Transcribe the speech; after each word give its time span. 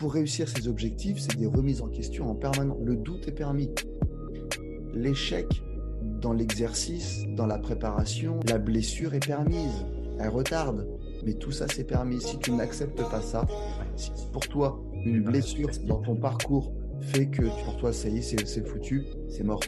pour 0.00 0.14
réussir 0.14 0.48
ces 0.48 0.66
objectifs, 0.66 1.18
c'est 1.18 1.36
des 1.36 1.46
remises 1.46 1.82
en 1.82 1.88
question 1.88 2.30
en 2.30 2.34
permanence. 2.34 2.78
Le 2.82 2.96
doute 2.96 3.28
est 3.28 3.32
permis. 3.32 3.68
L'échec 4.94 5.46
dans 6.22 6.32
l'exercice, 6.32 7.26
dans 7.36 7.46
la 7.46 7.58
préparation, 7.58 8.40
la 8.48 8.56
blessure 8.56 9.12
est 9.12 9.24
permise. 9.24 9.84
Elle 10.18 10.30
retarde. 10.30 10.88
Mais 11.22 11.34
tout 11.34 11.52
ça, 11.52 11.66
c'est 11.68 11.84
permis. 11.84 12.18
Si 12.22 12.38
tu 12.38 12.52
n'acceptes 12.52 13.02
pas 13.10 13.20
ça, 13.20 13.46
pour 14.32 14.48
toi, 14.48 14.82
une 15.04 15.22
blessure 15.22 15.68
dans 15.84 16.00
ton 16.00 16.16
parcours 16.16 16.72
fait 17.02 17.26
que 17.26 17.42
pour 17.64 17.76
toi, 17.76 17.92
ça 17.92 18.08
y 18.08 18.18
est, 18.18 18.46
c'est 18.46 18.66
foutu, 18.66 19.04
c'est 19.28 19.44
mort. 19.44 19.60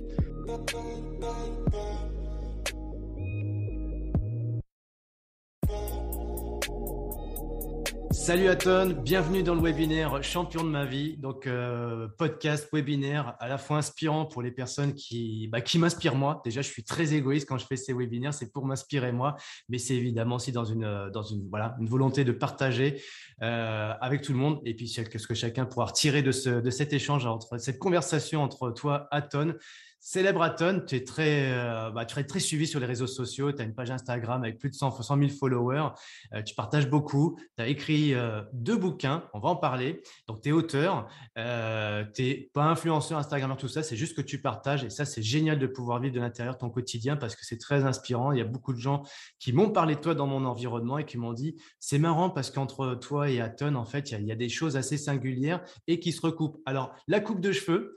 Salut 8.22 8.46
Aton, 8.46 9.00
bienvenue 9.02 9.42
dans 9.42 9.56
le 9.56 9.60
webinaire 9.60 10.22
Champion 10.22 10.62
de 10.62 10.68
ma 10.68 10.84
vie. 10.84 11.16
Donc 11.16 11.48
euh, 11.48 12.06
podcast, 12.18 12.68
webinaire 12.72 13.34
à 13.40 13.48
la 13.48 13.58
fois 13.58 13.78
inspirant 13.78 14.26
pour 14.26 14.42
les 14.42 14.52
personnes 14.52 14.94
qui, 14.94 15.48
bah, 15.48 15.60
qui 15.60 15.76
m'inspirent 15.80 16.14
moi. 16.14 16.40
Déjà, 16.44 16.62
je 16.62 16.68
suis 16.68 16.84
très 16.84 17.14
égoïste 17.14 17.48
quand 17.48 17.58
je 17.58 17.66
fais 17.66 17.74
ces 17.74 17.92
webinaires, 17.92 18.32
c'est 18.32 18.52
pour 18.52 18.64
m'inspirer 18.64 19.10
moi, 19.10 19.34
mais 19.68 19.78
c'est 19.78 19.96
évidemment 19.96 20.36
aussi 20.36 20.52
dans 20.52 20.64
une, 20.64 20.84
une 20.84 21.88
volonté 21.88 22.22
de 22.22 22.30
partager 22.30 23.02
euh, 23.42 23.92
avec 24.00 24.22
tout 24.22 24.30
le 24.30 24.38
monde 24.38 24.60
et 24.64 24.74
puis 24.74 24.86
ce 24.86 25.00
que 25.02 25.34
chacun 25.34 25.66
pourra 25.66 25.92
ce, 25.92 26.60
de 26.60 26.70
cet 26.70 26.92
échange, 26.92 27.26
entre 27.26 27.58
cette 27.58 27.80
conversation 27.80 28.44
entre 28.44 28.70
toi, 28.70 29.08
Aton, 29.10 29.56
Célèbre 30.04 30.42
Aton, 30.42 30.82
tu 30.84 30.96
es 30.96 31.04
très, 31.04 31.52
euh, 31.52 31.92
bah, 31.92 32.04
tu 32.04 32.18
es 32.18 32.24
très 32.24 32.40
suivi 32.40 32.66
sur 32.66 32.80
les 32.80 32.86
réseaux 32.86 33.06
sociaux. 33.06 33.52
Tu 33.52 33.62
as 33.62 33.64
une 33.64 33.72
page 33.72 33.92
Instagram 33.92 34.42
avec 34.42 34.58
plus 34.58 34.68
de 34.68 34.74
100, 34.74 34.90
000 35.00 35.28
followers. 35.28 35.90
Euh, 36.34 36.42
tu 36.42 36.56
partages 36.56 36.90
beaucoup. 36.90 37.38
Tu 37.56 37.62
as 37.62 37.68
écrit 37.68 38.12
euh, 38.12 38.42
deux 38.52 38.76
bouquins. 38.76 39.22
On 39.32 39.38
va 39.38 39.50
en 39.50 39.54
parler. 39.54 40.02
Donc, 40.26 40.42
tu 40.42 40.48
es 40.48 40.52
auteur. 40.52 41.06
tu 41.36 42.22
n'es 42.22 42.50
pas 42.52 42.64
influenceur, 42.64 43.16
Instagrammeur, 43.16 43.56
tout 43.56 43.68
ça. 43.68 43.84
C'est 43.84 43.94
juste 43.94 44.16
que 44.16 44.22
tu 44.22 44.40
partages. 44.40 44.82
Et 44.82 44.90
ça, 44.90 45.04
c'est 45.04 45.22
génial 45.22 45.60
de 45.60 45.68
pouvoir 45.68 46.00
vivre 46.00 46.16
de 46.16 46.20
l'intérieur 46.20 46.58
ton 46.58 46.68
quotidien 46.68 47.14
parce 47.14 47.36
que 47.36 47.44
c'est 47.44 47.58
très 47.58 47.84
inspirant. 47.84 48.32
Il 48.32 48.38
y 48.38 48.42
a 48.42 48.44
beaucoup 48.44 48.72
de 48.72 48.80
gens 48.80 49.04
qui 49.38 49.52
m'ont 49.52 49.70
parlé 49.70 49.94
de 49.94 50.00
toi 50.00 50.16
dans 50.16 50.26
mon 50.26 50.44
environnement 50.46 50.98
et 50.98 51.04
qui 51.04 51.16
m'ont 51.16 51.32
dit 51.32 51.54
c'est 51.78 52.00
marrant 52.00 52.28
parce 52.28 52.50
qu'entre 52.50 52.96
toi 52.96 53.30
et 53.30 53.40
Aton, 53.40 53.76
en 53.76 53.84
fait, 53.84 54.10
il 54.10 54.26
y 54.26 54.32
a 54.32 54.36
des 54.36 54.48
choses 54.48 54.76
assez 54.76 54.98
singulières 54.98 55.62
et 55.86 56.00
qui 56.00 56.10
se 56.10 56.22
recoupent. 56.22 56.60
Alors, 56.66 56.92
la 57.06 57.20
coupe 57.20 57.40
de 57.40 57.52
cheveux, 57.52 57.96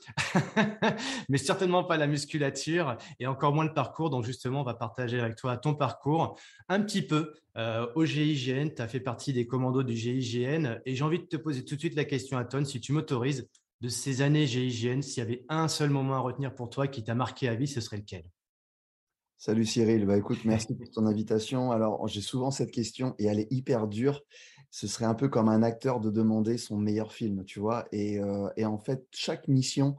mais 1.29 1.39
certainement 1.39 1.83
pas 1.83 1.94
la 1.97 2.07
musculature 2.07 2.97
et 3.19 3.27
encore 3.27 3.53
moins 3.53 3.65
le 3.65 3.73
parcours. 3.73 4.09
Donc 4.09 4.25
justement, 4.25 4.61
on 4.61 4.63
va 4.63 4.73
partager 4.73 5.19
avec 5.19 5.35
toi 5.35 5.57
ton 5.57 5.75
parcours 5.75 6.37
un 6.69 6.81
petit 6.81 7.01
peu 7.01 7.33
euh, 7.57 7.87
au 7.95 8.05
GIGN. 8.05 8.69
Tu 8.75 8.81
as 8.81 8.87
fait 8.87 8.99
partie 8.99 9.33
des 9.33 9.47
commandos 9.47 9.83
du 9.83 9.95
GIGN 9.95 10.79
et 10.85 10.95
j'ai 10.95 11.03
envie 11.03 11.19
de 11.19 11.25
te 11.25 11.37
poser 11.37 11.63
tout 11.63 11.75
de 11.75 11.79
suite 11.79 11.95
la 11.95 12.05
question 12.05 12.37
à 12.37 12.45
Ton, 12.45 12.65
si 12.65 12.79
tu 12.79 12.91
m'autorises, 12.91 13.47
de 13.81 13.89
ces 13.89 14.21
années 14.21 14.47
GIGN, 14.47 15.01
s'il 15.01 15.19
y 15.19 15.25
avait 15.25 15.45
un 15.49 15.67
seul 15.67 15.89
moment 15.89 16.15
à 16.15 16.19
retenir 16.19 16.55
pour 16.55 16.69
toi 16.69 16.87
qui 16.87 17.03
t'a 17.03 17.15
marqué 17.15 17.47
à 17.47 17.55
vie, 17.55 17.67
ce 17.67 17.81
serait 17.81 17.97
lequel? 17.97 18.23
Salut 19.37 19.65
Cyril, 19.65 20.05
bah 20.05 20.17
écoute, 20.17 20.39
merci 20.45 20.73
pour 20.73 20.89
ton 20.89 21.05
invitation. 21.05 21.71
Alors, 21.71 22.07
j'ai 22.07 22.21
souvent 22.21 22.51
cette 22.51 22.71
question 22.71 23.15
et 23.19 23.25
elle 23.25 23.39
est 23.39 23.51
hyper 23.51 23.87
dure. 23.87 24.21
Ce 24.71 24.87
serait 24.87 25.05
un 25.05 25.13
peu 25.13 25.29
comme 25.29 25.49
un 25.49 25.61
acteur 25.61 25.99
de 25.99 26.09
demander 26.09 26.57
son 26.57 26.77
meilleur 26.77 27.13
film, 27.13 27.45
tu 27.45 27.59
vois. 27.59 27.85
Et, 27.91 28.19
euh, 28.19 28.49
et 28.57 28.65
en 28.65 28.77
fait, 28.77 29.05
chaque 29.11 29.47
mission 29.47 29.97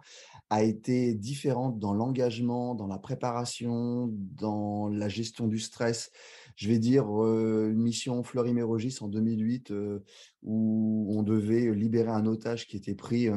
a 0.50 0.62
été 0.62 1.14
différente 1.14 1.78
dans 1.78 1.92
l'engagement, 1.92 2.74
dans 2.74 2.86
la 2.86 2.98
préparation, 2.98 4.08
dans 4.12 4.88
la 4.88 5.08
gestion 5.08 5.48
du 5.48 5.58
stress. 5.58 6.10
Je 6.54 6.68
vais 6.68 6.78
dire 6.78 7.04
une 7.04 7.82
mission 7.82 8.22
Fleury-Mérogis 8.22 8.98
en 9.00 9.08
2008 9.08 9.72
euh, 9.72 10.04
où 10.42 11.12
on 11.16 11.22
devait 11.22 11.74
libérer 11.74 12.10
un 12.10 12.26
otage 12.26 12.66
qui 12.66 12.76
était 12.76 12.94
pris 12.94 13.28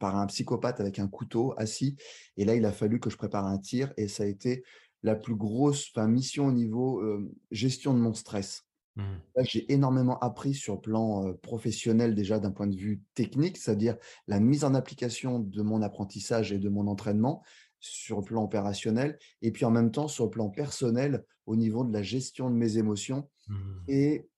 par 0.00 0.16
un 0.16 0.26
psychopathe 0.26 0.80
avec 0.80 0.98
un 0.98 1.08
couteau 1.08 1.54
assis. 1.58 1.96
Et 2.36 2.44
là, 2.44 2.54
il 2.54 2.64
a 2.64 2.72
fallu 2.72 2.98
que 3.00 3.10
je 3.10 3.16
prépare 3.16 3.46
un 3.46 3.58
tir 3.58 3.92
et 3.96 4.08
ça 4.08 4.24
a 4.24 4.26
été 4.26 4.64
la 5.02 5.14
plus 5.14 5.36
grosse 5.36 5.94
mission 5.96 6.46
au 6.46 6.52
niveau 6.52 7.02
gestion 7.50 7.94
de 7.94 8.00
mon 8.00 8.14
stress. 8.14 8.65
Mmh. 8.96 9.02
J'ai 9.42 9.72
énormément 9.72 10.18
appris 10.20 10.54
sur 10.54 10.74
le 10.74 10.80
plan 10.80 11.32
professionnel 11.42 12.14
déjà 12.14 12.38
d'un 12.38 12.50
point 12.50 12.66
de 12.66 12.76
vue 12.76 13.02
technique, 13.14 13.58
c'est-à-dire 13.58 13.96
la 14.26 14.40
mise 14.40 14.64
en 14.64 14.74
application 14.74 15.38
de 15.38 15.62
mon 15.62 15.82
apprentissage 15.82 16.52
et 16.52 16.58
de 16.58 16.68
mon 16.68 16.86
entraînement 16.86 17.42
sur 17.78 18.18
le 18.18 18.24
plan 18.24 18.42
opérationnel, 18.42 19.18
et 19.42 19.52
puis 19.52 19.64
en 19.64 19.70
même 19.70 19.90
temps 19.90 20.08
sur 20.08 20.24
le 20.24 20.30
plan 20.30 20.48
personnel 20.48 21.24
au 21.44 21.56
niveau 21.56 21.84
de 21.84 21.92
la 21.92 22.02
gestion 22.02 22.50
de 22.50 22.56
mes 22.56 22.78
émotions. 22.78 23.28
Mmh. 23.48 23.54
Et 23.88 24.28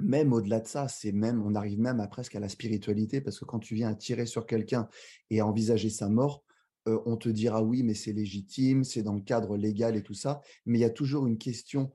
même 0.00 0.32
au-delà 0.32 0.60
de 0.60 0.66
ça, 0.66 0.88
c'est 0.88 1.12
même, 1.12 1.42
on 1.46 1.54
arrive 1.54 1.78
même 1.78 2.00
à 2.00 2.08
presque 2.08 2.34
à 2.34 2.40
la 2.40 2.48
spiritualité, 2.48 3.20
parce 3.20 3.38
que 3.38 3.44
quand 3.44 3.60
tu 3.60 3.74
viens 3.74 3.90
à 3.90 3.94
tirer 3.94 4.26
sur 4.26 4.46
quelqu'un 4.46 4.88
et 5.30 5.40
à 5.40 5.46
envisager 5.46 5.90
sa 5.90 6.08
mort, 6.08 6.42
on 6.86 7.16
te 7.16 7.28
dira 7.28 7.62
oui, 7.62 7.84
mais 7.84 7.94
c'est 7.94 8.12
légitime, 8.12 8.82
c'est 8.82 9.04
dans 9.04 9.14
le 9.14 9.20
cadre 9.20 9.56
légal 9.56 9.94
et 9.94 10.02
tout 10.02 10.14
ça, 10.14 10.40
mais 10.66 10.78
il 10.78 10.80
y 10.80 10.84
a 10.84 10.90
toujours 10.90 11.28
une 11.28 11.38
question 11.38 11.92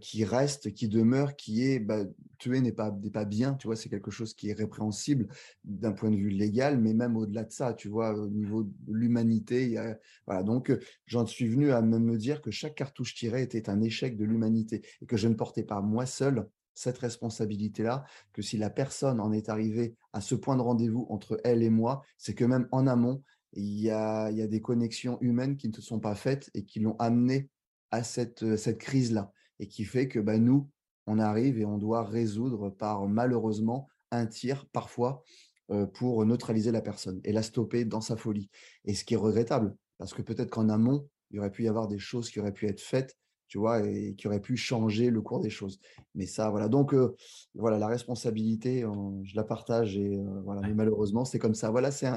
qui 0.00 0.24
reste, 0.24 0.72
qui 0.72 0.88
demeure, 0.88 1.36
qui 1.36 1.64
est 1.64 1.78
bah, 1.78 2.04
tuer 2.38 2.60
n'est 2.60 2.72
pas, 2.72 2.90
pas 3.12 3.24
bien, 3.24 3.54
tu 3.54 3.66
vois, 3.66 3.76
c'est 3.76 3.88
quelque 3.88 4.10
chose 4.10 4.34
qui 4.34 4.48
est 4.48 4.54
répréhensible 4.54 5.28
d'un 5.64 5.92
point 5.92 6.10
de 6.10 6.16
vue 6.16 6.30
légal, 6.30 6.80
mais 6.80 6.94
même 6.94 7.16
au-delà 7.16 7.44
de 7.44 7.52
ça, 7.52 7.74
tu 7.74 7.88
vois, 7.88 8.14
au 8.14 8.28
niveau 8.28 8.64
de 8.64 8.72
l'humanité, 8.88 9.78
voilà. 10.26 10.42
Donc, 10.42 10.72
j'en 11.06 11.26
suis 11.26 11.48
venu 11.48 11.70
à 11.72 11.82
me 11.82 12.16
dire 12.16 12.40
que 12.40 12.50
chaque 12.50 12.76
cartouche 12.76 13.14
tirée 13.14 13.42
était 13.42 13.68
un 13.68 13.82
échec 13.82 14.16
de 14.16 14.24
l'humanité 14.24 14.82
et 15.02 15.06
que 15.06 15.16
je 15.16 15.28
ne 15.28 15.34
portais 15.34 15.64
pas 15.64 15.80
moi 15.80 16.06
seul 16.06 16.48
cette 16.74 16.98
responsabilité-là, 16.98 18.04
que 18.32 18.42
si 18.42 18.58
la 18.58 18.70
personne 18.70 19.20
en 19.20 19.32
est 19.32 19.48
arrivée 19.48 19.94
à 20.12 20.20
ce 20.20 20.34
point 20.34 20.56
de 20.56 20.62
rendez-vous 20.62 21.06
entre 21.08 21.40
elle 21.44 21.62
et 21.62 21.70
moi, 21.70 22.02
c'est 22.18 22.34
que 22.34 22.44
même 22.44 22.68
en 22.72 22.86
amont, 22.86 23.22
il 23.52 23.80
y 23.80 23.90
a, 23.90 24.30
il 24.30 24.36
y 24.36 24.42
a 24.42 24.48
des 24.48 24.60
connexions 24.60 25.18
humaines 25.20 25.56
qui 25.56 25.68
ne 25.68 25.74
se 25.74 25.82
sont 25.82 26.00
pas 26.00 26.16
faites 26.16 26.50
et 26.54 26.64
qui 26.64 26.80
l'ont 26.80 26.96
amené 26.98 27.48
à 27.92 28.02
cette, 28.02 28.42
euh, 28.42 28.56
cette 28.56 28.78
crise-là. 28.78 29.32
Et 29.58 29.68
qui 29.68 29.84
fait 29.84 30.08
que 30.08 30.18
bah, 30.18 30.38
nous, 30.38 30.68
on 31.06 31.18
arrive 31.18 31.58
et 31.58 31.64
on 31.64 31.78
doit 31.78 32.04
résoudre 32.04 32.70
par 32.70 33.06
malheureusement 33.06 33.88
un 34.10 34.26
tir 34.26 34.66
parfois 34.72 35.22
euh, 35.70 35.86
pour 35.86 36.24
neutraliser 36.24 36.72
la 36.72 36.80
personne 36.80 37.20
et 37.24 37.32
la 37.32 37.42
stopper 37.42 37.84
dans 37.84 38.00
sa 38.00 38.16
folie. 38.16 38.50
Et 38.84 38.94
ce 38.94 39.04
qui 39.04 39.14
est 39.14 39.18
regrettable, 39.18 39.76
parce 39.98 40.12
que 40.12 40.22
peut-être 40.22 40.50
qu'en 40.50 40.68
amont, 40.68 41.08
il 41.30 41.36
y 41.36 41.38
aurait 41.38 41.50
pu 41.50 41.64
y 41.64 41.68
avoir 41.68 41.88
des 41.88 41.98
choses 41.98 42.30
qui 42.30 42.40
auraient 42.40 42.52
pu 42.52 42.66
être 42.66 42.80
faites, 42.80 43.16
tu 43.48 43.58
vois, 43.58 43.86
et 43.86 44.14
qui 44.14 44.26
auraient 44.26 44.40
pu 44.40 44.56
changer 44.56 45.10
le 45.10 45.20
cours 45.20 45.40
des 45.40 45.50
choses. 45.50 45.80
Mais 46.14 46.26
ça, 46.26 46.50
voilà. 46.50 46.68
Donc, 46.68 46.94
euh, 46.94 47.14
voilà, 47.54 47.78
la 47.78 47.86
responsabilité, 47.86 48.84
je 49.22 49.36
la 49.36 49.44
partage 49.44 49.96
et 49.96 50.18
voilà. 50.44 50.60
Mais 50.62 50.74
malheureusement, 50.74 51.24
c'est 51.24 51.38
comme 51.38 51.54
ça. 51.54 51.70
Voilà, 51.70 51.90
c'est 51.90 52.10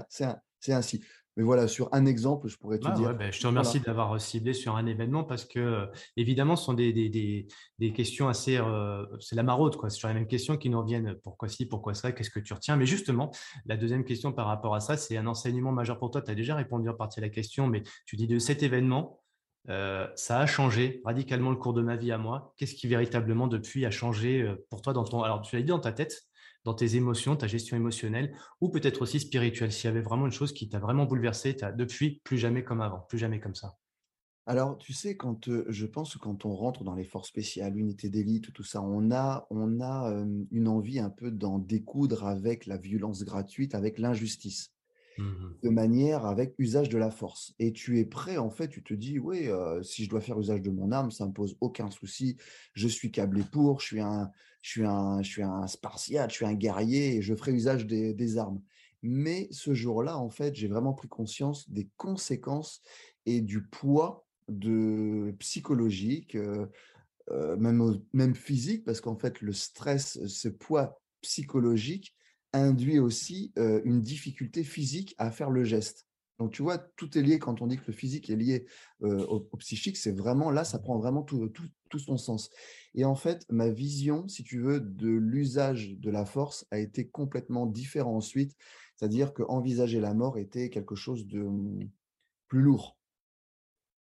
ainsi. 0.69 1.01
Mais 1.37 1.43
voilà, 1.43 1.67
sur 1.67 1.87
un 1.93 2.07
exemple, 2.07 2.47
je 2.47 2.57
pourrais 2.57 2.79
te 2.79 2.89
dire. 2.95 3.13
Ben, 3.13 3.31
je 3.31 3.39
te 3.39 3.45
remercie 3.45 3.79
d'avoir 3.79 4.15
euh, 4.15 4.17
ciblé 4.17 4.53
sur 4.53 4.75
un 4.75 4.87
événement 4.87 5.23
parce 5.23 5.45
que, 5.45 5.59
euh, 5.59 5.85
évidemment, 6.17 6.55
ce 6.55 6.65
sont 6.65 6.73
des, 6.73 6.91
des, 6.91 7.47
des, 7.77 7.93
questions 7.93 8.27
assez. 8.27 8.57
Euh, 8.57 9.05
c'est 9.19 9.35
la 9.35 9.43
maraude, 9.43 9.75
quoi. 9.75 9.91
C'est 9.91 9.99
sur 9.99 10.07
les 10.07 10.15
mêmes 10.15 10.25
questions 10.25 10.57
qui 10.57 10.71
nous 10.71 10.81
reviennent. 10.81 11.15
Pourquoi 11.23 11.47
ci, 11.47 11.67
pourquoi 11.67 11.93
ça, 11.93 12.11
qu'est-ce 12.11 12.31
que 12.31 12.39
tu 12.39 12.53
retiens? 12.53 12.75
Mais 12.75 12.87
justement, 12.87 13.31
la 13.67 13.77
deuxième 13.77 14.03
question 14.03 14.33
par 14.33 14.47
rapport 14.47 14.73
à 14.73 14.79
ça, 14.79 14.97
c'est 14.97 15.15
un 15.15 15.27
enseignement 15.27 15.71
majeur 15.71 15.99
pour 15.99 16.09
toi. 16.09 16.23
Tu 16.23 16.31
as 16.31 16.35
déjà 16.35 16.55
répondu 16.55 16.89
en 16.89 16.95
partie 16.95 17.19
à 17.19 17.21
la 17.21 17.29
question, 17.29 17.67
mais 17.67 17.83
tu 18.07 18.15
dis 18.15 18.25
de 18.25 18.39
cet 18.39 18.63
événement, 18.63 19.21
ça 19.67 20.39
a 20.39 20.45
changé 20.47 21.01
radicalement 21.05 21.51
le 21.51 21.57
cours 21.57 21.73
de 21.73 21.83
ma 21.83 21.97
vie 21.97 22.11
à 22.11 22.17
moi. 22.17 22.53
Qu'est-ce 22.57 22.73
qui 22.73 22.87
véritablement, 22.87 23.47
depuis, 23.47 23.85
a 23.85 23.91
changé 23.91 24.49
pour 24.71 24.81
toi 24.81 24.93
dans 24.93 25.03
ton. 25.03 25.21
Alors, 25.21 25.41
tu 25.41 25.55
l'as 25.55 25.61
dit 25.61 25.67
dans 25.67 25.79
ta 25.79 25.91
tête, 25.91 26.23
dans 26.67 26.73
tes 26.73 26.97
émotions, 26.97 27.37
ta 27.37 27.47
gestion 27.47 27.77
émotionnelle, 27.77 28.35
ou 28.59 28.67
peut-être 28.67 29.01
aussi 29.01 29.21
spirituelle, 29.21 29.71
s'il 29.71 29.85
y 29.85 29.87
avait 29.87 30.01
vraiment 30.01 30.25
une 30.25 30.33
chose 30.33 30.51
qui 30.51 30.67
t'a 30.67 30.79
vraiment 30.79 31.05
bouleversé, 31.05 31.55
as 31.61 31.71
depuis 31.71 32.19
plus 32.25 32.37
jamais 32.37 32.61
comme 32.61 32.81
avant, 32.81 32.99
plus 33.07 33.17
jamais 33.17 33.39
comme 33.39 33.55
ça. 33.55 33.77
Alors, 34.45 34.77
tu 34.77 34.91
sais, 34.91 35.15
quand 35.15 35.49
je 35.69 35.85
pense 35.85 36.15
que 36.15 36.19
quand 36.19 36.43
on 36.43 36.53
rentre 36.53 36.83
dans 36.83 36.93
les 36.93 37.05
forces 37.05 37.29
spéciales, 37.29 37.73
l'unité 37.73 38.09
d'élite, 38.09 38.51
tout 38.51 38.63
ça, 38.63 38.81
on 38.81 39.11
a, 39.11 39.47
on 39.49 39.79
a 39.79 40.13
une 40.51 40.67
envie 40.67 40.99
un 40.99 41.09
peu 41.09 41.31
d'en 41.31 41.57
découdre 41.57 42.25
avec 42.25 42.65
la 42.65 42.75
violence 42.75 43.23
gratuite, 43.23 43.73
avec 43.73 43.97
l'injustice. 43.97 44.73
Mmh 45.17 45.53
de 45.63 45.69
manière 45.69 46.27
avec 46.27 46.53
usage 46.59 46.89
de 46.89 46.97
la 46.99 47.09
force. 47.09 47.55
Et 47.57 47.73
tu 47.73 47.97
es 47.97 48.05
prêt, 48.05 48.37
en 48.37 48.51
fait, 48.51 48.67
tu 48.67 48.83
te 48.83 48.93
dis, 48.93 49.17
oui, 49.17 49.49
si 49.81 50.03
je 50.03 50.09
dois 50.09 50.21
faire 50.21 50.39
usage 50.39 50.61
de 50.61 50.69
mon 50.69 50.91
arme, 50.91 51.09
ça 51.09 51.23
ne 51.23 51.29
me 51.29 51.33
pose 51.33 51.57
aucun 51.59 51.89
souci. 51.89 52.37
Je 52.73 52.87
suis 52.87 53.09
câblé 53.09 53.41
pour, 53.51 53.79
je 53.79 53.87
suis 53.87 53.99
un, 53.99 54.29
je 54.67 54.71
suis 54.73 54.85
un, 54.85 55.21
je 55.21 55.29
suis 55.29 55.43
un 55.43 55.65
spartiate, 55.65 56.29
je 56.29 56.35
suis 56.35 56.45
un 56.45 56.53
guerrier 56.53 57.15
et 57.15 57.21
je 57.21 57.33
ferai 57.33 57.53
usage 57.53 57.87
des, 57.87 58.37
armes. 58.37 58.61
Mais 59.01 59.47
ce 59.49 59.73
jour-là, 59.73 60.17
en 60.17 60.29
fait, 60.29 60.55
j'ai 60.55 60.67
vraiment 60.67 60.93
pris 60.93 61.07
conscience 61.07 61.69
des 61.69 61.87
conséquences 61.95 62.81
et 63.25 63.39
du 63.39 63.63
poids 63.63 64.27
psychologique, 65.39 66.37
même, 67.31 68.01
même 68.11 68.35
physique, 68.35 68.83
parce 68.83 68.99
qu'en 68.99 69.15
fait, 69.15 69.39
le 69.39 69.53
stress, 69.53 70.19
ce 70.27 70.49
poids 70.49 70.99
psychologique 71.21 72.13
induit 72.51 72.99
aussi 72.99 73.53
une 73.55 74.01
difficulté 74.01 74.65
physique 74.65 75.15
à 75.17 75.31
faire 75.31 75.49
le 75.49 75.63
geste. 75.63 76.06
Donc, 76.39 76.51
tu 76.51 76.61
vois, 76.61 76.77
tout 76.77 77.17
est 77.17 77.21
lié 77.21 77.39
quand 77.39 77.61
on 77.61 77.67
dit 77.67 77.77
que 77.77 77.87
le 77.87 77.93
physique 77.93 78.29
est 78.29 78.35
lié 78.35 78.65
au, 79.01 79.39
psychique, 79.57 79.97
c'est 79.97 80.11
vraiment 80.11 80.51
là, 80.51 80.63
ça 80.63 80.77
prend 80.77 80.97
vraiment 80.99 81.23
tout, 81.23 81.49
tout, 81.49 81.99
son 81.99 82.17
sens. 82.17 82.49
Et 82.93 83.05
en 83.05 83.15
fait, 83.15 83.45
ma 83.49 83.69
vision, 83.69 84.27
si 84.27 84.43
tu 84.43 84.59
veux, 84.59 84.79
de 84.79 85.09
l'usage 85.09 85.97
de 85.97 86.11
la 86.11 86.25
force 86.25 86.67
a 86.69 86.79
été 86.79 87.07
complètement 87.07 87.65
différent 87.65 88.15
ensuite. 88.17 88.55
C'est-à-dire 88.95 89.33
qu'envisager 89.33 89.99
la 89.99 90.13
mort 90.13 90.37
était 90.37 90.69
quelque 90.69 90.95
chose 90.95 91.25
de 91.27 91.39
mmh, 91.39 91.89
plus 92.47 92.61
lourd. 92.61 92.97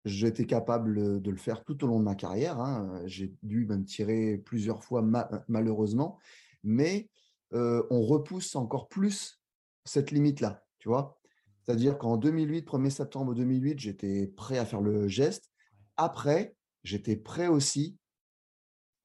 J'étais 0.05 0.45
capable 0.45 1.21
de 1.21 1.31
le 1.31 1.37
faire 1.37 1.63
tout 1.63 1.81
au 1.83 1.87
long 1.87 1.99
de 1.99 2.03
ma 2.03 2.15
carrière. 2.15 2.59
Hein. 2.59 3.01
J'ai 3.05 3.33
dû 3.41 3.65
me 3.65 3.85
tirer 3.85 4.37
plusieurs 4.37 4.83
fois 4.83 5.01
malheureusement, 5.47 6.19
mais 6.63 7.09
on 7.51 8.01
repousse 8.01 8.55
encore 8.55 8.89
plus 8.89 9.39
cette 9.85 10.11
limite-là, 10.11 10.65
tu 10.79 10.89
vois? 10.89 11.19
C'est-à-dire 11.65 11.97
qu'en 11.97 12.17
2008, 12.17 12.67
1er 12.67 12.89
septembre 12.89 13.33
2008, 13.33 13.79
j'étais 13.79 14.27
prêt 14.27 14.57
à 14.57 14.65
faire 14.65 14.81
le 14.81 15.07
geste. 15.07 15.49
Après, 15.95 16.55
j'étais 16.83 17.15
prêt 17.15 17.47
aussi, 17.47 17.97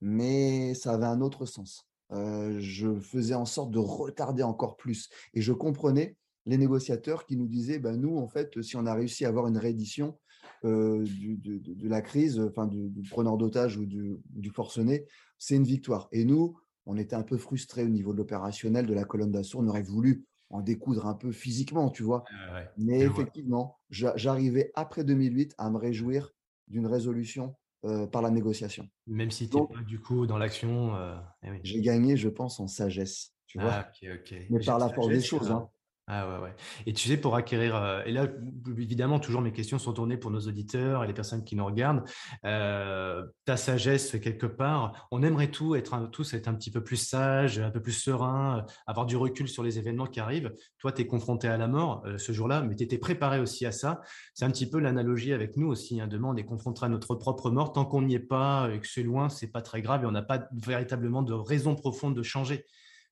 mais 0.00 0.74
ça 0.74 0.94
avait 0.94 1.06
un 1.06 1.20
autre 1.20 1.46
sens. 1.46 1.86
je 2.10 2.98
faisais 3.00 3.34
en 3.34 3.44
sorte 3.44 3.70
de 3.70 3.78
retarder 3.78 4.42
encore 4.42 4.76
plus. 4.76 5.08
Et 5.34 5.40
je 5.40 5.52
comprenais 5.52 6.16
les 6.46 6.58
négociateurs 6.58 7.26
qui 7.26 7.36
nous 7.36 7.46
disaient, 7.46 7.78
ben 7.78 7.96
nous, 7.96 8.16
en 8.16 8.26
fait, 8.26 8.60
si 8.62 8.76
on 8.76 8.86
a 8.86 8.94
réussi 8.94 9.24
à 9.24 9.28
avoir 9.28 9.46
une 9.46 9.58
réédition 9.58 10.18
de, 10.64 11.88
la 11.88 12.02
crise, 12.02 12.40
enfin 12.40 12.66
du, 12.66 13.02
preneur 13.10 13.36
d'otage 13.36 13.76
ou 13.76 13.86
du, 13.86 14.18
du 14.30 14.50
forcené, 14.50 15.04
c'est 15.38 15.54
une 15.54 15.64
victoire. 15.64 16.08
Et 16.10 16.24
nous, 16.24 16.58
on 16.86 16.96
était 16.96 17.14
un 17.14 17.22
peu 17.22 17.36
frustrés 17.36 17.84
au 17.84 17.88
niveau 17.88 18.12
de 18.12 18.18
l'opérationnel, 18.18 18.86
de 18.86 18.94
la 18.94 19.04
colonne 19.04 19.30
d'assaut. 19.30 19.60
On 19.60 19.68
aurait 19.68 19.82
voulu 19.82 20.24
en 20.50 20.60
découdre 20.60 21.06
un 21.06 21.14
peu 21.14 21.32
physiquement, 21.32 21.90
tu 21.90 22.02
vois. 22.02 22.24
Mais 22.76 23.00
effectivement, 23.00 23.78
j'arrivais 23.90 24.70
après 24.74 25.04
2008 25.04 25.54
à 25.58 25.70
me 25.70 25.76
réjouir 25.76 26.30
d'une 26.68 26.86
résolution 26.86 27.56
par 28.12 28.22
la 28.22 28.30
négociation. 28.30 28.88
Même 29.06 29.30
si 29.30 29.48
tu 29.48 29.56
n'es 29.56 29.66
pas 29.66 29.82
du 29.82 30.00
coup 30.00 30.26
dans 30.26 30.38
l'action. 30.38 30.94
Eh 31.42 31.60
j'ai 31.62 31.80
gagné, 31.80 32.16
je 32.16 32.28
pense, 32.28 32.60
en 32.60 32.66
sagesse. 32.66 33.34
Tu 33.46 33.58
vois. 33.58 33.72
Ah, 33.72 33.92
Mais 34.50 34.60
par 34.64 34.78
la 34.78 34.88
force 34.90 35.08
des 35.08 35.22
choses. 35.22 35.50
Hein. 35.50 35.68
Ah 36.10 36.26
ouais, 36.26 36.44
ouais. 36.44 36.54
Et 36.86 36.94
tu 36.94 37.06
sais, 37.06 37.18
pour 37.18 37.36
acquérir, 37.36 37.76
euh, 37.76 38.02
et 38.06 38.12
là, 38.12 38.26
évidemment, 38.78 39.20
toujours 39.20 39.42
mes 39.42 39.52
questions 39.52 39.78
sont 39.78 39.92
tournées 39.92 40.16
pour 40.16 40.30
nos 40.30 40.40
auditeurs 40.40 41.04
et 41.04 41.06
les 41.06 41.12
personnes 41.12 41.44
qui 41.44 41.54
nous 41.54 41.66
regardent. 41.66 42.02
Euh, 42.46 43.26
ta 43.44 43.58
sagesse, 43.58 44.16
quelque 44.18 44.46
part, 44.46 45.06
on 45.10 45.22
aimerait 45.22 45.50
tout 45.50 45.74
être, 45.74 46.08
tous 46.10 46.32
être 46.32 46.48
un 46.48 46.54
petit 46.54 46.70
peu 46.70 46.82
plus 46.82 46.96
sage, 46.96 47.58
un 47.58 47.70
peu 47.70 47.82
plus 47.82 47.92
serein, 47.92 48.64
avoir 48.86 49.04
du 49.04 49.18
recul 49.18 49.48
sur 49.48 49.62
les 49.62 49.78
événements 49.78 50.06
qui 50.06 50.18
arrivent. 50.18 50.54
Toi, 50.78 50.92
tu 50.92 51.02
es 51.02 51.06
confronté 51.06 51.46
à 51.46 51.58
la 51.58 51.68
mort 51.68 52.02
euh, 52.06 52.16
ce 52.16 52.32
jour-là, 52.32 52.62
mais 52.62 52.74
tu 52.74 52.84
étais 52.84 52.96
préparé 52.96 53.38
aussi 53.38 53.66
à 53.66 53.72
ça. 53.72 54.00
C'est 54.32 54.46
un 54.46 54.50
petit 54.50 54.70
peu 54.70 54.78
l'analogie 54.78 55.34
avec 55.34 55.58
nous 55.58 55.68
aussi. 55.68 56.00
Hein. 56.00 56.06
Demain, 56.06 56.28
on 56.30 56.36
est 56.36 56.46
confronté 56.46 56.86
à 56.86 56.88
notre 56.88 57.16
propre 57.16 57.50
mort. 57.50 57.72
Tant 57.72 57.84
qu'on 57.84 58.00
n'y 58.00 58.14
est 58.14 58.18
pas 58.18 58.70
et 58.72 58.80
que 58.80 58.88
c'est 58.88 59.02
loin, 59.02 59.28
c'est 59.28 59.52
pas 59.52 59.60
très 59.60 59.82
grave 59.82 60.04
et 60.04 60.06
on 60.06 60.12
n'a 60.12 60.22
pas 60.22 60.48
véritablement 60.52 61.20
de 61.20 61.34
raison 61.34 61.74
profonde 61.74 62.16
de 62.16 62.22
changer 62.22 62.64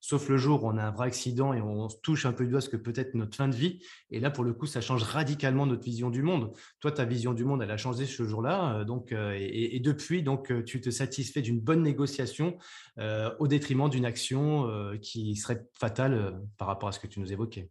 sauf 0.06 0.28
le 0.28 0.36
jour 0.36 0.62
où 0.62 0.68
on 0.68 0.78
a 0.78 0.84
un 0.84 0.92
vrai 0.92 1.08
accident 1.08 1.52
et 1.52 1.60
on 1.60 1.88
se 1.88 1.96
touche 1.96 2.26
un 2.26 2.32
peu 2.32 2.44
du 2.44 2.52
doigt 2.52 2.60
ce 2.60 2.68
que 2.68 2.76
peut-être 2.76 3.14
notre 3.14 3.36
fin 3.36 3.48
de 3.48 3.56
vie. 3.56 3.80
Et 4.10 4.20
là, 4.20 4.30
pour 4.30 4.44
le 4.44 4.52
coup, 4.52 4.66
ça 4.66 4.80
change 4.80 5.02
radicalement 5.02 5.66
notre 5.66 5.82
vision 5.82 6.10
du 6.10 6.22
monde. 6.22 6.52
Toi, 6.78 6.92
ta 6.92 7.04
vision 7.04 7.34
du 7.34 7.44
monde, 7.44 7.60
elle 7.60 7.72
a 7.72 7.76
changé 7.76 8.06
ce 8.06 8.22
jour-là. 8.22 8.76
Euh, 8.76 8.84
donc, 8.84 9.10
euh, 9.10 9.36
et, 9.36 9.80
depuis, 9.80 10.22
donc, 10.22 10.52
euh, 10.52 10.62
tu 10.62 10.80
te 10.80 10.90
satisfais 10.90 11.42
d'une 11.42 11.58
bonne 11.58 11.82
négociation 11.82 12.56
au 13.38 13.48
détriment 13.48 13.90
d'une 13.90 14.04
action 14.04 14.70
qui 15.02 15.36
serait 15.36 15.66
fatale 15.72 16.40
par 16.56 16.68
rapport 16.68 16.88
à 16.88 16.92
ce 16.92 17.00
que 17.00 17.06
tu 17.06 17.20
nous 17.20 17.32
évoquais. 17.32 17.68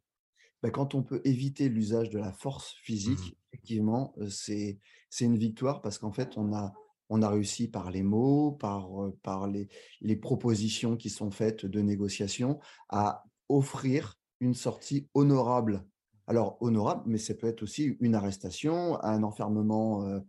Bah, 0.62 0.70
quand 0.70 0.94
on 0.94 1.04
peut 1.04 1.22
éviter 1.24 1.70
l'usage 1.70 2.10
de 2.10 2.20
la 2.20 2.32
force 2.32 2.76
physique, 2.82 3.20
mmh 3.20 3.36
effectivement, 3.54 4.14
c'est 4.28 4.78
une 5.22 5.38
victoire 5.38 5.82
parce 5.82 5.98
qu'en 5.98 6.12
fait, 6.12 6.34
on 6.36 6.54
a 6.54 6.74
on 7.10 7.22
a 7.22 7.30
réussi 7.30 7.68
par 7.68 7.92
les 7.92 8.04
mots, 8.04 8.52
par, 8.52 8.90
par 9.22 9.48
les, 9.48 9.68
les, 10.02 10.16
propositions 10.16 10.98
qui 10.98 11.10
sont 11.10 11.32
faites 11.32 11.66
de 11.66 11.82
négociation, 11.82 12.60
à 12.90 13.24
offrir 13.50 14.20
une 14.40 14.54
sortie 14.54 15.08
honorable. 15.14 15.86
Alors, 16.28 16.58
honorable, 16.62 17.04
mais 17.06 17.20
ça 17.20 17.36
peut 17.36 17.48
être 17.48 17.62
aussi 17.62 17.96
une 18.00 18.16
arrestation, 18.16 19.02
un 19.04 19.22
enfermement 19.22 20.22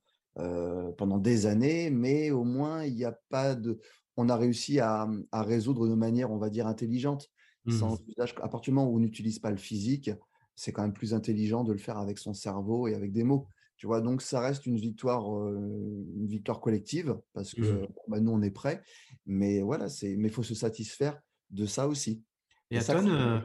pendant 0.98 1.16
des 1.16 1.46
années, 1.46 1.88
mais 1.88 2.30
au 2.30 2.44
moins, 2.44 2.84
il 2.84 2.94
n'y 2.94 3.04
a 3.04 3.18
pas 3.30 3.54
de. 3.54 3.80
On 4.18 4.28
a 4.28 4.36
réussi 4.36 4.80
à, 4.80 5.08
à, 5.32 5.42
résoudre 5.42 5.88
de 5.88 5.94
manière, 5.94 6.30
on 6.30 6.38
va 6.38 6.50
dire, 6.50 6.66
intelligente. 6.66 7.30
Sans 7.68 7.94
mmh. 7.94 8.04
usage, 8.08 8.34
à 8.42 8.48
partir 8.48 8.72
du 8.72 8.76
moment 8.76 8.90
où 8.90 8.96
on 8.96 9.00
n'utilise 9.00 9.38
pas 9.38 9.50
le 9.50 9.56
physique, 9.56 10.10
c'est 10.54 10.72
quand 10.72 10.82
même 10.82 10.92
plus 10.92 11.14
intelligent 11.14 11.64
de 11.64 11.72
le 11.72 11.78
faire 11.78 11.98
avec 11.98 12.18
son 12.18 12.32
cerveau 12.32 12.86
et 12.86 12.94
avec 12.94 13.12
des 13.12 13.24
mots. 13.24 13.48
Tu 13.76 13.86
vois, 13.86 14.00
donc 14.00 14.22
ça 14.22 14.40
reste 14.40 14.66
une 14.66 14.78
victoire, 14.78 15.26
une 15.26 16.26
victoire 16.26 16.60
collective 16.60 17.18
parce 17.34 17.54
que 17.54 17.60
mmh 17.60 17.88
bah, 18.08 18.20
nous 18.20 18.32
on 18.32 18.42
est 18.42 18.50
prêts. 18.50 18.82
Mais 19.26 19.60
voilà, 19.60 19.88
c'est, 19.88 20.16
mais 20.16 20.28
il 20.28 20.34
faut 20.34 20.42
se 20.42 20.54
satisfaire 20.54 21.20
de 21.50 21.66
ça 21.66 21.86
aussi. 21.88 22.22
Et, 22.70 22.78
Aton, 22.78 23.06
euh, 23.08 23.38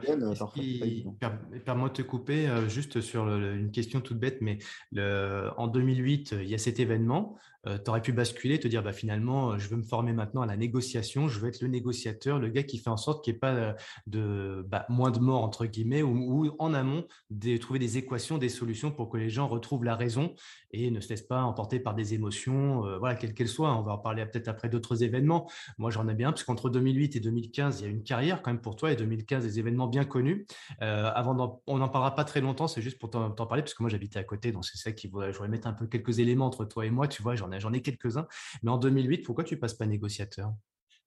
permets-moi 1.64 1.88
de 1.90 1.94
te 1.94 2.02
couper 2.02 2.48
juste 2.68 3.00
sur 3.00 3.28
une 3.28 3.70
question 3.70 4.00
toute 4.00 4.18
bête, 4.18 4.38
mais 4.40 4.58
le, 4.90 5.48
en 5.58 5.68
2008, 5.68 6.34
il 6.40 6.48
y 6.48 6.54
a 6.54 6.58
cet 6.58 6.80
événement. 6.80 7.38
Euh, 7.68 7.78
tu 7.78 7.90
aurais 7.90 8.02
pu 8.02 8.12
basculer, 8.12 8.58
te 8.58 8.66
dire 8.66 8.82
bah, 8.82 8.92
finalement, 8.92 9.52
euh, 9.52 9.58
je 9.58 9.68
veux 9.68 9.76
me 9.76 9.84
former 9.84 10.12
maintenant 10.12 10.42
à 10.42 10.46
la 10.46 10.56
négociation, 10.56 11.28
je 11.28 11.38
veux 11.38 11.48
être 11.48 11.60
le 11.60 11.68
négociateur, 11.68 12.40
le 12.40 12.48
gars 12.48 12.64
qui 12.64 12.78
fait 12.78 12.90
en 12.90 12.96
sorte 12.96 13.24
qu'il 13.24 13.32
n'y 13.32 13.36
ait 13.36 13.40
pas 13.40 13.54
euh, 13.54 13.72
de 14.08 14.66
bah, 14.68 14.84
moins 14.88 15.12
de 15.12 15.20
morts, 15.20 15.44
entre 15.44 15.66
guillemets, 15.66 16.02
ou, 16.02 16.50
en 16.58 16.74
amont, 16.74 17.06
de 17.30 17.56
trouver 17.58 17.78
des 17.78 17.98
équations, 17.98 18.38
des 18.38 18.48
solutions 18.48 18.90
pour 18.90 19.08
que 19.08 19.16
les 19.16 19.30
gens 19.30 19.46
retrouvent 19.46 19.84
la 19.84 19.94
raison 19.94 20.34
et 20.72 20.90
ne 20.90 21.00
se 21.00 21.08
laissent 21.10 21.22
pas 21.22 21.42
emporter 21.42 21.78
par 21.78 21.94
des 21.94 22.14
émotions, 22.14 22.80
voilà, 22.98 23.14
quelles 23.14 23.34
qu'elles 23.34 23.48
soient. 23.48 23.76
On 23.76 23.82
va 23.82 23.92
en 23.92 23.98
parler 23.98 24.24
peut-être 24.24 24.48
après 24.48 24.70
d'autres 24.70 25.02
événements. 25.02 25.50
Moi, 25.76 25.90
j'en 25.90 26.08
ai 26.08 26.14
bien, 26.14 26.32
parce 26.32 26.44
qu'entre 26.44 26.70
2008 26.70 27.16
et 27.16 27.20
2015, 27.20 27.80
il 27.80 27.84
y 27.84 27.86
a 27.86 27.90
une 27.90 28.02
carrière 28.02 28.40
quand 28.40 28.50
même 28.50 28.60
pour 28.60 28.76
toi, 28.76 28.90
et 28.90 28.96
2015, 28.96 29.44
des 29.44 29.58
événements 29.58 29.86
bien 29.86 30.04
connus. 30.04 30.46
avant 30.80 31.60
on 31.66 31.78
n'en 31.78 31.88
parlera 31.88 32.14
pas 32.14 32.24
très 32.24 32.40
longtemps, 32.40 32.68
c'est 32.68 32.80
juste 32.80 32.98
pour 32.98 33.10
t'en 33.10 33.30
parler, 33.30 33.62
parce 33.62 33.74
que 33.74 33.82
moi, 33.82 33.90
j'habitais 33.90 34.18
à 34.18 34.24
côté, 34.24 34.50
donc 34.50 34.64
c'est 34.64 34.78
ça 34.78 34.92
qui 34.92 35.08
je 35.08 35.12
voudrais 35.12 35.48
mettre 35.48 35.66
un 35.66 35.74
peu 35.74 35.86
quelques 35.86 36.18
éléments 36.18 36.46
entre 36.46 36.64
toi 36.64 36.86
et 36.86 36.90
moi, 36.90 37.06
tu 37.06 37.22
vois, 37.22 37.36
j'en 37.36 37.51
j'en 37.60 37.72
ai 37.72 37.82
quelques-uns. 37.82 38.26
Mais 38.62 38.70
en 38.70 38.78
2008, 38.78 39.18
pourquoi 39.18 39.44
tu 39.44 39.56
passes 39.58 39.74
pas 39.74 39.86
négociateur? 39.86 40.52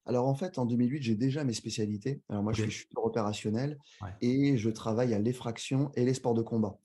Alors 0.05 0.27
en 0.27 0.35
fait, 0.35 0.59
en 0.59 0.65
2008, 0.65 1.01
j'ai 1.01 1.15
déjà 1.15 1.43
mes 1.43 1.53
spécialités. 1.53 2.21
Alors 2.29 2.43
moi, 2.43 2.53
je 2.53 2.63
suis 2.63 2.71
shooter 2.71 2.97
opérationnel 2.97 3.77
et 4.21 4.57
je 4.57 4.69
travaille 4.69 5.13
à 5.13 5.19
l'effraction 5.19 5.91
et 5.95 6.05
les 6.05 6.13
sports 6.13 6.35
de 6.35 6.41
combat. 6.41 6.77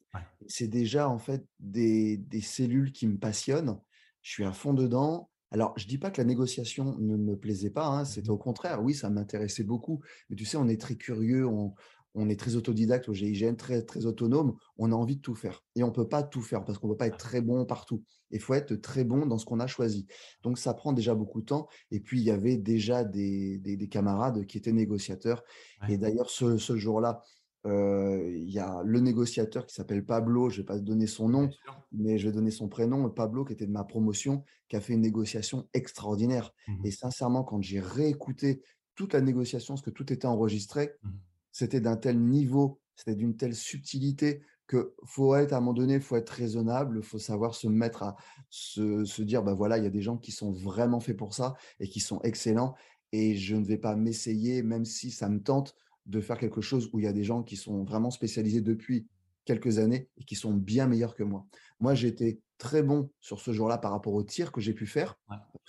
C'est 0.49 0.69
déjà 0.69 1.09
en 1.09 1.19
fait 1.19 1.45
des, 1.59 2.21
cellules 2.43 2.93
qui 2.93 3.07
me 3.07 3.19
passionnent. 3.19 3.79
Je 4.23 4.33
suis 4.33 4.45
à 4.45 4.53
fond 4.53 4.75
dedans. 4.75 5.31
Alors, 5.53 5.75
je 5.77 5.87
dis 5.87 5.99
pas 5.99 6.13
que 6.13 6.21
la 6.21 6.25
négociation 6.25 6.97
ne 6.99 7.17
me 7.17 7.37
plaisait 7.37 7.71
pas, 7.71 7.87
hein, 7.87 8.05
c'était 8.05 8.29
mmh 8.29 8.33
au 8.33 8.39
contraire, 8.39 8.85
oui, 8.85 8.95
ça 8.95 9.11
m'intéressait 9.11 9.65
beaucoup. 9.65 10.01
Mais 10.29 10.37
tu 10.37 10.45
sais, 10.45 10.57
on 10.57 10.69
est 10.69 10.81
très 10.81 10.95
curieux, 10.95 11.45
on, 11.45 11.75
on 12.15 12.29
est 12.29 12.39
très 12.39 12.57
autodidacte 12.57 13.09
au 13.09 13.15
GIGN, 13.15 13.55
très, 13.55 13.83
très 13.83 14.07
autonome, 14.07 14.57
on 14.79 14.93
a 14.93 14.95
envie 14.95 15.17
de 15.17 15.21
tout 15.21 15.35
faire. 15.35 15.63
Et 15.77 15.83
on 15.83 15.89
ne 15.89 15.93
peut 15.93 16.09
pas 16.09 16.23
tout 16.23 16.43
faire 16.43 16.65
parce 16.65 16.79
qu'on 16.79 16.89
ne 16.89 16.93
peut 16.93 16.99
pas 16.99 17.07
être 17.07 17.19
très 17.19 17.41
bon 17.41 17.65
partout. 17.65 18.03
Il 18.31 18.41
faut 18.41 18.55
être 18.55 18.75
très 18.75 19.05
bon 19.05 19.27
dans 19.27 19.39
ce 19.39 19.45
qu'on 19.45 19.61
a 19.61 19.67
choisi. 19.67 20.07
Donc, 20.43 20.59
ça 20.59 20.75
prend 20.75 20.93
déjà 20.93 21.15
beaucoup 21.15 21.41
de 21.41 21.47
temps. 21.47 21.69
Et 21.91 22.01
puis, 22.01 22.21
il 22.21 22.25
y 22.25 22.31
avait 22.31 22.57
déjà 22.57 23.05
des, 23.05 23.89
camarades 23.91 24.45
qui 24.47 24.59
étaient 24.59 24.73
négociateurs. 24.73 25.45
Et 25.89 25.99
d'ailleurs, 25.99 26.31
ce, 26.31 26.57
jour-là, 26.77 27.23
euh, 27.67 28.29
il 28.33 28.51
y 28.51 28.59
a 28.59 28.83
le 28.85 29.01
négociateur 29.01 29.67
qui 29.67 29.75
s'appelle 29.75 30.05
Pablo, 30.05 30.49
je 30.49 30.57
ne 30.57 30.63
vais 30.63 30.67
pas 30.67 30.79
donner 30.79 31.07
son 31.07 31.29
nom, 31.29 31.51
mais 31.93 32.19
je 32.19 32.29
vais 32.29 32.33
donner 32.33 32.51
son 32.51 32.69
prénom, 32.69 33.09
Pablo, 33.11 33.45
qui 33.45 33.53
était 33.53 33.67
de 33.67 33.73
ma 33.73 33.85
promotion, 33.85 34.45
qui 34.69 34.77
a 34.77 34.81
fait 34.81 34.95
une 34.95 35.01
négociation 35.01 35.69
extraordinaire. 35.75 36.53
Mmh 36.67 36.87
Et 36.87 36.91
sincèrement, 36.91 37.45
quand 37.45 37.61
j'ai 37.61 37.81
réécouté 37.81 38.63
toute 38.95 39.13
la 39.13 39.21
négociation, 39.21 39.75
parce 39.75 39.83
que 39.83 39.91
tout 39.91 40.13
était 40.13 40.27
enregistré, 40.27 40.95
mmh 41.03 41.09
c'était 41.53 41.81
d'un 41.81 41.97
tel 41.97 42.21
niveau, 42.21 42.81
c'était 42.97 43.17
d'une 43.17 43.37
telle 43.37 43.55
subtilité 43.55 44.43
que 44.67 44.95
faut 45.05 45.35
être 45.35 45.53
à 45.53 45.57
un 45.57 45.61
moment 45.61 45.73
donné, 45.73 45.99
faut 45.99 46.17
être 46.17 46.31
raisonnable, 46.31 47.03
faut 47.03 47.19
savoir 47.19 47.57
se 47.57 47.67
mettre 47.67 48.05
à 48.05 48.17
se, 48.51 49.23
dire, 49.23 49.43
ben 49.43 49.55
voilà, 49.55 49.79
il 49.79 49.85
y 49.85 49.87
a 49.87 49.91
des 49.91 50.01
gens 50.01 50.17
qui 50.17 50.31
sont 50.31 50.53
vraiment 50.53 51.01
faits 51.01 51.17
pour 51.17 51.35
ça 51.35 51.57
et 51.81 51.89
qui 51.89 51.99
sont 51.99 52.21
excellents 52.23 52.77
et 53.13 53.37
je 53.37 53.57
ne 53.57 53.65
vais 53.65 53.79
pas 53.79 53.97
m'essayer, 53.97 54.63
même 54.63 54.85
si 54.85 55.11
ça 55.11 55.29
me 55.29 55.43
tente, 55.43 55.75
de 56.07 56.21
faire 56.21 56.39
quelque 56.39 56.61
chose 56.61 56.89
où 56.93 57.01
il 57.01 57.05
y 57.05 57.09
a 57.09 57.13
des 57.13 57.25
gens 57.25 57.43
qui 57.43 57.57
sont 57.57 57.83
vraiment 57.83 58.11
spécialisés 58.11 58.61
depuis 58.61 59.09
quelques 59.45 59.79
années 59.79 60.09
et 60.19 60.25
qui 60.25 60.37
sont 60.37 60.55
bien 60.55 60.87
meilleurs 60.87 61.15
que 61.15 61.25
moi. 61.25 61.47
Moi, 61.81 61.95
j'ai 61.95 62.09
été 62.09 62.41
très 62.59 62.83
bon 62.83 63.11
sur 63.21 63.41
ce 63.41 63.53
jour-là 63.53 63.79
par 63.79 63.91
rapport 63.91 64.15
au 64.15 64.23
tir 64.23 64.53
que 64.53 64.61
j'ai 64.61 64.75
pu 64.75 64.87
faire. 64.87 65.19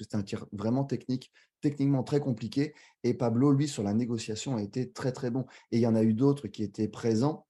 C'était 0.04 0.16
un 0.16 0.24
tir 0.24 0.46
vraiment 0.52 0.84
technique, 0.84 1.32
techniquement 1.62 2.04
très 2.04 2.20
compliqué. 2.20 2.74
Et 3.04 3.14
Pablo, 3.14 3.52
lui, 3.52 3.68
sur 3.68 3.84
la 3.84 3.94
négociation, 3.94 4.56
a 4.56 4.62
été 4.62 4.92
très, 4.92 5.12
très 5.12 5.32
bon. 5.32 5.46
Et 5.72 5.78
il 5.78 5.82
y 5.82 5.88
en 5.88 5.96
a 5.96 6.04
eu 6.04 6.14
d'autres 6.14 6.48
qui 6.48 6.64
étaient 6.64 6.88
présents 6.88 7.46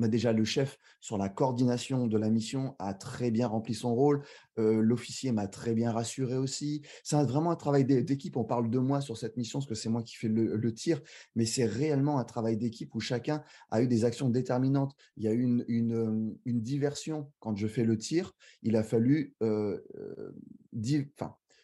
bah, 0.00 0.08
déjà, 0.08 0.32
le 0.32 0.44
chef 0.44 0.78
sur 1.00 1.18
la 1.18 1.28
coordination 1.28 2.06
de 2.06 2.16
la 2.16 2.30
mission 2.30 2.74
a 2.78 2.94
très 2.94 3.30
bien 3.30 3.46
rempli 3.46 3.74
son 3.74 3.94
rôle. 3.94 4.22
L'officier 4.56 5.30
m'a 5.32 5.46
très 5.46 5.74
bien 5.74 5.92
rassuré 5.92 6.36
aussi. 6.36 6.82
C'est 7.02 7.22
vraiment 7.22 7.50
un 7.50 7.56
travail 7.56 7.84
d'équipe. 7.84 8.36
On 8.36 8.44
parle 8.44 8.70
de 8.70 8.78
moi 8.78 9.02
sur 9.02 9.16
cette 9.18 9.36
mission 9.36 9.58
parce 9.58 9.68
que 9.68 9.74
c'est 9.74 9.88
moi 9.90 10.02
qui 10.02 10.16
fais 10.16 10.28
le, 10.28 10.74
tir, 10.74 11.00
mais 11.34 11.44
c'est 11.44 11.66
réellement 11.66 12.18
un 12.18 12.24
travail 12.24 12.56
d'équipe 12.56 12.94
où 12.94 13.00
chacun 13.00 13.42
a 13.70 13.82
eu 13.82 13.88
des 13.88 14.04
actions 14.04 14.30
déterminantes. 14.30 14.94
Il 15.16 15.24
y 15.24 15.28
a 15.28 15.32
eu 15.32 15.42
une, 15.42 16.34
une 16.44 16.60
diversion 16.62 17.30
quand 17.38 17.56
je 17.56 17.66
fais 17.66 17.84
le 17.84 17.98
tir. 17.98 18.32
Il 18.62 18.76
a 18.76 18.82
fallu 18.82 19.34
euh, 19.42 19.80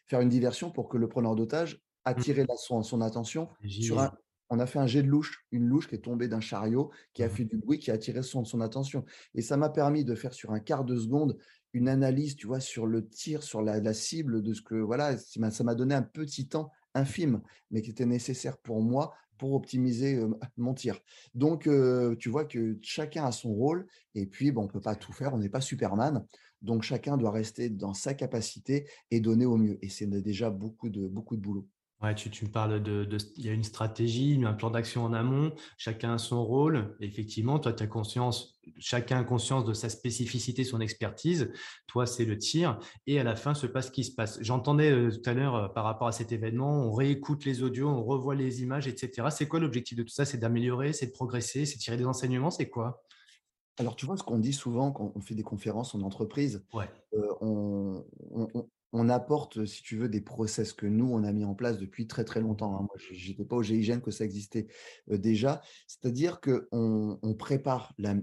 faire 0.07 0.21
une 0.21 0.29
diversion 0.29 0.71
pour 0.71 0.89
que 0.89 0.97
le 0.97 1.09
preneur 1.09 1.35
d'otage 1.35 1.75
mmh. 1.75 1.79
attire 2.05 2.47
son, 2.57 2.83
son 2.83 3.01
attention 3.01 3.49
sur 3.67 4.01
un, 4.01 4.13
on 4.51 4.59
a 4.59 4.67
fait 4.67 4.79
un 4.79 4.87
jet 4.87 5.03
de 5.03 5.09
louche, 5.09 5.45
une 5.51 5.67
louche 5.67 5.89
qui 5.89 5.97
est 5.97 6.05
tombée 6.05 6.29
d'un 6.29 6.41
chariot, 6.41 6.91
qui 7.15 7.23
a 7.23 7.27
mmh 7.27 7.31
fait 7.31 7.45
du 7.45 7.57
bruit, 7.57 7.79
qui 7.79 7.91
a 7.91 7.95
attiré 7.95 8.23
son, 8.23 8.45
son 8.45 8.61
attention. 8.61 9.05
Et 9.35 9.43
ça 9.43 9.57
m'a 9.57 9.71
permis 9.71 10.05
de 10.05 10.15
faire 10.15 10.35
sur 10.35 10.53
un 10.53 10.61
quart 10.61 10.85
de 10.85 10.97
seconde 10.97 11.37
une 11.73 11.89
analyse, 11.89 12.37
tu 12.37 12.47
vois, 12.47 12.61
sur 12.61 12.87
le 12.87 13.07
tir, 13.07 13.43
sur 13.43 13.61
la, 13.61 13.93
cible 13.93 14.43
de 14.43 14.55
ce 14.55 14.63
que, 14.63 14.75
voilà, 14.75 15.19
ça 15.19 15.65
m'a 15.65 15.75
donné 15.75 15.95
un 15.95 16.03
petit 16.03 16.49
temps 16.49 16.71
infime, 16.95 17.43
mais 17.71 17.83
qui 17.83 17.91
était 17.91 18.07
nécessaire 18.07 18.57
pour 18.59 18.81
moi 18.81 19.13
pour 19.37 19.53
optimiser 19.53 20.19
mon 20.57 20.73
tir. 20.73 20.99
Donc, 21.35 21.69
tu 22.19 22.31
vois 22.31 22.47
que 22.47 22.79
chacun 22.81 23.27
a 23.27 23.33
son 23.33 23.53
rôle, 23.53 23.87
et 24.15 24.25
puis, 24.25 24.53
bon, 24.53 24.63
on 24.63 24.65
ne 24.65 24.71
peut 24.71 24.81
pas 24.81 24.95
tout 24.95 25.13
faire, 25.13 25.35
on 25.35 25.39
n'est 25.39 25.51
pas 25.51 25.61
Superman, 25.61 26.25
donc 26.63 26.83
chacun 26.83 27.17
doit 27.17 27.31
rester 27.31 27.69
dans 27.71 27.95
sa 27.95 28.15
capacité 28.15 28.89
et 29.11 29.21
donner 29.21 29.47
au 29.47 29.57
mieux. 29.57 29.79
Et 29.83 29.89
c'est 29.89 30.07
déjà 30.07 30.51
beaucoup 30.51 30.89
de, 30.89 31.09
boulot. 31.09 31.69
Ouais, 32.03 32.15
tu, 32.15 32.29
tu 32.31 32.45
parles 32.45 32.83
de, 32.83 33.09
il 33.37 33.47
y 33.47 33.49
a 33.49 33.53
une 33.53 33.65
stratégie, 33.65 34.39
un 34.45 34.53
plan 34.53 34.71
d'action 34.71 35.03
en 35.03 35.15
amont, 35.15 35.55
chacun 35.79 36.13
a 36.15 36.19
son 36.19 36.45
rôle. 36.45 36.95
effectivement, 37.01 37.59
toi, 37.59 37.73
tu 37.73 37.83
as 37.83 37.87
conscience, 37.87 38.61
chacun 38.79 39.21
a 39.21 39.25
conscience 39.25 39.65
de 39.65 39.73
sa 39.73 39.89
spécificité, 39.89 40.63
son 40.63 40.83
expertise. 40.83 41.51
Toi, 41.87 42.05
c'est 42.05 42.27
le 42.27 42.37
tir. 42.37 42.79
Et 43.07 43.19
à 43.19 43.25
la 43.25 43.35
fin, 43.35 43.55
se 43.55 43.67
passe 43.67 43.87
ce 43.87 43.93
qui 43.93 44.05
se 44.05 44.15
passe. 44.15 44.39
J'entendais 44.43 44.91
euh, 44.91 45.11
tout 45.11 45.31
à 45.31 45.33
l'heure 45.33 45.55
euh, 45.55 45.69
par 45.69 45.85
rapport 45.85 46.09
à 46.09 46.13
cet 46.13 46.33
événement, 46.33 46.87
on 46.87 46.93
réécoute 46.93 47.47
les 47.47 47.63
audios, 47.63 47.89
on 47.89 48.05
revoit 48.05 48.35
les 48.35 48.61
images, 48.63 48.87
etc. 48.89 49.29
C'est 49.31 49.49
quoi 49.49 49.59
l'objectif 49.59 49.97
de 49.97 50.03
tout 50.03 50.11
ça? 50.11 50.27
C'est 50.27 50.39
d'améliorer, 50.39 50.93
c'est 50.93 51.07
de 51.07 51.13
progresser, 51.13 51.65
c'est 51.65 51.77
de 51.77 51.81
tirer 51.81 51.97
des 51.97 52.07
enseignements, 52.07 52.51
c'est 52.51 52.69
quoi? 52.69 53.06
Alors, 53.79 53.97
tu 53.97 54.07
vois, 54.07 54.17
ce 54.17 54.23
qu'on 54.23 54.39
dit 54.39 54.53
souvent 54.53 54.91
quand 54.91 55.13
on 55.15 55.21
fait 55.21 55.35
des 55.35 55.43
conférences 55.43 55.95
en 55.95 56.01
entreprise, 56.03 56.65
ouais. 56.73 56.87
Euh, 57.15 57.35
on, 57.41 58.05
on 58.93 59.09
apporte, 59.09 59.65
si 59.67 59.83
tu 59.83 59.97
veux, 59.97 60.09
des 60.09 60.21
process 60.21 60.73
que 60.73 60.87
nous, 60.87 61.11
on 61.13 61.25
a 61.25 61.33
mis 61.33 61.45
en 61.45 61.55
place 61.55 61.79
depuis 61.79 62.07
très 62.07 62.25
très 62.25 62.41
longtemps. 62.41 62.77
Hein. 62.77 62.83
Moi, 62.83 62.97
je 62.99 63.29
n'étais 63.29 63.45
pas 63.45 63.57
au 63.57 63.63
GIGN 63.63 64.01
que 64.01 64.11
ça 64.11 64.25
existait 64.25 64.67
déjà. 65.09 65.61
C'est-à-dire 65.87 66.41
qu'on 66.41 67.19
on 67.21 67.35
prépare 67.35 67.95
la, 67.99 68.15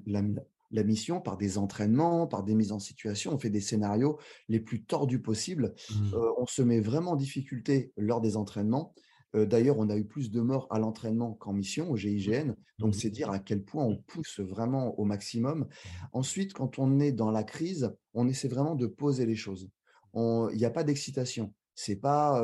mission 0.84 1.22
par 1.22 1.38
des 1.38 1.58
entraînements, 1.58 2.26
par 2.28 2.44
des 2.44 2.56
mises 2.56 2.72
en 2.72 2.80
situation, 2.80 3.34
on 3.34 3.38
fait 3.38 3.52
des 3.52 3.62
scénarios 3.62 4.18
les 4.50 4.60
plus 4.60 4.84
tordus 4.84 5.22
possibles. 5.22 5.76
Mmh. 5.92 6.16
on 6.38 6.46
se 6.48 6.64
met 6.64 6.80
vraiment 6.80 7.12
en 7.12 7.16
difficulté 7.16 7.94
lors 7.98 8.22
des 8.22 8.38
entraînements. 8.38 8.96
D'ailleurs, 9.34 9.80
on 9.80 9.90
a 9.90 9.98
eu 9.98 10.06
plus 10.06 10.30
de 10.30 10.42
morts 10.42 10.68
à 10.70 10.78
l'entraînement 10.78 11.34
qu'en 11.34 11.54
mission 11.54 11.90
au 11.90 11.98
GIGN. 11.98 12.54
Donc, 12.78 12.92
mmh. 12.92 12.94
c'est 12.94 13.10
dire 13.10 13.32
à 13.32 13.40
quel 13.40 13.64
point 13.64 13.84
on 13.84 13.98
pousse 13.98 14.40
vraiment 14.40 15.00
au 15.00 15.06
maximum. 15.06 15.68
Ensuite, 16.12 16.54
quand 16.54 16.78
on 16.78 17.00
est 17.00 17.12
dans 17.12 17.32
la 17.32 17.44
crise, 17.44 17.96
on 18.14 18.28
essaie 18.28 18.48
vraiment 18.48 18.76
de 18.76 18.86
poser 18.88 19.26
les 19.26 19.36
choses 19.36 19.70
il 20.16 20.58
n'y 20.58 20.66
a 20.66 20.70
pas 20.70 20.84
d'excitation. 20.84 21.54
C'est 21.76 21.96
pas, 21.96 22.44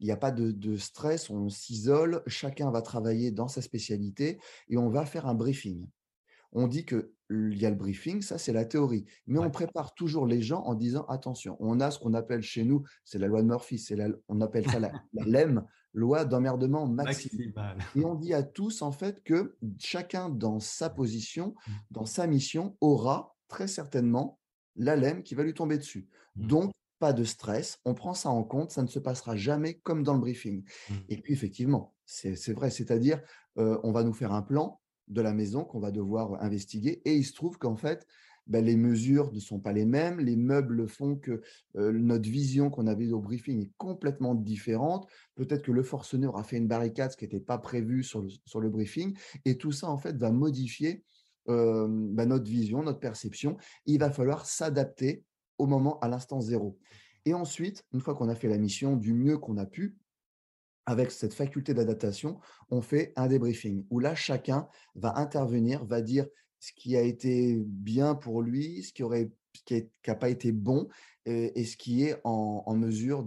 il 0.00 0.06
n'y 0.06 0.12
a 0.12 0.16
pas 0.16 0.30
de, 0.30 0.76
stress, 0.76 1.30
on 1.30 1.48
s'isole, 1.48 2.22
chacun 2.26 2.70
va 2.70 2.82
travailler 2.82 3.30
dans 3.30 3.48
sa 3.48 3.62
spécialité 3.62 4.38
et 4.68 4.76
on 4.76 4.88
va 4.88 5.04
faire 5.04 5.26
un 5.26 5.34
briefing. 5.34 5.86
On 6.52 6.68
dit 6.68 6.86
qu'il 6.86 7.58
y 7.58 7.66
a 7.66 7.70
le 7.70 7.76
briefing, 7.76 8.22
ça 8.22 8.38
c'est 8.38 8.52
la 8.52 8.64
théorie, 8.64 9.04
mais 9.26 9.40
on 9.40 9.50
prépare 9.50 9.92
toujours 9.94 10.24
les 10.24 10.40
gens 10.40 10.62
en 10.62 10.74
disant 10.74 11.04
attention, 11.06 11.56
on 11.58 11.80
a 11.80 11.90
ce 11.90 11.98
qu'on 11.98 12.14
appelle 12.14 12.42
chez 12.42 12.64
nous, 12.64 12.84
c'est 13.04 13.18
la 13.18 13.26
loi 13.26 13.42
de 13.42 13.48
Murphy, 13.48 13.78
c'est 13.78 13.96
on 14.28 14.40
appelle 14.40 14.64
ça 14.70 14.78
la, 14.78 14.92
LEM, 15.12 15.64
loi 15.94 16.24
d'emmerdement 16.24 16.86
maximal. 16.86 17.78
Et 17.96 18.04
on 18.04 18.14
dit 18.14 18.34
à 18.34 18.42
tous 18.42 18.82
en 18.82 18.92
fait 18.92 19.22
que 19.22 19.56
chacun 19.78 20.28
dans 20.28 20.60
sa 20.60 20.90
position, 20.90 21.54
mmh. 21.54 21.72
dans 21.92 22.04
sa 22.04 22.26
mission, 22.26 22.76
aura 22.80 23.36
très 23.48 23.68
certainement 23.68 24.38
la 24.76 24.96
LEM 24.96 25.22
qui 25.22 25.34
va 25.34 25.44
lui 25.44 25.54
tomber 25.54 25.78
dessus. 25.78 26.08
Mmh. 26.36 26.46
Donc, 26.48 26.72
pas 26.98 27.12
de 27.12 27.24
stress, 27.24 27.80
on 27.84 27.94
prend 27.94 28.14
ça 28.14 28.28
en 28.30 28.42
compte, 28.42 28.70
ça 28.70 28.82
ne 28.82 28.88
se 28.88 28.98
passera 28.98 29.36
jamais 29.36 29.74
comme 29.74 30.02
dans 30.02 30.14
le 30.14 30.20
briefing. 30.20 30.64
Mmh. 30.90 30.94
Et 31.08 31.20
puis 31.20 31.32
effectivement, 31.32 31.94
c'est 32.04 32.52
vrai, 32.52 32.70
c'est-à-dire 32.70 33.22
on 33.56 33.92
va 33.92 34.02
nous 34.02 34.12
faire 34.12 34.32
un 34.32 34.42
plan 34.42 34.80
de 35.08 35.20
la 35.20 35.32
maison 35.32 35.64
qu'on 35.64 35.80
va 35.80 35.92
devoir 35.92 36.42
investiguer 36.42 37.02
et 37.04 37.14
il 37.14 37.24
se 37.24 37.34
trouve 37.34 37.56
qu'en 37.58 37.76
fait, 37.76 38.06
bah, 38.46 38.60
les 38.60 38.76
mesures 38.76 39.32
ne 39.32 39.40
sont 39.40 39.58
pas 39.58 39.72
les 39.72 39.84
mêmes, 39.86 40.20
les 40.20 40.36
meubles 40.36 40.88
font 40.88 41.16
que 41.16 41.42
notre 41.74 42.28
vision 42.28 42.70
qu'on 42.70 42.86
avait 42.86 43.10
au 43.10 43.20
briefing 43.20 43.62
est 43.62 43.72
complètement 43.78 44.34
différente. 44.34 45.08
Peut-être 45.34 45.62
que 45.62 45.72
le 45.72 45.82
forcené 45.82 46.26
aura 46.26 46.44
fait 46.44 46.56
une 46.56 46.68
barricade, 46.68 47.10
ce 47.12 47.16
qui 47.16 47.24
n'était 47.24 47.40
pas 47.40 47.58
prévu 47.58 48.02
sur 48.02 48.22
le, 48.22 48.28
sur 48.44 48.60
le 48.60 48.68
briefing, 48.68 49.16
et 49.44 49.56
tout 49.56 49.72
ça 49.72 49.88
en 49.88 49.98
fait 49.98 50.16
va 50.16 50.30
modifier 50.30 51.04
bah, 51.46 52.26
notre 52.26 52.50
vision, 52.50 52.82
notre 52.82 53.00
perception. 53.00 53.56
Il 53.86 53.98
va 54.00 54.10
falloir 54.10 54.46
s'adapter 54.46 55.24
au 55.58 55.66
moment, 55.66 55.98
à 56.00 56.08
l'instant 56.08 56.40
zéro. 56.40 56.78
Et 57.24 57.34
ensuite, 57.34 57.84
une 57.92 58.00
fois 58.00 58.14
qu'on 58.14 58.28
a 58.28 58.34
fait 58.34 58.48
la 58.48 58.58
mission 58.58 58.96
du 58.96 59.14
mieux 59.14 59.38
qu'on 59.38 59.56
a 59.56 59.66
pu, 59.66 59.96
avec 60.86 61.10
cette 61.10 61.32
faculté 61.32 61.72
d'adaptation, 61.72 62.38
on 62.70 62.82
fait 62.82 63.12
un 63.16 63.26
débriefing 63.26 63.86
où 63.88 64.00
là, 64.00 64.14
chacun 64.14 64.68
va 64.94 65.16
intervenir, 65.16 65.84
va 65.86 66.02
dire 66.02 66.26
ce 66.64 66.72
qui 66.72 66.96
a 66.96 67.02
été 67.02 67.62
bien 67.66 68.14
pour 68.14 68.40
lui, 68.40 68.82
ce 68.82 68.92
qui 68.94 69.02
aurait 69.02 69.30
qui 69.66 69.86
n'a 70.06 70.14
pas 70.14 70.30
été 70.30 70.50
bon 70.50 70.88
et, 71.26 71.64
ce 71.64 71.76
qui 71.76 72.04
est 72.04 72.20
en, 72.24 72.74
mesure 72.74 73.22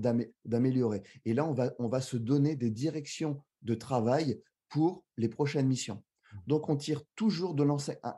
d'améliorer. 0.45 1.03
Et 1.23 1.33
là, 1.33 1.45
on 1.45 1.53
va, 1.53 1.73
on 1.79 1.87
va 1.87 2.01
se 2.01 2.17
donner 2.17 2.55
des 2.55 2.69
directions 2.69 3.41
de 3.61 3.75
travail 3.75 4.41
pour 4.69 5.03
les 5.17 5.29
prochaines 5.29 5.67
missions. 5.67 6.03
Donc, 6.47 6.67
on 6.67 6.75
tire 6.75 7.03
toujours 7.15 7.53
de 7.53 7.65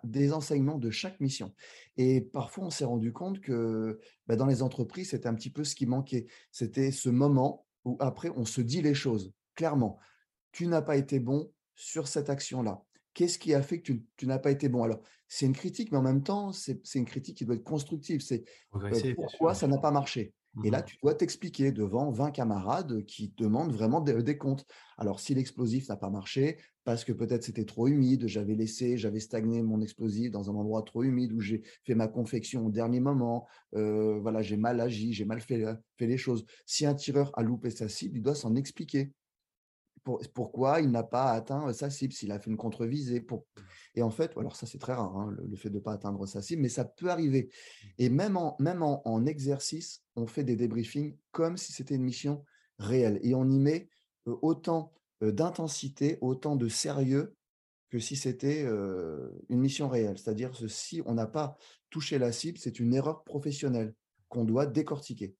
des 0.03 0.33
enseignements 0.33 0.77
de 0.77 0.89
chaque 0.89 1.19
mission. 1.19 1.53
Et 1.97 2.21
parfois, 2.21 2.65
on 2.65 2.69
s'est 2.69 2.85
rendu 2.85 3.13
compte 3.13 3.41
que 3.41 3.99
bah, 4.25 4.35
dans 4.35 4.47
les 4.47 4.63
entreprises, 4.63 5.11
c'était 5.11 5.27
un 5.27 5.35
petit 5.35 5.51
peu 5.51 5.63
ce 5.63 5.75
qui 5.75 5.85
manquait. 5.85 6.27
C'était 6.51 6.91
ce 6.91 7.09
moment 7.09 7.65
où 7.85 7.97
après, 7.99 8.31
on 8.35 8.45
se 8.45 8.61
dit 8.61 8.81
les 8.81 8.95
choses 8.95 9.31
clairement. 9.55 9.99
Tu 10.51 10.65
n'as 10.67 10.81
pas 10.81 10.95
été 10.95 11.19
bon 11.19 11.51
sur 11.75 12.07
cette 12.07 12.29
action-là. 12.29 12.83
Qu'est-ce 13.13 13.39
qui 13.39 13.54
a 13.54 13.62
fait 13.62 13.82
que 13.82 13.94
tu, 14.18 14.28
n'as 14.28 14.39
pas 14.39 14.51
été 14.51 14.70
bon? 14.70 14.84
Alors, 14.84 15.01
c'est 15.28 15.46
une 15.46 15.54
critique, 15.54 15.92
mais 15.92 15.98
en 15.98 16.04
même 16.04 16.24
temps, 16.24 16.51
c'est 16.51 16.80
une 16.96 17.06
critique 17.06 17.38
qui 17.38 17.46
doit 17.46 17.56
être 17.56 17.63
constructive. 17.63 18.22
C'est 18.22 18.46
euh, 18.75 19.13
pourquoi 19.16 19.54
ça 19.54 19.68
n'a 19.68 19.78
pas 19.78 19.92
marché? 19.92 20.34
Et 20.63 20.72
là, 20.72 20.82
mmh 20.82 20.86
tu 20.86 20.98
dois 21.04 21.13
t'expliquer 21.13 21.72
devant 21.72 22.10
20 22.10 22.32
camarades 22.32 23.06
qui 23.06 23.34
demandent 23.38 23.72
vraiment 23.72 24.01
des, 24.01 24.38
comptes. 24.38 24.66
Alors, 24.98 25.20
si 25.20 25.36
l'explosif 25.36 25.88
n'a 25.89 25.96
pas 25.96 26.10
marché, 26.10 26.58
parce 26.84 27.04
que 27.04 27.12
peut-être 27.12 27.44
c'était 27.44 27.66
trop 27.66 27.88
humide, 27.88 28.28
j'avais 28.28 28.56
laissé, 28.56 28.98
j'avais 28.98 29.20
stagné 29.20 29.62
mon 29.62 29.80
explosif 29.80 30.32
dans 30.32 30.50
un 30.50 30.56
endroit 30.56 30.82
trop 30.82 31.04
humide 31.04 31.34
où 31.34 31.39
j'ai 31.39 31.62
fait 31.86 31.94
ma 31.94 32.08
confection 32.08 32.66
au 32.66 32.72
dernier 32.72 33.00
moment, 33.00 33.48
euh, 33.75 34.20
voilà, 34.20 34.42
j'ai 34.42 34.58
mal 34.58 34.82
agi, 34.82 35.13
j'ai 35.13 35.25
mal 35.25 35.39
fait, 35.39 35.63
fait 35.98 36.08
les 36.08 36.18
choses. 36.18 36.46
Si 36.66 36.86
un 36.86 36.96
tireur 36.96 37.32
a 37.38 37.44
loupé 37.44 37.70
sa 37.70 37.88
cible, 37.88 38.18
il 38.18 38.24
doit 38.24 38.36
s'en 38.36 38.56
expliquer 38.56 39.12
pourquoi 40.34 40.82
il 40.82 40.92
n'a 40.92 41.04
pas 41.04 41.32
atteint 41.32 41.72
sa 41.74 41.89
cible, 41.89 42.13
s'il 42.13 42.32
a 42.32 42.39
fait 42.39 42.50
une 42.50 42.58
contre-visée. 42.58 43.22
Pour... 43.22 43.39
Mmh. 43.39 43.62
Et 43.96 44.01
en 44.01 44.10
fait, 44.10 44.38
alors 44.38 44.56
ça 44.56 44.66
c'est 44.66 44.78
très 44.78 44.94
rare, 44.94 45.16
hein, 45.18 45.36
le, 45.38 45.56
fait 45.56 45.70
de 45.70 45.75
ne 45.75 45.80
pas 45.80 45.94
atteindre 45.94 46.25
sa 46.25 46.42
cible, 46.42 46.62
mais 46.62 46.70
ça 46.70 46.86
peut 46.86 47.10
arriver. 47.10 47.50
Et 47.98 48.10
même 48.10 48.38
en, 48.38 48.56
même 48.60 48.84
en, 48.84 49.25
exercice, 49.25 50.04
on 50.16 50.28
fait 50.28 50.44
des 50.44 50.56
débriefings 50.56 51.18
comme 51.32 51.58
si 51.58 51.72
c'était 51.72 51.96
une 51.96 52.04
mission 52.04 52.44
réelle. 52.78 53.20
Et 53.24 53.34
on 53.36 53.50
y 53.50 53.60
met 53.60 53.89
autant 54.25 54.94
d'intensité, 55.22 56.18
autant 56.22 56.56
de 56.56 56.68
sérieux 56.70 57.36
que 57.89 58.00
si 58.00 58.16
c'était 58.16 58.62
une 58.62 59.60
mission 59.60 59.89
réelle. 59.89 60.18
C'est-à-dire 60.18 60.51
que 60.51 60.68
si 60.68 61.01
on 61.06 61.16
n'a 61.16 61.25
pas 61.25 61.58
touché 61.89 62.20
la 62.20 62.32
cible, 62.32 62.58
c'est 62.58 62.80
une 62.80 62.94
erreur 62.94 63.24
professionnelle 63.24 63.94
qu'on 64.30 64.46
doit 64.46 64.66
décortiquer. 64.66 65.36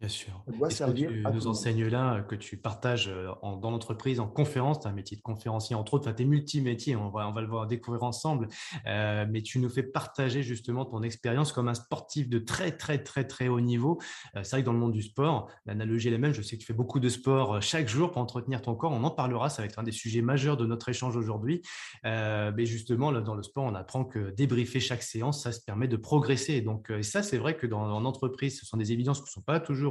Bien 0.00 0.08
sûr. 0.08 0.44
Est-ce 0.68 0.84
que 0.84 0.92
tu 0.92 1.24
nous 1.32 1.46
enseignes 1.46 1.86
là, 1.86 2.20
que 2.22 2.34
tu 2.34 2.58
partages 2.58 3.10
dans 3.42 3.70
l'entreprise, 3.70 4.20
en 4.20 4.28
conférence, 4.28 4.80
tu 4.80 4.86
as 4.86 4.90
un 4.90 4.94
métier 4.94 5.16
de 5.16 5.22
conférencier 5.22 5.74
entre 5.74 5.94
autres, 5.94 6.12
tu 6.12 6.22
es 6.22 6.26
multimétier, 6.26 6.96
on 6.96 7.08
va, 7.08 7.26
on 7.28 7.32
va 7.32 7.40
le 7.40 7.46
voir 7.46 7.66
découvrir 7.66 8.02
ensemble, 8.02 8.48
mais 8.84 9.42
tu 9.42 9.58
nous 9.58 9.70
fais 9.70 9.82
partager 9.82 10.42
justement 10.42 10.84
ton 10.84 11.02
expérience 11.02 11.52
comme 11.52 11.68
un 11.68 11.74
sportif 11.74 12.28
de 12.28 12.38
très 12.38 12.76
très 12.76 13.02
très 13.02 13.24
très 13.24 13.48
haut 13.48 13.60
niveau. 13.60 13.98
c'est 14.34 14.50
vrai 14.50 14.60
que 14.60 14.66
dans 14.66 14.72
le 14.72 14.78
monde 14.78 14.92
du 14.92 15.02
sport, 15.02 15.48
l'analogie 15.64 16.08
est 16.08 16.12
la 16.12 16.18
même, 16.18 16.34
je 16.34 16.42
sais 16.42 16.56
que 16.56 16.60
tu 16.60 16.66
fais 16.66 16.74
beaucoup 16.74 17.00
de 17.00 17.08
sport 17.08 17.62
chaque 17.62 17.88
jour 17.88 18.10
pour 18.10 18.20
entretenir 18.20 18.60
ton 18.60 18.74
corps, 18.74 18.92
on 18.92 19.02
en 19.02 19.10
parlera, 19.10 19.48
ça 19.48 19.62
va 19.62 19.66
être 19.66 19.78
un 19.78 19.82
des 19.82 19.92
sujets 19.92 20.22
majeurs 20.22 20.58
de 20.58 20.66
notre 20.66 20.88
échange 20.90 21.16
aujourd'hui. 21.16 21.62
mais 22.04 22.66
justement, 22.66 23.10
là, 23.10 23.20
dans 23.20 23.34
le 23.34 23.42
sport, 23.42 23.64
on 23.64 23.74
apprend 23.74 24.04
que 24.04 24.30
débriefer 24.30 24.80
chaque 24.80 25.02
séance, 25.02 25.42
ça 25.42 25.52
se 25.52 25.60
permet 25.60 25.88
de 25.88 25.96
progresser. 25.96 26.60
Donc 26.60 26.92
ça, 27.02 27.22
c'est 27.22 27.38
vrai 27.38 27.56
que 27.56 27.66
dans, 27.66 28.00
l'entreprise, 28.00 28.60
ce 28.60 28.66
sont 28.66 28.76
des 28.76 28.92
évidences 28.92 29.20
qui 29.20 29.26
ne 29.26 29.30
sont 29.30 29.40
pas 29.40 29.60
toujours 29.60 29.85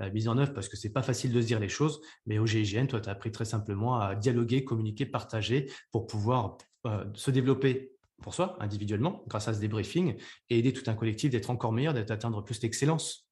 euh, 0.00 0.10
mise 0.12 0.28
en 0.28 0.38
œuvre 0.38 0.52
parce 0.52 0.68
que 0.68 0.76
c'est 0.76 0.92
pas 0.92 1.02
facile 1.02 1.32
de 1.32 1.40
se 1.40 1.46
dire 1.46 1.60
les 1.60 1.68
choses. 1.68 2.00
Mais 2.26 2.38
au 2.38 2.46
GIGN, 2.46 2.86
toi, 2.86 3.00
tu 3.00 3.08
as 3.08 3.12
appris 3.12 3.32
très 3.32 3.44
simplement 3.44 4.00
à 4.00 4.14
dialoguer, 4.14 4.64
communiquer, 4.64 5.06
partager 5.06 5.70
pour 5.90 6.06
pouvoir 6.06 6.58
euh, 6.86 7.04
se 7.14 7.30
développer 7.30 7.92
pour 8.22 8.34
soi, 8.34 8.56
individuellement, 8.60 9.22
grâce 9.28 9.46
à 9.46 9.54
ce 9.54 9.60
débriefing, 9.60 10.16
et 10.50 10.58
aider 10.58 10.72
tout 10.72 10.90
un 10.90 10.94
collectif 10.94 11.30
d'être 11.30 11.50
encore 11.50 11.72
meilleur, 11.72 11.94
d'atteindre 11.94 12.42
plus 12.42 12.58
d'excellence. 12.58 13.28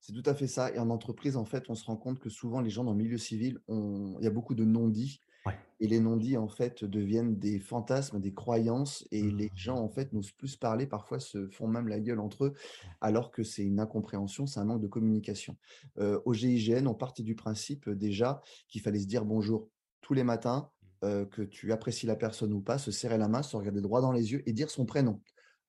C'est 0.00 0.12
tout 0.12 0.22
à 0.26 0.34
fait 0.34 0.46
ça. 0.46 0.72
Et 0.72 0.78
en 0.78 0.90
entreprise, 0.90 1.36
en 1.36 1.44
fait, 1.44 1.64
on 1.68 1.74
se 1.74 1.84
rend 1.84 1.96
compte 1.96 2.20
que 2.20 2.30
souvent, 2.30 2.60
les 2.60 2.70
gens 2.70 2.84
dans 2.84 2.92
le 2.92 2.98
milieu 2.98 3.18
civil, 3.18 3.58
il 3.68 4.18
y 4.20 4.26
a 4.26 4.30
beaucoup 4.30 4.54
de 4.54 4.64
non-dits. 4.64 5.20
Et 5.82 5.86
les 5.86 6.00
non-dits, 6.00 6.36
en 6.36 6.48
fait, 6.48 6.84
deviennent 6.84 7.38
des 7.38 7.58
fantasmes, 7.58 8.20
des 8.20 8.34
croyances. 8.34 9.06
Et 9.12 9.22
les 9.22 9.46
mmh. 9.46 9.56
gens, 9.56 9.78
en 9.78 9.88
fait, 9.88 10.12
n'osent 10.12 10.32
plus 10.32 10.56
parler. 10.56 10.86
Parfois, 10.86 11.20
se 11.20 11.48
font 11.48 11.66
même 11.66 11.88
la 11.88 12.00
gueule 12.00 12.20
entre 12.20 12.46
eux, 12.46 12.54
alors 13.00 13.30
que 13.30 13.42
c'est 13.42 13.64
une 13.64 13.80
incompréhension, 13.80 14.46
c'est 14.46 14.60
un 14.60 14.64
manque 14.64 14.82
de 14.82 14.88
communication. 14.88 15.56
au 15.98 16.34
GIGN, 16.34 16.86
on 16.86 16.94
partait 16.94 17.22
du 17.22 17.34
principe 17.34 17.88
déjà 17.88 18.42
qu'il 18.68 18.82
fallait 18.82 19.00
se 19.00 19.06
dire 19.06 19.24
bonjour 19.24 19.68
tous 20.02 20.12
les 20.12 20.24
matins, 20.24 20.70
mmh. 21.02 21.24
que 21.26 21.42
tu 21.42 21.72
apprécies 21.72 22.06
la 22.06 22.16
personne 22.16 22.52
ou 22.52 22.60
pas, 22.60 22.76
se 22.76 22.90
serrer 22.90 23.16
la 23.16 23.28
main, 23.28 23.42
se 23.42 23.56
regarder 23.56 23.80
droit 23.80 24.02
dans 24.02 24.12
les 24.12 24.32
yeux 24.32 24.42
et 24.46 24.52
dire 24.52 24.70
son 24.70 24.84
prénom 24.84 25.20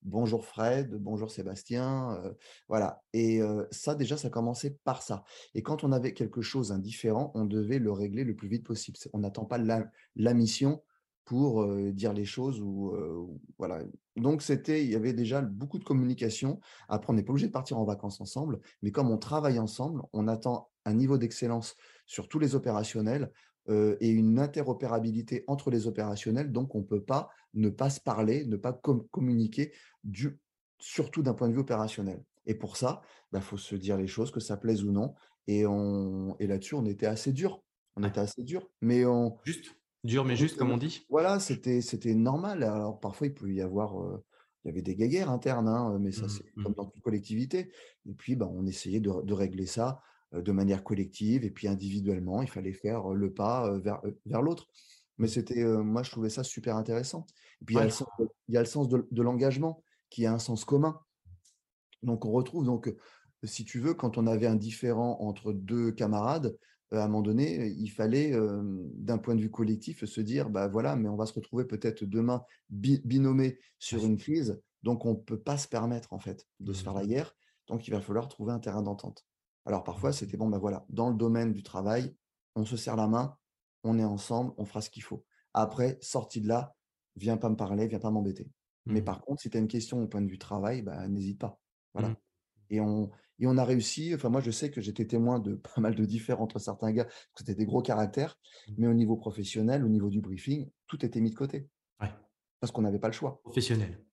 bonjour 0.03 0.45
Fred, 0.45 0.95
bonjour 0.95 1.31
Sébastien, 1.31 2.21
voilà. 2.67 3.01
Et 3.13 3.41
ça, 3.71 3.95
déjà, 3.95 4.17
ça 4.17 4.29
commençait 4.29 4.77
par 4.83 5.01
ça. 5.01 5.23
Et 5.53 5.61
quand 5.61 5.83
on 5.83 5.91
avait 5.91 6.13
quelque 6.13 6.41
chose 6.41 6.69
d'indifférent, 6.69 7.31
on 7.35 7.45
devait 7.45 7.79
le 7.79 7.91
régler 7.91 8.23
le 8.23 8.35
plus 8.35 8.47
vite 8.47 8.65
possible. 8.65 8.97
On 9.13 9.19
n'attend 9.19 9.45
pas 9.45 9.57
la, 9.57 10.33
mission 10.33 10.83
pour 11.25 11.65
dire 11.93 12.13
les 12.13 12.25
choses 12.25 12.59
ou 12.61 13.39
voilà. 13.57 13.83
Donc 14.17 14.41
c'était, 14.41 14.83
il 14.83 14.91
y 14.91 14.95
avait 14.95 15.13
déjà 15.13 15.41
beaucoup 15.41 15.79
de 15.79 15.83
communication. 15.83 16.59
Après, 16.89 17.11
on 17.11 17.15
n'est 17.15 17.23
pas 17.23 17.31
obligé 17.31 17.47
de 17.47 17.53
partir 17.53 17.77
en 17.77 17.85
vacances 17.85 18.21
ensemble, 18.21 18.59
mais 18.81 18.91
comme 18.91 19.09
on 19.09 19.17
travaille 19.17 19.59
ensemble, 19.59 20.01
on 20.13 20.27
attend 20.27 20.69
un 20.85 20.93
niveau 20.93 21.17
d'excellence 21.17 21.75
sur 22.05 22.27
tous 22.27 22.39
les 22.39 22.55
opérationnels 22.55 23.31
et 23.69 24.09
une 24.09 24.39
interopérabilité 24.39 25.43
entre 25.47 25.69
les 25.69 25.87
opérationnels. 25.87 26.51
Donc, 26.51 26.75
on 26.75 26.83
peut 26.83 27.03
pas 27.03 27.29
ne 27.53 27.69
pas 27.69 27.89
se 27.89 27.99
parler, 27.99 28.45
ne 28.45 28.57
pas 28.57 28.73
communiquer, 28.73 29.73
du, 30.03 30.39
surtout 30.79 31.21
d'un 31.21 31.33
point 31.33 31.47
de 31.47 31.53
vue 31.53 31.59
opérationnel. 31.59 32.23
Et 32.45 32.55
pour 32.55 32.77
ça, 32.77 33.01
il 33.03 33.33
bah, 33.33 33.41
faut 33.41 33.57
se 33.57 33.75
dire 33.75 33.97
les 33.97 34.07
choses, 34.07 34.31
que 34.31 34.39
ça 34.39 34.57
plaise 34.57 34.83
ou 34.83 34.91
non. 34.91 35.13
Et, 35.47 35.65
on, 35.65 36.35
et 36.39 36.47
là-dessus, 36.47 36.75
on 36.75 36.85
était 36.85 37.05
assez 37.05 37.33
dur. 37.33 37.63
On 37.95 38.03
était 38.03 38.19
assez 38.19 38.43
dur. 38.43 38.69
Mais 38.81 39.05
on. 39.05 39.37
Juste. 39.43 39.75
Dur, 40.03 40.25
mais 40.25 40.35
juste, 40.35 40.57
comme 40.57 40.71
on 40.71 40.77
dit. 40.77 41.05
Voilà, 41.09 41.39
c'était, 41.39 42.15
normal. 42.15 42.63
Alors, 42.63 42.99
parfois, 42.99 43.27
il 43.27 43.33
pouvait 43.33 43.55
y 43.55 43.61
avoir. 43.61 43.93
il 44.63 44.69
y 44.69 44.71
avait 44.71 44.81
des 44.81 44.95
guéguerres 44.95 45.29
internes, 45.29 45.67
hein, 45.67 45.97
mais 45.99 46.11
ça, 46.11 46.25
mmh, 46.25 46.29
c'est 46.29 46.51
comme 46.63 46.71
mmh. 46.71 46.75
dans 46.75 46.85
toute 46.85 47.03
collectivité. 47.03 47.71
Et 48.09 48.13
puis, 48.13 48.35
bah, 48.35 48.49
on 48.51 48.65
essayait 48.65 48.99
de, 48.99 49.33
régler 49.33 49.67
ça 49.67 50.01
de 50.33 50.51
manière 50.51 50.83
collective. 50.83 51.43
Et 51.43 51.51
puis, 51.51 51.67
individuellement, 51.67 52.41
il 52.41 52.49
fallait 52.49 52.73
faire 52.73 53.09
le 53.09 53.31
pas 53.31 53.77
vers, 53.79 54.01
vers 54.25 54.41
l'autre. 54.41 54.67
Mais 55.21 55.27
c'était, 55.27 55.63
moi, 55.63 56.01
je 56.01 56.09
trouvais 56.09 56.31
ça 56.31 56.43
super 56.43 56.75
intéressant. 56.75 57.27
Et 57.61 57.65
puis, 57.65 57.75
il 57.75 57.77
y 57.77 57.81
a 58.57 58.59
le 58.59 58.65
sens, 58.65 58.89
de, 58.89 59.21
l'engagement 59.21 59.83
qui 60.09 60.25
a 60.25 60.33
un 60.33 60.39
sens 60.39 60.65
commun. 60.65 60.99
Donc, 62.01 62.25
on 62.25 62.31
retrouve, 62.31 62.65
donc, 62.65 62.91
si 63.43 63.63
tu 63.63 63.79
veux, 63.79 63.93
quand 63.93 64.17
on 64.17 64.25
avait 64.25 64.47
un 64.47 64.55
différent 64.55 65.17
entre 65.21 65.53
deux 65.53 65.91
camarades, 65.91 66.57
à 66.91 67.03
un 67.03 67.07
moment 67.07 67.21
donné, 67.21 67.67
il 67.67 67.89
fallait, 67.89 68.33
d'un 68.95 69.19
point 69.19 69.35
de 69.35 69.41
vue 69.41 69.51
collectif, 69.51 70.05
se 70.05 70.21
dire, 70.21 70.49
bah 70.49 70.67
voilà, 70.67 70.95
mais 70.95 71.07
on 71.07 71.17
va 71.17 71.27
se 71.27 71.33
retrouver 71.33 71.65
peut-être 71.65 72.03
demain 72.03 72.43
binomé 72.71 73.59
sur 73.77 74.03
une 74.03 74.17
crise, 74.17 74.59
donc 74.81 75.05
on 75.05 75.11
ne 75.11 75.17
peut 75.17 75.39
pas 75.39 75.59
se 75.59 75.67
permettre, 75.67 76.13
en 76.13 76.19
fait, 76.19 76.47
de 76.59 76.73
se 76.73 76.83
faire 76.83 76.95
la 76.95 77.03
mmh. 77.03 77.07
guerre. 77.07 77.35
Donc, 77.67 77.87
il 77.87 77.91
va 77.91 78.01
falloir 78.01 78.27
trouver 78.27 78.53
un 78.53 78.59
terrain 78.59 78.81
d'entente. 78.81 79.23
Alors, 79.65 79.83
parfois, 79.83 80.09
mmh. 80.09 80.13
c'était 80.13 80.37
bon, 80.37 80.49
ben 80.49 80.57
voilà, 80.57 80.83
dans 80.89 81.09
le 81.09 81.15
domaine 81.15 81.53
du 81.53 81.61
travail, 81.61 82.15
on 82.55 82.65
se 82.65 82.75
serre 82.75 82.95
la 82.95 83.07
main, 83.07 83.37
on 83.83 83.99
est 83.99 84.03
ensemble, 84.03 84.53
on 84.57 84.65
fera 84.65 84.81
ce 84.81 84.89
qu'il 84.89 85.03
faut. 85.03 85.25
Après, 85.53 85.97
sorti 86.01 86.41
de 86.41 86.47
là, 86.47 86.75
viens 87.15 87.37
pas 87.37 87.49
me 87.49 87.55
parler, 87.55 87.87
viens 87.87 87.99
pas 87.99 88.11
m'embêter. 88.11 88.49
Mais 88.85 89.01
mmh. 89.01 89.05
par 89.05 89.21
contre, 89.21 89.41
si 89.41 89.49
tu 89.49 89.57
as 89.57 89.59
une 89.59 89.67
question 89.67 90.01
au 90.01 90.07
point 90.07 90.21
de 90.21 90.29
vue 90.29 90.39
travail, 90.39 90.81
bah, 90.81 91.07
n'hésite 91.07 91.39
pas. 91.39 91.59
Voilà. 91.93 92.09
Mmh. 92.09 92.15
Et, 92.69 92.79
on, 92.79 93.09
et 93.39 93.47
on 93.47 93.57
a 93.57 93.65
réussi, 93.65 94.13
enfin 94.15 94.29
moi 94.29 94.39
je 94.41 94.49
sais 94.49 94.71
que 94.71 94.81
j'étais 94.81 95.05
témoin 95.05 95.39
de 95.39 95.55
pas 95.75 95.81
mal 95.81 95.95
de 95.95 96.05
différends 96.05 96.43
entre 96.43 96.59
certains 96.59 96.91
gars, 96.91 97.05
parce 97.05 97.15
que 97.15 97.39
c'était 97.39 97.55
des 97.55 97.65
gros 97.65 97.81
caractères, 97.81 98.37
mmh. 98.67 98.73
mais 98.77 98.87
au 98.87 98.93
niveau 98.93 99.17
professionnel, 99.17 99.83
au 99.83 99.89
niveau 99.89 100.09
du 100.09 100.21
briefing, 100.21 100.69
tout 100.87 101.05
était 101.05 101.21
mis 101.21 101.31
de 101.31 101.35
côté. 101.35 101.67
Parce 102.59 102.71
qu'on 102.71 102.83
n'avait 102.83 102.99
pas 102.99 103.07
le 103.07 103.13
choix. 103.13 103.41
Professionnel 103.41 104.05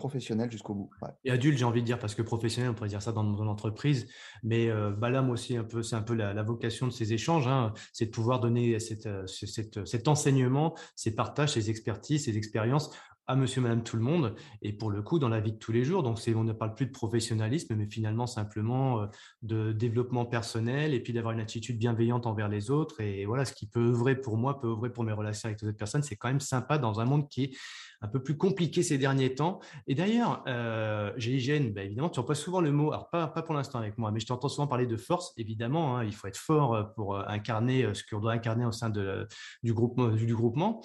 professionnel 0.00 0.50
jusqu'au 0.50 0.74
bout. 0.74 0.90
Et 1.24 1.30
adulte, 1.30 1.58
j'ai 1.58 1.64
envie 1.64 1.82
de 1.82 1.86
dire, 1.86 1.98
parce 1.98 2.14
que 2.14 2.22
professionnel, 2.22 2.70
on 2.70 2.74
pourrait 2.74 2.88
dire 2.88 3.02
ça 3.02 3.12
dans, 3.12 3.22
mon 3.22 3.46
entreprise, 3.46 4.08
mais 4.42 4.68
euh, 4.68 4.90
bah 4.90 5.10
là, 5.10 5.22
moi 5.22 5.34
aussi, 5.34 5.56
c'est 5.82 5.94
un 5.94 6.02
peu 6.02 6.14
la, 6.14 6.42
vocation 6.42 6.86
de 6.86 6.92
ces 6.92 7.12
échanges, 7.12 7.46
hein, 7.46 7.72
c'est 7.92 8.06
de 8.06 8.10
pouvoir 8.10 8.40
donner 8.40 8.76
euh, 9.06 9.26
cet 9.26 10.08
enseignement, 10.08 10.74
ces 10.96 11.14
partages, 11.14 11.52
ces 11.52 11.70
expertises, 11.70 12.24
ces 12.24 12.36
expériences 12.36 12.90
à 13.30 13.36
monsieur, 13.36 13.60
madame, 13.60 13.84
tout 13.84 13.96
le 13.96 14.02
monde, 14.02 14.34
et 14.60 14.72
pour 14.72 14.90
le 14.90 15.02
coup, 15.02 15.20
dans 15.20 15.28
la 15.28 15.38
vie 15.38 15.52
de 15.52 15.56
tous 15.56 15.70
les 15.70 15.84
jours. 15.84 16.02
Donc, 16.02 16.18
on 16.34 16.42
ne 16.42 16.52
parle 16.52 16.74
plus 16.74 16.86
de 16.86 16.90
professionnalisme, 16.90 17.76
mais 17.76 17.86
finalement 17.86 18.26
simplement 18.26 19.02
euh, 19.02 19.06
de 19.42 19.70
développement 19.70 20.24
personnel, 20.24 20.94
et 20.94 21.00
puis 21.00 21.12
d'avoir 21.12 21.32
une 21.32 21.40
attitude 21.40 21.78
bienveillante 21.78 22.26
envers 22.26 22.48
les 22.48 22.72
autres. 22.72 23.00
Et 23.00 23.26
voilà, 23.26 23.44
ce 23.44 23.52
qui 23.52 23.68
peut 23.68 23.90
œuvrer 23.90 24.16
pour 24.16 24.36
moi, 24.36 24.60
peut 24.60 24.68
œuvrer 24.68 24.92
pour 24.92 25.04
mes 25.04 25.12
relations 25.12 25.48
avec 25.48 25.62
les 25.62 25.68
autres 25.68 25.78
personnes. 25.78 26.02
C'est 26.02 26.16
quand 26.16 26.26
même 26.26 26.40
sympa 26.40 26.78
dans 26.78 26.98
un 26.98 27.04
monde 27.04 27.28
qui 27.28 27.44
est 27.44 27.56
un 28.02 28.08
peu 28.08 28.22
plus 28.22 28.36
compliqué 28.36 28.82
ces 28.82 28.98
derniers 28.98 29.34
temps. 29.34 29.60
Et 29.86 29.94
d'ailleurs, 29.94 30.42
euh, 30.46 31.12
GIGN, 31.16 31.72
bah, 31.72 31.82
évidemment, 31.82 32.08
tu 32.08 32.20
emploies 32.20 32.34
souvent 32.34 32.60
le 32.60 32.72
mot, 32.72 32.92
alors 32.92 33.10
pas, 33.10 33.26
pas 33.26 33.42
pour 33.42 33.54
l'instant 33.54 33.78
avec 33.78 33.98
moi, 33.98 34.10
mais 34.10 34.20
je 34.20 34.26
t'entends 34.26 34.48
souvent 34.48 34.66
parler 34.66 34.86
de 34.86 34.96
force, 34.96 35.32
évidemment, 35.36 35.96
hein, 35.96 36.04
il 36.04 36.14
faut 36.14 36.26
être 36.26 36.36
fort 36.36 36.74
euh, 36.74 36.82
pour 36.82 37.16
euh, 37.16 37.22
incarner 37.26 37.84
euh, 37.84 37.94
ce 37.94 38.02
qu'on 38.04 38.20
doit 38.20 38.32
incarner 38.32 38.64
au 38.64 38.72
sein 38.72 38.90
de, 38.90 39.26
du, 39.62 39.74
groupement. 39.74 40.08
Du 40.08 40.34
groupement. 40.34 40.82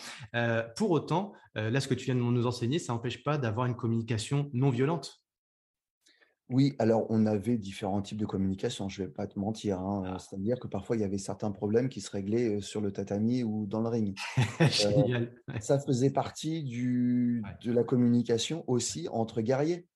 pour 0.76 0.92
autant, 0.92 1.34
là, 1.56 1.80
ce 1.80 1.88
que 1.88 1.94
tu 1.94 2.06
viens 2.06 2.16
de 2.16 2.20
nous 2.20 2.48
enseigner, 2.48 2.80
ça 2.80 2.94
n'empêche 2.94 3.24
pas 3.24 3.38
d'avoir 3.38 3.66
une 3.66 3.76
communication 3.76 4.50
non 4.54 4.70
violente. 4.70 5.25
Oui, 6.50 6.76
alors 6.78 7.08
on 7.10 7.26
avait 7.26 7.58
différents 7.58 8.02
types 8.04 8.20
de 8.20 8.26
communication, 8.26 8.88
je 8.88 9.02
ne 9.02 9.08
vais 9.08 9.14
pas 9.14 9.26
te 9.26 9.40
mentir. 9.40 9.80
Hein, 9.80 10.04
ah. 10.06 10.18
C'est-à-dire 10.20 10.60
que 10.60 10.68
parfois, 10.68 10.96
il 10.96 11.02
y 11.02 11.06
avait 11.06 11.18
certains 11.18 11.52
problèmes 11.52 11.90
qui 11.90 12.02
se 12.02 12.12
réglaient 12.12 12.62
sur 12.62 12.82
le 12.82 12.92
tatami 12.92 13.44
ou 13.44 13.66
dans 13.66 13.82
le 13.82 13.90
ring. 13.90 14.16
ça 15.60 15.80
faisait 15.80 16.12
partie 16.12 16.64
du, 16.64 17.44
de 17.64 17.72
la 17.72 17.84
communication 17.84 18.64
aussi 18.68 19.08
entre 19.10 19.42
guerriers. 19.42 19.88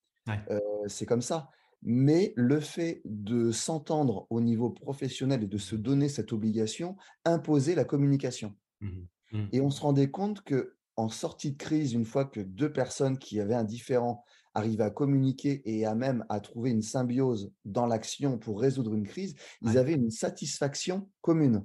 c'est 0.88 1.06
comme 1.06 1.22
ça. 1.22 1.50
Mais 1.82 2.34
le 2.36 2.60
fait 2.60 3.02
de 3.06 3.52
s'entendre 3.52 4.28
au 4.30 4.42
niveau 4.42 4.70
professionnel 4.70 5.44
et 5.44 5.48
de 5.48 5.58
se 5.58 5.76
donner 5.76 6.10
cette 6.10 6.34
obligation 6.34 6.98
imposait 7.26 7.76
la 7.76 7.86
communication. 7.86 8.54
Mmh 8.82 8.88
mmh. 9.32 9.46
Et 9.54 9.62
on 9.62 9.70
se 9.70 9.82
rendait 9.82 10.10
compte 10.10 10.42
que 10.42 10.76
en 10.98 11.08
sortie 11.08 11.52
de 11.52 11.58
crise, 11.58 11.94
une 11.94 12.06
fois 12.06 12.26
que 12.26 12.42
deux 12.42 12.74
personnes 12.74 13.18
qui 13.18 13.40
avaient 13.40 13.56
un 13.56 13.64
différent 13.64 14.26
arrivaient 14.54 14.84
à 14.84 14.90
communiquer 14.90 15.62
et 15.66 15.86
à 15.86 15.96
même 15.96 16.26
à 16.30 16.40
trouver 16.40 16.72
une 16.72 16.82
symbiose 16.82 17.52
dans 17.66 17.86
l'action 17.86 18.38
pour 18.38 18.60
résoudre 18.60 18.94
une 18.94 19.08
crise, 19.08 19.36
ils 19.62 19.78
avaient 19.78 19.94
une 19.94 20.12
satisfaction 20.12 21.10
commune 21.22 21.64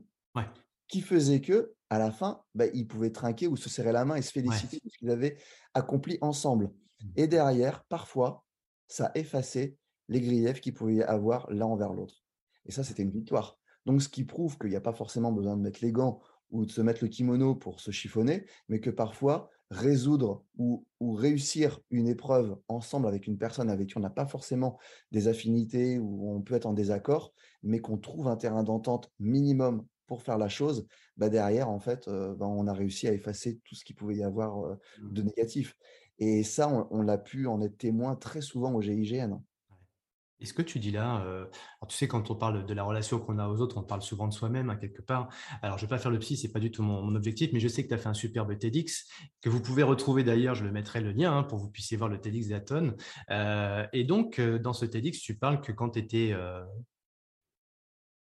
qui 0.88 1.00
faisait 1.00 1.40
que 1.40 1.74
à 1.90 1.98
la 1.98 2.10
fin, 2.10 2.42
bah, 2.54 2.66
ils 2.74 2.86
pouvaient 2.86 3.12
trinquer 3.12 3.46
ou 3.46 3.56
se 3.56 3.68
serrer 3.68 3.92
la 3.92 4.04
main 4.04 4.16
et 4.16 4.22
se 4.22 4.32
féliciter 4.32 4.80
de 4.84 4.90
ce 4.90 4.98
qu'ils 4.98 5.10
avaient 5.10 5.36
accompli 5.74 6.18
ensemble. 6.20 6.66
Mmh. 6.66 7.08
Et 7.16 7.26
derrière, 7.28 7.84
parfois, 7.84 8.44
ça 8.88 9.12
effaçait 9.14 9.76
les 10.08 10.20
griefs 10.20 10.60
qu'ils 10.60 10.74
pouvaient 10.74 11.02
avoir 11.04 11.50
l'un 11.52 11.66
envers 11.66 11.92
l'autre. 11.92 12.24
Et 12.66 12.72
ça, 12.72 12.82
c'était 12.82 13.02
une 13.02 13.12
victoire. 13.12 13.58
Donc, 13.86 14.02
ce 14.02 14.08
qui 14.08 14.24
prouve 14.24 14.58
qu'il 14.58 14.70
n'y 14.70 14.76
a 14.76 14.80
pas 14.80 14.92
forcément 14.92 15.30
besoin 15.30 15.56
de 15.56 15.62
mettre 15.62 15.80
les 15.82 15.92
gants 15.92 16.20
ou 16.50 16.64
de 16.66 16.70
se 16.70 16.80
mettre 16.80 17.04
le 17.04 17.08
kimono 17.08 17.54
pour 17.54 17.80
se 17.80 17.90
chiffonner, 17.90 18.46
mais 18.68 18.80
que 18.80 18.90
parfois, 18.90 19.50
résoudre 19.74 20.44
ou, 20.56 20.86
réussir 21.00 21.80
une 21.90 22.08
épreuve 22.08 22.56
ensemble 22.66 23.06
avec 23.06 23.26
une 23.26 23.36
personne 23.36 23.68
avec 23.68 23.88
qui 23.88 23.98
on 23.98 24.00
n'a 24.00 24.10
pas 24.10 24.26
forcément 24.26 24.78
des 25.12 25.28
affinités 25.28 25.98
ou 25.98 26.34
on 26.34 26.40
peut 26.40 26.54
être 26.54 26.66
en 26.66 26.72
désaccord, 26.72 27.34
mais 27.62 27.80
qu'on 27.80 27.98
trouve 27.98 28.26
un 28.28 28.36
terrain 28.36 28.62
d'entente 28.62 29.12
minimum 29.18 29.86
pour 30.06 30.22
faire 30.22 30.38
la 30.38 30.48
chose, 30.48 30.86
bah 31.16 31.28
derrière, 31.28 31.68
en 31.68 31.78
fait, 31.78 32.08
euh, 32.08 32.34
bah, 32.34 32.46
on 32.46 32.66
a 32.66 32.72
réussi 32.72 33.06
à 33.06 33.12
effacer 33.12 33.60
tout 33.64 33.74
ce 33.74 33.84
qu'il 33.84 33.96
pouvait 33.96 34.16
y 34.16 34.22
avoir 34.22 34.64
euh, 34.64 34.76
de 35.02 35.22
mmh. 35.22 35.26
négatif. 35.26 35.76
Et 36.18 36.42
ça, 36.42 36.68
on, 36.68 36.86
on 36.90 37.02
l'a 37.02 37.18
pu 37.18 37.46
en 37.46 37.60
être 37.60 37.76
témoin 37.76 38.16
très 38.16 38.40
souvent 38.40 38.72
au 38.74 38.80
GIGN. 38.80 39.40
Et 40.44 40.46
ce 40.46 40.52
que 40.52 40.60
tu 40.60 40.78
dis 40.78 40.90
là, 40.90 41.24
euh, 41.24 41.46
tu 41.88 41.96
sais, 41.96 42.06
quand 42.06 42.30
on 42.30 42.34
parle 42.34 42.66
de 42.66 42.74
la 42.74 42.82
relation 42.82 43.18
qu'on 43.18 43.38
a 43.38 43.48
aux 43.48 43.62
autres, 43.62 43.78
on 43.78 43.82
parle 43.82 44.02
souvent 44.02 44.28
de 44.28 44.32
soi-même, 44.34 44.68
hein, 44.68 44.76
quelque 44.76 45.00
part. 45.00 45.30
Alors, 45.62 45.78
je 45.78 45.84
ne 45.84 45.88
vais 45.88 45.96
pas 45.96 45.98
faire 45.98 46.10
le 46.10 46.18
psy, 46.18 46.36
ce 46.36 46.46
n'est 46.46 46.52
pas 46.52 46.60
du 46.60 46.70
tout 46.70 46.82
mon, 46.82 47.14
objectif, 47.14 47.48
mais 47.54 47.60
je 47.60 47.68
sais 47.68 47.82
que 47.82 47.88
tu 47.88 47.94
as 47.94 47.98
fait 47.98 48.10
un 48.10 48.14
superbe 48.14 48.54
TEDx, 48.58 49.08
que 49.40 49.48
vous 49.48 49.62
pouvez 49.62 49.82
retrouver 49.82 50.22
d'ailleurs, 50.22 50.54
je 50.54 50.62
le 50.62 50.70
mettrai 50.70 51.00
le 51.00 51.12
lien 51.12 51.34
hein, 51.34 51.44
pour 51.44 51.56
que 51.56 51.62
vous 51.62 51.70
puissiez 51.70 51.96
voir 51.96 52.10
le 52.10 52.20
TEDx 52.20 52.48
d'Aton. 52.48 52.94
Euh, 53.30 53.86
et 53.94 54.04
donc, 54.04 54.38
euh, 54.38 54.58
dans 54.58 54.74
ce 54.74 54.84
TEDx, 54.84 55.18
tu 55.18 55.34
parles 55.34 55.62
que 55.62 55.72
quand 55.72 55.88
tu 55.88 56.00
étais 56.00 56.36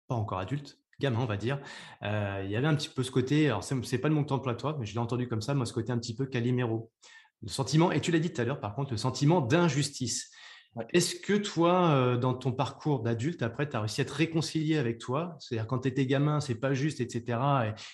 pas 0.10 0.15
encore 0.15 0.39
adulte, 0.39 0.77
gamin, 0.99 1.19
on 1.21 1.25
va 1.25 1.38
dire, 1.38 1.62
il 2.01 2.49
y 2.49 2.58
avait 2.58 2.67
un 2.67 2.75
petit 2.75 2.89
peu 2.89 3.01
ce 3.01 3.12
côté, 3.12 3.45
alors 3.45 3.63
ce 3.63 3.75
n'est 3.75 3.97
pas 3.97 4.10
le 4.10 4.25
temps 4.25 4.39
à 4.39 4.55
toi, 4.55 4.75
mais 4.77 4.86
je 4.86 4.91
l'ai 4.91 4.99
entendu 4.99 5.29
comme 5.29 5.41
ça, 5.41 5.53
moi, 5.53 5.65
ce 5.65 5.71
côté 5.71 5.93
un 5.93 5.99
petit 5.99 6.17
peu 6.17 6.25
caliméro. 6.25 6.91
Le 7.43 7.47
sentiment, 7.47 7.93
et 7.93 8.01
tu 8.01 8.12
l'as 8.12 8.19
dit 8.19 8.34
tout 8.34 8.41
à 8.41 8.43
l'heure, 8.43 8.60
par 8.60 8.75
contre, 8.75 8.91
le 8.91 8.97
sentiment 8.97 9.39
d'injustice. 9.39 10.34
Est-ce 10.93 11.15
que 11.15 11.34
toi, 11.34 11.91
euh, 11.91 12.17
dans 12.17 12.36
ton 12.36 12.51
parcours 12.51 13.01
d'adulte, 13.01 13.41
après, 13.41 13.67
tu 13.67 13.75
as 13.75 13.79
réussi 13.79 14.01
à 14.01 14.05
te 14.05 14.13
réconcilier 14.13 14.77
avec 14.77 14.99
toi? 14.99 15.36
C'est-à-dire, 15.39 15.67
quand 15.67 15.79
tu 15.79 15.88
étais 15.88 16.05
gamin, 16.05 16.39
c'est 16.39 16.55
pas 16.55 16.73
juste, 16.73 17.01
etc. 17.01 17.39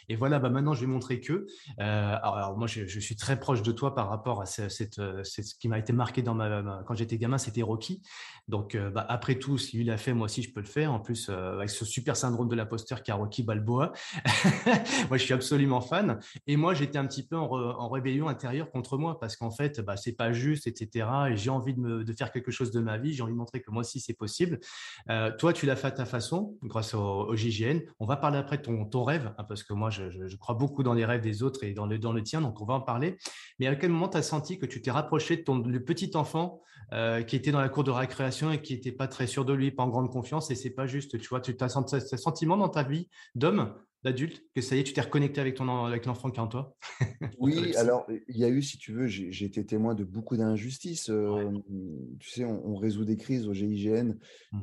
Et, 0.10 0.16
voilà, 0.16 0.40
bah 0.40 0.50
maintenant, 0.50 0.74
je 0.74 0.82
vais 0.82 0.92
montrer 0.92 1.22
que. 1.22 1.48
Euh, 1.80 2.16
alors, 2.22 2.58
moi, 2.58 2.68
je, 2.68 3.00
suis 3.00 3.16
très 3.16 3.40
proche 3.40 3.62
de 3.62 3.72
toi 3.72 3.96
par 3.96 4.10
rapport 4.10 4.42
à 4.42 4.46
cette, 4.46 5.00
euh, 5.00 5.24
ce 5.24 5.42
qui 5.58 5.70
m'a 5.70 5.80
été 5.80 5.94
marqué 5.94 6.22
dans 6.22 6.34
ma, 6.34 6.84
quand 6.86 6.96
j'étais 6.96 7.18
gamin, 7.18 7.38
c'était 7.38 7.62
Rocky. 7.62 8.02
Donc, 8.48 8.78
bah, 8.78 9.06
après 9.10 9.36
tout, 9.36 9.58
si 9.58 9.78
lui 9.78 9.86
l'a 9.86 9.98
fait, 9.98 10.14
moi 10.14 10.26
aussi, 10.26 10.44
je 10.44 10.54
peux 10.54 10.60
le 10.60 10.68
faire. 10.68 10.92
En 10.92 11.00
plus, 11.00 11.30
avec 11.30 11.70
ce 11.70 11.86
super 11.86 12.16
syndrome 12.16 12.48
de 12.48 12.56
l'imposteur 12.56 13.02
qu'a 13.02 13.16
Rocky 13.16 13.42
Balboa. 13.42 13.94
moi, 15.10 15.18
je 15.18 15.24
suis 15.24 15.34
absolument 15.34 15.82
fan. 15.82 16.20
Et 16.46 16.58
moi, 16.58 16.74
j'étais 16.74 16.98
un 16.98 17.08
petit 17.08 17.26
peu 17.26 17.38
en, 17.38 17.90
rébellion 17.90 18.28
intérieure 18.28 18.70
contre 18.70 18.98
moi 18.98 19.20
parce 19.20 19.36
qu'en 19.38 19.52
fait, 19.52 19.80
bah, 19.82 19.96
c'est 19.96 20.14
pas 20.14 20.34
juste, 20.34 20.68
etc. 20.68 21.08
Et 21.32 21.38
j'ai 21.38 21.50
envie 21.50 21.74
de 21.74 22.14
faire 22.14 22.32
quelque 22.32 22.52
chose 22.52 22.65
de 22.72 22.80
ma 22.80 22.98
vie. 22.98 23.14
J'ai 23.14 23.24
envie 23.24 23.34
de 23.34 23.38
montrer 23.38 23.62
que 23.62 23.72
moi 23.72 23.82
aussi, 23.82 24.00
c'est 24.00 24.14
possible. 24.14 24.60
Euh, 25.10 25.32
toi, 25.38 25.54
tu 25.54 25.66
l'as 25.66 25.76
fait 25.76 25.88
à 25.88 25.92
ta 25.92 26.06
façon, 26.06 26.58
grâce 26.64 26.94
au, 26.94 27.36
JGN. 27.36 27.80
On 28.00 28.06
va 28.06 28.18
parler 28.18 28.38
après 28.38 28.58
de 28.58 28.64
ton, 28.64 28.86
ton 28.86 29.04
rêve, 29.04 29.34
hein, 29.38 29.44
parce 29.44 29.64
que 29.64 29.74
moi, 29.74 29.90
je, 29.90 30.36
crois 30.38 30.56
beaucoup 30.56 30.84
dans 30.84 30.94
les 30.94 31.06
rêves 31.06 31.22
des 31.22 31.44
autres 31.44 31.64
et 31.64 31.74
dans 31.74 31.86
le, 31.86 31.98
dans 31.98 32.14
le 32.14 32.24
tien, 32.24 32.42
donc 32.42 32.62
on 32.62 32.66
va 32.66 32.76
en 32.76 32.82
parler. 32.82 33.18
Mais 33.60 33.68
à 33.68 33.76
quel 33.76 33.92
moment 33.92 34.10
tu 34.10 34.18
as 34.18 34.22
senti 34.22 34.60
que 34.60 34.66
tu 34.66 34.82
t'es 34.82 34.92
rapproché 34.92 35.38
de 35.38 35.42
ton 35.44 35.62
petit 35.62 36.12
enfant 36.16 36.62
euh, 36.94 37.24
qui 37.24 37.36
était 37.36 37.52
dans 37.52 37.62
la 37.62 37.70
cour 37.70 37.84
de 37.84 37.92
récréation 37.92 38.52
et 38.52 38.62
qui 38.62 38.74
n'était 38.74 38.92
pas 38.92 39.08
très 39.08 39.26
sûr 39.26 39.44
de 39.44 39.54
lui, 39.54 39.72
pas 39.72 39.84
en 39.84 39.90
grande 39.90 40.12
confiance, 40.12 40.52
et 40.52 40.56
c'est 40.56 40.70
pas 40.70 40.86
juste. 40.86 41.20
Tu 41.20 41.28
vois, 41.28 41.42
tu 41.42 41.56
as 41.60 41.70
ce 41.70 42.18
sentiment 42.18 42.58
dans 42.58 42.70
ta 42.70 42.84
vie 42.84 43.10
d'homme 43.34 43.74
d'adulte 44.06 44.44
que 44.54 44.62
ça 44.62 44.76
y 44.76 44.80
est, 44.80 44.84
tu 44.84 44.94
t'es 44.94 45.02
reconnecté 45.02 45.42
avec 45.42 45.56
ton 45.56 45.68
avec 45.84 46.06
l'enfant 46.06 46.30
qui 46.30 46.38
est 46.38 46.44
en 46.44 46.48
toi 46.48 46.78
Oui, 47.40 47.76
alors 47.76 48.06
il 48.28 48.38
y 48.38 48.46
a 48.46 48.50
eu, 48.50 48.62
si 48.62 48.78
tu 48.78 48.94
veux, 48.94 49.08
j'ai 49.08 49.46
été 49.46 49.66
témoin 49.66 49.96
de 49.96 50.04
beaucoup 50.04 50.38
d'injustices. 50.38 51.12
Tu 52.20 52.30
sais, 52.30 52.46
on, 52.46 52.76
résout 52.76 53.04
des 53.04 53.18
crises 53.18 53.48
au 53.48 53.54
GIGN. 53.54 54.14
Mmh. 54.52 54.62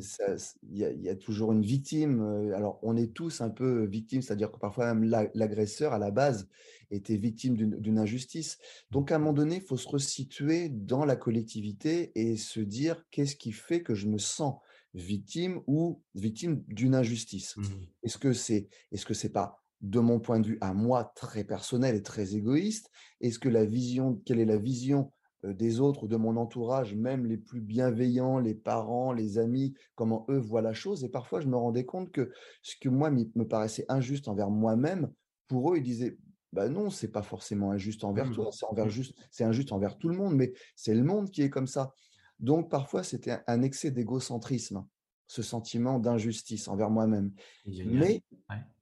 Il 0.70 0.78
y, 0.78 1.08
a 1.08 1.16
toujours 1.16 1.52
une 1.52 1.62
victime. 1.62 2.52
Alors, 2.54 2.78
on 2.82 2.96
est 2.96 3.12
tous 3.12 3.40
un 3.40 3.50
peu 3.50 3.84
victimes, 3.84 4.22
c'est-à-dire 4.22 4.52
que 4.52 4.58
parfois 4.58 4.94
même 4.94 5.10
l'agresseur, 5.34 5.92
à 5.92 5.98
la 5.98 6.12
base, 6.12 6.48
était 6.92 7.16
victime 7.16 7.56
d'une 7.56 7.98
injustice. 7.98 8.58
Donc, 8.92 9.10
à 9.10 9.16
un 9.16 9.18
moment 9.18 9.32
donné, 9.32 9.56
il 9.56 9.62
faut 9.62 9.76
se 9.76 9.88
resituer 9.88 10.68
dans 10.68 11.04
la 11.04 11.16
collectivité 11.16 12.12
et 12.14 12.36
se 12.36 12.60
dire 12.60 13.04
qu'est-ce 13.10 13.34
qui 13.34 13.50
fait 13.50 13.82
que 13.82 13.94
je 13.94 14.06
me 14.06 14.18
sens 14.18 14.54
victime 14.94 15.60
ou 15.66 16.02
victime 16.14 16.62
d'une 16.68 16.94
injustice. 16.94 17.56
Mmh 17.56 17.64
est-ce 18.02 18.18
que 18.18 18.32
c'est 18.32 18.68
est-ce 18.90 19.06
que 19.06 19.14
c'est 19.14 19.32
pas 19.32 19.58
de 19.80 20.00
mon 20.00 20.20
point 20.20 20.40
de 20.40 20.46
vue 20.46 20.58
à 20.60 20.74
moi 20.74 21.12
très 21.16 21.44
personnel 21.44 21.94
et 21.94 22.02
très 22.02 22.34
égoïste? 22.34 22.90
Est-ce 23.20 23.38
que 23.38 23.48
la 23.48 23.64
vision 23.64 24.20
quelle 24.24 24.40
est 24.40 24.44
la 24.44 24.58
vision 24.58 25.10
des 25.44 25.80
autres, 25.80 26.06
de 26.06 26.16
mon 26.16 26.36
entourage, 26.36 26.94
même 26.94 27.26
les 27.26 27.36
plus 27.36 27.60
bienveillants, 27.60 28.38
les 28.38 28.54
parents, 28.54 29.12
les 29.12 29.38
amis, 29.38 29.74
comment 29.96 30.24
eux 30.28 30.38
voient 30.38 30.62
la 30.62 30.72
chose? 30.72 31.02
Et 31.02 31.08
parfois, 31.08 31.40
je 31.40 31.48
me 31.48 31.56
rendais 31.56 31.84
compte 31.84 32.12
que 32.12 32.30
ce 32.62 32.76
que 32.80 32.88
moi 32.88 33.10
me 33.10 33.42
paraissait 33.42 33.84
injuste 33.88 34.28
envers 34.28 34.50
moi-même, 34.50 35.10
pour 35.48 35.72
eux, 35.72 35.78
ils 35.78 35.82
disaient 35.82 36.16
bah 36.52 36.68
non, 36.68 36.90
c'est 36.90 37.10
pas 37.10 37.22
forcément 37.22 37.70
injuste 37.70 38.04
envers 38.04 38.28
mmh. 38.28 38.34
toi, 38.34 38.50
c'est 38.52 38.66
envers 38.66 38.86
mmh. 38.86 38.90
juste, 38.90 39.14
c'est 39.30 39.44
injuste 39.44 39.72
envers 39.72 39.96
tout 39.96 40.08
le 40.08 40.16
monde, 40.16 40.34
mais 40.34 40.52
c'est 40.76 40.94
le 40.94 41.02
monde 41.02 41.30
qui 41.30 41.42
est 41.42 41.50
comme 41.50 41.66
ça. 41.66 41.94
Donc 42.42 42.70
parfois, 42.70 43.04
c'était 43.04 43.38
un 43.46 43.62
excès 43.62 43.92
d'égocentrisme, 43.92 44.84
ce 45.28 45.42
sentiment 45.42 45.98
d'injustice 45.98 46.68
envers 46.68 46.90
moi-même. 46.90 47.32
Mais, 47.64 48.22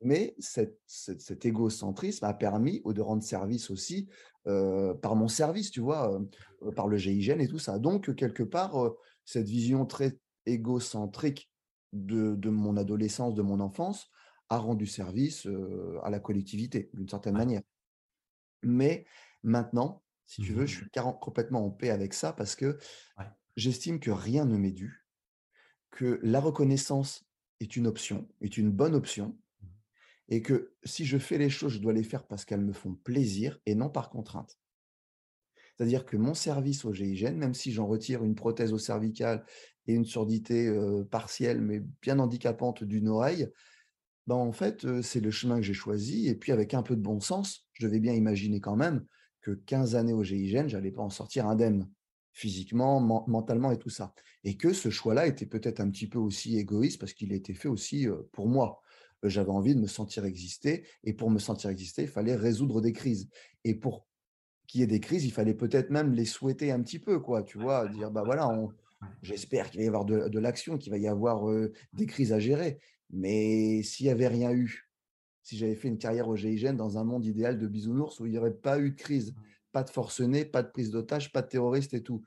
mais 0.01 0.35
cet 0.39 1.45
égocentrisme 1.45 2.25
a 2.25 2.35
permis 2.35 2.83
de 2.85 3.01
rendre 3.01 3.23
service 3.23 3.71
aussi 3.71 4.09
par 4.45 5.15
mon 5.15 5.29
service, 5.29 5.71
tu 5.71 5.81
vois, 5.81 6.21
par 6.75 6.89
le 6.89 6.97
GIGN 6.97 7.39
et 7.39 7.47
tout 7.47 7.59
ça. 7.59 7.79
Donc, 7.79 8.15
quelque 8.17 8.43
part, 8.43 8.75
cette 9.25 9.49
vision 9.49 9.85
très 9.85 10.19
égocentrique 10.47 11.51
de, 11.93 12.49
mon 12.49 12.77
adolescence, 12.79 13.35
de 13.35 13.43
mon 13.43 13.61
enfance, 13.61 14.09
a 14.49 14.59
rendu 14.59 14.87
service 14.87 15.47
à 16.03 16.11
la 16.11 16.19
collectivité, 16.19 16.91
d'une 16.95 17.09
certaine 17.09 17.37
manière. 17.37 17.63
Mais 18.63 19.05
maintenant, 19.43 20.03
si 20.27 20.43
tu 20.43 20.53
veux, 20.53 20.67
je 20.67 20.85
mmh 20.85 20.89
suis 20.93 21.19
complètement 21.21 21.67
en 21.67 21.71
paix 21.71 21.91
avec 21.91 22.15
ça 22.15 22.33
parce 22.33 22.55
que 22.55 22.79
j'estime 23.57 24.01
que 24.01 24.11
rien 24.11 24.45
ne 24.45 24.57
m'est 24.57 24.73
dû, 24.73 25.07
que 25.91 26.21
la 26.23 26.41
reconnaissance 26.41 27.25
est 27.61 27.77
une 27.77 27.87
option, 27.87 28.29
est 28.41 28.57
une 28.57 28.71
bonne 28.71 28.95
option, 28.95 29.39
mmh. 29.61 29.67
et 30.29 30.43
que 30.43 30.75
si 30.85 31.05
je 31.05 31.19
fais 31.19 31.39
les 31.39 31.51
choses, 31.51 31.73
je 31.73 31.79
dois 31.79 31.93
les 31.93 32.05
faire 32.05 32.27
parce 32.27 32.45
qu'elles 32.45 32.65
me 32.65 32.73
font 32.73 32.95
plaisir 32.95 33.59
et 33.67 33.75
non 33.75 33.91
par 33.91 34.11
contrainte. 34.11 34.59
C'est-à-dire 35.81 36.05
que 36.05 36.19
mon 36.19 36.35
service 36.35 36.85
au 36.85 36.93
GIGN, 36.93 37.37
même 37.37 37.55
si 37.55 37.73
j'en 37.73 37.87
retire 37.87 38.23
une 38.23 38.35
prothèse 38.35 38.75
au 38.75 38.79
cervical 38.79 39.47
et 39.87 39.95
une 39.95 40.05
surdité 40.05 40.71
partielle, 41.11 41.63
mais 41.63 41.81
bien 42.03 42.19
handicapante 42.19 42.85
d'une 42.85 43.09
oreille, 43.09 43.49
ben 44.27 44.35
en 44.35 44.53
fait, 44.53 45.01
c'est 45.01 45.21
le 45.21 45.31
chemin 45.31 45.57
que 45.57 45.63
j'ai 45.63 45.73
choisi. 45.73 46.29
Et 46.29 46.35
puis, 46.35 46.53
avec 46.53 46.75
un 46.75 46.83
peu 46.83 46.97
de 46.97 47.01
bon 47.01 47.19
sens, 47.21 47.67
je 47.73 47.87
devais 47.87 47.99
bien 47.99 48.13
imaginer 48.13 48.61
quand 48.61 48.77
même 48.77 49.07
que 49.41 49.53
15 49.53 49.97
années 49.97 50.13
au 50.13 50.23
GIGN, 50.23 50.69
je 50.69 50.77
n'allais 50.77 50.93
pas 50.93 51.01
en 51.01 51.09
sortir 51.09 51.47
indemne 51.47 51.89
physiquement, 52.33 53.01
mentalement 53.27 53.71
et 53.73 53.79
tout 53.79 53.91
ça. 53.91 54.15
Et 54.45 54.57
que 54.57 54.73
ce 54.73 54.91
choix-là 54.91 55.27
était 55.27 55.47
peut-être 55.47 55.81
un 55.81 55.91
petit 55.91 56.07
peu 56.07 56.19
aussi 56.19 56.59
égoïste 56.59 56.99
parce 56.99 57.13
qu'il 57.13 57.33
a 57.33 57.37
été 57.37 57.55
fait 57.55 57.69
aussi 57.69 58.07
pour 58.33 58.49
moi. 58.49 58.81
J'avais 59.23 59.51
envie 59.51 59.75
de 59.75 59.81
me 59.81 59.87
sentir 59.87 60.25
exister 60.25 60.87
et 61.05 61.13
pour 61.13 61.31
me 61.31 61.39
sentir 61.39 61.71
exister, 61.71 62.03
il 62.03 62.09
fallait 62.09 62.37
résoudre 62.37 62.81
des 62.81 62.93
crises. 62.93 63.29
Et 63.65 63.75
pour 63.75 64.07
qu'il 64.67 64.81
y 64.81 64.85
ait 64.85 64.87
des 64.87 65.01
crises, 65.01 65.25
il 65.25 65.33
fallait 65.33 65.55
peut-être 65.55 65.91
même 65.91 66.15
les 66.15 66.25
souhaiter 66.25 66.71
un 66.71 66.81
petit 66.81 66.99
peu, 66.99 67.19
quoi, 67.19 67.43
tu 67.43 67.59
vois, 67.59 67.87
dire, 67.89 68.11
bah 68.11 68.23
voilà, 68.25 68.49
j'espère 69.23 69.71
qu'il 69.71 69.81
va 69.81 69.85
y 69.85 69.89
avoir 69.89 70.05
de, 70.05 70.39
l'action, 70.39 70.79
qu'il 70.79 70.91
va 70.91 70.99
y 70.99 71.09
avoir 71.09 71.45
des 71.93 72.07
crises 72.07 72.33
à 72.33 72.39
gérer. 72.39 72.79
Mais 73.11 73.83
s'il 73.83 74.07
n'y 74.07 74.13
avait 74.13 74.29
rien 74.29 74.53
eu, 74.53 74.89
si 75.43 75.59
j'avais 75.59 75.75
fait 75.75 75.89
une 75.89 75.99
carrière 75.99 76.29
au 76.29 76.37
GIGN 76.37 76.75
dans 76.75 76.97
un 76.97 77.05
monde 77.05 77.25
idéal 77.25 77.59
de 77.59 77.67
bisounours 77.67 78.21
où 78.21 78.27
il 78.27 78.33
n'y 78.33 78.39
aurait 78.39 78.55
pas 78.55 78.79
eu 78.79 78.91
de 78.91 78.97
crise, 78.97 79.35
pas 79.73 79.83
de 79.83 79.91
forcenés, 79.91 80.45
pas 80.45 80.63
de 80.63 80.69
prise 80.69 80.91
d'otage, 80.91 81.33
pas 81.33 81.43
de 81.43 81.49
terroristes 81.49 81.95
et 81.95 82.03
tout. 82.03 82.23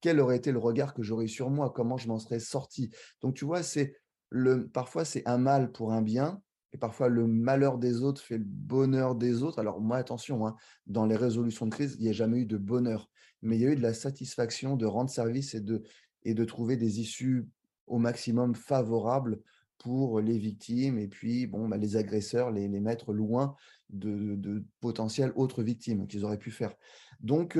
Quel 0.00 0.20
aurait 0.20 0.36
été 0.36 0.52
le 0.52 0.58
regard 0.58 0.94
que 0.94 1.02
j'aurais 1.02 1.26
sur 1.26 1.50
moi? 1.50 1.72
Comment 1.74 1.96
je 1.96 2.08
m'en 2.08 2.18
serais 2.18 2.40
sorti? 2.40 2.90
Donc, 3.20 3.34
tu 3.34 3.44
vois, 3.44 3.62
c'est 3.62 3.96
le, 4.30 4.68
parfois 4.68 5.04
c'est 5.04 5.26
un 5.26 5.38
mal 5.38 5.72
pour 5.72 5.92
un 5.92 6.02
bien, 6.02 6.40
et 6.72 6.78
parfois 6.78 7.08
le 7.08 7.26
malheur 7.26 7.78
des 7.78 8.02
autres 8.02 8.20
fait 8.20 8.38
le 8.38 8.44
bonheur 8.44 9.14
des 9.14 9.42
autres. 9.42 9.58
Alors, 9.58 9.80
moi, 9.80 9.96
attention, 9.96 10.46
hein, 10.46 10.54
dans 10.86 11.06
les 11.06 11.16
résolutions 11.16 11.66
de 11.66 11.70
crise, 11.70 11.96
il 11.98 12.04
n'y 12.04 12.10
a 12.10 12.12
jamais 12.12 12.40
eu 12.40 12.46
de 12.46 12.58
bonheur, 12.58 13.10
mais 13.42 13.56
il 13.56 13.62
y 13.62 13.66
a 13.66 13.70
eu 13.70 13.76
de 13.76 13.82
la 13.82 13.94
satisfaction 13.94 14.76
de 14.76 14.86
rendre 14.86 15.10
service 15.10 15.54
et 15.54 15.60
de, 15.60 15.82
et 16.24 16.34
de 16.34 16.44
trouver 16.44 16.76
des 16.76 17.00
issues 17.00 17.48
au 17.86 17.98
maximum 17.98 18.54
favorables 18.54 19.40
pour 19.78 20.20
les 20.20 20.38
victimes 20.38 20.98
et 20.98 21.08
puis 21.08 21.46
bon, 21.46 21.68
bah, 21.68 21.76
les 21.76 21.96
agresseurs, 21.96 22.50
les, 22.50 22.68
les 22.68 22.80
mettre 22.80 23.12
loin 23.12 23.54
de, 23.90 24.64
potentielles 24.80 25.32
autres 25.34 25.62
victimes 25.62 26.06
qu'ils 26.06 26.24
auraient 26.24 26.38
pu 26.38 26.50
faire. 26.50 26.74
Donc, 27.20 27.58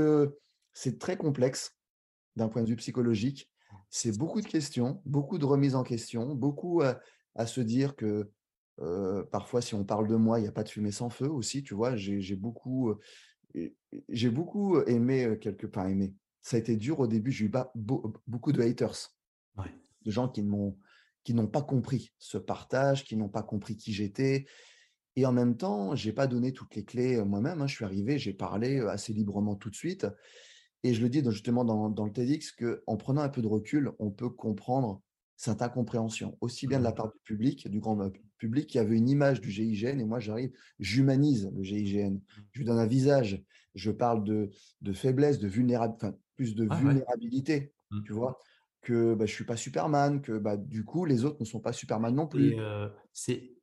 c'est 0.73 0.99
très 0.99 1.17
complexe 1.17 1.77
d'un 2.37 2.49
point 2.49 2.63
de 2.63 2.69
vue 2.69 2.77
psychologique. 2.77 3.51
C'est 3.91 4.17
beaucoup 4.17 4.41
de 4.41 4.47
questions, 4.47 5.03
beaucoup 5.05 5.39
de 5.39 5.45
remises 5.45 5.75
en 5.75 5.83
question, 5.83 6.35
beaucoup 6.35 6.83
à, 6.83 7.47
se 7.47 7.61
dire 7.61 7.97
que 7.97 8.31
parfois, 9.31 9.61
si 9.61 9.75
on 9.75 9.85
parle 9.85 10.09
de 10.09 10.17
moi, 10.17 10.39
il 10.39 10.43
n'y 10.43 10.49
a 10.49 10.53
pas 10.53 10.65
de 10.65 10.69
fumée 10.69 10.93
sans 10.93 11.11
feu 11.11 11.29
aussi. 11.29 11.63
Tu 11.63 11.75
vois, 11.75 11.97
j'ai 11.97 12.37
beaucoup, 12.37 12.95
j'ai 14.09 14.31
beaucoup 14.31 14.81
aimé 14.83 15.39
quelque 15.41 15.67
part 15.67 15.89
aimé. 15.89 16.15
Ça 16.43 16.57
a 16.57 16.61
été 16.61 16.77
dur 16.77 17.01
au 17.01 17.07
début. 17.07 17.31
J'ai 17.31 17.47
eu 17.47 17.53
beaucoup 18.27 18.53
de 18.53 18.63
haters, 18.63 19.15
de 20.05 20.11
gens 20.11 20.29
qui 20.29 20.43
m'ont 20.43 20.77
qui 21.25 21.35
n'ont 21.35 21.47
pas 21.47 21.63
compris 21.63 22.13
ce 22.19 22.39
partage, 22.39 23.05
qui 23.05 23.17
n'ont 23.17 23.29
pas 23.29 23.43
compris 23.43 23.77
qui 23.77 23.93
j'étais, 23.93 24.47
et 25.17 25.27
en 25.27 25.33
même 25.33 25.57
temps, 25.57 25.97
je 25.97 26.07
n'ai 26.07 26.13
pas 26.13 26.29
donné 26.29 26.53
toutes 26.53 26.77
les 26.77 26.85
clés 26.85 27.21
moi-même. 27.25 27.61
Hein. 27.61 27.67
Je 27.67 27.75
suis 27.75 27.85
arrivé, 27.85 28.19
j'ai 28.19 28.33
parlé 28.33 28.79
assez 28.79 29.13
librement 29.13 29.57
tout 29.57 29.69
de 29.69 29.75
suite. 29.75 30.07
Et 30.85 30.95
je 30.95 31.03
le 31.03 31.09
dis 31.09 31.25
justement 31.29 31.65
dans, 31.65 31.91
dans 31.91 32.05
le 32.05 32.13
TEDx 32.13 32.53
qu'en 32.53 32.97
prenant 32.97 33.23
un 33.23 33.29
peu 33.29 33.43
de 33.43 33.49
recul, 33.49 33.91
on 33.99 34.11
peut 34.11 34.31
comprendre 34.31 35.03
cette 35.37 35.63
incompréhension, 35.63 36.37
aussi 36.41 36.67
bien 36.67 36.79
de 36.79 36.85
la 36.85 36.91
mmh. 36.91 36.95
part 36.95 37.09
du 37.09 37.19
public, 37.25 37.69
du 37.69 37.81
grand 37.81 38.11
public, 38.39 38.67
qui 38.67 38.79
avait 38.79 38.97
une 38.97 39.09
image 39.09 39.41
du 39.41 39.51
GIGN, 39.51 40.01
et 40.01 40.05
moi 40.05 40.19
j'arrive, 40.19 40.53
j'humanise 40.81 41.51
le 41.55 41.63
GIGN, 41.63 42.15
mmh. 42.15 42.21
je 42.53 42.59
lui 42.59 42.65
donne 42.65 42.79
un 42.79 42.87
visage, 42.87 43.45
je 43.75 43.91
parle 43.93 44.25
de, 44.25 44.51
de 44.83 44.93
faiblesse, 44.93 45.39
de 45.39 45.47
vulnérabilité, 45.47 46.07
enfin 46.07 46.17
plus 46.35 46.57
de 46.57 46.69
vulnérabilité, 46.75 47.73
mmh. 47.91 48.03
tu 48.05 48.13
vois, 48.13 48.39
que 48.83 49.15
bah, 49.15 49.27
je 49.27 49.33
ne 49.33 49.35
suis 49.35 49.45
pas 49.45 49.57
Superman, 49.57 50.21
que 50.23 50.39
bah, 50.39 50.57
du 50.57 50.85
coup 50.85 51.05
les 51.05 51.25
autres 51.25 51.39
ne 51.41 51.45
sont 51.45 51.61
pas 51.61 51.73
Superman 51.73 52.15
non 52.15 52.27
plus. 52.27 52.57
c'est 53.13 53.59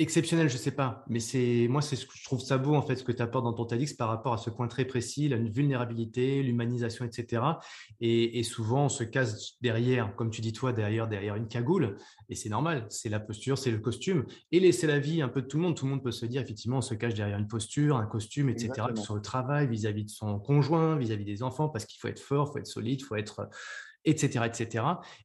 exceptionnel, 0.00 0.48
je 0.48 0.56
sais 0.56 0.70
pas, 0.70 1.04
mais 1.08 1.20
c'est 1.20 1.66
moi, 1.68 1.82
c'est 1.82 1.94
ce 1.94 2.06
que 2.06 2.12
je 2.16 2.24
trouve 2.24 2.40
ça 2.40 2.56
beau 2.56 2.74
en 2.74 2.80
fait, 2.80 2.96
ce 2.96 3.04
que 3.04 3.12
tu 3.12 3.20
apportes 3.20 3.44
dans 3.44 3.52
ton 3.52 3.66
TEDx 3.66 3.92
par 3.92 4.08
rapport 4.08 4.32
à 4.32 4.38
ce 4.38 4.48
point 4.48 4.66
très 4.66 4.86
précis, 4.86 5.28
la 5.28 5.36
vulnérabilité, 5.36 6.42
l'humanisation, 6.42 7.04
etc. 7.04 7.42
Et, 8.00 8.42
souvent, 8.42 8.86
on 8.86 8.88
se 8.88 9.04
casse 9.04 9.60
derrière, 9.60 10.16
comme 10.16 10.30
tu 10.30 10.40
dis 10.40 10.54
toi, 10.54 10.72
derrière 10.72 11.06
derrière 11.06 11.36
une 11.36 11.48
cagoule, 11.48 11.98
et 12.30 12.34
c'est 12.34 12.48
normal, 12.48 12.86
c'est 12.88 13.10
la 13.10 13.20
posture, 13.20 13.58
c'est 13.58 13.70
le 13.70 13.78
costume, 13.78 14.24
et 14.52 14.60
laisser 14.60 14.86
la 14.86 14.98
vie 14.98 15.20
un 15.20 15.28
peu 15.28 15.42
de 15.42 15.46
tout 15.46 15.58
le 15.58 15.64
monde. 15.64 15.76
Tout 15.76 15.84
le 15.84 15.90
monde 15.90 16.02
peut 16.02 16.12
se 16.12 16.24
dire 16.24 16.40
effectivement, 16.40 16.78
on 16.78 16.82
se 16.82 16.94
cache 16.94 17.14
derrière 17.14 17.38
une 17.38 17.48
posture, 17.48 17.96
un 17.98 18.06
costume, 18.06 18.48
etc. 18.48 18.72
Sur 18.94 19.14
le 19.14 19.22
travail, 19.22 19.68
vis-à-vis 19.68 20.04
de 20.04 20.10
son 20.10 20.38
conjoint, 20.38 20.96
vis-à-vis 20.96 21.26
des 21.26 21.42
enfants, 21.42 21.68
parce 21.68 21.84
qu'il 21.84 22.00
faut 22.00 22.08
être 22.08 22.20
fort, 22.20 22.48
il 22.48 22.52
faut 22.52 22.58
être 22.58 22.66
solide, 22.66 23.00
il 23.00 23.04
faut 23.04 23.16
être 23.16 23.50
etc. 24.04 24.44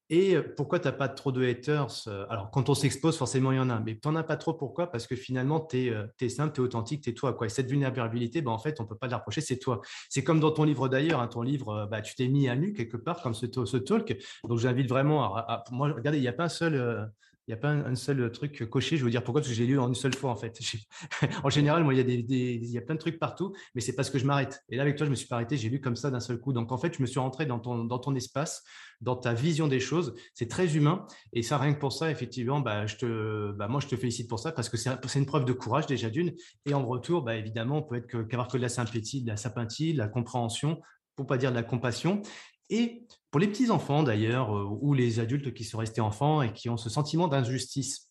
Et 0.09 0.37
pourquoi 0.57 0.79
tu 0.79 0.87
n'as 0.87 0.91
pas 0.91 1.07
trop 1.07 1.31
de 1.31 1.45
haters 1.45 2.07
Alors, 2.29 2.51
quand 2.51 2.69
on 2.69 2.75
s'expose, 2.75 3.17
forcément, 3.17 3.51
il 3.51 3.57
y 3.57 3.59
en 3.59 3.69
a, 3.69 3.79
mais 3.79 3.97
tu 3.97 4.07
n'en 4.07 4.15
as 4.15 4.23
pas 4.23 4.37
trop. 4.37 4.53
Pourquoi? 4.53 4.91
Parce 4.91 5.07
que 5.07 5.15
finalement, 5.15 5.59
tu 5.59 5.91
es, 6.19 6.29
simple, 6.29 6.53
tu 6.53 6.61
es 6.61 6.63
authentique, 6.63 7.03
tu 7.03 7.09
es 7.09 7.13
toi. 7.13 7.33
Quoi. 7.33 7.47
Et 7.47 7.49
cette 7.49 7.69
vulnérabilité, 7.69 8.41
ben, 8.41 8.51
en 8.51 8.59
fait, 8.59 8.79
on 8.79 8.83
ne 8.83 8.87
peut 8.87 8.97
pas 8.97 9.07
la 9.07 9.17
reprocher, 9.17 9.41
c'est 9.41 9.57
toi. 9.57 9.81
C'est 10.09 10.23
comme 10.23 10.39
dans 10.39 10.51
ton 10.51 10.63
livre 10.63 10.87
d'ailleurs, 10.87 11.19
hein, 11.19 11.27
ton 11.27 11.41
livre, 11.41 11.87
bah, 11.89 12.01
tu 12.01 12.15
t'es 12.15 12.27
mis 12.27 12.47
à 12.47 12.55
nu 12.55 12.73
quelque 12.73 12.97
part, 12.97 13.21
comme 13.21 13.33
ce, 13.33 13.45
ce 13.65 13.77
talk. 13.77 14.17
Donc, 14.43 14.59
j'invite 14.59 14.89
vraiment 14.89 15.35
à, 15.35 15.63
Moi, 15.71 15.91
regardez, 15.93 16.17
il 16.17 16.21
n'y 16.21 16.27
a 16.27 16.33
pas 16.33 16.45
un 16.45 16.49
seul 16.49 17.11
il 17.47 17.51
n'y 17.51 17.53
a 17.53 17.57
pas 17.57 17.69
un, 17.69 17.95
seul 17.95 18.31
truc 18.31 18.67
coché. 18.69 18.97
Je 18.97 19.05
veux 19.05 19.11
dire 19.11 19.23
pourquoi? 19.23 19.41
Parce 19.41 19.49
que 19.49 19.55
j'ai 19.55 19.67
lu 19.67 19.77
en 19.77 19.87
une 19.87 19.95
seule 19.95 20.15
fois 20.15 20.31
en 20.31 20.35
fait. 20.35 20.59
en 21.43 21.49
général, 21.49 21.83
moi, 21.83 21.93
il 21.93 21.97
y, 21.97 21.99
a 21.99 22.03
des, 22.03 22.57
y 22.59 22.77
a 22.77 22.81
plein 22.81 22.95
de 22.95 22.99
trucs 22.99 23.19
partout, 23.19 23.53
mais 23.75 23.81
c'est 23.81 23.93
parce 23.93 24.09
que 24.09 24.17
je 24.17 24.25
m'arrête. 24.25 24.63
Et 24.69 24.77
là, 24.77 24.81
avec 24.81 24.95
toi, 24.95 25.05
je 25.05 25.11
me 25.11 25.15
suis 25.15 25.27
pas 25.27 25.35
arrêté. 25.35 25.55
J'ai 25.57 25.69
lu 25.69 25.79
comme 25.79 25.95
ça 25.95 26.09
d'un 26.09 26.19
seul 26.19 26.39
coup. 26.39 26.53
Donc 26.53 26.71
en 26.71 26.77
fait, 26.77 26.95
je 26.95 27.01
me 27.01 27.07
suis 27.07 27.19
rentré 27.19 27.45
dans 27.45 27.59
ton, 27.59 27.83
dans 27.83 27.99
ton 27.99 28.15
espace, 28.15 28.63
dans 29.01 29.15
ta 29.15 29.33
vision 29.33 29.67
des 29.67 29.79
choses. 29.79 30.15
C'est 30.33 30.49
très 30.49 30.75
humain. 30.75 31.05
Et 31.33 31.43
ça, 31.43 31.57
rien 31.57 31.73
que 31.73 31.79
pour 31.79 31.93
ça, 31.93 32.09
effectivement, 32.09 32.61
bah, 32.61 32.87
je 32.87 32.95
te, 32.95 33.51
bah, 33.51 33.67
moi, 33.67 33.79
je 33.79 33.87
te 33.87 33.95
félicite 33.95 34.27
pour 34.27 34.39
ça 34.39 34.51
parce 34.51 34.69
que 34.69 34.77
c'est 34.77 35.19
une 35.19 35.25
preuve 35.25 35.45
de 35.45 35.53
courage 35.53 35.85
déjà 35.85 36.09
d'une. 36.09 36.33
Et 36.65 36.73
en 36.73 36.85
retour, 36.85 37.21
bah, 37.21 37.35
évidemment, 37.35 37.77
on 37.77 37.83
peut 37.83 37.95
être 37.95 38.07
qu'avoir 38.07 38.47
que, 38.47 38.57
de 38.57 38.61
la 38.63 38.69
sympathie, 38.69 39.21
de 39.21 39.27
la 39.27 39.37
sympathie, 39.37 39.93
de 39.93 39.99
la 39.99 40.07
compréhension, 40.07 40.81
pour 41.15 41.27
pas 41.27 41.37
dire 41.37 41.51
de 41.51 41.55
la 41.55 41.63
compassion. 41.63 42.21
Et 42.69 43.05
pour 43.35 43.41
les 43.41 43.49
petits-enfants 43.49 44.01
d'ailleurs, 44.01 44.57
euh, 44.57 44.63
ou 44.63 44.93
les 44.93 45.19
adultes 45.19 45.53
qui 45.53 45.65
sont 45.65 45.77
restés 45.77 45.99
enfants 45.99 46.41
et 46.41 46.53
qui 46.53 46.69
ont 46.69 46.77
ce 46.77 46.89
sentiment 46.89 47.27
d'injustice, 47.27 48.09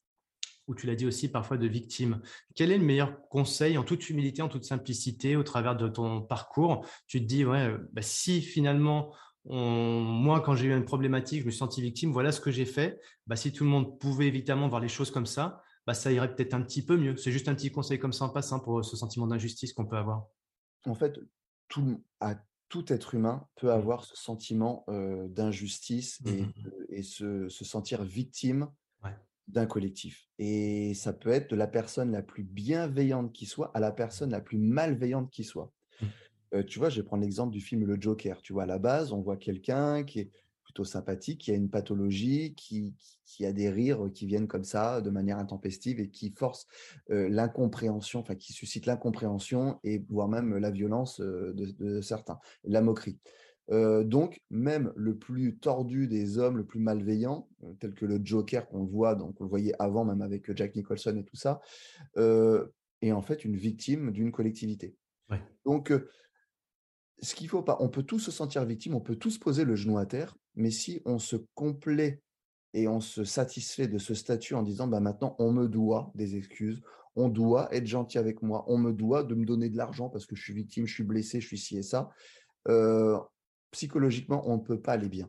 ou 0.67 0.75
tu 0.75 0.87
l'as 0.87 0.97
dit 0.97 1.07
aussi 1.07 1.31
parfois 1.31 1.57
de 1.57 1.67
victime, 1.67 2.21
quel 2.55 2.71
est 2.71 2.77
le 2.77 2.85
meilleur 2.85 3.27
conseil 3.31 3.79
en 3.79 3.85
toute 3.85 4.11
humilité, 4.11 4.43
en 4.43 4.51
toute 4.51 4.65
simplicité, 4.65 5.35
au 5.37 5.43
travers 5.43 5.77
de 5.77 5.89
ton 5.89 6.21
parcours? 6.21 6.87
Tu 7.07 7.23
te 7.23 7.25
dis, 7.25 7.47
ouais, 7.47 7.75
bah, 7.95 8.03
si 8.03 8.43
finalement, 8.43 9.15
moi, 9.47 10.43
quand 10.43 10.57
j'ai 10.57 10.67
eu 10.67 10.77
une 10.77 10.85
problématique, 10.85 11.41
je 11.41 11.47
me 11.47 11.51
suis 11.51 11.59
senti 11.59 11.81
victime, 11.81 12.13
voilà 12.13 12.31
ce 12.31 12.43
que 12.43 12.51
j'ai 12.51 12.67
fait. 12.67 13.01
Bah, 13.27 13.37
si 13.37 13.51
tout 13.51 13.65
le 13.65 13.71
monde 13.71 13.99
pouvait 13.99 14.27
évidemment 14.27 14.69
voir 14.69 14.83
les 14.83 14.89
choses 14.89 15.11
comme 15.11 15.25
ça, 15.25 15.63
bah, 15.87 15.95
ça 15.95 16.13
irait 16.13 16.35
peut-être 16.35 16.53
un 16.53 16.61
petit 16.61 16.85
peu 16.85 16.99
mieux. 16.99 17.17
C'est 17.17 17.33
juste 17.33 17.49
un 17.49 17.55
petit 17.55 17.73
conseil 17.73 17.99
comme 17.99 18.13
ça 18.13 18.27
en 18.27 18.29
passant 18.29 18.61
pour 18.61 18.85
ce 18.85 18.95
sentiment 18.95 19.27
d'injustice 19.27 19.73
qu'on 19.73 19.87
peut 19.87 19.97
avoir. 19.97 20.27
En 20.85 20.95
fait, 20.95 21.19
tout, 21.69 22.05
à 22.21 22.35
tout 22.75 22.93
être 22.93 23.15
humain 23.15 23.47
peut 23.55 23.69
mmh. 23.69 23.79
avoir 23.79 24.05
ce 24.05 24.17
sentiment 24.17 24.85
d'injustice 25.29 26.21
mmh, 26.23 26.31
mmh, 26.31 26.51
et, 26.89 27.03
se, 27.05 27.49
sentir 27.49 28.03
victime 28.03 28.69
d'un 29.47 29.67
collectif. 29.67 30.27
Et 30.41 30.93
ça 30.95 31.13
peut 31.13 31.31
être 31.31 31.51
de 31.51 31.55
la 31.55 31.69
personne 31.69 32.11
la 32.11 32.23
plus 32.23 32.43
bienveillante 32.43 33.33
qui 33.33 33.47
soit 33.47 33.71
à 33.75 33.79
la 33.79 33.93
personne 33.93 34.31
la 34.31 34.41
plus 34.41 34.59
malveillante 34.59 35.31
qui 35.31 35.45
soit. 35.45 35.73
tu 36.67 36.81
vois, 36.81 36.89
je 36.89 37.01
vais 37.01 37.07
prendre 37.07 37.23
l'exemple 37.23 37.53
du 37.53 37.61
film 37.61 37.85
Le 37.85 38.01
Joker. 38.01 38.43
Tu 38.43 38.53
vois, 38.53 38.65
à 38.65 38.67
la 38.67 38.81
base, 38.81 39.13
on 39.13 39.21
voit 39.21 39.37
quelqu'un 39.37 40.03
qui 40.03 40.19
est 40.19 40.33
sympathique, 40.83 41.43
qui 41.43 41.53
a 41.53 41.55
une 41.55 41.71
pathologie, 41.71 42.55
qui, 42.57 42.95
qui, 43.27 43.47
a 43.47 43.53
des 43.53 43.71
rires 43.71 44.11
qui 44.13 44.27
viennent 44.27 44.49
comme 44.49 44.65
ça 44.65 45.01
de 45.01 45.11
manière 45.11 45.39
intempestive 45.39 46.01
et 46.01 46.11
qui 46.11 46.31
force 46.31 46.67
l'incompréhension, 47.09 48.21
enfin 48.21 48.35
qui 48.35 48.53
suscite 48.53 48.87
l'incompréhension 48.87 49.79
et 49.85 50.05
voire 50.09 50.29
même 50.29 50.57
la 50.57 50.71
violence 50.71 51.21
de, 51.21 52.01
certains, 52.01 52.39
la 52.65 52.81
moquerie. 52.81 53.19
donc, 53.71 54.41
même 54.51 54.93
le 54.97 55.17
plus 55.17 55.59
tordu 55.59 56.09
des 56.09 56.39
hommes, 56.39 56.57
le 56.57 56.67
plus 56.67 56.81
malveillant, 56.81 57.49
tel 57.79 57.95
que 57.95 58.07
le 58.07 58.21
Joker 58.25 58.67
qu'on 58.67 58.85
voit, 58.85 59.15
donc 59.15 59.41
on 59.41 59.45
le 59.45 59.51
voyait 59.51 59.75
avant, 59.79 60.05
même 60.05 60.23
avec 60.23 60.55
Jack 60.57 60.75
Nicholson 60.75 61.17
et 61.17 61.25
tout 61.25 61.37
ça, 61.37 61.61
est 62.17 63.13
en 63.13 63.23
fait 63.23 63.45
une 63.45 63.57
victime 63.57 64.11
d'une 64.11 64.33
collectivité. 64.33 64.97
Donc, 65.65 65.93
ce 67.21 67.35
qu'il 67.35 67.49
faut 67.49 67.63
pas, 67.63 67.77
on 67.81 67.89
peut 67.89 68.03
tous 68.03 68.19
se 68.19 68.31
sentir 68.31 68.65
victime, 68.65 68.95
on 68.95 69.01
peut 69.01 69.17
tous 69.17 69.39
poser 69.39 69.65
le 69.65 69.77
genou 69.77 69.99
à 69.99 70.07
terre, 70.07 70.37
mais 70.57 70.71
si 70.71 71.03
on 71.05 71.19
se 71.19 71.37
complaît 71.55 72.21
et 72.73 72.89
on 72.89 73.01
se 73.01 73.25
satisfait 73.25 73.87
de 73.87 73.99
ce 73.99 74.15
statut 74.15 74.55
en 74.55 74.63
disant 74.63 74.87
bah 74.87 75.01
maintenant 75.01 75.37
on 75.39 75.53
me 75.53 75.69
doit 75.69 76.11
des 76.15 76.37
excuses, 76.37 76.83
on 77.17 77.29
doit 77.29 77.73
être 77.75 77.87
gentil 77.87 78.19
avec 78.19 78.43
moi, 78.43 78.65
on 78.69 78.79
me 78.79 78.93
doit 78.93 79.23
de 79.23 79.35
me 79.35 79.45
donner 79.45 79.69
de 79.69 79.77
l'argent 79.77 80.09
parce 80.09 80.27
que 80.27 80.35
je 80.35 80.43
suis 80.43 80.55
victime, 80.55 80.87
je 80.87 80.95
suis 80.95 81.05
blessé, 81.05 81.41
je 81.41 81.47
suis 81.47 81.59
ci 81.59 81.79
et 81.79 81.83
ça, 81.83 82.11
euh, 82.69 83.19
psychologiquement 83.71 84.43
on 84.49 84.57
ne 84.57 84.63
peut 84.63 84.81
pas 84.81 84.93
aller 84.93 85.09
bien. 85.09 85.29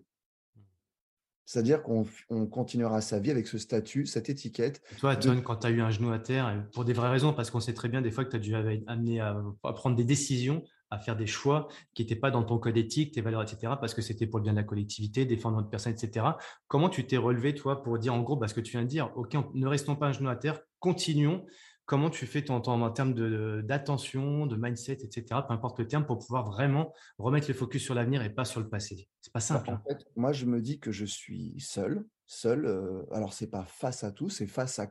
C'est-à-dire 1.46 1.84
qu'on 1.84 2.06
continuera 2.48 3.02
sa 3.02 3.20
vie 3.20 3.30
avec 3.30 3.48
ce 3.48 3.60
statut, 3.60 4.08
cette 4.08 4.30
étiquette. 4.30 4.82
toi, 4.98 5.16
John, 5.20 5.44
quand 5.44 5.58
tu 5.58 5.68
as 5.68 5.70
eu 5.70 5.80
un 5.80 5.92
genou 5.92 6.12
à 6.12 6.18
terre, 6.18 6.68
pour 6.74 6.86
des 6.86 6.94
vraies 6.94 7.12
raisons, 7.12 7.34
parce 7.34 7.52
qu'on 7.52 7.60
sait 7.60 7.74
très 7.74 7.88
bien 7.88 8.02
des 8.02 8.10
fois 8.10 8.26
que 8.26 8.32
tu 8.32 8.36
as 8.36 8.40
dû 8.40 8.56
amener 8.88 9.20
à, 9.20 9.40
prendre 9.62 9.96
des 9.96 10.04
décisions 10.04 10.64
à 10.92 11.00
faire 11.00 11.16
des 11.16 11.28
choix 11.28 11.68
qui 11.94 12.04
n'étaient 12.04 12.16
pas 12.16 12.32
dans 12.32 12.44
ton 12.44 12.58
code 12.58 12.78
éthique, 12.78 13.14
tes 13.14 13.22
valeurs, 13.22 13.42
etc., 13.42 13.74
parce 13.80 13.94
que 13.94 14.02
c'était 14.02 14.28
pour 14.28 14.40
le 14.40 14.44
bien 14.44 14.54
de 14.54 14.58
la 14.58 14.64
collectivité, 14.64 15.26
défendre 15.26 15.58
notre 15.58 15.70
personne, 15.70 15.94
etc. 15.94 16.26
Comment 16.68 16.90
tu 16.90 17.06
t'es 17.06 17.18
relevé, 17.18 17.54
toi, 17.54 17.84
pour 17.84 17.98
dire 18.00 18.14
en 18.14 18.22
gros, 18.22 18.38
parce 18.38 18.54
que 18.54 18.62
tu 18.62 18.72
viens 18.72 18.84
de 18.84 18.88
dire, 18.88 19.12
OK, 19.16 19.36
ne 19.54 19.68
restons 19.68 19.96
pas 19.96 20.08
un 20.08 20.12
genou 20.12 20.30
à 20.30 20.36
terre, 20.36 20.60
continuons. 20.80 21.46
Comment 21.88 22.10
tu 22.10 22.26
fais 22.26 22.44
ton, 22.44 22.60
temps 22.62 22.82
en 22.82 22.90
termes 22.90 23.14
d'attention, 23.62 24.48
de, 24.48 24.56
mindset, 24.56 25.04
etc., 25.04 25.26
peu 25.48 25.54
importe 25.54 25.78
le 25.78 25.88
terme, 25.88 26.06
pour 26.06 26.18
pouvoir 26.18 26.44
vraiment 26.44 26.92
remettre 27.20 27.48
le 27.48 27.54
focus 27.54 27.84
sur 27.84 27.94
l'avenir 27.94 28.24
et 28.24 28.32
pas 28.32 28.44
sur 28.44 28.60
le 28.60 28.68
passé? 28.68 29.08
C'est 29.22 29.32
pas 29.32 29.38
bah, 29.38 29.42
simple. 29.42 29.70
en 29.70 29.74
hein. 29.74 29.82
fait, 29.88 30.04
moi, 30.16 30.32
je 30.32 30.46
me 30.46 30.62
dis 30.62 30.80
que 30.80 30.92
je 30.92 31.06
suis 31.06 31.54
seul, 31.60 32.04
seul. 32.26 32.66
Euh, 32.66 33.04
alors, 33.12 33.34
c'est 33.34 33.52
pas 33.52 33.66
face 33.66 34.04
à 34.04 34.12
tout, 34.12 34.30
c'est 34.30 34.48
face 34.48 34.80
à, 34.80 34.90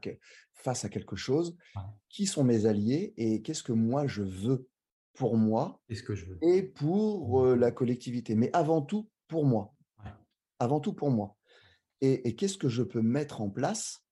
face 0.55 0.85
à 0.85 0.89
quelque 0.89 1.17
chose. 1.17 1.57
Qui 2.09 2.27
sont 2.27 2.45
mes 2.45 2.67
alliés 2.67 3.13
et 3.17 3.43
qu'est-ce 3.43 3.65
que 3.65 3.73
moi 3.73 4.07
je 4.07 4.23
veux? 4.23 4.69
Pour 5.15 5.37
moi 5.37 5.81
et 6.43 6.63
pour 6.63 7.47
mmh. 7.47 7.55
la 7.55 7.71
collectivité, 7.71 8.35
mais 8.35 8.51
avant 8.53 8.83
tout 8.83 9.09
pour 9.29 9.45
moi. 9.45 9.75
Avant 10.59 10.81
tout 10.81 10.93
pour 10.93 11.11
moi. 11.11 11.37
Et, 12.01 12.37
qu'est-ce 12.37 12.59
que 12.59 12.69
je 12.69 12.83
peux 12.83 13.01
mettre 13.01 13.41
en 13.41 13.49
place 13.49 14.05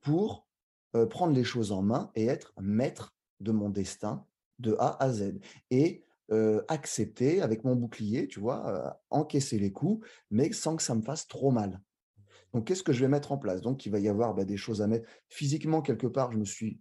pour 0.00 0.46
prendre 1.10 1.34
les 1.34 1.44
choses 1.44 1.72
en 1.72 1.82
main 1.82 2.12
et 2.14 2.26
être 2.26 2.52
maître 2.60 3.16
de 3.40 3.50
mon 3.50 3.68
destin 3.68 4.24
de 4.60 4.76
A 4.78 5.02
à 5.02 5.10
Z 5.10 5.40
et 5.70 6.04
accepter 6.68 7.42
avec 7.42 7.64
mon 7.64 7.74
bouclier, 7.74 8.28
tu 8.28 8.38
vois, 8.38 9.00
encaisser 9.10 9.58
les 9.58 9.72
coups, 9.72 10.06
mais 10.30 10.52
sans 10.52 10.76
que 10.76 10.82
ça 10.82 10.94
me 10.94 11.02
fasse 11.02 11.26
trop 11.26 11.50
mal. 11.50 11.80
Donc, 12.54 12.68
qu'est-ce 12.68 12.84
que 12.84 12.92
je 12.92 13.00
vais 13.00 13.08
mettre 13.08 13.32
en 13.32 13.38
place? 13.38 13.60
Donc, 13.60 13.84
il 13.84 13.90
va 13.90 13.98
y 13.98 14.08
avoir 14.08 14.32
bah, 14.32 14.44
des 14.44 14.56
choses 14.56 14.80
à 14.80 14.86
mettre. 14.86 15.08
Physiquement, 15.28 15.82
quelque 15.82 16.06
part, 16.06 16.30
je 16.30 16.38
me 16.38 16.44
suis 16.44 16.80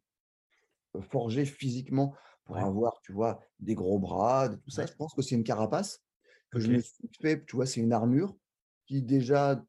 forgé 1.01 1.45
physiquement 1.45 2.13
pour 2.45 2.57
avoir, 2.57 2.99
tu 3.01 3.13
vois, 3.13 3.39
des 3.59 3.75
gros 3.75 3.99
bras, 3.99 4.49
tout 4.49 4.69
ça. 4.69 4.85
Je 4.85 4.93
pense 4.93 5.13
que 5.13 5.21
c'est 5.21 5.35
une 5.35 5.43
carapace 5.43 6.03
que 6.51 6.59
je 6.59 6.71
me 6.71 6.79
suis 6.79 7.09
fait, 7.21 7.43
tu 7.45 7.55
vois, 7.55 7.65
c'est 7.65 7.81
une 7.81 7.93
armure 7.93 8.35
qui 8.85 9.01
déjà, 9.01 9.63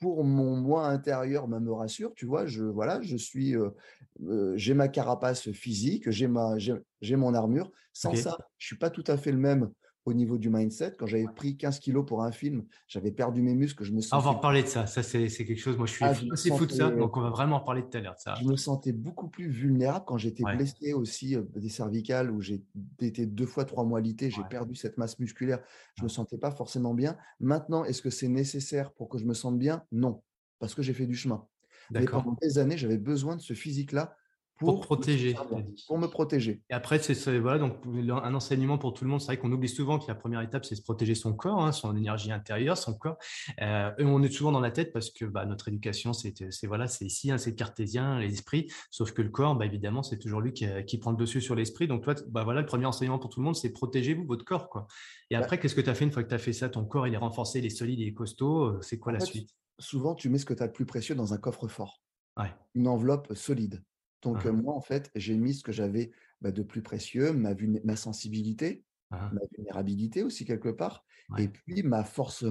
pour 0.00 0.22
mon 0.22 0.56
moi 0.56 0.86
intérieur, 0.86 1.48
me 1.48 1.72
rassure, 1.72 2.12
tu 2.14 2.26
vois, 2.26 2.46
je, 2.46 2.64
voilà, 2.64 3.00
je 3.00 3.16
suis, 3.16 3.54
j'ai 4.54 4.74
ma 4.74 4.88
carapace 4.88 5.50
physique, 5.52 6.10
j'ai 6.10 6.26
ma, 6.26 6.56
j'ai 6.58 7.16
mon 7.16 7.34
armure. 7.34 7.70
Sans 7.92 8.14
ça, 8.14 8.36
je 8.58 8.66
suis 8.66 8.78
pas 8.78 8.90
tout 8.90 9.04
à 9.06 9.16
fait 9.16 9.32
le 9.32 9.38
même 9.38 9.70
au 10.04 10.12
niveau 10.12 10.36
du 10.38 10.50
mindset. 10.50 10.94
Quand 10.98 11.06
j'avais 11.06 11.26
pris 11.34 11.56
15 11.56 11.78
kilos 11.78 12.04
pour 12.04 12.22
un 12.22 12.32
film, 12.32 12.64
j'avais 12.86 13.10
perdu 13.10 13.42
mes 13.42 13.54
muscles. 13.54 13.84
Je 13.84 13.92
me 13.92 14.00
sentais... 14.00 14.16
on 14.16 14.24
va 14.24 14.30
en 14.30 14.34
reparler 14.34 14.62
de 14.62 14.68
ça. 14.68 14.86
Ça, 14.86 15.02
c'est 15.02 15.28
quelque 15.28 15.56
chose. 15.56 15.76
Moi, 15.76 15.86
je 15.86 15.92
suis 15.92 16.04
ah, 16.04 16.14
fou 16.14 16.66
de 16.66 16.72
ça. 16.72 16.90
Donc, 16.90 17.16
on 17.16 17.20
va 17.20 17.30
vraiment 17.30 17.56
en 17.56 17.60
parler 17.60 17.82
tout 17.82 17.96
à 17.96 18.00
l'heure. 18.00 18.18
Ça. 18.18 18.34
Je 18.40 18.44
me 18.44 18.56
sentais 18.56 18.92
beaucoup 18.92 19.28
plus 19.28 19.48
vulnérable 19.48 20.04
quand 20.06 20.18
j'étais 20.18 20.44
blessé 20.44 20.92
aussi 20.92 21.36
euh, 21.36 21.42
des 21.56 21.68
cervicales 21.68 22.30
où 22.30 22.40
j'ai 22.40 22.62
été 23.00 23.26
deux 23.26 23.46
fois 23.46 23.64
trois 23.64 23.84
mois 23.84 24.00
lité. 24.00 24.30
J'ai 24.30 24.44
perdu 24.48 24.74
cette 24.74 24.98
masse 24.98 25.18
musculaire. 25.18 25.60
Je 25.94 26.02
ne 26.02 26.04
me 26.04 26.08
sentais 26.08 26.38
pas 26.38 26.50
forcément 26.50 26.94
bien. 26.94 27.16
Maintenant, 27.40 27.84
est-ce 27.84 28.02
que 28.02 28.10
c'est 28.10 28.28
nécessaire 28.28 28.92
pour 28.92 29.08
que 29.08 29.18
je 29.18 29.24
me 29.24 29.34
sente 29.34 29.58
bien? 29.58 29.84
Non, 29.90 30.22
parce 30.58 30.74
que 30.74 30.82
j'ai 30.82 30.92
fait 30.92 31.06
du 31.06 31.14
chemin. 31.14 31.46
Mais 31.90 32.04
pendant 32.04 32.36
des 32.40 32.58
années, 32.58 32.76
j'avais 32.76 32.98
besoin 32.98 33.36
de 33.36 33.40
ce 33.40 33.54
physique-là 33.54 34.16
pour, 34.58 34.80
protéger. 34.80 35.34
Pour 35.86 35.98
me 35.98 36.06
protéger. 36.06 36.62
Et 36.70 36.74
après, 36.74 36.98
c'est 36.98 37.38
voilà, 37.38 37.58
donc 37.58 37.74
un 37.84 38.34
enseignement 38.34 38.78
pour 38.78 38.94
tout 38.94 39.04
le 39.04 39.10
monde. 39.10 39.20
C'est 39.20 39.26
vrai 39.26 39.38
qu'on 39.38 39.50
oublie 39.50 39.68
souvent 39.68 39.98
que 39.98 40.06
la 40.06 40.14
première 40.14 40.40
étape, 40.40 40.64
c'est 40.64 40.76
se 40.76 40.82
protéger 40.82 41.14
son 41.14 41.34
corps, 41.34 41.64
hein, 41.64 41.72
son 41.72 41.96
énergie 41.96 42.30
intérieure, 42.30 42.78
son 42.78 42.94
corps. 42.94 43.16
Euh, 43.60 43.90
et 43.98 44.04
on 44.04 44.22
est 44.22 44.30
souvent 44.30 44.52
dans 44.52 44.60
la 44.60 44.70
tête 44.70 44.92
parce 44.92 45.10
que 45.10 45.24
bah, 45.24 45.44
notre 45.44 45.68
éducation, 45.68 46.12
c'est 46.12 46.34
voilà, 46.66 46.86
c'est 46.86 47.04
ici, 47.04 47.30
hein, 47.30 47.38
c'est 47.38 47.54
cartésien, 47.54 48.20
l'esprit. 48.20 48.70
Sauf 48.90 49.12
que 49.12 49.22
le 49.22 49.30
corps, 49.30 49.56
bah, 49.56 49.66
évidemment, 49.66 50.02
c'est 50.02 50.18
toujours 50.18 50.40
lui 50.40 50.52
qui, 50.52 50.66
qui, 50.86 50.98
prend 50.98 51.10
le 51.10 51.16
dessus 51.16 51.40
sur 51.40 51.54
l'esprit. 51.54 51.88
Donc 51.88 52.02
toi, 52.02 52.14
bah, 52.28 52.44
voilà, 52.44 52.60
le 52.60 52.66
premier 52.66 52.86
enseignement 52.86 53.18
pour 53.18 53.30
tout 53.30 53.40
le 53.40 53.44
monde, 53.44 53.56
c'est 53.56 53.70
protégez-vous 53.70 54.24
votre 54.24 54.44
corps, 54.44 54.68
quoi. 54.68 54.86
Et 55.30 55.36
après, 55.36 55.58
qu'est-ce 55.58 55.74
que 55.74 55.80
tu 55.80 55.90
as 55.90 55.94
fait 55.94 56.04
une 56.04 56.12
fois 56.12 56.22
que 56.22 56.28
tu 56.28 56.34
as 56.34 56.38
fait 56.38 56.52
ça? 56.52 56.68
Ton 56.68 56.84
corps, 56.84 57.08
il 57.08 57.14
est 57.14 57.18
renforcé, 57.18 57.58
il 57.58 57.66
est 57.66 57.70
solide, 57.70 57.98
il 57.98 58.08
est 58.08 58.14
costaud. 58.14 58.64
Euh, 58.64 58.78
c'est 58.82 58.98
quoi 58.98 59.12
la 59.12 59.20
suite? 59.20 59.50
Souvent, 59.80 60.14
tu 60.14 60.28
mets 60.28 60.38
ce 60.38 60.44
que 60.44 60.54
tu 60.54 60.62
as 60.62 60.68
de 60.68 60.72
plus 60.72 60.86
précieux 60.86 61.16
dans 61.16 61.34
un 61.34 61.38
coffre 61.38 61.66
fort. 61.66 62.00
Une 62.74 62.88
enveloppe 62.88 63.32
solide. 63.34 63.82
Donc, 64.24 64.44
moi, 64.44 64.74
en 64.74 64.80
fait, 64.80 65.10
j'ai 65.14 65.36
mis 65.36 65.54
ce 65.54 65.62
que 65.62 65.72
j'avais 65.72 66.10
bah, 66.40 66.50
de 66.50 66.62
plus 66.62 66.82
précieux, 66.82 67.32
ma, 67.32 67.54
ma 67.84 67.96
sensibilité, 67.96 68.84
ma 69.10 69.40
vulnérabilité 69.56 70.22
aussi, 70.22 70.44
quelque 70.44 70.70
part. 70.70 71.04
Et 71.38 71.48
puis, 71.48 71.82
ma 71.82 72.04
force 72.04 72.44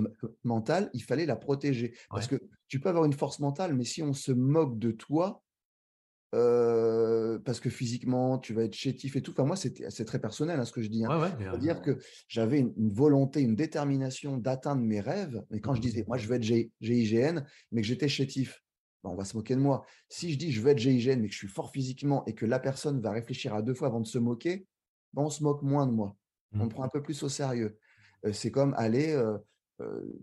mentale, 0.44 0.90
il 0.94 1.04
fallait 1.04 1.26
la 1.26 1.36
protéger. 1.36 1.94
Parce 2.10 2.28
que 2.28 2.38
tu 2.68 2.80
peux 2.80 2.90
avoir 2.90 3.06
une 3.06 3.14
force 3.14 3.40
mentale, 3.40 3.74
mais 3.76 3.84
si 3.84 4.02
on 4.02 4.14
se 4.14 4.32
moque 4.32 4.80
de 4.80 4.92
toi, 4.92 5.44
parce 6.32 7.60
que 7.60 7.70
physiquement, 7.70 8.40
tu 8.40 8.54
vas 8.54 8.64
être 8.64 8.74
chétif 8.74 9.16
et 9.16 9.22
tout. 9.22 9.32
Enfin, 9.32 9.46
moi, 9.46 9.56
c'est 9.56 10.06
très 10.06 10.20
personnel 10.20 10.60
hein, 10.60 10.66
ce 10.66 10.72
que 10.72 10.82
je 10.82 10.90
dis. 10.90 11.06
Hein. 11.06 11.32
C'est-à-dire 11.38 11.82
que 11.82 12.00
j'avais 12.28 12.60
une, 12.60 12.92
volonté, 12.92 13.42
une 13.42 13.56
détermination 13.56 14.38
d'atteindre 14.38 14.82
mes 14.82 15.00
rêves. 15.00 15.44
Mais 15.52 15.60
quand 15.60 15.76
je 15.76 15.82
disais, 15.82 16.04
moi, 16.08 16.18
je 16.18 16.28
veux 16.28 16.36
être 16.36 16.68
GIGN, 16.82 17.44
mais 17.72 17.82
que 17.82 17.88
j'étais 17.88 18.08
chétif, 18.08 18.64
ben, 19.04 19.10
on 19.10 19.16
va 19.16 19.26
se 19.26 19.36
moquer 19.36 19.56
de 19.56 19.62
moi. 19.62 19.86
Si 20.10 20.32
je 20.32 20.38
dis, 20.38 20.52
je 20.52 20.62
veux 20.62 20.70
être 20.70 20.80
GIGN, 20.80 21.20
mais 21.22 21.28
que 21.28 21.34
je 21.34 21.40
suis 21.40 21.48
fort 21.48 21.72
physiquement 21.72 22.26
et 22.26 22.34
que 22.34 22.46
la 22.46 22.60
personne 22.60 23.02
va 23.02 23.12
réfléchir 23.12 23.54
à 23.54 23.62
deux 23.62 23.74
fois 23.74 23.88
avant 23.88 24.02
de 24.02 24.08
se 24.08 24.18
moquer, 24.18 24.68
ben, 25.14 25.24
on 25.24 25.30
se 25.30 25.44
moque 25.44 25.62
moins 25.62 25.88
de 25.88 25.92
moi. 25.92 26.16
On 26.54 26.60
me 26.60 26.66
mmh. 26.66 26.70
prend 26.70 26.84
un 26.84 26.90
peu 26.90 27.02
plus 27.02 27.24
au 27.24 27.30
sérieux. 27.30 27.78
c'est 28.32 28.52
comme 28.52 28.74
aller 28.76 29.20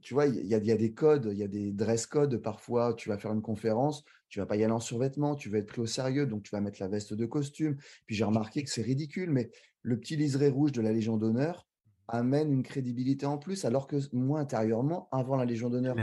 tu 0.01 0.15
vois, 0.15 0.27
il 0.27 0.47
y, 0.47 0.55
a 0.55 0.77
des 0.77 0.93
codes, 0.93 1.29
il 1.33 1.39
y 1.39 1.43
a 1.43 1.49
des 1.49 1.73
dress 1.73 2.07
codes 2.07 2.37
parfois. 2.39 2.95
Tu 2.95 3.09
vas 3.09 3.19
faire 3.19 3.33
une 3.33 3.43
conférence, 3.43 4.05
tu 4.29 4.39
vas 4.39 4.47
pas 4.47 4.57
y 4.57 4.65
aller 4.65 4.73
en 4.73 4.81
survêtement, 4.81 5.35
tu 5.35 5.49
vas 5.49 5.59
être 5.59 5.67
pris 5.67 5.81
au 5.81 5.87
sérieux, 5.87 6.27
donc 6.27 6.43
tu 6.43 6.51
vas 6.51 6.61
mettre 6.61 6.81
la 6.81 6.89
veste 6.89 7.15
de 7.15 7.27
costume. 7.27 7.77
Puis 8.07 8.17
j'ai 8.17 8.25
remarqué 8.25 8.63
que 8.63 8.71
c'est 8.71 8.83
ridicule, 8.83 9.31
mais 9.31 9.51
le 9.83 9.99
petit 9.99 10.17
liseré 10.17 10.49
rouge 10.49 10.73
de 10.73 10.81
la 10.81 10.93
Légion 10.93 11.17
d'honneur 11.17 11.67
amène 12.09 12.53
une 12.53 12.63
crédibilité 12.63 13.27
en 13.27 13.39
plus, 13.39 13.65
alors 13.65 13.87
que 13.87 13.97
moi, 14.13 14.41
intérieurement, 14.41 15.09
avant 15.13 15.37
la 15.37 15.45
Légion 15.45 15.71
d'honneur, 15.71 15.97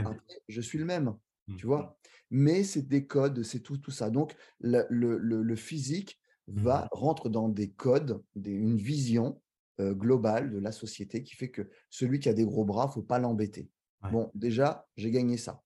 je 0.48 0.60
suis 0.60 0.78
le 0.78 0.84
même, 0.84 1.14
tu 1.56 1.66
mmh. 1.66 1.68
vois. 1.68 1.98
Mais 2.30 2.62
c'est 2.64 2.86
des 2.86 3.06
codes, 3.06 3.42
c'est 3.42 3.60
tout, 3.60 3.78
tout 3.78 3.90
ça. 3.90 4.10
Donc, 4.10 4.36
le, 4.60 5.54
physique 5.54 6.20
va 6.46 6.84
mmh. 6.84 6.88
rentre 6.92 7.28
dans 7.28 7.48
des 7.48 7.70
codes, 7.70 8.22
une 8.36 8.76
vision 8.76 9.40
euh, 9.80 9.94
global 9.94 10.50
de 10.50 10.58
la 10.58 10.72
société 10.72 11.22
qui 11.22 11.36
fait 11.36 11.50
que 11.50 11.70
celui 11.88 12.18
qui 12.18 12.28
a 12.28 12.34
des 12.34 12.44
gros 12.44 12.64
bras, 12.64 12.88
faut 12.88 13.02
pas 13.02 13.20
l'embêter. 13.20 13.70
Bon, 14.10 14.30
déjà, 14.34 14.86
j'ai 14.96 15.10
gagné 15.10 15.36
ça. 15.36 15.62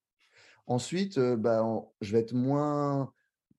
Ensuite, 0.67 1.19
euh, 1.19 1.37
bah, 1.37 1.65
je 2.01 2.13
vais 2.13 2.21
être 2.21 2.35
moins, 2.35 3.13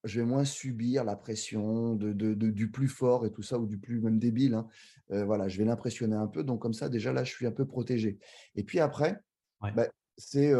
je 0.03 0.19
vais 0.19 0.25
moins 0.25 0.45
subir 0.45 1.03
la 1.03 1.15
pression 1.15 1.95
de, 1.95 2.13
du 2.33 2.71
plus 2.71 2.87
fort 2.87 3.25
et 3.25 3.31
tout 3.31 3.43
ça, 3.43 3.57
ou 3.57 3.65
du 3.65 3.77
plus 3.77 3.99
même 3.99 4.19
débile. 4.19 4.53
Hein. 4.53 4.67
Euh, 5.11 5.25
voilà, 5.25 5.47
je 5.47 5.57
vais 5.57 5.65
l'impressionner 5.65 6.15
un 6.15 6.27
peu. 6.27 6.43
Donc, 6.43 6.61
comme 6.61 6.73
ça, 6.73 6.89
déjà 6.89 7.13
là, 7.13 7.23
je 7.23 7.31
suis 7.31 7.45
un 7.45 7.51
peu 7.51 7.65
protégé. 7.65 8.19
Et 8.55 8.63
puis 8.63 8.79
après, 8.79 9.19
bah, 9.61 9.87
c'est 10.17 10.53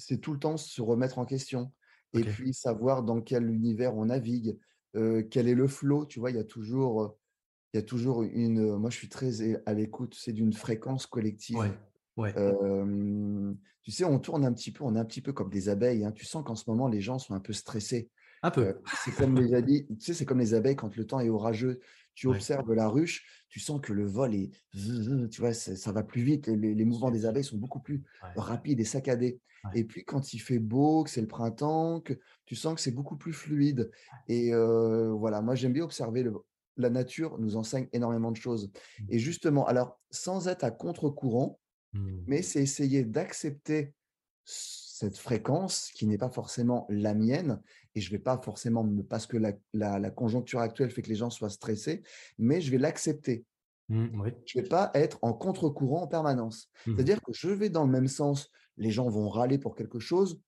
c'est 0.00 0.18
tout 0.18 0.32
le 0.32 0.38
temps 0.38 0.56
se 0.56 0.82
remettre 0.82 1.18
en 1.18 1.24
question. 1.24 1.72
Et 2.12 2.24
puis 2.24 2.52
savoir 2.52 3.04
dans 3.04 3.20
quel 3.20 3.48
univers 3.48 3.96
on 3.96 4.06
navigue, 4.06 4.58
quel 4.94 5.46
est 5.46 5.54
le 5.54 5.68
flow. 5.68 6.06
Tu 6.06 6.18
vois, 6.18 6.30
il 6.30 6.36
y 6.36 6.40
a 6.40 6.44
toujours 6.44 7.16
il 7.72 7.76
y 7.76 7.80
a 7.80 7.84
toujours 7.84 8.22
une. 8.22 8.76
Moi, 8.76 8.90
je 8.90 8.96
suis 8.96 9.08
très 9.08 9.30
à 9.64 9.74
l'écoute, 9.74 10.16
c'est 10.18 10.32
d'une 10.32 10.52
fréquence 10.52 11.06
collective. 11.06 11.56
Ouais, 12.16 12.34
tu 13.82 13.92
sais, 13.92 14.04
on 14.04 14.18
tourne 14.18 14.44
un 14.44 14.52
petit 14.52 14.72
peu, 14.72 14.84
on 14.84 14.94
est 14.94 14.98
un 14.98 15.04
petit 15.04 15.22
peu 15.22 15.32
comme 15.32 15.50
des 15.50 15.68
abeilles. 15.68 16.04
Hein. 16.04 16.12
Tu 16.12 16.26
sens 16.26 16.44
qu'en 16.44 16.54
ce 16.54 16.68
moment, 16.68 16.86
les 16.86 17.00
gens 17.00 17.18
sont 17.18 17.34
un 17.34 17.40
peu 17.40 17.52
stressés. 17.52 18.10
Un 18.42 18.50
peu. 18.50 18.74
c'est 19.04 19.14
comme 19.14 19.38
les 19.38 19.54
abeilles, 19.54 19.86
tu 19.86 19.96
sais, 20.00 20.14
c'est 20.14 20.24
comme 20.26 20.38
les 20.38 20.54
abeilles 20.54 20.76
quand 20.76 20.94
le 20.96 21.06
temps 21.06 21.20
est 21.20 21.28
orageux. 21.28 21.80
Tu 22.20 22.28
observes 22.28 22.72
la 22.74 22.86
ruche, 22.86 23.24
tu 23.48 23.60
sens 23.60 23.80
que 23.80 23.94
le 23.94 24.04
vol 24.04 24.34
est, 24.34 24.50
tu 25.30 25.40
vois, 25.40 25.54
ça 25.54 25.92
va 25.92 26.02
plus 26.02 26.22
vite. 26.22 26.48
Les, 26.48 26.84
mouvements 26.84 27.10
des 27.10 27.24
abeilles 27.24 27.44
sont 27.44 27.56
beaucoup 27.56 27.80
plus 27.80 28.02
rapides 28.36 28.80
et 28.80 28.84
saccadés. 28.84 29.40
Et 29.74 29.84
puis 29.84 30.04
quand 30.04 30.32
il 30.32 30.38
fait 30.38 30.58
beau, 30.58 31.04
que 31.04 31.10
c'est 31.10 31.20
le 31.20 31.26
printemps, 31.26 32.00
que 32.00 32.14
tu 32.46 32.56
sens 32.56 32.74
que 32.74 32.80
c'est 32.80 32.90
beaucoup 32.90 33.16
plus 33.16 33.32
fluide. 33.32 33.90
Et 34.28 34.52
voilà, 34.52 35.40
moi 35.40 35.54
j'aime 35.54 35.72
bien 35.72 35.84
observer 35.84 36.22
le, 36.22 36.34
la 36.76 36.90
nature 36.90 37.38
nous 37.38 37.56
enseigne 37.56 37.88
énormément 37.92 38.32
de 38.32 38.36
choses. 38.36 38.68
Mmh. 38.68 39.04
Et 39.10 39.18
justement, 39.18 39.66
alors, 39.66 40.00
sans 40.10 40.48
être 40.48 40.64
à 40.64 40.70
contre-courant, 40.70 41.60
mmh. 41.92 42.18
mais 42.26 42.42
c'est 42.42 42.62
essayer 42.62 43.04
d'accepter 43.04 43.94
cette 45.00 45.16
fréquence 45.16 45.90
qui 45.94 46.06
n'est 46.06 46.18
pas 46.18 46.28
forcément 46.28 46.86
la 46.90 47.14
mienne, 47.14 47.62
et 47.94 48.02
je 48.02 48.10
vais 48.10 48.18
pas 48.18 48.38
forcément, 48.44 48.86
parce 49.08 49.26
que 49.26 49.38
la, 49.38 50.10
conjoncture 50.10 50.60
actuelle 50.60 50.90
fait 50.90 51.00
que 51.00 51.08
les 51.08 51.14
gens 51.14 51.30
soient 51.30 51.48
stressés, 51.48 52.02
mais 52.38 52.60
je 52.60 52.70
vais 52.70 52.76
l'accepter. 52.76 53.46
Mmh, 53.88 54.28
je 54.44 54.58
ne 54.58 54.62
vais 54.62 54.68
pas 54.68 54.90
être 54.92 55.18
en 55.22 55.32
contre-courant 55.32 56.02
en 56.02 56.06
permanence. 56.06 56.68
C'est-à-dire 56.84 57.22
que 57.22 57.32
je 57.32 57.48
vais 57.48 57.70
dans 57.70 57.84
le 57.84 57.90
même 57.90 58.08
sens, 58.08 58.50
les 58.76 58.90
gens 58.90 59.08
vont 59.08 59.30
râler 59.30 59.56
pour 59.56 59.74
quelque 59.74 59.98
chose, 59.98 60.38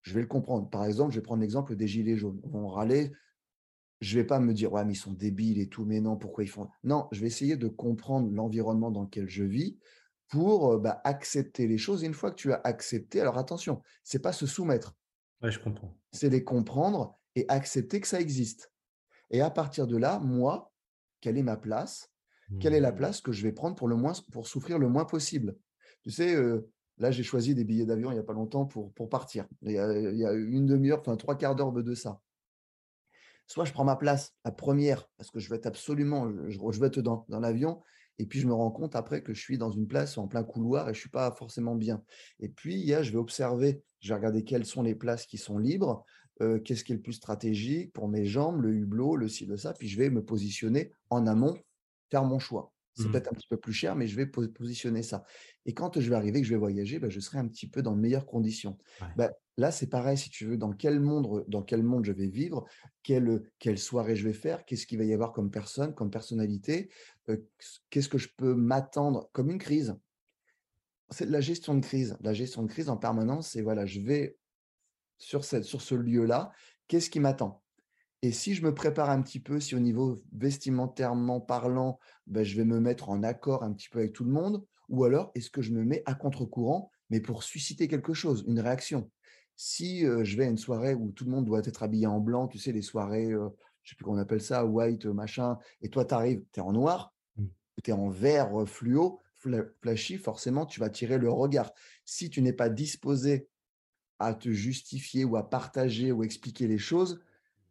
je 0.00 0.14
vais 0.14 0.22
le 0.22 0.26
comprendre. 0.26 0.70
Par 0.70 0.86
exemple, 0.86 1.12
je 1.12 1.18
vais 1.18 1.22
prendre 1.22 1.42
l'exemple 1.42 1.76
des 1.76 1.86
gilets 1.86 2.16
jaunes. 2.16 2.40
Ils 2.42 2.50
vont 2.50 2.68
râler 2.68 3.12
je 4.00 4.18
vais 4.18 4.24
pas 4.24 4.40
me 4.40 4.54
dire, 4.54 4.72
ouais, 4.72 4.82
mais 4.86 4.94
ils 4.94 4.96
sont 4.96 5.12
débiles 5.12 5.58
et 5.58 5.68
tout, 5.68 5.84
mais 5.84 6.00
non, 6.00 6.16
pourquoi 6.16 6.42
ils 6.42 6.48
font? 6.48 6.68
Non, 6.84 7.06
je 7.12 7.20
vais 7.20 7.26
essayer 7.26 7.56
de 7.56 7.68
comprendre 7.68 8.30
l'environnement 8.32 8.90
dans 8.90 9.02
lequel 9.02 9.28
je 9.28 9.44
vis 9.44 9.76
pour 10.30 10.78
bah, 10.78 11.00
accepter 11.04 11.66
les 11.66 11.78
choses. 11.78 12.02
Et 12.02 12.06
une 12.06 12.14
fois 12.14 12.30
que 12.30 12.36
tu 12.36 12.52
as 12.52 12.60
accepté, 12.64 13.20
alors 13.20 13.36
attention, 13.36 13.82
c'est 14.02 14.20
pas 14.20 14.32
se 14.32 14.46
soumettre. 14.46 14.94
Ouais, 15.42 15.50
je 15.50 15.60
comprends. 15.60 15.96
C'est 16.12 16.30
les 16.30 16.44
comprendre 16.44 17.18
et 17.34 17.44
accepter 17.48 18.00
que 18.00 18.06
ça 18.06 18.20
existe. 18.20 18.72
Et 19.30 19.40
à 19.40 19.50
partir 19.50 19.86
de 19.86 19.96
là, 19.96 20.18
moi, 20.20 20.72
quelle 21.20 21.36
est 21.36 21.42
ma 21.42 21.56
place? 21.56 22.10
Quelle 22.58 22.74
est 22.74 22.80
la 22.80 22.90
mmh. 22.90 22.96
place 22.96 23.20
que 23.20 23.30
je 23.30 23.44
vais 23.44 23.52
prendre 23.52 23.76
pour, 23.76 23.86
le 23.86 23.94
moins, 23.94 24.12
pour 24.32 24.48
souffrir 24.48 24.80
le 24.80 24.88
moins 24.88 25.04
possible? 25.04 25.56
Tu 26.02 26.10
sais, 26.10 26.34
là, 26.98 27.12
j'ai 27.12 27.22
choisi 27.22 27.54
des 27.54 27.62
billets 27.62 27.86
d'avion 27.86 28.10
il 28.10 28.14
n'y 28.14 28.20
a 28.20 28.24
pas 28.24 28.32
longtemps 28.32 28.66
pour, 28.66 28.92
pour 28.92 29.08
partir. 29.08 29.46
Il 29.62 29.70
y, 29.70 29.78
a, 29.78 29.92
il 29.96 30.16
y 30.16 30.26
a 30.26 30.32
une 30.32 30.66
demi-heure, 30.66 30.98
enfin 30.98 31.16
trois 31.16 31.38
quarts 31.38 31.54
d'heure 31.54 31.70
de 31.70 31.94
ça 31.94 32.20
soit 33.50 33.64
je 33.64 33.72
prends 33.72 33.84
ma 33.84 33.96
place 33.96 34.36
à 34.44 34.52
première 34.52 35.08
parce 35.16 35.32
que 35.32 35.40
je 35.40 35.50
vais 35.50 35.56
être 35.56 35.66
absolument, 35.66 36.30
je, 36.48 36.80
vais 36.80 36.86
être 36.86 37.00
dans, 37.00 37.26
l'avion, 37.28 37.82
et 38.20 38.26
puis 38.26 38.38
je 38.38 38.46
me 38.46 38.52
rends 38.52 38.70
compte 38.70 38.96
après 38.96 39.22
que 39.22 39.32
je 39.32 39.40
suis 39.40 39.56
dans 39.56 39.70
une 39.70 39.86
place 39.86 40.18
en 40.18 40.28
plein 40.28 40.44
couloir 40.44 40.90
et 40.90 40.94
je 40.94 41.00
suis 41.00 41.08
pas 41.08 41.30
forcément 41.32 41.74
bien. 41.74 42.02
Et 42.38 42.50
puis, 42.50 42.74
il 42.74 42.84
y 42.84 42.92
a, 42.92 43.02
je 43.02 43.12
vais 43.12 43.18
observer, 43.18 43.82
je 44.00 44.10
vais 44.10 44.14
regarder 44.14 44.44
quelles 44.44 44.66
sont 44.66 44.82
les 44.82 44.94
places 44.94 45.24
qui 45.24 45.38
sont 45.38 45.56
libres, 45.56 46.04
euh, 46.42 46.58
qu'est-ce 46.58 46.84
qui 46.84 46.92
est 46.92 46.96
le 46.96 47.00
plus 47.00 47.14
stratégique 47.14 47.94
pour 47.94 48.08
mes 48.08 48.26
jambes, 48.26 48.60
le 48.60 48.74
hublot, 48.74 49.16
le 49.16 49.26
ci, 49.26 49.46
le 49.46 49.56
ça, 49.56 49.72
puis 49.72 49.88
je 49.88 49.96
vais 49.96 50.10
me 50.10 50.22
positionner 50.22 50.92
en 51.08 51.26
amont, 51.26 51.56
faire 52.10 52.24
mon 52.24 52.38
choix. 52.38 52.74
C'est 52.94 53.04
mmh. 53.04 53.12
peut-être 53.12 53.28
un 53.28 53.36
petit 53.36 53.48
peu 53.48 53.56
plus 53.56 53.72
cher, 53.72 53.96
mais 53.96 54.06
je 54.06 54.16
vais 54.16 54.26
positionner 54.26 55.02
ça. 55.02 55.24
Et 55.64 55.72
quand 55.72 55.98
je 55.98 56.10
vais 56.10 56.16
arriver, 56.16 56.42
que 56.42 56.46
je 56.46 56.52
vais 56.52 56.58
voyager, 56.58 56.98
bah, 56.98 57.08
je 57.08 57.20
serai 57.20 57.38
un 57.38 57.48
petit 57.48 57.68
peu 57.68 57.80
dans 57.80 57.96
de 57.96 58.00
meilleures 58.00 58.26
conditions. 58.26 58.76
Bah, 59.16 59.30
là, 59.60 59.70
c'est 59.70 59.88
pareil, 59.88 60.16
si 60.16 60.30
tu 60.30 60.46
veux, 60.46 60.56
dans 60.56 60.72
quel 60.72 61.00
monde, 61.00 61.44
je 62.04 62.12
vais 62.12 62.26
vivre, 62.26 62.64
quelle, 63.02 63.42
quelle 63.58 63.78
soirée 63.78 64.16
je 64.16 64.26
vais 64.26 64.32
faire, 64.32 64.64
qu'est-ce 64.64 64.86
qu'il 64.86 64.98
va 64.98 65.04
y 65.04 65.12
avoir 65.12 65.32
comme 65.32 65.50
personne, 65.50 65.94
comme 65.94 66.10
personnalité, 66.10 66.90
qu'est-ce 67.90 68.08
que 68.08 68.18
je 68.18 68.28
peux 68.36 68.54
m'attendre 68.54 69.28
comme 69.32 69.50
une 69.50 69.58
crise. 69.58 69.94
C'est 71.10 71.28
la 71.28 71.40
gestion 71.40 71.74
de 71.74 71.80
crise. 71.80 72.16
La 72.20 72.32
gestion 72.32 72.62
de 72.62 72.68
crise 72.68 72.88
en 72.88 72.96
permanence, 72.96 73.50
c'est 73.50 73.62
voilà, 73.62 73.84
je 73.84 74.00
vais 74.00 74.36
sur 75.18 75.44
ce 75.44 75.94
lieu-là, 75.94 76.50
qu'est-ce 76.88 77.10
qui 77.10 77.20
m'attend? 77.20 77.62
Et 78.22 78.32
si 78.32 78.54
je 78.54 78.62
me 78.62 78.74
prépare 78.74 79.10
un 79.10 79.22
petit 79.22 79.40
peu, 79.40 79.60
si 79.60 79.74
au 79.74 79.80
niveau 79.80 80.22
vestimentairement 80.32 81.40
parlant, 81.40 81.98
ben, 82.26 82.44
je 82.44 82.56
vais 82.56 82.64
me 82.64 82.80
mettre 82.80 83.08
en 83.10 83.22
accord 83.22 83.62
un 83.62 83.72
petit 83.72 83.88
peu 83.88 83.98
avec 83.98 84.12
tout 84.12 84.24
le 84.24 84.30
monde, 84.30 84.64
ou 84.88 85.04
alors 85.04 85.30
est-ce 85.34 85.50
que 85.50 85.62
je 85.62 85.72
me 85.72 85.84
mets 85.84 86.02
à 86.06 86.14
contre-courant, 86.14 86.90
mais 87.08 87.20
pour 87.20 87.42
susciter 87.42 87.88
quelque 87.88 88.14
chose, 88.14 88.44
une 88.46 88.60
réaction? 88.60 89.10
Si 89.62 90.00
je 90.00 90.36
vais 90.38 90.44
à 90.46 90.48
une 90.48 90.56
soirée 90.56 90.94
où 90.94 91.12
tout 91.12 91.26
le 91.26 91.32
monde 91.32 91.44
doit 91.44 91.60
être 91.64 91.82
habillé 91.82 92.06
en 92.06 92.18
blanc, 92.18 92.48
tu 92.48 92.58
sais, 92.58 92.72
les 92.72 92.80
soirées, 92.80 93.30
je 93.30 93.36
ne 93.36 93.50
sais 93.84 93.94
plus 93.94 94.04
comment 94.04 94.16
on 94.16 94.20
appelle 94.20 94.40
ça, 94.40 94.64
white, 94.64 95.04
machin, 95.04 95.58
et 95.82 95.90
toi, 95.90 96.06
tu 96.06 96.14
arrives, 96.14 96.42
tu 96.50 96.60
es 96.60 96.62
en 96.62 96.72
noir, 96.72 97.12
mmh. 97.36 97.44
tu 97.84 97.90
es 97.90 97.92
en 97.92 98.08
vert 98.08 98.50
fluo, 98.66 99.20
flashy, 99.82 100.16
forcément, 100.16 100.64
tu 100.64 100.80
vas 100.80 100.88
tirer 100.88 101.18
le 101.18 101.30
regard. 101.30 101.72
Si 102.06 102.30
tu 102.30 102.40
n'es 102.40 102.54
pas 102.54 102.70
disposé 102.70 103.50
à 104.18 104.32
te 104.32 104.50
justifier 104.50 105.26
ou 105.26 105.36
à 105.36 105.50
partager 105.50 106.10
ou 106.10 106.22
expliquer 106.22 106.66
les 106.66 106.78
choses, 106.78 107.20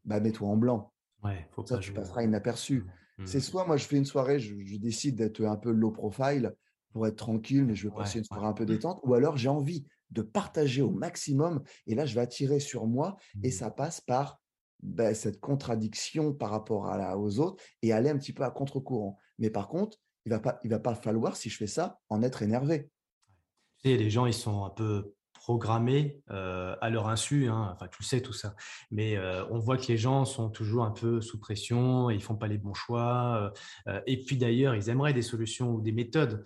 bah, 0.06 0.20
mets-toi 0.20 0.48
en 0.48 0.58
blanc. 0.58 0.94
Ouais, 1.24 1.48
faut 1.50 1.66
ça, 1.66 1.80
tu 1.80 1.92
passeras 1.92 2.22
inaperçu. 2.22 2.86
Mmh. 3.18 3.26
C'est 3.26 3.40
soit 3.40 3.66
moi, 3.66 3.78
je 3.78 3.86
fais 3.86 3.98
une 3.98 4.06
soirée, 4.06 4.40
je, 4.40 4.78
décide 4.78 5.16
d'être 5.16 5.44
un 5.44 5.58
peu 5.58 5.72
low 5.72 5.90
profile 5.90 6.56
pour 6.92 7.08
être 7.08 7.18
tranquille, 7.18 7.66
mais 7.66 7.74
je 7.74 7.88
veux 7.88 7.94
passer 7.96 8.20
une 8.20 8.26
soirée 8.26 8.46
un 8.46 8.54
peu 8.54 8.64
mmh. 8.64 8.68
détente, 8.68 9.00
ou 9.04 9.16
alors 9.16 9.38
j'ai 9.38 9.50
envie 9.50 9.88
de 10.12 10.22
partager 10.22 10.82
au 10.82 10.92
maximum, 10.92 11.62
et 11.88 11.96
là, 11.96 12.06
je 12.06 12.16
vais 12.16 12.22
attirer 12.22 12.60
sur 12.60 12.88
moi, 12.88 13.18
et 13.44 13.50
mmh. 13.50 13.52
ça 13.52 13.72
passe 13.72 14.02
par 14.02 14.42
bah, 14.82 15.14
cette 15.14 15.40
contradiction 15.40 16.34
par 16.34 16.52
rapport 16.52 16.88
à 16.88 16.98
la, 16.98 17.18
aux 17.18 17.40
autres, 17.40 17.62
et 17.82 17.92
aller 17.92 18.10
un 18.10 18.18
petit 18.18 18.34
peu 18.34 18.44
à 18.44 18.52
contre-courant. 18.52 19.18
Mais 19.38 19.50
par 19.50 19.68
contre, 19.68 19.98
il 20.26 20.30
ne 20.30 20.36
va, 20.36 20.42
pas, 20.42 20.60
il 20.64 20.70
va 20.70 20.80
pas 20.80 20.96
falloir, 20.96 21.36
si 21.36 21.50
je 21.50 21.58
fais 21.58 21.68
ça, 21.68 22.00
en 22.10 22.24
être 22.24 22.42
énervé. 22.42 22.90
Tu 23.82 23.90
sais, 23.90 23.98
les 23.98 24.10
gens, 24.10 24.26
ils 24.26 24.34
sont 24.34 24.66
un 24.66 24.70
peu 24.70 25.14
programmés 25.50 26.22
euh, 26.30 26.76
à 26.80 26.92
leur 26.92 27.08
insu, 27.08 27.48
hein, 27.48 27.72
enfin 27.74 27.88
tu 27.88 28.04
sais 28.04 28.22
tout 28.22 28.34
ça, 28.34 28.54
mais 28.92 29.18
euh, 29.18 29.44
on 29.50 29.58
voit 29.58 29.78
que 29.78 29.88
les 29.88 29.98
gens 29.98 30.24
sont 30.24 30.52
toujours 30.52 30.84
un 30.84 30.92
peu 30.92 31.22
sous 31.22 31.40
pression, 31.40 32.12
ils 32.12 32.22
font 32.22 32.36
pas 32.36 32.46
les 32.46 32.60
bons 32.60 32.76
choix, 32.76 33.52
euh, 33.88 34.00
et 34.06 34.24
puis 34.24 34.38
d'ailleurs 34.38 34.76
ils 34.76 34.90
aimeraient 34.90 35.12
des 35.12 35.24
solutions 35.24 35.72
ou 35.72 35.82
des 35.82 35.92
méthodes. 35.92 36.44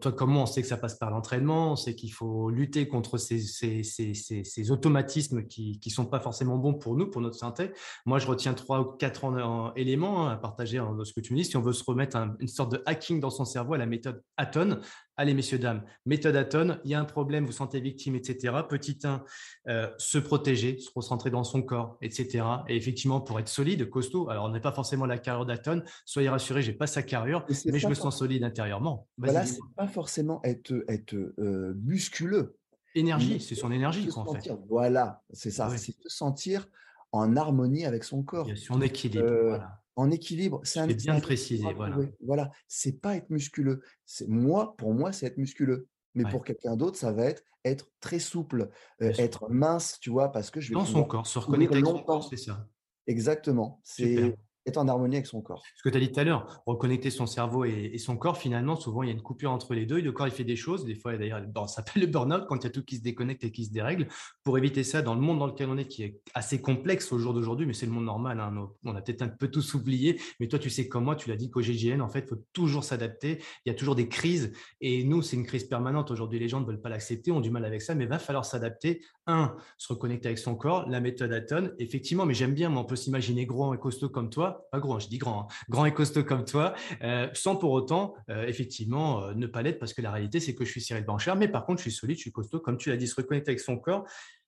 toi 0.00 0.12
comment 0.12 0.44
on 0.44 0.46
sait 0.46 0.62
que 0.62 0.68
ça 0.68 0.78
passe 0.78 0.94
par 0.94 1.10
l'entraînement, 1.10 1.72
on 1.72 1.76
sait 1.76 1.94
qu'il 1.94 2.14
faut 2.14 2.48
lutter 2.48 2.88
contre 2.88 3.18
ces 3.18 4.70
automatismes 4.70 5.46
qui 5.46 5.78
ne 5.84 5.90
sont 5.90 6.06
pas 6.06 6.20
forcément 6.20 6.56
bons 6.56 6.72
pour 6.72 6.96
nous, 6.96 7.10
pour 7.10 7.20
notre 7.20 7.36
santé. 7.36 7.72
Moi 8.06 8.18
je 8.18 8.26
retiens 8.26 8.54
trois 8.54 8.80
ou 8.80 8.84
quatre 8.84 9.74
éléments 9.76 10.26
hein, 10.26 10.32
à 10.32 10.36
partager 10.38 10.78
dans 10.78 11.04
ce 11.04 11.12
que 11.12 11.20
tu 11.20 11.34
me 11.34 11.40
dis. 11.40 11.44
Si 11.44 11.58
on 11.58 11.62
veut 11.62 11.74
se 11.74 11.84
remettre 11.84 12.16
une 12.40 12.48
sorte 12.48 12.72
de 12.72 12.82
hacking 12.86 13.20
dans 13.20 13.28
son 13.28 13.44
cerveau 13.44 13.74
à 13.74 13.78
la 13.78 13.86
méthode 13.86 14.22
Aton, 14.38 14.80
Allez, 15.16 15.32
messieurs, 15.32 15.58
dames, 15.58 15.82
méthode 16.06 16.34
Aton, 16.34 16.78
il 16.84 16.90
y 16.90 16.94
a 16.94 17.00
un 17.00 17.04
problème, 17.04 17.44
vous 17.44 17.52
sentez 17.52 17.80
victime, 17.80 18.16
etc. 18.16 18.52
Petit 18.68 18.98
1, 19.04 19.22
euh, 19.68 19.88
se 19.96 20.18
protéger, 20.18 20.80
se 20.80 20.90
concentrer 20.90 21.30
dans 21.30 21.44
son 21.44 21.62
corps, 21.62 21.96
etc. 22.02 22.44
Et 22.68 22.76
effectivement, 22.76 23.20
pour 23.20 23.38
être 23.38 23.48
solide, 23.48 23.88
costaud, 23.88 24.28
alors 24.28 24.46
on 24.46 24.48
n'est 24.48 24.60
pas 24.60 24.72
forcément 24.72 25.06
la 25.06 25.18
carrure 25.18 25.46
d'Aton, 25.46 25.84
soyez 26.04 26.28
rassurés, 26.28 26.62
je 26.62 26.72
n'ai 26.72 26.76
pas 26.76 26.88
sa 26.88 27.04
carrure, 27.04 27.46
mais 27.66 27.78
je 27.78 27.86
me 27.86 27.94
sens 27.94 28.18
solide 28.18 28.42
intérieurement. 28.42 29.06
Voilà, 29.16 29.46
ce 29.46 29.60
pas 29.76 29.86
forcément 29.86 30.40
être, 30.42 30.74
être 30.88 31.14
euh, 31.14 31.74
musculeux. 31.84 32.56
Énergie, 32.96 33.40
c'est 33.40 33.54
son 33.54 33.70
énergie, 33.70 34.08
en 34.16 34.34
fait. 34.34 34.52
Voilà, 34.68 35.22
c'est 35.32 35.50
ça, 35.50 35.68
c'est 35.76 35.92
se 35.92 36.08
sentir 36.08 36.66
en 37.12 37.36
harmonie 37.36 37.84
avec 37.84 38.02
son 38.02 38.24
corps. 38.24 38.48
en 38.70 38.80
équilibre. 38.80 39.24
Euh, 39.24 39.58
en 39.96 40.10
équilibre. 40.10 40.60
C'est 40.64 40.80
un, 40.80 40.86
bien 40.86 41.20
précisé. 41.20 41.64
Voilà. 41.74 41.98
voilà. 42.24 42.50
C'est 42.68 43.00
pas 43.00 43.16
être 43.16 43.30
musculeux. 43.30 43.82
C'est 44.04 44.28
moi, 44.28 44.76
pour 44.76 44.94
moi, 44.94 45.12
c'est 45.12 45.26
être 45.26 45.38
musculeux. 45.38 45.88
Mais 46.14 46.24
pour 46.24 46.44
quelqu'un 46.44 46.76
d'autre, 46.76 46.96
ça 46.96 47.12
va 47.12 47.24
être 47.24 47.42
être 47.64 47.90
très 47.98 48.18
souple, 48.18 48.68
euh, 49.00 49.12
être 49.18 49.48
mince, 49.48 49.98
tu 49.98 50.10
vois, 50.10 50.30
parce 50.30 50.50
que 50.50 50.60
je 50.60 50.68
vais 50.68 50.74
dans 50.74 50.84
son 50.84 51.04
corps, 51.04 51.26
se 51.26 51.38
reconnecter 51.38 51.76
avec 51.76 51.86
son 51.86 52.02
corps, 52.02 52.28
c'est 52.28 52.36
ça. 52.36 52.68
Exactement. 53.06 53.80
C'est 53.82 54.36
être 54.66 54.78
en 54.78 54.88
harmonie 54.88 55.16
avec 55.16 55.26
son 55.26 55.42
corps. 55.42 55.62
Ce 55.76 55.82
que 55.82 55.88
tu 55.88 55.96
as 55.96 56.00
dit 56.00 56.10
tout 56.10 56.20
à 56.20 56.24
l'heure, 56.24 56.62
reconnecter 56.66 57.10
son 57.10 57.26
cerveau 57.26 57.64
et, 57.64 57.98
son 57.98 58.16
corps, 58.16 58.38
finalement, 58.38 58.76
souvent, 58.76 59.02
il 59.02 59.08
y 59.08 59.12
a 59.12 59.14
une 59.14 59.22
coupure 59.22 59.50
entre 59.50 59.74
les 59.74 59.86
deux. 59.86 59.98
Et 59.98 60.02
le 60.02 60.12
corps, 60.12 60.26
il 60.26 60.32
fait 60.32 60.44
des 60.44 60.56
choses. 60.56 60.84
Des 60.84 60.94
fois, 60.94 61.16
d'ailleurs, 61.16 61.42
ça 61.68 61.76
s'appelle 61.76 62.02
le 62.02 62.08
burn-out 62.08 62.46
quand 62.48 62.56
il 62.56 62.64
y 62.64 62.66
a 62.66 62.70
tout 62.70 62.84
qui 62.84 62.96
se 62.96 63.02
déconnecte 63.02 63.44
et 63.44 63.52
qui 63.52 63.64
se 63.64 63.72
dérègle. 63.72 64.08
Pour 64.42 64.58
éviter 64.58 64.82
ça, 64.84 65.02
dans 65.02 65.14
le 65.14 65.20
monde 65.20 65.38
dans 65.38 65.46
lequel 65.46 65.68
on 65.68 65.76
est, 65.76 65.86
qui 65.86 66.02
est 66.02 66.20
assez 66.34 66.60
complexe 66.60 67.12
au 67.12 67.18
jour 67.18 67.34
d'aujourd'hui, 67.34 67.66
mais 67.66 67.74
c'est 67.74 67.86
le 67.86 67.92
monde 67.92 68.04
normal. 68.04 68.40
Hein, 68.40 68.68
on 68.84 68.94
a 68.94 69.02
peut-être 69.02 69.22
un 69.22 69.28
peu 69.28 69.48
tous 69.48 69.74
oublié. 69.74 70.20
Mais 70.40 70.48
toi, 70.48 70.58
tu 70.58 70.70
sais 70.70 70.88
comme 70.88 71.04
moi, 71.04 71.16
tu 71.16 71.28
l'as 71.28 71.36
dit 71.36 71.50
qu'au 71.50 71.60
GGN, 71.60 72.00
en 72.00 72.08
fait, 72.08 72.20
il 72.20 72.28
faut 72.28 72.42
toujours 72.52 72.84
s'adapter. 72.84 73.42
Il 73.64 73.68
y 73.68 73.70
a 73.70 73.74
toujours 73.74 73.94
des 73.94 74.08
crises. 74.08 74.52
Et 74.80 75.04
nous, 75.04 75.22
c'est 75.22 75.36
une 75.36 75.46
crise 75.46 75.64
permanente. 75.64 76.10
Aujourd'hui, 76.10 76.38
les 76.38 76.48
gens 76.48 76.60
ne 76.60 76.66
veulent 76.66 76.80
pas 76.80 76.88
l'accepter, 76.88 77.32
ont 77.32 77.40
du 77.40 77.50
mal 77.50 77.64
avec 77.64 77.82
ça, 77.82 77.94
mais 77.94 78.04
il 78.04 78.10
va 78.10 78.18
falloir 78.18 78.44
s'adapter. 78.44 79.02
Un, 79.26 79.56
se 79.78 79.92
reconnecter 79.92 80.28
avec 80.28 80.38
son 80.38 80.54
corps, 80.54 80.88
la 80.88 81.00
méthode 81.00 81.32
Aton. 81.32 81.70
Effectivement, 81.78 82.26
mais 82.26 82.34
j'aime 82.34 82.54
bien, 82.54 82.74
on 82.74 82.84
peut 82.84 82.96
s'imaginer 82.96 83.46
gros 83.46 83.74
et 83.74 83.78
costaud 83.78 84.08
comme 84.08 84.30
toi. 84.30 84.53
Pas 84.72 84.78
hein, 84.78 84.98
je 84.98 85.08
dis 85.08 85.18
grand 85.18 85.34
Hein. 85.34 85.46
grand, 85.68 85.86
et 85.86 85.94
costaud 85.94 86.24
comme 86.24 86.44
toi, 86.44 86.74
euh, 87.02 87.28
sans 87.34 87.56
pour 87.56 87.72
autant, 87.72 88.14
euh, 88.30 88.46
effectivement, 88.46 89.22
euh, 89.22 89.34
ne 89.34 89.46
pas 89.46 89.62
l'être, 89.62 89.78
parce 89.78 89.94
que 89.94 90.02
la 90.02 90.12
réalité, 90.12 90.40
c'est 90.40 90.54
que 90.54 90.64
je 90.64 90.70
suis 90.70 90.80
Cyril 90.80 91.04
Banchère, 91.04 91.36
mais 91.36 91.48
par 91.48 91.66
contre, 91.66 91.78
je 91.78 91.90
suis 91.90 91.92
solide, 91.92 92.16
je 92.16 92.22
suis 92.22 92.32
costaud, 92.32 92.60
comme 92.60 92.76
tu 92.76 92.90
l'as 92.90 92.96
dit, 92.96 93.06
se 93.06 93.16
reconnecter 93.16 93.50
avec 93.50 93.60
son 93.60 93.76
corps, 93.78 94.04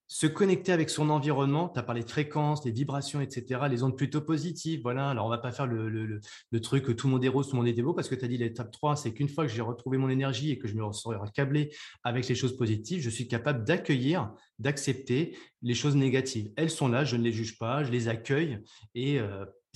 se 0.09 0.28
connecter 0.28 0.70
avec 0.70 0.88
son 0.88 1.11
environnement, 1.11 1.68
tu 1.68 1.80
as 1.80 1.82
parlé 1.82 2.04
de 2.04 2.09
fréquences, 2.09 2.64
les 2.64 2.70
vibrations, 2.70 3.20
etc., 3.20 3.62
les 3.68 3.82
ondes 3.82 3.96
plutôt 3.96 4.20
positives. 4.20 4.80
Voilà, 4.82 5.11
alors 5.11 5.26
on 5.26 5.28
va 5.28 5.38
pas 5.38 5.50
faire 5.50 5.66
le, 5.66 5.88
le, 5.88 6.61
truc 6.61 6.84
que 6.84 6.92
tout 6.92 7.09
le 7.09 7.14
monde 7.14 7.24
est 7.24 7.28
rose, 7.28 7.48
tout 7.48 7.57
le 7.57 7.62
monde 7.62 7.68
est 7.68 7.82
beau, 7.82 7.92
parce 7.92 8.09
que 8.09 8.14
tu 8.14 8.24
as 8.24 8.28
dit 8.28 8.38
l'étape 8.38 8.70
3, 8.70 8.94
c'est 8.94 9.12
qu'une 9.12 9.28
fois 9.28 9.46
que 9.46 9.52
j'ai 9.52 9.62
retrouvé 9.62 9.98
mon 9.98 10.09
énergie 10.09 10.52
et 10.52 10.59
que 10.59 10.68
je 10.68 10.74
me 10.74 10.92
serai 10.92 11.16
câblé 11.34 11.74
avec 12.04 12.28
les 12.28 12.36
choses 12.36 12.57
positives, 12.57 13.02
je 13.02 13.11
suis 13.11 13.26
capable 13.26 13.64
d'accueillir, 13.64 14.32
d'accepter 14.61 15.36
les 15.62 15.74
choses 15.74 15.96
négatives. 15.96 16.52
Elles 16.57 16.70
sont 16.70 16.86
là, 16.86 17.04
je 17.04 17.16
ne 17.16 17.24
les 17.24 17.32
juge 17.32 17.59
pas, 17.59 17.82
je 17.82 17.90
les 17.90 18.07
accueille 18.07 18.61
et 18.94 19.18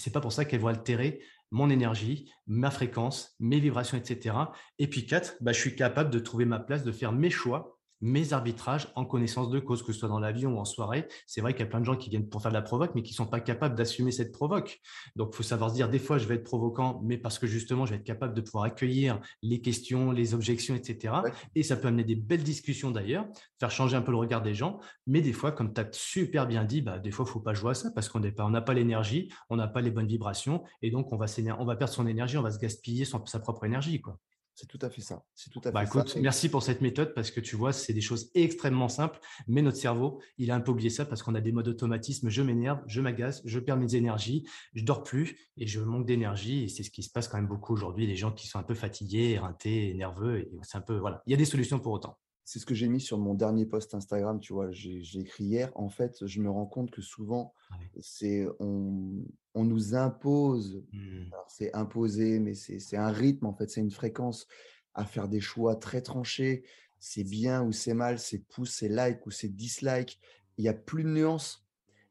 c'est 0.00 0.12
pas 0.12 0.20
pour 0.20 0.32
ça 0.32 0.44
qu'elles 0.44 0.60
vont 0.60 0.68
altérer 0.68 1.20
mon 1.50 1.68
énergie, 1.68 2.32
ma 2.46 2.70
fréquence, 2.70 3.34
mes 3.40 3.58
vibrations, 3.58 3.98
etc. 3.98 4.36
Et 4.78 4.86
puis 4.86 5.06
quatre, 5.06 5.36
bah, 5.40 5.52
je 5.52 5.58
suis 5.58 5.74
capable 5.74 6.10
de 6.10 6.18
trouver 6.18 6.44
ma 6.44 6.60
place, 6.60 6.84
de 6.84 6.92
faire 6.92 7.12
mes 7.12 7.30
choix 7.30 7.79
mes 8.00 8.32
arbitrages 8.32 8.88
en 8.94 9.04
connaissance 9.04 9.50
de 9.50 9.58
cause, 9.58 9.82
que 9.82 9.92
ce 9.92 9.98
soit 10.00 10.08
dans 10.08 10.20
l'avion 10.20 10.56
ou 10.56 10.58
en 10.58 10.64
soirée. 10.64 11.06
C'est 11.26 11.40
vrai 11.40 11.52
qu'il 11.52 11.60
y 11.60 11.68
a 11.68 11.70
plein 11.70 11.80
de 11.80 11.84
gens 11.84 11.96
qui 11.96 12.10
viennent 12.10 12.28
pour 12.28 12.42
faire 12.42 12.50
de 12.50 12.56
la 12.56 12.62
provoque, 12.62 12.94
mais 12.94 13.02
qui 13.02 13.12
ne 13.12 13.16
sont 13.16 13.26
pas 13.26 13.40
capables 13.40 13.74
d'assumer 13.74 14.12
cette 14.12 14.32
provoque. 14.32 14.80
Donc, 15.16 15.30
il 15.32 15.36
faut 15.36 15.42
savoir 15.42 15.70
se 15.70 15.74
dire, 15.74 15.88
des 15.88 15.98
fois, 15.98 16.18
je 16.18 16.26
vais 16.26 16.36
être 16.36 16.44
provocant, 16.44 17.00
mais 17.04 17.18
parce 17.18 17.38
que 17.38 17.46
justement, 17.46 17.86
je 17.86 17.90
vais 17.92 17.98
être 17.98 18.04
capable 18.04 18.34
de 18.34 18.40
pouvoir 18.40 18.64
accueillir 18.64 19.20
les 19.42 19.60
questions, 19.60 20.12
les 20.12 20.34
objections, 20.34 20.74
etc. 20.74 21.14
Et 21.54 21.62
ça 21.62 21.76
peut 21.76 21.88
amener 21.88 22.04
des 22.04 22.16
belles 22.16 22.42
discussions 22.42 22.90
d'ailleurs, 22.90 23.26
faire 23.58 23.70
changer 23.70 23.96
un 23.96 24.02
peu 24.02 24.12
le 24.12 24.18
regard 24.18 24.42
des 24.42 24.54
gens. 24.54 24.80
Mais 25.06 25.20
des 25.20 25.32
fois, 25.32 25.52
comme 25.52 25.72
tu 25.72 25.80
as 25.80 25.88
super 25.92 26.46
bien 26.46 26.64
dit, 26.64 26.82
bah, 26.82 26.98
des 26.98 27.10
fois, 27.10 27.24
il 27.24 27.28
ne 27.28 27.32
faut 27.32 27.40
pas 27.40 27.54
jouer 27.54 27.72
à 27.72 27.74
ça 27.74 27.90
parce 27.90 28.08
qu'on 28.08 28.20
n'a 28.20 28.60
pas 28.62 28.74
l'énergie, 28.74 29.30
on 29.48 29.56
n'a 29.56 29.68
pas 29.68 29.80
les 29.80 29.90
bonnes 29.90 30.06
vibrations. 30.06 30.64
Et 30.82 30.90
donc, 30.90 31.12
on 31.12 31.16
va, 31.16 31.26
on 31.58 31.64
va 31.64 31.76
perdre 31.76 31.92
son 31.92 32.06
énergie, 32.06 32.38
on 32.38 32.42
va 32.42 32.50
se 32.50 32.58
gaspiller 32.58 33.04
sa 33.04 33.40
propre 33.40 33.64
énergie. 33.64 34.00
Quoi. 34.00 34.18
C'est 34.60 34.66
tout 34.66 34.78
à 34.82 34.90
fait 34.90 35.00
ça. 35.00 35.24
C'est 35.34 35.48
tout 35.48 35.62
à 35.64 35.70
bah, 35.70 35.86
fait 35.86 36.20
Merci 36.20 36.50
pour 36.50 36.62
cette 36.62 36.82
méthode 36.82 37.14
parce 37.14 37.30
que 37.30 37.40
tu 37.40 37.56
vois, 37.56 37.72
c'est 37.72 37.94
des 37.94 38.02
choses 38.02 38.30
extrêmement 38.34 38.90
simples, 38.90 39.18
mais 39.48 39.62
notre 39.62 39.78
cerveau, 39.78 40.20
il 40.36 40.50
a 40.50 40.54
un 40.54 40.60
peu 40.60 40.70
oublié 40.70 40.90
ça 40.90 41.06
parce 41.06 41.22
qu'on 41.22 41.34
a 41.34 41.40
des 41.40 41.50
modes 41.50 41.64
d'automatisme. 41.64 42.28
Je 42.28 42.42
m'énerve, 42.42 42.82
je 42.86 43.00
m'agace, 43.00 43.40
je 43.46 43.58
perds 43.58 43.78
mes 43.78 43.94
énergies, 43.94 44.46
je 44.74 44.84
dors 44.84 45.02
plus 45.02 45.50
et 45.56 45.66
je 45.66 45.80
manque 45.80 46.04
d'énergie. 46.04 46.64
Et 46.64 46.68
c'est 46.68 46.82
ce 46.82 46.90
qui 46.90 47.02
se 47.02 47.10
passe 47.10 47.26
quand 47.26 47.38
même 47.38 47.48
beaucoup 47.48 47.72
aujourd'hui. 47.72 48.06
Les 48.06 48.16
gens 48.16 48.32
qui 48.32 48.48
sont 48.48 48.58
un 48.58 48.62
peu 48.62 48.74
fatigués, 48.74 49.30
éreintés, 49.30 49.94
nerveux. 49.94 50.40
Et 50.40 50.50
c'est 50.60 50.76
un 50.76 50.82
peu 50.82 50.98
voilà. 50.98 51.22
Il 51.24 51.30
y 51.30 51.34
a 51.34 51.38
des 51.38 51.46
solutions 51.46 51.80
pour 51.80 51.92
autant 51.92 52.18
c'est 52.50 52.58
ce 52.58 52.66
que 52.66 52.74
j'ai 52.74 52.88
mis 52.88 53.00
sur 53.00 53.16
mon 53.16 53.34
dernier 53.34 53.64
post 53.64 53.94
Instagram, 53.94 54.40
tu 54.40 54.52
vois, 54.52 54.72
j'ai 54.72 55.20
écrit 55.20 55.44
hier. 55.44 55.70
En 55.76 55.88
fait, 55.88 56.26
je 56.26 56.40
me 56.40 56.50
rends 56.50 56.66
compte 56.66 56.90
que 56.90 57.00
souvent, 57.00 57.54
c'est 58.00 58.44
on, 58.58 59.22
nous 59.54 59.94
impose, 59.94 60.84
mmh. 60.90 61.30
c'est 61.46 61.72
imposé, 61.76 62.40
mais 62.40 62.54
c'est 62.54 62.96
un 62.96 63.12
rythme, 63.12 63.46
en 63.46 63.54
fait, 63.54 63.70
c'est 63.70 63.80
une 63.80 63.92
fréquence 63.92 64.48
à 64.94 65.04
faire 65.04 65.28
des 65.28 65.38
choix 65.38 65.76
très 65.76 66.02
tranchés. 66.02 66.64
C'est 66.98 67.22
bien 67.22 67.62
ou 67.62 67.70
c'est 67.70 67.94
mal, 67.94 68.18
c'est 68.18 68.40
pouce, 68.40 68.72
c'est 68.72 68.88
like 68.88 69.24
ou 69.28 69.30
c'est 69.30 69.54
dislike. 69.54 70.18
Il 70.58 70.62
n'y 70.62 70.68
a 70.68 70.74
plus 70.74 71.04
de 71.04 71.10
nuances. 71.10 71.64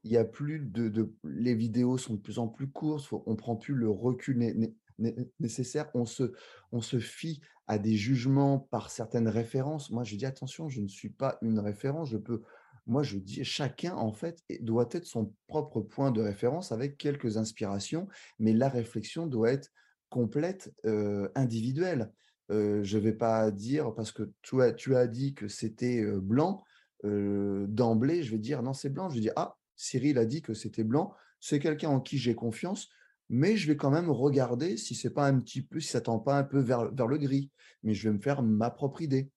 Il 0.06 0.12
y 0.14 0.18
a 0.18 0.24
plus 0.24 0.62
de, 0.62 1.14
Les 1.26 1.54
vidéos 1.54 1.98
sont 1.98 2.14
de 2.14 2.22
plus 2.22 2.40
en 2.40 2.48
plus 2.48 2.70
courtes. 2.70 3.10
on 3.12 3.36
prend 3.36 3.58
plus 3.58 3.74
le 3.74 3.90
recul 3.90 4.72
nécessaire. 5.38 5.92
On 5.96 6.06
se, 6.06 6.32
on 6.72 6.80
se 6.80 6.98
fie 6.98 7.42
à 7.70 7.78
des 7.78 7.96
jugements 7.96 8.58
par 8.72 8.90
certaines 8.90 9.28
références. 9.28 9.92
Moi, 9.92 10.04
je 10.04 10.16
dis 10.16 10.26
attention, 10.26 10.70
je 10.70 10.82
ne 10.82 10.88
suis 10.88 11.12
pas 11.12 11.38
une 11.44 11.60
référence. 11.60 12.10
Je 12.10 12.18
peux, 12.18 12.42
moi, 12.88 13.04
je 13.04 13.20
dis 13.20 13.44
chacun 13.44 13.96
en 13.96 14.12
fait 14.12 14.44
doit 14.62 14.90
être 14.92 15.06
son 15.06 15.32
propre 15.46 15.80
point 15.80 16.10
de 16.10 16.20
référence 16.20 16.72
avec 16.72 16.98
quelques 16.98 17.38
inspirations, 17.38 18.08
mais 18.40 18.54
la 18.54 18.70
réflexion 18.70 19.28
doit 19.28 19.52
être 19.52 19.72
complète, 20.10 20.74
individuelle. 21.36 22.12
Je 22.50 22.98
ne 22.98 23.04
vais 23.04 23.14
pas 23.14 23.52
dire 23.52 23.94
parce 23.94 24.12
que 24.12 24.32
tu 24.42 24.60
as, 24.64 24.74
tu 24.74 24.96
as 24.96 25.06
dit 25.06 25.36
que 25.36 25.48
c'était 25.48 26.04
blanc 26.04 26.64
d'emblée. 27.04 28.24
Je 28.24 28.32
vais 28.32 28.40
dire 28.40 28.64
non, 28.64 28.74
c'est 28.74 28.90
blanc. 28.90 29.10
Je 29.10 29.16
vais 29.16 29.22
dire 29.22 29.34
ah, 29.36 29.56
Cyril 29.76 30.18
a 30.18 30.26
dit 30.26 30.42
que 30.42 30.56
c'était 30.56 30.84
blanc. 30.84 31.14
C'est 31.40 31.60
quelqu'un 31.60 31.90
en 31.90 32.00
qui 32.00 32.18
j'ai 32.18 32.34
confiance 32.34 32.90
mais 33.30 33.58
je 33.58 33.68
vais 33.68 33.78
quand 33.78 33.92
même 33.92 34.10
regarder 34.10 34.78
si 34.78 34.96
c'est 34.96 35.12
pas 35.12 35.28
un 35.28 35.40
petit 35.40 35.62
peu, 35.62 35.80
si 35.80 35.90
ça 35.90 36.02
tend 36.02 36.20
pas 36.20 36.38
un 36.38 36.44
peu 36.44 36.60
vers, 36.60 36.86
le 36.86 37.18
gris. 37.18 37.52
Mais 37.84 37.94
je 37.94 38.10
vais 38.10 38.14
me 38.14 38.20
faire 38.22 38.42
ma 38.42 38.72
propre 38.72 39.02
idée. 39.02 39.30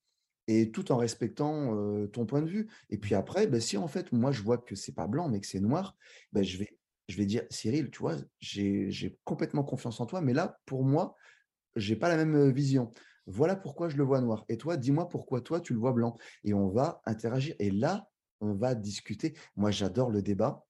Et 0.49 0.73
tout 0.73 0.91
en 0.91 0.97
respectant 0.97 1.77
ton 2.09 2.27
point 2.27 2.43
de 2.43 2.49
vue. 2.49 2.69
Et 2.91 2.99
puis 2.99 3.15
après, 3.15 3.47
ben, 3.47 3.61
si 3.61 3.77
en 3.77 3.87
fait, 3.87 4.11
moi, 4.13 4.33
je 4.33 4.43
vois 4.43 4.59
que 4.59 4.75
c'est 4.75 4.95
pas 4.95 5.07
blanc, 5.07 5.29
mais 5.29 5.41
que 5.41 5.47
c'est 5.47 5.61
noir, 5.61 5.97
ben, 6.33 6.43
je, 6.43 6.59
vais, 6.59 6.77
je 7.09 7.17
vais 7.17 7.27
dire, 7.27 7.45
Cyril, 7.49 7.91
tu 7.91 8.01
vois, 8.01 8.17
j'ai 8.41 9.17
complètement 9.25 9.63
confiance 9.63 10.01
en 10.01 10.07
toi, 10.07 10.21
mais 10.21 10.33
là, 10.33 10.59
pour 10.67 10.85
moi, 10.85 11.15
j'ai 11.77 11.95
pas 11.95 12.09
la 12.09 12.17
même 12.17 12.51
vision. 12.51 12.93
Voilà 13.27 13.55
pourquoi 13.55 13.89
je 13.89 13.97
le 13.97 14.03
vois 14.03 14.21
noir. 14.21 14.45
Et 14.49 14.57
toi, 14.57 14.77
dis-moi 14.77 15.09
pourquoi 15.09 15.41
toi, 15.43 15.61
tu 15.61 15.75
le 15.75 15.79
vois 15.79 15.93
blanc. 15.93 16.17
Et 16.45 16.55
on 16.55 16.69
va 16.69 17.03
interagir. 17.07 17.55
Et 17.61 17.71
là, 17.71 18.09
on 18.41 18.55
va 18.55 18.75
discuter. 18.75 19.35
Moi, 19.55 19.71
j'adore 19.71 20.11
le 20.11 20.23
débat 20.23 20.67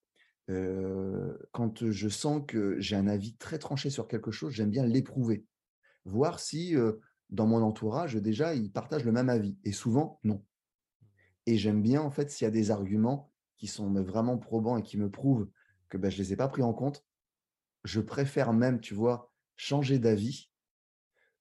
quand 0.49 1.91
je 1.91 2.09
sens 2.09 2.43
que 2.47 2.79
j'ai 2.81 2.97
un 2.97 3.07
avis 3.07 3.37
très 3.37 3.59
tranché 3.59 3.91
sur 3.91 4.09
quelque 4.09 4.31
chose, 4.31 4.53
j'aime 4.53 4.71
bien 4.71 4.87
l'éprouver. 4.87 5.45
Voir 6.05 6.41
si 6.41 6.75
dans 7.31 7.47
mon 7.47 7.63
entourage, 7.63 8.15
déjà, 8.17 8.55
ils 8.55 8.71
partagent 8.71 9.05
le 9.05 9.13
même 9.13 9.31
avis. 9.31 9.57
Et 9.65 9.73
souvent, 9.73 10.21
non. 10.23 10.45
Et 11.47 11.57
j'aime 11.57 11.83
bien, 11.83 12.03
en 12.03 12.11
fait, 12.11 12.31
s'il 12.31 12.45
y 12.45 12.49
a 12.49 12.53
des 12.53 12.71
arguments 12.71 13.33
qui 13.57 13.67
sont 13.67 13.93
vraiment 14.03 14.39
probants 14.39 14.77
et 14.77 14.83
qui 14.83 14.99
me 14.99 15.11
prouvent 15.11 15.49
que 15.89 15.97
ben, 15.97 16.11
je 16.11 16.19
ne 16.19 16.23
les 16.23 16.33
ai 16.35 16.37
pas 16.37 16.49
pris 16.49 16.63
en 16.63 16.73
compte, 16.73 17.05
je 17.85 18.01
préfère 18.01 18.53
même, 18.53 18.81
tu 18.81 18.95
vois, 18.95 19.33
changer 19.57 19.99
d'avis 19.99 20.51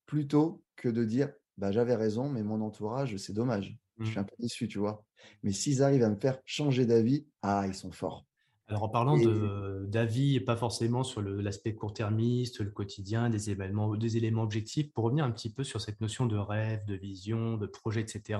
plutôt 0.05 0.63
que 0.75 0.89
de 0.89 1.05
dire 1.05 1.31
bah, 1.57 1.71
j'avais 1.71 1.95
raison, 1.95 2.29
mais 2.29 2.41
mon 2.41 2.61
entourage, 2.61 3.15
c'est 3.17 3.33
dommage. 3.33 3.77
Je 3.99 4.05
suis 4.05 4.15
mmh. 4.15 4.19
un 4.19 4.23
peu 4.23 4.35
déçu, 4.39 4.67
tu 4.67 4.79
vois. 4.79 5.05
Mais 5.43 5.51
s'ils 5.51 5.83
arrivent 5.83 6.03
à 6.03 6.09
me 6.09 6.15
faire 6.15 6.39
changer 6.45 6.85
d'avis, 6.85 7.27
ah, 7.43 7.65
ils 7.67 7.75
sont 7.75 7.91
forts. 7.91 8.25
Alors 8.67 8.83
en 8.83 8.89
parlant 8.89 9.17
d'avis 9.87 10.37
et 10.37 10.39
pas 10.39 10.55
forcément 10.55 11.03
sur 11.03 11.21
l'aspect 11.21 11.75
court-termiste, 11.75 12.61
le 12.61 12.71
quotidien, 12.71 13.29
des 13.29 13.49
éléments, 13.49 13.97
des 13.97 14.15
éléments 14.15 14.43
objectifs, 14.43 14.93
pour 14.93 15.03
revenir 15.03 15.25
un 15.25 15.31
petit 15.31 15.51
peu 15.51 15.65
sur 15.65 15.81
cette 15.81 15.99
notion 15.99 16.25
de 16.25 16.37
rêve, 16.37 16.85
de 16.85 16.95
vision, 16.95 17.57
de 17.57 17.65
projet, 17.65 17.99
etc. 17.99 18.39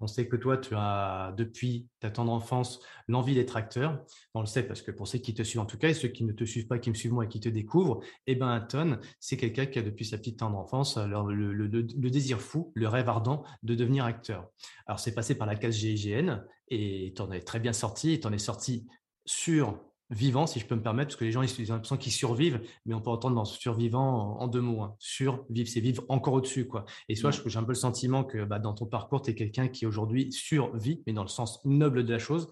On 0.00 0.08
sait 0.08 0.26
que 0.26 0.34
toi, 0.34 0.58
tu 0.58 0.74
as 0.74 1.32
depuis 1.36 1.86
ta 2.00 2.10
tendre 2.10 2.32
enfance 2.32 2.80
l'envie 3.06 3.36
d'être 3.36 3.56
acteur. 3.56 4.04
On 4.34 4.40
le 4.40 4.46
sait 4.46 4.64
parce 4.64 4.82
que 4.82 4.90
pour 4.90 5.06
ceux 5.06 5.18
qui 5.18 5.32
te 5.32 5.44
suivent 5.44 5.60
en 5.60 5.66
tout 5.66 5.78
cas 5.78 5.90
et 5.90 5.94
ceux 5.94 6.08
qui 6.08 6.24
ne 6.24 6.32
te 6.32 6.44
suivent 6.44 6.66
pas, 6.66 6.80
qui 6.80 6.90
me 6.90 6.96
suivent 6.96 7.12
moi 7.12 7.26
et 7.26 7.28
qui 7.28 7.38
te 7.38 7.48
découvrent, 7.48 8.00
eh 8.26 8.34
ben 8.34 8.48
Anton, 8.48 8.98
c'est 9.20 9.36
quelqu'un 9.36 9.66
qui 9.66 9.78
a 9.78 9.82
depuis 9.82 10.04
sa 10.04 10.18
petite 10.18 10.40
tendre 10.40 10.58
enfance 10.58 10.98
le, 10.98 11.52
le, 11.52 12.10
désir 12.10 12.40
fou, 12.40 12.72
le 12.74 12.88
rêve 12.88 13.08
ardent 13.08 13.44
de 13.62 13.76
devenir 13.76 14.04
acteur. 14.04 14.48
Alors 14.86 14.98
c'est 14.98 15.14
passé 15.14 15.36
par 15.36 15.46
la 15.46 15.54
case 15.54 15.76
GIGN 15.76 16.42
et 16.68 17.12
tu 17.14 17.22
en 17.22 17.30
es 17.30 17.40
très 17.40 17.60
bien 17.60 17.72
sorti, 17.72 18.18
tu 18.18 18.26
en 18.26 18.32
es 18.32 18.38
sorti 18.38 18.86
sur 19.28 19.78
vivant, 20.10 20.46
si 20.46 20.58
je 20.58 20.66
peux 20.66 20.74
me 20.74 20.82
permettre, 20.82 21.08
parce 21.08 21.16
que 21.16 21.24
les 21.24 21.32
gens 21.32 21.42
ils 21.42 21.70
ont 21.70 21.74
l'impression 21.74 21.96
qu'ils 21.96 22.12
survivent, 22.12 22.60
mais 22.86 22.94
on 22.94 23.00
peut 23.00 23.10
entendre 23.10 23.36
dans 23.36 23.44
survivant 23.44 24.40
en, 24.40 24.46
deux 24.46 24.60
mots. 24.60 24.82
Hein. 24.82 24.96
Survivre, 24.98 25.68
c'est 25.68 25.80
vivre 25.80 26.04
encore 26.08 26.34
au-dessus. 26.34 26.66
quoi. 26.66 26.86
Et 27.08 27.14
soit 27.14 27.30
j'ai 27.30 27.58
un 27.58 27.64
peu 27.64 27.72
le 27.72 27.74
sentiment 27.74 28.24
que 28.24 28.44
bah, 28.44 28.58
dans 28.58 28.72
ton 28.72 28.86
parcours, 28.86 29.22
tu 29.22 29.30
es 29.30 29.34
quelqu'un 29.34 29.68
qui 29.68 29.86
aujourd'hui 29.86 30.32
survit, 30.32 31.02
mais 31.06 31.12
dans 31.12 31.22
le 31.22 31.28
sens 31.28 31.64
noble 31.64 32.04
de 32.04 32.12
la 32.12 32.18
chose. 32.18 32.50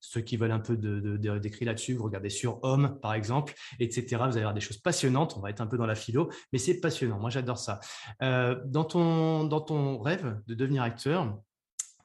Ceux 0.00 0.20
qui 0.20 0.36
veulent 0.36 0.52
un 0.52 0.60
peu 0.60 0.76
d'écrit 0.76 1.64
là-dessus, 1.64 1.94
vous 1.94 2.04
regardez 2.04 2.30
sur 2.30 2.60
Homme, 2.62 3.00
par 3.02 3.14
exemple, 3.14 3.54
etc. 3.80 4.06
Vous 4.10 4.22
allez 4.22 4.38
avoir 4.38 4.54
des 4.54 4.60
choses 4.60 4.78
passionnantes. 4.78 5.34
On 5.36 5.40
va 5.40 5.50
être 5.50 5.60
un 5.60 5.66
peu 5.66 5.76
dans 5.76 5.86
la 5.86 5.96
philo, 5.96 6.30
mais 6.52 6.60
c'est 6.60 6.78
passionnant. 6.80 7.18
Moi, 7.18 7.30
j'adore 7.30 7.58
ça. 7.58 7.80
Euh, 8.22 8.60
dans, 8.64 8.84
ton, 8.84 9.42
dans 9.44 9.60
ton 9.60 9.98
rêve 9.98 10.40
de 10.46 10.54
devenir 10.54 10.84
acteur, 10.84 11.36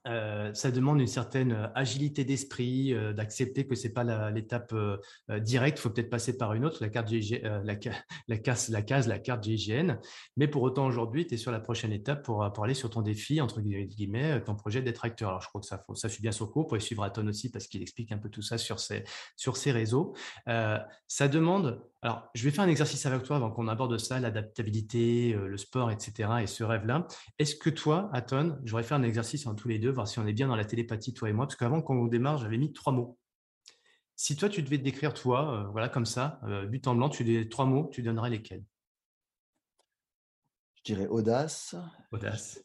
euh, 0.05 0.53
ça 0.53 0.71
demande 0.71 0.99
une 0.99 1.07
certaine 1.07 1.53
euh, 1.53 1.67
agilité 1.75 2.25
d'esprit, 2.25 2.93
euh, 2.93 3.13
d'accepter 3.13 3.65
que 3.65 3.75
c'est 3.75 3.93
pas 3.93 4.03
l'étape 4.31 4.73
directe. 5.29 5.79
Il 5.79 5.81
faut 5.81 5.89
peut-être 5.89 6.09
passer 6.09 6.37
par 6.37 6.53
une 6.53 6.65
autre, 6.65 6.79
la 6.81 6.89
carte 6.89 7.09
case, 8.43 8.69
la 8.69 8.81
case, 8.81 9.07
la 9.07 9.19
carte 9.19 9.43
GIGN. 9.43 9.97
Mais 10.37 10.47
pour 10.47 10.63
autant, 10.63 10.85
aujourd'hui, 10.85 11.25
tu 11.25 11.35
es 11.35 11.37
sur 11.37 11.51
la 11.51 11.59
prochaine 11.59 11.91
étape 11.93 12.23
pour, 12.23 12.51
pour, 12.53 12.63
aller 12.63 12.73
sur 12.73 12.89
ton 12.89 13.01
défi, 13.01 13.41
entre 13.41 13.61
guillemets, 13.61 14.43
ton 14.43 14.55
projet 14.55 14.81
d'être 14.81 15.05
acteur. 15.05 15.29
Alors, 15.29 15.41
je 15.41 15.47
crois 15.47 15.61
que 15.61 15.67
ça, 15.67 16.09
suit 16.09 16.21
bien 16.21 16.31
son 16.31 16.47
cours. 16.47 16.67
Pour 16.67 16.81
suivre 16.81 17.03
Aton 17.03 17.27
aussi 17.27 17.49
parce 17.49 17.67
qu'il 17.67 17.81
explique 17.81 18.11
un 18.11 18.17
peu 18.17 18.29
tout 18.29 18.41
ça 18.41 18.57
sur 18.57 18.79
ses, 18.79 19.03
sur 19.35 19.57
ses 19.57 19.71
réseaux. 19.71 20.13
ça 20.45 21.27
demande 21.27 21.81
alors, 22.03 22.29
je 22.35 22.43
vais 22.43 22.51
faire 22.51 22.65
un 22.65 22.67
exercice 22.67 23.05
avec 23.05 23.23
toi 23.23 23.37
avant 23.37 23.49
qu'on 23.49 23.69
aborde 23.69 23.97
ça, 23.97 24.19
l'adaptabilité, 24.19 25.31
le 25.31 25.55
sport, 25.55 25.89
etc. 25.89 26.29
et 26.41 26.47
ce 26.47 26.65
rêve-là. 26.65 27.07
Est-ce 27.39 27.55
que 27.55 27.69
toi, 27.69 28.09
Aton, 28.11 28.59
j'aurais 28.65 28.83
fait 28.83 28.93
un 28.93 29.03
exercice 29.03 29.47
en 29.47 29.55
tous 29.55 29.69
les 29.69 29.79
deux, 29.79 29.89
voir 29.89 30.05
si 30.05 30.19
on 30.19 30.27
est 30.27 30.33
bien 30.33 30.49
dans 30.49 30.57
la 30.57 30.65
télépathie, 30.65 31.13
toi 31.13 31.29
et 31.29 31.33
moi, 31.33 31.47
parce 31.47 31.55
qu'avant, 31.55 31.81
quand 31.81 31.95
on 31.95 32.07
démarre, 32.07 32.39
j'avais 32.39 32.57
mis 32.57 32.73
trois 32.73 32.91
mots. 32.91 33.17
Si 34.17 34.35
toi, 34.35 34.49
tu 34.49 34.61
devais 34.63 34.77
te 34.77 34.83
décrire 34.83 35.13
toi, 35.13 35.69
voilà, 35.71 35.87
comme 35.87 36.05
ça, 36.05 36.41
but 36.67 36.85
en 36.87 36.95
blanc, 36.95 37.07
tu 37.07 37.23
dis 37.23 37.47
trois 37.47 37.65
mots, 37.65 37.89
tu 37.89 38.03
donnerais 38.03 38.31
lesquels? 38.31 38.65
Je 40.75 40.83
dirais 40.83 41.07
audace. 41.07 41.73
Audace. 42.11 42.61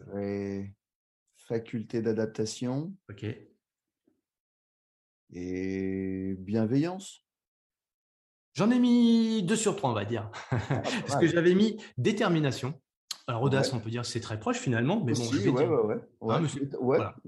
faculté 1.36 2.02
d'adaptation. 2.02 2.92
OK. 3.08 3.24
Et 5.30 6.34
bienveillance. 6.40 7.27
J'en 8.54 8.70
ai 8.70 8.78
mis 8.78 9.42
deux 9.42 9.56
sur 9.56 9.76
trois, 9.76 9.90
on 9.90 9.94
va 9.94 10.04
dire. 10.04 10.30
Ah, 10.50 10.56
Parce 11.06 11.20
que 11.20 11.26
j'avais 11.26 11.54
mis 11.54 11.76
détermination. 11.96 12.74
Alors, 13.26 13.42
audace, 13.42 13.72
on 13.74 13.78
peut 13.78 13.90
dire 13.90 14.02
que 14.02 14.08
c'est 14.08 14.20
très 14.20 14.40
proche 14.40 14.56
finalement, 14.56 15.02
mais 15.04 15.12
bon, 15.12 15.22
je 15.22 15.36
vais 15.36 15.52
dire. 15.52 15.70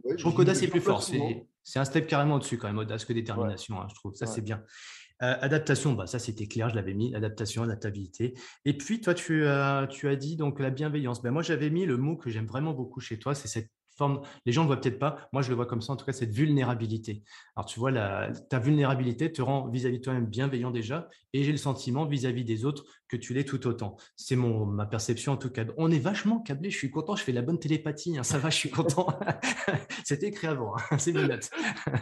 je 0.09 0.17
trouve 0.17 0.35
qu'audace 0.35 0.63
est 0.63 0.69
plus 0.69 0.81
fort. 0.81 1.03
C'est 1.03 1.79
un 1.79 1.85
step 1.85 2.07
carrément 2.07 2.37
au-dessus 2.37 2.57
quand 2.57 2.69
même, 2.69 2.79
audace 2.79 3.05
que 3.05 3.13
détermination, 3.13 3.81
hein, 3.81 3.87
je 3.91 3.95
trouve. 3.95 4.15
Ça, 4.15 4.27
c'est 4.27 4.41
bien. 4.41 4.63
Euh, 5.23 5.37
adaptation, 5.43 5.93
bah, 5.93 6.07
ça 6.07 6.19
c'était 6.19 6.47
clair, 6.47 6.71
je 6.71 6.75
l'avais 6.75 6.95
mis, 6.95 7.15
adaptation, 7.15 7.63
adaptabilité. 7.63 8.33
Et 8.65 8.75
puis 8.75 9.03
toi, 9.03 9.13
tu 9.13 9.47
as, 9.47 9.87
tu 9.91 10.09
as 10.09 10.17
dit 10.17 10.37
donc 10.37 10.59
la 10.61 10.71
bienveillance. 10.71 11.21
Ben, 11.21 11.31
moi, 11.31 11.43
j'avais 11.43 11.69
mis 11.69 11.85
le 11.85 11.99
mot 11.99 12.17
que 12.17 12.31
j'aime 12.31 12.47
vraiment 12.47 12.73
beaucoup 12.73 13.01
chez 13.01 13.19
toi, 13.19 13.35
c'est 13.35 13.49
cette 13.49 13.71
les 14.47 14.53
gens 14.53 14.63
ne 14.63 14.69
le 14.69 14.75
voient 14.75 14.81
peut-être 14.81 14.99
pas, 14.99 15.29
moi 15.33 15.43
je 15.43 15.51
le 15.51 15.57
vois 15.57 15.67
comme 15.67 15.81
ça, 15.81 15.93
en 15.93 15.97
tout 15.97 16.05
cas 16.05 16.13
cette 16.13 16.33
vulnérabilité. 16.33 17.23
Alors 17.57 17.67
tu 17.67 17.79
vois, 17.79 17.93
ta 18.49 18.59
vulnérabilité 18.59 19.33
te 19.33 19.43
rend 19.43 19.69
vis-à-vis 19.69 19.99
de 19.99 20.03
toi-même 20.03 20.27
bienveillant 20.27 20.71
déjà, 20.71 21.09
et 21.33 21.45
j'ai 21.45 21.53
le 21.53 21.59
sentiment 21.59 22.07
vis-à-vis 22.07 22.45
des 22.45 22.65
autres 22.65 22.85
que 23.09 23.17
tu 23.17 23.35
l'es 23.35 23.45
tout 23.45 23.67
autant. 23.67 23.97
C'est 24.17 24.37
mon 24.37 24.67
ma 24.67 24.87
perception 24.87 25.33
en 25.33 25.37
tout 25.37 25.51
cas. 25.51 25.65
On 25.77 25.91
est 25.91 25.99
vachement 25.99 26.41
câblé, 26.41 26.71
je 26.71 26.77
suis 26.77 26.91
content, 26.91 27.17
je 27.17 27.25
fais 27.25 27.33
la 27.33 27.43
bonne 27.43 27.59
télépathie, 27.59 28.17
hein, 28.19 28.23
ça 28.23 28.39
va, 28.39 28.51
je 28.51 28.57
suis 28.57 28.71
content. 28.71 29.07
C'était 30.05 30.29
écrit 30.29 30.47
avant, 30.47 30.77
hein, 30.77 30.99
c'est 30.99 31.11
une 31.11 31.27
note. 31.27 31.51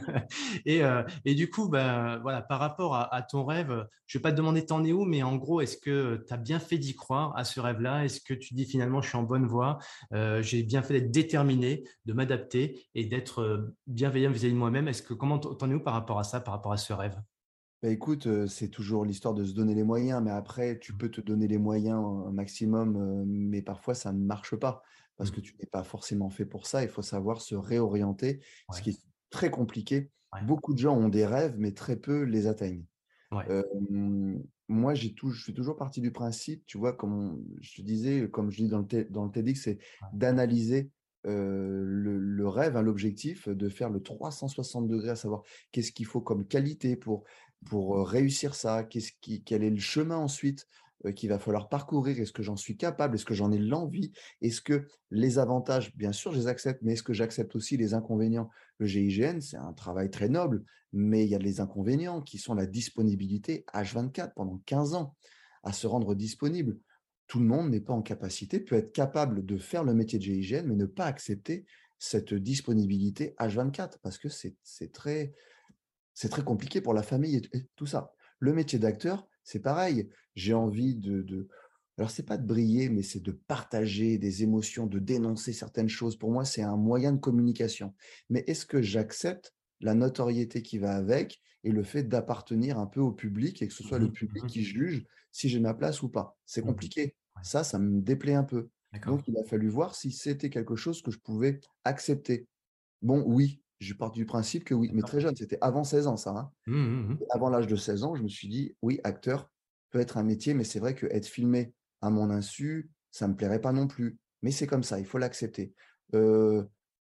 et, 0.67 0.83
euh, 0.83 1.03
et 1.25 1.35
du 1.35 1.51
coup, 1.51 1.69
ben, 1.69 2.19
voilà, 2.23 2.43
par 2.43 2.59
rapport 2.61 2.95
à, 2.95 3.23
ton 3.23 3.45
rêve, 3.45 3.87
je 4.07 4.17
ne 4.17 4.21
vais 4.21 4.23
pas 4.23 4.33
te 4.33 4.37
demander 4.37 4.65
t'en 4.65 4.85
es 4.85 4.93
où, 4.93 5.05
mais 5.05 5.23
en 5.23 5.37
gros, 5.37 5.61
est-ce 5.61 5.77
que 5.77 6.25
tu 6.27 6.33
as 6.33 6.37
bien 6.37 6.59
fait 6.59 6.79
d'y 6.79 6.95
croire 6.95 7.37
à 7.37 7.45
ce 7.45 7.61
rêve-là? 7.61 8.05
Est-ce 8.05 8.21
que 8.21 8.35
tu 8.35 8.55
dis 8.55 8.65
finalement 8.65 9.03
je 9.03 9.09
suis 9.09 9.19
en 9.19 9.23
bonne 9.23 9.47
voie, 9.47 9.79
euh, 10.13 10.43
j'ai 10.43 10.63
bien 10.63 10.83
fait 10.83 11.01
d'être 11.01 11.11
déterminé 11.11 11.85
de 12.07 12.13
m'adapter 12.13 12.87
et 12.95 13.05
d'être 13.07 13.41
euh, 13.41 13.77
bienveillant 13.87 14.31
vis-à-vis 14.31 14.55
de 14.55 14.59
moi-même. 14.59 14.89
Est-ce 14.89 15.03
que 15.03 15.15
comment 15.15 15.39
t'en 15.39 15.71
es 15.71 15.75
où 15.75 15.83
par 15.83 15.95
rapport 15.95 16.19
à 16.19 16.25
ça, 16.25 16.41
par 16.41 16.55
rapport 16.55 16.73
à 16.73 16.77
ce 16.77 16.93
rêve? 16.93 17.21
Bah, 17.83 17.91
écoute, 17.91 18.27
euh, 18.27 18.47
c'est 18.49 18.69
toujours 18.69 19.05
l'histoire 19.05 19.35
de 19.35 19.45
se 19.45 19.53
donner 19.53 19.75
les 19.75 19.85
moyens, 19.85 20.21
mais 20.23 20.33
après, 20.33 20.79
tu 20.81 20.93
mmh. 20.93 20.99
peux 20.99 21.11
te 21.11 21.21
donner 21.21 21.47
les 21.47 21.59
moyens 21.59 21.99
un 22.27 22.33
maximum, 22.33 22.97
euh, 22.97 23.25
mais 23.27 23.63
parfois 23.63 23.95
ça 23.95 24.13
ne 24.13 24.19
marche 24.19 24.57
pas 24.57 24.83
parce 25.17 25.31
mmh. 25.31 25.35
que 25.35 25.41
tu 25.41 25.57
n'es 25.61 25.67
pas 25.67 25.85
forcément 25.85 26.31
fait 26.31 26.45
pour 26.45 26.67
ça. 26.67 26.83
Il 26.83 26.89
faut 26.89 27.03
savoir 27.03 27.41
se 27.41 27.55
réorienter, 27.55 28.41
ce 28.73 28.83
qui 28.83 28.91
est 28.91 29.01
très 29.31 29.51
compliqué. 29.51 30.11
Beaucoup 30.43 30.75
de 30.75 30.79
gens 30.79 30.97
ont 30.97 31.09
des 31.09 31.25
rêves, 31.25 31.55
mais 31.59 31.73
très 31.73 31.97
peu 31.97 32.23
les 32.23 32.47
atteignent. 32.47 32.85
moi, 34.69 34.95
j'ai 34.95 35.15
tout, 35.15 35.31
je 35.31 35.43
suis 35.43 35.55
toujours 35.55 35.77
parti 35.77 36.01
du 36.01 36.13
principe, 36.13 36.67
tu 36.67 36.79
vois, 36.79 36.93
comme 36.93 37.43
je 37.61 37.77
te 37.77 37.83
disais, 37.83 38.29
comme 38.29 38.51
je 38.51 38.63
dis 38.63 38.69
dans 38.69 38.79
le, 38.81 39.05
dans 39.11 39.25
le 39.25 39.31
TEDx, 39.31 39.61
c'est 39.61 39.79
d'analyser 40.13 40.91
le, 41.25 42.49
rêve, 42.49 42.77
hein, 42.77 42.83
l'objectif 42.83 43.49
de 43.49 43.69
faire 43.69 43.91
le 43.91 44.03
360 44.03 44.87
degrés, 44.87 45.11
à 45.11 45.17
savoir 45.17 45.43
qu'est-ce 45.73 45.93
qu'il 45.93 46.07
faut 46.07 46.21
comme 46.21 46.47
qualité 46.47 46.97
pour, 46.97 47.25
pour 47.67 48.09
réussir 48.09 48.55
ça, 48.55 48.85
qu'est-ce 48.85 49.13
qui, 49.21 49.43
quel 49.43 49.63
est 49.63 49.71
le 49.71 49.81
chemin 49.81 50.17
ensuite 50.17 50.67
qu'il 51.15 51.29
va 51.29 51.39
falloir 51.39 51.69
parcourir, 51.69 52.19
est-ce 52.19 52.33
que 52.33 52.43
j'en 52.43 52.57
suis 52.57 52.77
capable, 52.77 53.15
est-ce 53.15 53.25
que 53.25 53.35
j'en 53.35 53.53
ai 53.53 53.59
l'envie, 53.59 54.13
est-ce 54.43 54.61
que 54.61 54.87
les 55.11 55.39
avantages, 55.39 55.95
bien 55.97 56.13
sûr, 56.13 56.33
je 56.33 56.39
les 56.39 56.47
accepte, 56.49 56.83
mais 56.83 56.95
est-ce 56.95 57.03
que 57.03 57.13
j'accepte 57.13 57.55
aussi 57.55 57.77
les 57.77 57.95
inconvénients? 57.95 58.51
Le 58.79 58.87
GIGN, 58.87 59.41
c'est 59.41 59.57
un 59.57 59.73
travail 59.73 60.11
très 60.11 60.29
noble, 60.29 60.65
mais 60.93 61.25
il 61.25 61.31
y 61.31 61.35
a 61.35 61.39
les 61.39 61.61
inconvénients 61.61 62.21
qui 62.21 62.39
sont 62.39 62.55
la 62.55 62.67
disponibilité 62.67 63.65
H24 63.73 64.33
pendant 64.35 64.61
15 64.67 64.95
ans, 64.95 65.15
à 65.63 65.73
se 65.73 65.87
rendre 65.87 66.15
disponible 66.15 66.79
tout 67.29 67.39
le 67.39 67.45
monde 67.45 67.71
n'est 67.71 67.81
pas 67.81 67.93
en 67.93 68.03
capacité, 68.03 68.59
peut 68.59 68.77
être 68.77 68.93
capable 68.93 69.45
de 69.47 69.59
faire 69.59 69.85
le 69.85 69.95
métier 69.95 70.19
de 70.19 70.25
GIGN, 70.25 70.67
mais 70.67 70.77
ne 70.77 70.87
pas 70.87 71.05
accepter 71.05 71.67
cette 71.99 72.35
disponibilité 72.35 73.35
H24, 73.39 73.99
parce 74.03 74.19
que 74.19 74.29
c'est 74.29 74.93
très, 74.93 75.35
compliqué 76.45 76.81
pour 76.81 76.95
la 76.95 77.03
famille 77.03 77.37
et, 77.53 77.69
tout 77.77 77.87
ça. 77.87 78.13
Le 78.39 78.53
métier 78.53 78.79
d'acteur, 78.79 79.29
c'est 79.45 79.61
pareil. 79.61 80.09
J'ai 80.35 80.55
envie 80.55 80.97
de, 80.97 81.23
de 81.23 81.49
alors, 81.99 82.13
c'est 82.13 82.23
pas 82.23 82.39
de 82.39 82.47
briller, 82.47 82.89
mais 82.91 83.03
c'est 83.03 83.23
de 83.23 83.33
partager 83.33 84.19
des 84.19 84.45
émotions, 84.45 84.87
de 84.87 85.01
dénoncer 85.01 85.53
certaines 85.53 85.89
choses. 85.89 86.17
Pour 86.17 86.31
moi, 86.31 86.45
c'est 86.45 86.63
un 86.63 86.77
moyen 86.77 87.13
de 87.13 87.19
communication. 87.19 87.93
Mais 88.31 88.45
est-ce 88.47 88.67
que 88.67 88.81
j'accepte 88.81 89.53
la 89.81 89.95
notoriété 89.95 90.63
qui 90.63 90.79
va 90.79 90.95
avec? 90.95 91.43
Et 91.65 91.73
le 91.73 91.83
fait 91.83 92.05
d'appartenir 92.05 92.79
un 92.79 92.87
peu 92.87 93.01
au 93.01 93.13
public 93.13 93.63
et 93.63 93.69
que 93.69 93.75
ce 93.75 93.83
soit 93.83 93.99
le 93.99 94.07
mmh 94.07 94.13
public 94.13 94.45
mmh 94.45 94.47
qui 94.47 94.63
juge 94.63 95.05
si 95.33 95.49
j'ai 95.49 95.61
ma 95.61 95.75
place 95.75 96.03
ou 96.03 96.09
pas. 96.09 96.37
C'est 96.47 96.63
mmh 96.63 96.67
compliqué. 96.67 97.17
Ça, 97.43 97.65
ça 97.65 97.79
me 97.79 98.01
déplaît 98.01 98.35
un 98.35 98.45
peu. 98.45 98.69
Donc, 99.07 99.29
il 99.29 99.37
a 99.39 99.45
fallu 99.45 99.69
voir 99.69 99.95
si 99.95 100.11
c'était 100.11 100.51
quelque 100.51 100.77
chose 100.77 101.03
que 101.03 101.11
je 101.11 101.19
pouvais 101.19 101.61
accepter. 101.85 102.49
Bon, 103.03 103.23
oui, 103.27 103.63
je 103.81 103.95
pars 103.95 104.11
du 104.11 104.27
principe 104.27 104.65
que 104.65 104.75
oui, 104.75 104.91
mais 104.93 105.03
très 105.03 105.21
jeune, 105.21 105.37
c'était 105.37 105.59
avant 105.61 105.85
16 105.85 106.07
ans, 106.07 106.17
ça. 106.17 106.53
Hein. 106.67 107.21
Avant 107.31 107.51
l'âge 107.51 107.67
de 107.67 107.77
16 107.77 108.05
ans, 108.05 108.15
je 108.15 108.23
me 108.23 108.29
suis 108.29 108.49
dit, 108.49 108.77
oui, 108.83 108.99
acteur 109.05 109.51
peut 109.91 110.01
être 110.01 110.17
un 110.17 110.25
métier, 110.25 110.55
mais 110.55 110.65
c'est 110.65 110.81
vrai 110.81 110.95
que 110.95 111.07
être 111.07 111.27
filmé 111.27 111.73
à 112.01 112.11
mon 112.11 112.31
insu, 112.31 112.91
ça 113.11 113.27
ne 113.27 113.33
me 113.33 113.37
plairait 113.37 113.61
pas 113.61 113.73
non 113.73 113.87
plus. 113.87 114.19
Mais 114.43 114.51
c'est 114.51 114.67
comme 114.67 114.83
ça, 114.83 114.99
il 114.99 115.07
faut 115.07 115.19
l'accepter. 115.19 115.75
Euh, 116.15 116.65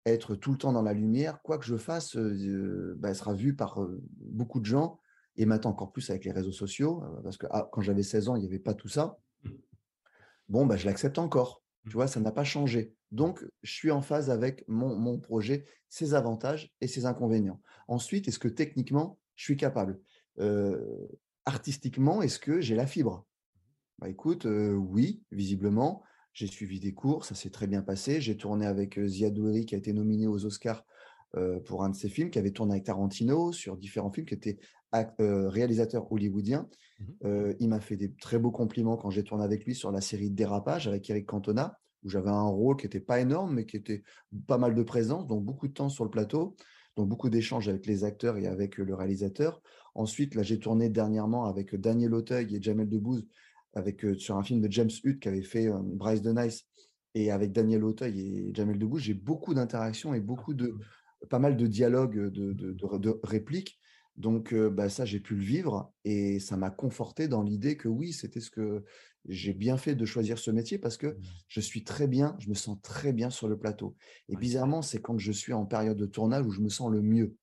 être 0.06 0.36
tout 0.36 0.52
le 0.52 0.58
temps 0.58 0.74
dans 0.74 0.82
la 0.82 0.94
lumière, 0.94 1.42
quoi 1.42 1.58
que 1.58 1.66
je 1.66 1.78
fasse, 1.78 2.16
euh, 2.16 2.96
bah, 2.98 3.10
elle 3.10 3.16
sera 3.16 3.34
vue 3.34 3.56
par 3.56 3.82
euh, 3.82 4.02
beaucoup 4.18 4.60
de 4.60 4.66
gens, 4.66 5.00
et 5.36 5.46
maintenant 5.46 5.72
encore 5.72 5.92
plus 5.92 6.10
avec 6.10 6.26
les 6.26 6.32
réseaux 6.32 6.52
sociaux, 6.52 7.04
euh, 7.04 7.22
parce 7.24 7.38
que 7.38 7.48
ah, 7.52 7.70
quand 7.72 7.82
j'avais 7.82 8.04
16 8.04 8.30
ans, 8.30 8.36
il 8.36 8.42
n'y 8.42 8.48
avait 8.48 8.60
pas 8.60 8.74
tout 8.74 8.88
ça. 8.88 9.18
Mmh. 9.44 9.50
Bon, 10.50 10.66
bah, 10.66 10.78
je 10.78 10.86
l'accepte 10.86 11.20
encore. 11.20 11.62
Tu 11.84 11.90
mmh. 11.90 11.94
vois, 11.94 12.08
ça 12.08 12.20
n'a 12.20 12.32
pas 12.32 12.44
changé. 12.44 12.94
Donc, 13.12 13.46
je 13.64 13.72
suis 13.72 13.92
en 13.92 14.02
phase 14.02 14.30
avec 14.30 14.64
mon, 14.68 14.96
mon 14.96 15.20
projet, 15.20 15.66
ses 15.90 16.14
avantages 16.14 16.74
et 16.82 16.88
ses 16.88 17.06
inconvénients. 17.06 17.62
Ensuite, 17.88 18.28
est-ce 18.28 18.40
que 18.40 18.48
techniquement, 18.48 19.20
je 19.36 19.44
suis 19.44 19.58
capable? 19.58 20.00
Artistiquement, 21.46 22.22
est-ce 22.22 22.40
que 22.40 22.62
j'ai 22.62 22.76
la 22.76 22.86
fibre? 22.86 23.26
Bah, 23.98 24.08
Écoute, 24.08 24.46
oui, 24.46 25.24
visiblement. 25.32 26.04
J'ai 26.34 26.48
suivi 26.48 26.80
des 26.80 26.94
cours, 26.94 27.26
ça 27.26 27.36
s'est 27.36 27.50
très 27.50 27.68
bien 27.68 27.82
passé. 27.82 28.22
J'ai 28.22 28.38
tourné 28.38 28.66
avec 28.66 29.00
Ziad 29.04 29.34
Doueri, 29.34 29.66
qui 29.66 29.76
a 29.76 29.78
été 29.78 29.94
nominé 29.94 30.28
aux 30.28 30.46
Oscars 30.46 30.86
pour 31.66 31.84
un 31.84 31.90
de 31.90 31.96
ses 31.96 32.10
films, 32.10 32.30
qui 32.30 32.40
avait 32.40 32.52
tourné 32.52 32.74
avec 32.74 32.86
Tarantino 32.86 33.52
sur 33.52 33.78
différents 33.78 34.12
films, 34.12 34.26
qui 34.26 34.34
était 34.34 34.58
réalisateur 34.92 36.12
hollywoodien. 36.12 36.68
Mmh 37.00 37.54
il 37.60 37.70
m'a 37.70 37.80
fait 37.80 37.96
des 37.96 38.14
très 38.14 38.40
beaux 38.40 38.52
compliments 38.52 38.98
quand 38.98 39.10
j'ai 39.10 39.24
tourné 39.24 39.44
avec 39.44 39.66
lui 39.66 39.74
sur 39.74 39.92
la 39.92 40.02
série 40.02 40.30
Dérapage 40.30 40.88
avec 40.88 41.10
Eric 41.10 41.26
Cantona, 41.26 41.78
où 42.04 42.10
j'avais 42.10 42.30
un 42.30 42.48
rôle 42.48 42.78
qui 42.78 42.86
n'était 42.86 43.00
pas 43.00 43.20
énorme, 43.20 43.56
mais 43.56 43.66
qui 43.66 43.78
était 43.78 44.04
pas 44.48 44.58
mal 44.58 44.76
de 44.76 44.84
présence, 44.84 45.28
donc 45.28 45.44
beaucoup 45.44 45.68
de 45.68 45.74
temps 45.74 45.90
sur 45.90 46.04
le 46.04 46.10
plateau, 46.10 46.56
donc 46.96 47.08
beaucoup 47.08 47.30
d'échanges 47.30 47.70
avec 47.70 47.86
les 47.86 48.04
acteurs 48.04 48.38
et 48.38 48.48
avec 48.48 48.78
le 48.78 48.94
réalisateur. 48.94 49.62
Ensuite, 49.96 50.36
là, 50.36 50.44
j'ai 50.44 50.60
tourné 50.60 50.90
dernièrement 50.90 51.46
avec 51.46 51.76
Daniel 51.76 52.14
Auteuil 52.14 52.56
et 52.56 52.62
Jamel 52.62 52.90
Debbouze 52.90 53.26
avec, 53.74 54.06
sur 54.18 54.38
un 54.38 54.44
film 54.44 54.62
de 54.62 54.72
James 54.72 54.90
Hutt 55.04 55.20
qui 55.20 55.28
avait 55.28 55.42
fait 55.42 55.70
Bryce 55.84 56.22
de 56.22 56.32
Nice 56.32 56.66
et 57.16 57.32
avec 57.32 57.52
Daniel 57.52 57.84
Auteuil 57.84 58.20
et 58.20 58.52
Jamel 58.54 58.78
Debbouze, 58.78 59.02
j'ai 59.02 59.14
beaucoup 59.14 59.54
d'interactions 59.54 60.14
et 60.14 60.20
beaucoup 60.20 60.54
de, 60.54 60.76
pas 61.30 61.40
mal 61.40 61.58
de 61.58 61.68
dialogues, 61.68 62.30
de, 62.30 62.54
de, 62.54 63.20
répliques. 63.24 63.80
Donc, 64.18 64.54
bah, 64.54 64.90
ça, 64.90 65.06
j'ai 65.06 65.20
pu 65.20 65.36
le 65.36 65.42
vivre 65.44 65.92
et 66.04 66.40
ça 66.40 66.58
m'a 66.58 66.70
conforté 66.70 67.28
dans 67.28 67.42
l'idée 67.42 67.78
que 67.78 67.88
oui, 67.88 68.12
c'était 68.14 68.42
ce 68.42 68.52
que 68.52 68.84
j'ai 69.28 69.54
bien 69.54 69.78
fait 69.78 69.96
de 69.96 70.06
choisir 70.06 70.38
ce 70.38 70.52
métier 70.52 70.78
parce 70.78 70.98
que 70.98 71.08
Mmh. 71.08 71.22
je 71.48 71.60
suis 71.62 71.84
très 71.84 72.08
bien, 72.08 72.36
je 72.40 72.50
me 72.50 72.54
sens 72.54 72.78
très 72.82 73.14
bien 73.14 73.30
sur 73.30 73.48
le 73.48 73.58
plateau. 73.58 73.96
Et 74.30 74.36
bizarrement, 74.36 74.82
c'est 74.82 75.02
quand 75.02 75.18
je 75.18 75.32
suis 75.32 75.54
en 75.54 75.66
période 75.66 75.98
de 75.98 76.06
tournage 76.06 76.46
où 76.46 76.52
je 76.52 76.62
me 76.62 76.70
sens 76.70 76.92
le 76.92 77.02
mieux. 77.02 77.36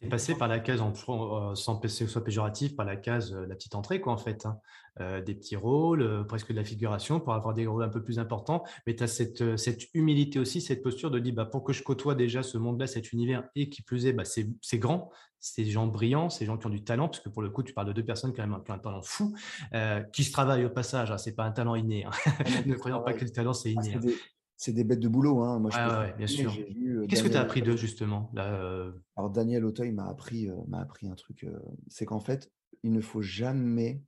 Tu 0.00 0.06
es 0.06 0.10
passé 0.10 0.34
par 0.34 0.48
la 0.48 0.60
case, 0.60 0.80
euh, 0.80 1.54
sans 1.54 1.78
que 1.78 1.88
ce 1.88 2.06
soit 2.06 2.22
péjoratif, 2.22 2.76
par 2.76 2.84
la 2.84 2.96
case, 2.96 3.32
la 3.32 3.54
petite 3.54 3.74
entrée, 3.74 4.00
quoi, 4.00 4.12
en 4.12 4.18
fait. 4.18 4.44
hein. 4.44 4.58
Euh, 4.98 5.20
des 5.20 5.34
petits 5.34 5.56
rôles, 5.56 6.00
euh, 6.00 6.24
presque 6.24 6.52
de 6.52 6.56
la 6.56 6.64
figuration 6.64 7.20
pour 7.20 7.34
avoir 7.34 7.52
des 7.52 7.66
rôles 7.66 7.82
un 7.84 7.90
peu 7.90 8.02
plus 8.02 8.18
importants. 8.18 8.64
Mais 8.86 8.96
tu 8.96 9.02
as 9.02 9.06
cette, 9.08 9.42
euh, 9.42 9.58
cette 9.58 9.92
humilité 9.92 10.38
aussi, 10.38 10.62
cette 10.62 10.82
posture 10.82 11.10
de 11.10 11.18
dire, 11.18 11.34
bah, 11.34 11.44
pour 11.44 11.64
que 11.64 11.74
je 11.74 11.82
côtoie 11.82 12.14
déjà 12.14 12.42
ce 12.42 12.56
monde-là, 12.56 12.86
cet 12.86 13.12
univers, 13.12 13.46
et 13.54 13.68
qui 13.68 13.82
plus 13.82 14.06
est, 14.06 14.14
bah, 14.14 14.24
c'est 14.24 14.48
c'est 14.62 14.78
grand, 14.78 15.10
c'est 15.38 15.64
des 15.64 15.70
gens 15.70 15.86
brillants, 15.86 16.30
c'est 16.30 16.40
des 16.40 16.46
gens 16.46 16.56
qui 16.56 16.66
ont 16.66 16.70
du 16.70 16.82
talent, 16.82 17.08
parce 17.08 17.20
que 17.20 17.28
pour 17.28 17.42
le 17.42 17.50
coup, 17.50 17.62
tu 17.62 17.74
parles 17.74 17.88
de 17.88 17.92
deux 17.92 18.06
personnes 18.06 18.32
quand 18.32 18.46
même 18.46 18.58
qui 18.64 18.70
ont 18.70 18.74
un 18.74 18.78
talent 18.78 19.02
fou, 19.02 19.34
euh, 19.74 20.00
qui 20.14 20.24
se 20.24 20.32
travaillent 20.32 20.64
au 20.64 20.70
passage. 20.70 21.10
hein, 21.10 21.18
c'est 21.18 21.34
pas 21.34 21.44
un 21.44 21.52
talent 21.52 21.74
inné. 21.74 22.06
hein. 22.06 22.10
Ah 22.24 22.32
ne 22.66 22.74
croyons 22.74 23.02
pas 23.02 23.12
que 23.12 23.22
le 23.22 23.30
talent, 23.30 23.52
c'est 23.52 23.74
Ah, 23.76 23.82
inné. 23.82 23.90
c'est 23.90 23.96
hein. 23.96 24.00
des, 24.00 24.14
c'est 24.56 24.72
des 24.72 24.84
bêtes 24.84 25.00
de 25.00 25.08
boulot. 25.08 25.42
hein. 25.42 25.58
Moi, 25.58 25.70
je 25.72 25.76
ouais, 25.76 26.14
bien 26.16 26.26
sûr. 26.26 26.50
vu 26.52 27.04
Qu'est-ce 27.06 27.22
que 27.22 27.28
tu 27.28 27.36
as 27.36 27.42
appris 27.42 27.60
d'eux, 27.60 27.76
justement 27.76 28.30
là, 28.32 28.88
Alors 29.14 29.28
Daniel 29.28 29.66
Auteuil 29.66 29.92
m'a 29.92 30.06
appris, 30.08 30.48
m'a 30.68 30.80
appris 30.80 31.06
un 31.06 31.14
truc, 31.16 31.44
c'est 31.88 32.06
qu'en 32.06 32.20
fait, 32.20 32.50
il 32.82 32.92
ne 32.92 33.02
faut 33.02 33.20
jamais, 33.20 34.00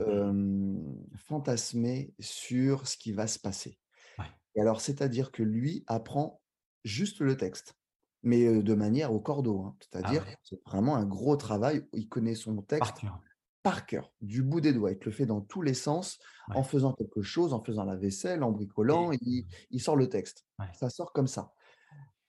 hem, 0.00 0.96
fantasmer 1.16 2.14
sur 2.20 2.88
ce 2.88 2.96
qui 2.98 3.12
va 3.12 3.26
se 3.26 3.38
passer. 3.38 3.80
Ouais. 4.18 4.40
Et 4.56 4.60
alors, 4.62 4.80
c'est-à-dire 4.80 5.32
que 5.32 5.42
lui 5.44 5.84
apprend 5.88 6.42
juste 6.84 7.20
le 7.20 7.36
texte, 7.36 7.74
mais, 8.22 8.62
de 8.62 8.74
manière 8.74 9.12
au 9.14 9.20
cordeau, 9.20 9.60
hein. 9.62 9.76
Ah 10.02 10.14
C'est-à-dire, 10.14 10.26
ouais, 10.26 10.36
c'est 10.42 10.60
vraiment 10.66 10.96
un 10.96 11.06
gros 11.06 11.36
travail, 11.36 11.88
il 11.94 12.08
connaît 12.08 12.34
son 12.36 12.62
par 12.78 12.94
texte 12.94 12.96
cœur. 12.96 13.20
par 13.62 13.86
cœur, 13.86 14.14
du 14.22 14.42
bout 14.42 14.60
des 14.62 14.72
doigts. 14.74 14.92
Il 14.92 14.98
te 14.98 15.06
le 15.06 15.12
fait 15.12 15.26
dans 15.26 15.40
tous 15.42 15.62
les 15.62 15.74
sens, 15.74 16.18
en 16.54 16.62
faisant 16.64 16.94
quelque 16.94 17.22
chose, 17.22 17.52
en 17.54 17.62
faisant 17.64 17.84
la 17.84 17.96
vaisselle, 17.96 18.42
en 18.44 18.52
bricolant, 18.52 19.12
Et, 19.12 19.18
il 19.22 19.46
il 19.70 19.80
sort 19.82 19.96
le 19.96 20.08
texte. 20.08 20.46
Ça 20.72 20.90
sort 20.90 21.12
comme 21.14 21.28
ça. 21.28 21.52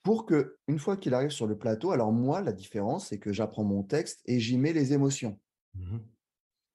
Pour 0.04 0.26
que, 0.26 0.60
une 0.68 0.80
fois 0.80 0.98
qu'il 0.98 1.14
arrive 1.16 1.32
sur 1.32 1.48
le 1.48 1.58
plateau, 1.58 1.92
alors 1.92 2.12
moi, 2.14 2.42
la 2.42 2.54
différence, 2.54 3.08
c'est 3.10 3.20
que 3.20 3.34
j'apprends 3.34 3.64
mon 3.66 3.84
texte 3.84 4.22
et 4.26 4.40
j'y 4.40 4.58
mets 4.58 4.74
les 4.74 4.94
émotions. 4.94 5.40
Mhm. 5.74 6.12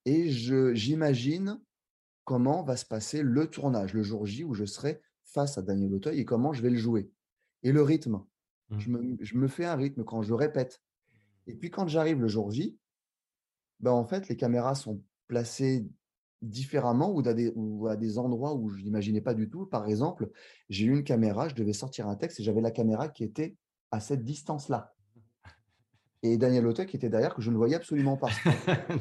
Et 0.07 0.29
je 0.29 0.73
j'imagine 0.73 1.59
comment 2.23 2.63
va 2.63 2.77
se 2.77 2.85
passer 2.85 3.21
le 3.23 3.47
tournage, 3.49 3.93
le 3.93 4.03
jour 4.03 4.25
J 4.25 4.45
où 4.45 4.53
je 4.53 4.63
serai 4.63 5.01
face 5.25 5.57
à 5.57 5.61
Daniel 5.61 5.93
Auteuil 5.93 6.19
et 6.21 6.23
comment 6.23 6.53
je 6.53 6.61
vais 6.61 6.69
le 6.69 6.77
jouer. 6.77 7.11
Et 7.63 7.73
le 7.73 7.81
rythme. 7.81 8.23
Je 8.77 8.89
Mhm. 8.89 9.01
me, 9.01 9.17
je 9.19 9.37
me 9.37 9.47
fais 9.49 9.65
un 9.65 9.75
rythme 9.75 10.05
quand 10.05 10.21
je 10.21 10.33
répète. 10.33 10.81
Et 11.45 11.55
puis 11.55 11.69
quand 11.71 11.89
j'arrive 11.89 12.21
le 12.21 12.29
jour 12.29 12.51
J, 12.51 12.77
ben 13.81 13.91
en 13.91 14.05
fait, 14.05 14.29
les 14.29 14.37
caméras 14.37 14.75
sont 14.75 15.03
placées 15.27 15.85
différemment 16.41 17.11
ou 17.11 17.19
à 17.27 17.33
des, 17.33 17.51
ou 17.55 17.87
à 17.87 17.97
des 17.97 18.17
endroits 18.17 18.55
où 18.55 18.69
je 18.69 18.81
n'imaginais 18.83 19.19
pas 19.21 19.33
du 19.33 19.49
tout. 19.49 19.65
Par 19.65 19.87
exemple, 19.87 20.29
j'ai 20.69 20.85
eu 20.85 20.91
une 20.93 21.03
caméra, 21.03 21.49
je 21.49 21.55
devais 21.55 21.73
sortir 21.73 22.07
un 22.07 22.15
texte 22.15 22.39
et 22.39 22.43
j'avais 22.43 22.61
la 22.61 22.71
caméra 22.71 23.09
qui 23.09 23.25
était 23.25 23.57
à 23.91 23.99
cette 23.99 24.23
distance-là. 24.23 24.95
Et 26.23 26.37
Daniel 26.37 26.65
Auteuil 26.65 26.85
qui 26.85 26.95
était 26.95 27.09
derrière, 27.09 27.35
que 27.35 27.41
je 27.41 27.51
ne 27.51 27.57
voyais 27.57 27.75
absolument 27.75 28.15
pas. 28.15 28.29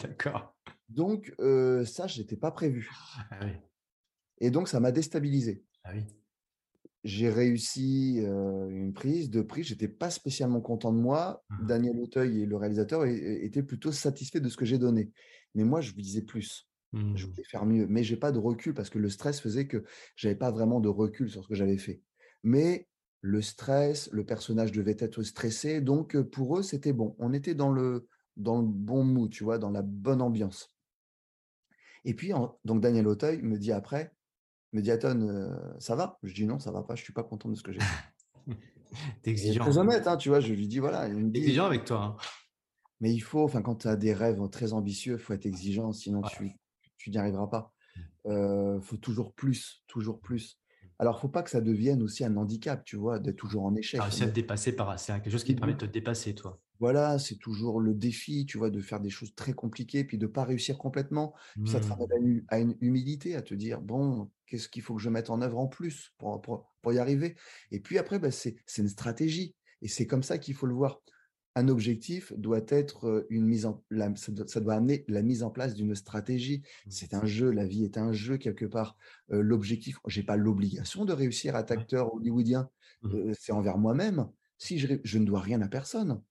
D'accord. 0.02 0.55
Donc, 0.88 1.34
euh, 1.40 1.84
ça, 1.84 2.06
je 2.06 2.20
n'étais 2.20 2.36
pas 2.36 2.50
prévu. 2.50 2.90
Ah 3.30 3.38
oui. 3.42 3.52
Et 4.40 4.50
donc, 4.50 4.68
ça 4.68 4.80
m'a 4.80 4.92
déstabilisé. 4.92 5.64
Ah 5.84 5.92
oui. 5.94 6.04
J'ai 7.04 7.30
réussi 7.30 8.20
euh, 8.20 8.68
une 8.68 8.92
prise, 8.92 9.30
deux 9.30 9.46
prises. 9.46 9.66
J'étais 9.66 9.88
pas 9.88 10.10
spécialement 10.10 10.60
content 10.60 10.92
de 10.92 10.98
moi. 10.98 11.44
Mhm. 11.50 11.66
Daniel 11.66 12.00
Auteuil 12.00 12.42
et 12.42 12.46
le 12.46 12.56
réalisateur 12.56 13.04
étaient 13.06 13.62
plutôt 13.62 13.92
satisfaits 13.92 14.38
de 14.40 14.48
ce 14.48 14.56
que 14.56 14.64
j'ai 14.64 14.78
donné. 14.78 15.12
Mais 15.54 15.64
moi, 15.64 15.80
je 15.80 15.92
visais 15.92 16.22
plus. 16.22 16.68
Je 16.92 16.98
Mhm. 16.98 17.30
voulais 17.30 17.44
faire 17.44 17.66
mieux. 17.66 17.86
Mais 17.86 18.02
j'ai 18.02 18.16
pas 18.16 18.32
de 18.32 18.38
recul 18.38 18.74
parce 18.74 18.90
que 18.90 18.98
le 18.98 19.08
stress 19.08 19.40
faisait 19.40 19.66
que 19.66 19.84
j'avais 20.16 20.34
pas 20.34 20.50
vraiment 20.50 20.80
de 20.80 20.88
recul 20.88 21.30
sur 21.30 21.42
ce 21.44 21.48
que 21.48 21.54
j'avais 21.54 21.78
fait. 21.78 22.02
Mais 22.42 22.88
le 23.20 23.40
stress, 23.42 24.08
le 24.12 24.24
personnage 24.24 24.72
devait 24.72 24.96
être 24.98 25.22
stressé. 25.22 25.80
Donc, 25.80 26.16
euh, 26.16 26.24
pour 26.24 26.58
eux, 26.58 26.62
c'était 26.62 26.92
bon. 26.92 27.14
On 27.18 27.32
était 27.32 27.54
dans 27.54 27.70
le, 27.70 28.08
dans 28.36 28.60
le 28.60 28.66
bon 28.66 29.04
mood, 29.04 29.30
tu 29.30 29.44
vois, 29.44 29.58
dans 29.58 29.70
la 29.70 29.82
bonne 29.82 30.22
ambiance. 30.22 30.75
Et 32.06 32.14
puis, 32.14 32.32
en- 32.32 32.58
donc 32.64 32.80
Daniel 32.80 33.06
Auteuil 33.06 33.42
me 33.42 33.58
dit 33.58 33.72
après, 33.72 34.12
me 34.72 34.80
dit 34.80 34.90
Aton, 34.90 35.20
euh, 35.28 35.54
ça 35.78 35.94
va? 35.96 36.18
Je 36.22 36.32
dis 36.32 36.46
non, 36.46 36.58
ça 36.58 36.70
va 36.70 36.82
pas, 36.82 36.94
je 36.94 37.02
suis 37.02 37.12
pas 37.12 37.22
content 37.24 37.48
de 37.50 37.54
ce 37.54 37.62
que 37.62 37.72
j'ai 37.72 37.80
fait. 37.80 38.04
T'es 39.22 39.30
exigeant. 39.32 39.64
très 39.64 39.76
honnête, 39.78 40.06
hein, 40.06 40.16
tu 40.16 40.28
vois, 40.30 40.40
je 40.40 40.52
lui 40.54 40.68
dis 40.68 40.78
voilà, 40.78 41.08
il 41.08 41.16
me 41.16 41.24
T'es 41.24 41.30
dit, 41.32 41.38
exigeant 41.40 41.66
avec 41.66 41.84
toi. 41.84 42.02
hein. 42.02 42.16
mais 43.00 43.12
il 43.12 43.18
faut, 43.20 43.42
enfin, 43.42 43.60
quand 43.60 43.74
tu 43.76 43.88
as 43.88 43.96
des 43.96 44.14
rêves 44.14 44.40
très 44.50 44.72
ambitieux, 44.72 45.14
il 45.14 45.18
faut 45.18 45.32
être 45.34 45.44
exigeant, 45.46 45.92
sinon 45.92 46.20
Ouais. 46.22 46.28
tu, 46.30 46.52
tu 46.96 47.10
n'y 47.10 47.18
arriveras 47.18 47.48
pas. 47.48 47.72
Mmh. 47.96 48.00
Euh, 48.30 48.80
faut 48.80 48.96
toujours 48.96 49.34
plus, 49.34 49.82
toujours 49.88 50.20
plus. 50.20 50.58
Alors, 50.98 51.20
faut 51.20 51.28
pas 51.28 51.42
que 51.42 51.50
ça 51.50 51.60
devienne 51.60 52.00
aussi 52.02 52.24
un 52.24 52.36
handicap, 52.36 52.84
tu 52.84 52.96
vois, 52.96 53.18
d'être 53.18 53.36
toujours 53.36 53.64
en 53.64 53.72
T'as 53.74 53.80
échec. 53.80 54.00
réussi 54.00 54.22
à 54.22 54.28
te 54.28 54.32
dépasser 54.32 54.72
par 54.74 54.98
c'est 54.98 55.12
quelque 55.14 55.30
chose 55.30 55.44
qui 55.44 55.54
te 55.54 55.60
permet 55.60 55.74
de 55.74 55.78
te 55.80 55.84
dépasser, 55.86 56.34
toi. 56.34 56.60
Voilà, 56.80 57.18
c'est 57.18 57.36
toujours 57.36 57.80
le 57.80 57.94
défi, 57.94 58.46
tu 58.46 58.58
vois, 58.58 58.70
de 58.70 58.80
faire 58.80 59.00
des 59.00 59.10
choses 59.10 59.34
très 59.34 59.52
compliquées, 59.54 60.04
puis 60.04 60.18
de 60.18 60.26
pas 60.26 60.44
réussir 60.44 60.78
complètement. 60.78 61.34
Puis 61.62 61.70
ça 61.72 61.80
te 61.80 61.86
Mhm. 61.86 61.88
ramène 61.88 62.12
à 62.12 62.16
une, 62.18 62.44
à 62.48 62.58
une 62.60 62.76
humilité, 62.80 63.34
à 63.36 63.42
te 63.42 63.54
dire, 63.54 63.80
bon, 63.80 64.30
qu'est-ce 64.46 64.68
qu'il 64.68 64.82
faut 64.82 64.94
que 64.96 65.02
je 65.02 65.10
mette 65.10 65.30
en 65.30 65.40
œuvre 65.42 65.58
en 65.58 65.68
plus 65.68 66.12
pour, 66.18 66.40
pour, 66.42 66.74
pour 66.82 66.92
y 66.92 66.98
arriver? 66.98 67.36
Et 67.70 67.80
puis 67.80 67.98
après, 67.98 68.18
bah, 68.18 68.30
c'est 68.30 68.56
une 68.78 68.88
stratégie. 68.88 69.56
Et 69.82 69.88
c'est 69.88 70.06
comme 70.06 70.22
ça 70.22 70.38
qu'il 70.38 70.54
faut 70.54 70.66
le 70.66 70.74
voir. 70.74 71.02
Un 71.58 71.68
objectif 71.68 72.32
doit 72.36 72.60
être 72.68 73.26
une 73.30 73.46
mise 73.46 73.64
en, 73.64 73.82
la- 73.90 74.14
ça, 74.16 74.30
doit, 74.30 74.46
ça 74.46 74.60
doit 74.60 74.74
amener 74.74 75.04
la 75.08 75.22
mise 75.22 75.42
en 75.42 75.50
place 75.50 75.72
d'une 75.74 75.94
stratégie. 75.94 76.62
Mhm. 76.84 76.96
C'est 76.98 77.14
un 77.14 77.24
jeu, 77.24 77.50
la 77.50 77.66
vie 77.66 77.84
est 77.84 77.96
un 77.96 78.12
jeu 78.12 78.36
quelque 78.36 78.66
part. 78.66 78.96
Euh, 79.32 79.40
L'objectif, 79.40 79.98
j'ai 80.06 80.22
pas 80.22 80.36
l'obligation 80.36 81.06
de 81.06 81.14
réussir 81.14 81.56
à 81.56 81.60
acteur 81.60 82.12
hollywoodien. 82.14 82.68
Mhm. 83.02 83.14
Euh, 83.14 83.32
c'est 83.38 83.52
envers 83.52 83.78
moi-même. 83.78 84.28
Si 84.58 84.78
je, 84.78 84.86
je 85.02 85.18
ne 85.18 85.24
dois 85.24 85.40
rien 85.40 85.62
à 85.62 85.68
personne. 85.68 86.22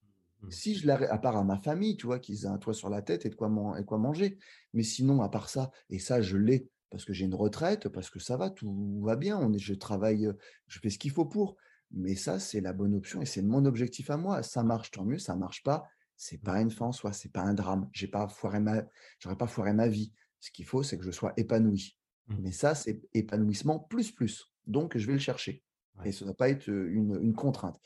Mhm. 0.41 0.51
Si 0.51 0.75
je 0.75 0.87
l'arrête, 0.87 1.09
à 1.09 1.17
part 1.17 1.37
à 1.37 1.43
ma 1.43 1.57
famille, 1.57 1.97
tu 1.97 2.05
vois, 2.05 2.19
qu'ils 2.19 2.43
aient 2.45 2.47
un 2.47 2.57
toit 2.57 2.73
sur 2.73 2.89
la 2.89 3.01
tête 3.01 3.25
et 3.25 3.29
de 3.29 3.35
quoi, 3.35 3.49
man- 3.49 3.77
et 3.79 3.85
quoi 3.85 3.97
manger. 3.97 4.37
Mais 4.73 4.83
sinon, 4.83 5.21
à 5.21 5.29
part 5.29 5.49
ça, 5.49 5.71
et 5.89 5.99
ça, 5.99 6.21
je 6.21 6.37
l'ai 6.37 6.69
parce 6.89 7.03
que 7.03 7.13
j'ai 7.13 7.25
une 7.25 7.33
retraite, 7.35 7.89
parce 7.89 8.09
que 8.09 8.19
ça 8.19 8.37
va, 8.37 8.49
tout 8.49 9.01
va 9.03 9.15
bien. 9.15 9.37
On 9.37 9.51
est, 9.53 9.57
je 9.59 9.73
travaille, 9.73 10.29
je 10.67 10.79
fais 10.79 10.89
ce 10.89 10.97
qu'il 10.99 11.11
faut 11.11 11.25
pour. 11.25 11.57
Mais 11.91 12.15
ça, 12.15 12.39
c'est 12.39 12.61
la 12.61 12.73
bonne 12.73 12.95
option 12.95 13.21
et 13.21 13.25
c'est 13.25 13.41
mon 13.41 13.65
objectif 13.65 14.09
à 14.09 14.17
moi. 14.17 14.43
Ça 14.43 14.63
marche, 14.63 14.91
tant 14.91 15.03
mieux. 15.05 15.17
Ça 15.19 15.35
marche 15.35 15.63
pas, 15.63 15.85
c'est 16.15 16.41
pas 16.41 16.61
une 16.61 16.71
fin 16.71 16.87
en 16.87 16.91
soi, 16.91 17.11
c'est 17.13 17.31
pas 17.31 17.41
un 17.41 17.53
drame. 17.53 17.89
J'ai 17.93 18.07
pas 18.07 18.27
foiré 18.27 18.59
ma, 18.59 18.83
j'aurais 19.19 19.37
pas 19.37 19.47
foiré 19.47 19.73
ma 19.73 19.87
vie. 19.87 20.13
Ce 20.39 20.51
qu'il 20.51 20.65
faut, 20.65 20.83
c'est 20.83 20.97
que 20.97 21.03
je 21.03 21.11
sois 21.11 21.33
épanoui. 21.37 21.97
Mhm. 22.27 22.37
Mais 22.41 22.51
ça, 22.51 22.75
c'est 22.75 23.01
épanouissement 23.13 23.79
plus 23.79 24.11
plus. 24.11 24.53
Donc, 24.67 24.97
je 24.97 25.05
vais 25.07 25.13
le 25.13 25.19
chercher. 25.19 25.63
Ouais. 25.99 26.09
Et 26.09 26.11
ça 26.11 26.25
ne 26.25 26.29
doit 26.29 26.37
pas 26.37 26.49
être 26.49 26.67
une, 26.67 27.17
une 27.21 27.33
contrainte. 27.33 27.79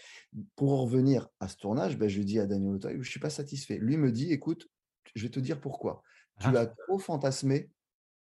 Pour 0.56 0.74
en 0.74 0.84
revenir 0.84 1.30
à 1.40 1.48
ce 1.48 1.58
tournage, 1.58 1.98
ben, 1.98 2.08
je 2.10 2.22
dis 2.22 2.40
à 2.40 2.48
Daniel 2.48 2.74
Auteuil, 2.76 2.94
je 2.94 2.98
ne 3.00 3.04
suis 3.04 3.20
pas 3.20 3.30
satisfait. 3.30 3.78
Lui 3.78 3.98
me 3.98 4.12
dit, 4.12 4.32
écoute, 4.32 4.68
je 5.16 5.24
vais 5.24 5.30
te 5.30 5.40
dire 5.40 5.60
pourquoi. 5.62 6.02
Tu 6.40 6.48
Ah, 6.48 6.60
as 6.62 6.66
trop 6.68 6.98
fantasmé 7.00 7.70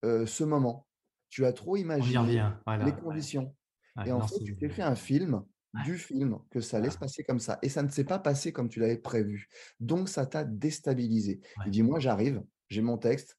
euh, 0.05 0.27
ce 0.27 0.45
moment. 0.45 0.87
Tu 1.29 1.45
as 1.45 1.53
trop 1.53 1.77
imaginé 1.77 2.19
revient. 2.19 2.53
Voilà. 2.67 2.85
les 2.85 2.93
conditions. 2.93 3.57
Ouais, 3.97 4.09
Et 4.09 4.13
en 4.13 4.19
non, 4.21 4.27
fait, 4.29 4.39
tu 4.45 4.57
t'es 4.57 4.69
fait 4.69 4.83
un 4.83 4.95
film 4.95 5.43
du 5.85 5.99
film 5.99 6.39
que 6.51 6.61
ça 6.61 6.77
allait 6.77 6.87
Voilà. 6.87 6.93
se 6.95 6.99
passer 6.99 7.25
comme 7.25 7.41
ça. 7.41 7.59
Et 7.63 7.69
ça 7.69 7.83
ne 7.83 7.89
s'est 7.89 8.05
pas 8.05 8.21
passé 8.21 8.53
comme 8.53 8.69
tu 8.69 8.79
l'avais 8.79 8.99
prévu. 8.99 9.49
Donc, 9.81 10.09
ça 10.09 10.27
t'a 10.27 10.45
déstabilisé. 10.45 11.41
Il 11.67 11.71
dit, 11.73 11.83
moi, 11.83 11.99
j'arrive, 11.99 12.45
j'ai 12.69 12.81
mon 12.83 12.97
texte, 12.99 13.39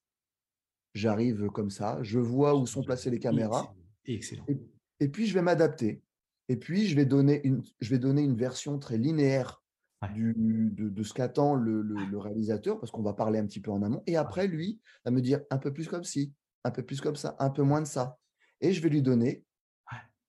j'arrive 0.94 1.46
comme 1.48 1.70
ça, 1.70 1.98
je 2.02 2.18
vois 2.18 2.54
où 2.54 2.66
sont 2.66 2.82
placées 2.82 3.10
les 3.10 3.18
caméras. 3.20 3.74
Excellent. 4.04 4.44
Et, 4.48 4.58
et 5.00 5.08
puis, 5.08 5.26
je 5.26 5.34
vais 5.34 5.42
m'adapter. 5.42 6.02
Et 6.48 6.56
puis, 6.56 6.86
je 6.86 6.94
vais 6.96 7.06
donner 7.06 7.40
une, 7.46 7.62
je 7.80 7.90
vais 7.90 7.98
donner 7.98 8.22
une 8.22 8.36
version 8.36 8.78
très 8.78 8.98
linéaire 8.98 9.62
Ouais. 10.02 10.12
du, 10.12 10.34
de, 10.76 10.90
de 10.90 11.02
ce 11.02 11.14
qu'attend 11.14 11.54
le, 11.54 11.80
le- 11.80 12.04
le 12.04 12.18
réalisateur, 12.18 12.78
parce 12.78 12.92
qu'on 12.92 13.02
va 13.02 13.14
parler 13.14 13.38
un 13.38 13.46
petit 13.46 13.60
peu 13.60 13.70
en 13.70 13.82
amont. 13.82 14.02
Et 14.06 14.16
après, 14.18 14.46
lui, 14.46 14.82
va 15.06 15.10
me 15.10 15.22
dire 15.22 15.40
un 15.50 15.56
peu 15.56 15.72
plus 15.72 15.88
comme 15.88 16.04
ci, 16.04 16.34
un 16.64 16.70
peu 16.70 16.82
plus 16.84 17.00
comme 17.00 17.16
ça, 17.16 17.34
un 17.38 17.48
peu 17.48 17.62
moins 17.62 17.80
de 17.80 17.86
ça. 17.86 18.18
Et 18.60 18.74
je 18.74 18.82
vais 18.82 18.90
lui 18.90 19.00
donner. 19.00 19.45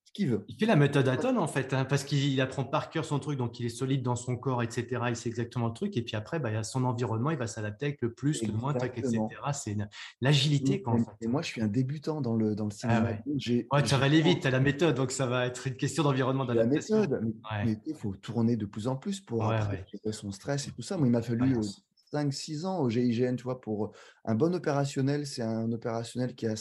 Ce 0.08 0.12
qu'il 0.14 0.30
veut. 0.30 0.46
Il 0.48 0.56
fait 0.58 0.66
la 0.66 0.76
méthode 0.78 1.08
Aton 1.10 1.38
en 1.38 1.48
fait, 1.48 1.74
hein, 1.74 1.84
parce 1.86 2.04
qu'il 2.06 2.40
apprend 2.40 2.64
par 2.64 2.90
cœur 2.90 3.04
son 3.04 3.20
truc, 3.20 3.38
donc 3.38 3.60
il 3.60 3.66
est 3.66 3.70
solide 3.70 4.04
dans 4.04 4.16
son 4.16 4.38
corps, 4.38 4.64
etc. 4.64 4.86
Il 5.10 5.16
sait 5.18 5.28
exactement 5.30 5.68
le 5.68 5.74
truc, 5.74 5.98
et 5.98 6.02
puis 6.02 6.16
après, 6.16 6.40
bah, 6.40 6.50
il 6.50 6.54
y 6.54 6.58
a 6.58 6.64
son 6.64 6.86
environnement, 6.86 7.30
il 7.32 7.38
va 7.38 7.46
s'adapter 7.48 7.88
avec 7.88 8.02
le 8.02 8.14
plus, 8.14 8.42
le 8.44 8.54
moins, 8.54 8.74
tac, 8.74 8.98
etc. 8.98 9.20
C'est 9.54 9.74
une- 9.74 9.90
l'agilité, 10.22 10.82
en 10.86 10.96
Et, 10.98 11.00
fait. 11.00 11.06
et 11.22 11.28
moi, 11.28 11.42
je 11.42 11.48
suis 11.48 11.62
un 11.62 11.68
débutant 11.68 12.22
dans 12.22 12.36
le, 12.36 12.56
dans 12.56 12.66
le 12.66 12.72
Ah 12.72 12.76
cinéma. 12.76 13.04
ouais. 13.26 13.68
Ouais, 13.72 13.86
ça 13.86 13.98
va 13.98 14.06
aller 14.06 14.22
vite, 14.22 14.42
tu 14.42 14.48
as 14.48 14.52
la 14.52 14.60
méthode, 14.62 14.96
donc 14.96 15.12
ça 15.12 15.26
va 15.26 15.46
être 15.46 15.68
une 15.68 15.76
question 15.76 16.04
d'environnement 16.04 16.46
la 16.46 16.56
d'adaptation. 16.56 17.02
méthode, 17.02 17.24
Ouais. 17.26 17.66
mais 17.66 17.78
il 17.86 17.96
faut 17.96 18.16
tourner 18.16 18.56
de 18.56 18.66
plus 18.66 18.88
en 18.88 18.96
plus 18.96 19.20
pour 19.20 19.44
gérer 19.52 19.86
son 20.12 20.32
stress 20.32 20.68
et 20.68 20.72
tout 20.72 20.82
ça. 20.82 20.98
Moi, 20.98 21.08
il 21.08 21.12
m'a 21.12 21.22
fallu 21.22 21.42
euh, 21.42 21.60
Expérience. 21.60 21.84
5-6 22.14 22.66
ans 22.66 22.80
au 22.80 22.90
GIGN, 22.90 23.36
tu 23.36 23.44
vois, 23.44 23.60
pour 23.60 23.92
un 24.24 24.36
bon 24.36 24.56
opérationnel, 24.56 25.28
c'est 25.28 25.42
un 25.42 25.70
opérationnel 25.74 26.34
qui 26.36 26.48
a 26.48 26.54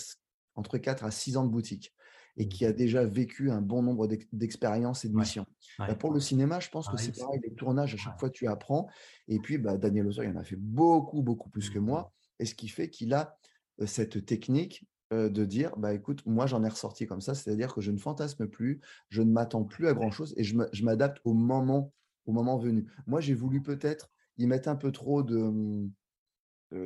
entre 0.56 0.78
4 0.78 1.04
à 1.04 1.12
6 1.12 1.36
ans 1.36 1.44
de 1.44 1.50
boutique. 1.50 1.92
Et 2.36 2.48
qui 2.48 2.66
a 2.66 2.72
déjà 2.72 3.04
vécu 3.04 3.50
un 3.50 3.62
bon 3.62 3.82
nombre 3.82 4.08
d'expériences 4.32 5.04
et 5.04 5.08
de 5.08 5.16
missions. 5.16 5.46
Bah, 5.78 5.94
pour 5.94 6.12
le 6.12 6.20
cinéma, 6.20 6.60
je 6.60 6.68
pense 6.68 6.88
que 6.88 6.96
c'est 6.96 7.18
pareil, 7.18 7.40
les 7.42 7.54
tournages, 7.54 7.94
à 7.94 7.96
chaque 7.96 8.18
fois 8.18 8.30
tu 8.30 8.46
apprends. 8.46 8.88
Et 9.28 9.38
puis, 9.38 9.58
bah, 9.58 9.76
Daniel 9.76 10.08
il 10.12 10.28
en 10.30 10.36
a 10.36 10.44
fait 10.44 10.56
beaucoup, 10.56 11.22
beaucoup 11.22 11.48
plus 11.48 11.70
que 11.70 11.78
moi. 11.78 12.12
Et 12.38 12.44
ce 12.44 12.54
qui 12.54 12.68
fait 12.68 12.90
qu'il 12.90 13.14
a 13.14 13.38
cette 13.84 14.24
technique 14.26 14.86
de 15.12 15.44
dire, 15.44 15.76
bah, 15.76 15.94
écoute, 15.94 16.24
moi 16.26 16.46
j'en 16.46 16.64
ai 16.64 16.68
ressorti 16.68 17.06
comme 17.06 17.20
ça, 17.20 17.34
c'est-à-dire 17.34 17.74
que 17.74 17.80
je 17.80 17.90
ne 17.90 17.98
fantasme 17.98 18.48
plus, 18.48 18.80
je 19.08 19.22
ne 19.22 19.30
m'attends 19.30 19.64
plus 19.64 19.86
à 19.86 19.94
grand-chose 19.94 20.34
et 20.36 20.44
je 20.44 20.84
m'adapte 20.84 21.20
au 21.24 21.32
moment, 21.32 21.92
au 22.26 22.32
moment 22.32 22.58
venu. 22.58 22.86
Moi, 23.06 23.20
j'ai 23.20 23.34
voulu 23.34 23.62
peut-être 23.62 24.10
y 24.36 24.46
mettre 24.46 24.68
un 24.68 24.76
peu 24.76 24.92
trop 24.92 25.22
de 25.22 25.38
mmh, 25.38 25.90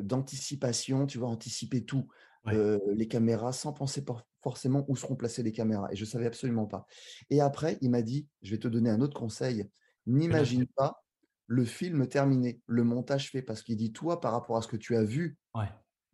d'anticipation, 0.02 1.06
tu 1.06 1.18
vois, 1.18 1.28
anticiper 1.28 1.84
tout, 1.84 2.06
les 2.46 3.08
caméras, 3.08 3.52
sans 3.52 3.72
penser 3.72 4.04
forcément 4.42 4.84
où 4.88 4.96
seront 4.96 5.16
placées 5.16 5.42
les 5.42 5.52
caméras. 5.52 5.88
Et 5.92 5.96
je 5.96 6.04
ne 6.04 6.08
savais 6.08 6.26
absolument 6.26 6.66
pas. 6.66 6.86
Et 7.28 7.40
après, 7.40 7.78
il 7.80 7.90
m'a 7.90 8.02
dit, 8.02 8.26
je 8.42 8.50
vais 8.50 8.58
te 8.58 8.68
donner 8.68 8.90
un 8.90 9.00
autre 9.00 9.18
conseil, 9.18 9.68
n'imagine 10.06 10.66
pas 10.66 11.04
le 11.46 11.64
film 11.64 12.06
terminé, 12.06 12.60
le 12.66 12.84
montage 12.84 13.30
fait, 13.30 13.42
parce 13.42 13.62
qu'il 13.62 13.76
dit, 13.76 13.92
toi, 13.92 14.20
par 14.20 14.32
rapport 14.32 14.56
à 14.56 14.62
ce 14.62 14.68
que 14.68 14.76
tu 14.76 14.96
as 14.96 15.02
vu 15.02 15.36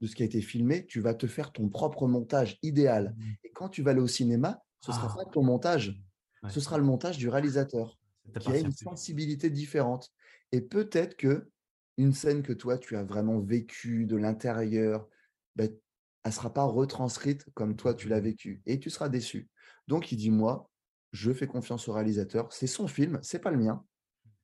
de 0.01 0.07
ce 0.07 0.15
qui 0.15 0.23
a 0.23 0.27
été 0.27 0.41
filmé, 0.41 0.87
tu 0.87 1.01
vas 1.01 1.15
te 1.15 1.27
faire 1.27 1.53
ton 1.53 1.69
propre 1.69 2.07
montage 2.07 2.59
idéal. 2.63 3.15
Mmh 3.17 3.25
Et 3.45 3.51
quand 3.51 3.69
tu 3.69 3.83
vas 3.83 3.91
aller 3.93 4.01
au 4.01 4.09
cinéma, 4.09 4.63
ce 4.81 4.91
ne 4.91 4.97
sera 4.97 5.09
pas 5.09 5.25
ah. 5.27 5.31
ton 5.31 5.43
montage, 5.43 6.01
ce 6.49 6.61
sera 6.61 6.79
le 6.79 6.85
montage 6.85 7.19
du 7.19 7.29
réalisateur, 7.29 7.99
qui 8.41 8.49
a 8.49 8.59
une 8.59 8.73
sensibilité 8.73 9.51
différente. 9.51 10.11
Et 10.53 10.61
peut-être 10.61 11.17
que 11.17 11.51
une 11.99 12.13
scène 12.13 12.43
que 12.43 12.53
toi, 12.53 12.79
tu 12.79 12.97
as 12.97 13.05
vraiment 13.05 13.39
vécue 13.41 14.07
de 14.07 14.17
l'intérieur, 14.17 15.09
ben, 15.55 15.71
elle 16.27 16.31
ne 16.31 16.35
sera 16.35 16.53
pas 16.53 16.65
retranscrite 16.65 17.47
comme 17.55 17.77
toi, 17.77 17.95
tu 17.95 18.09
l'as 18.09 18.19
vécu. 18.19 18.61
Et 18.67 18.81
tu 18.81 18.91
seras 18.91 19.09
déçu. 19.09 19.49
Donc, 19.87 20.11
il 20.11 20.17
dit, 20.17 20.33
moi, 20.33 20.69
je 21.13 21.33
fais 21.33 21.47
confiance 21.47 21.87
au 21.87 21.93
réalisateur. 21.93 22.53
C'est 22.53 22.67
son 22.67 22.89
film, 22.89 23.21
c'est 23.23 23.39
pas 23.39 23.53
le 23.53 23.59
mien. 23.59 23.85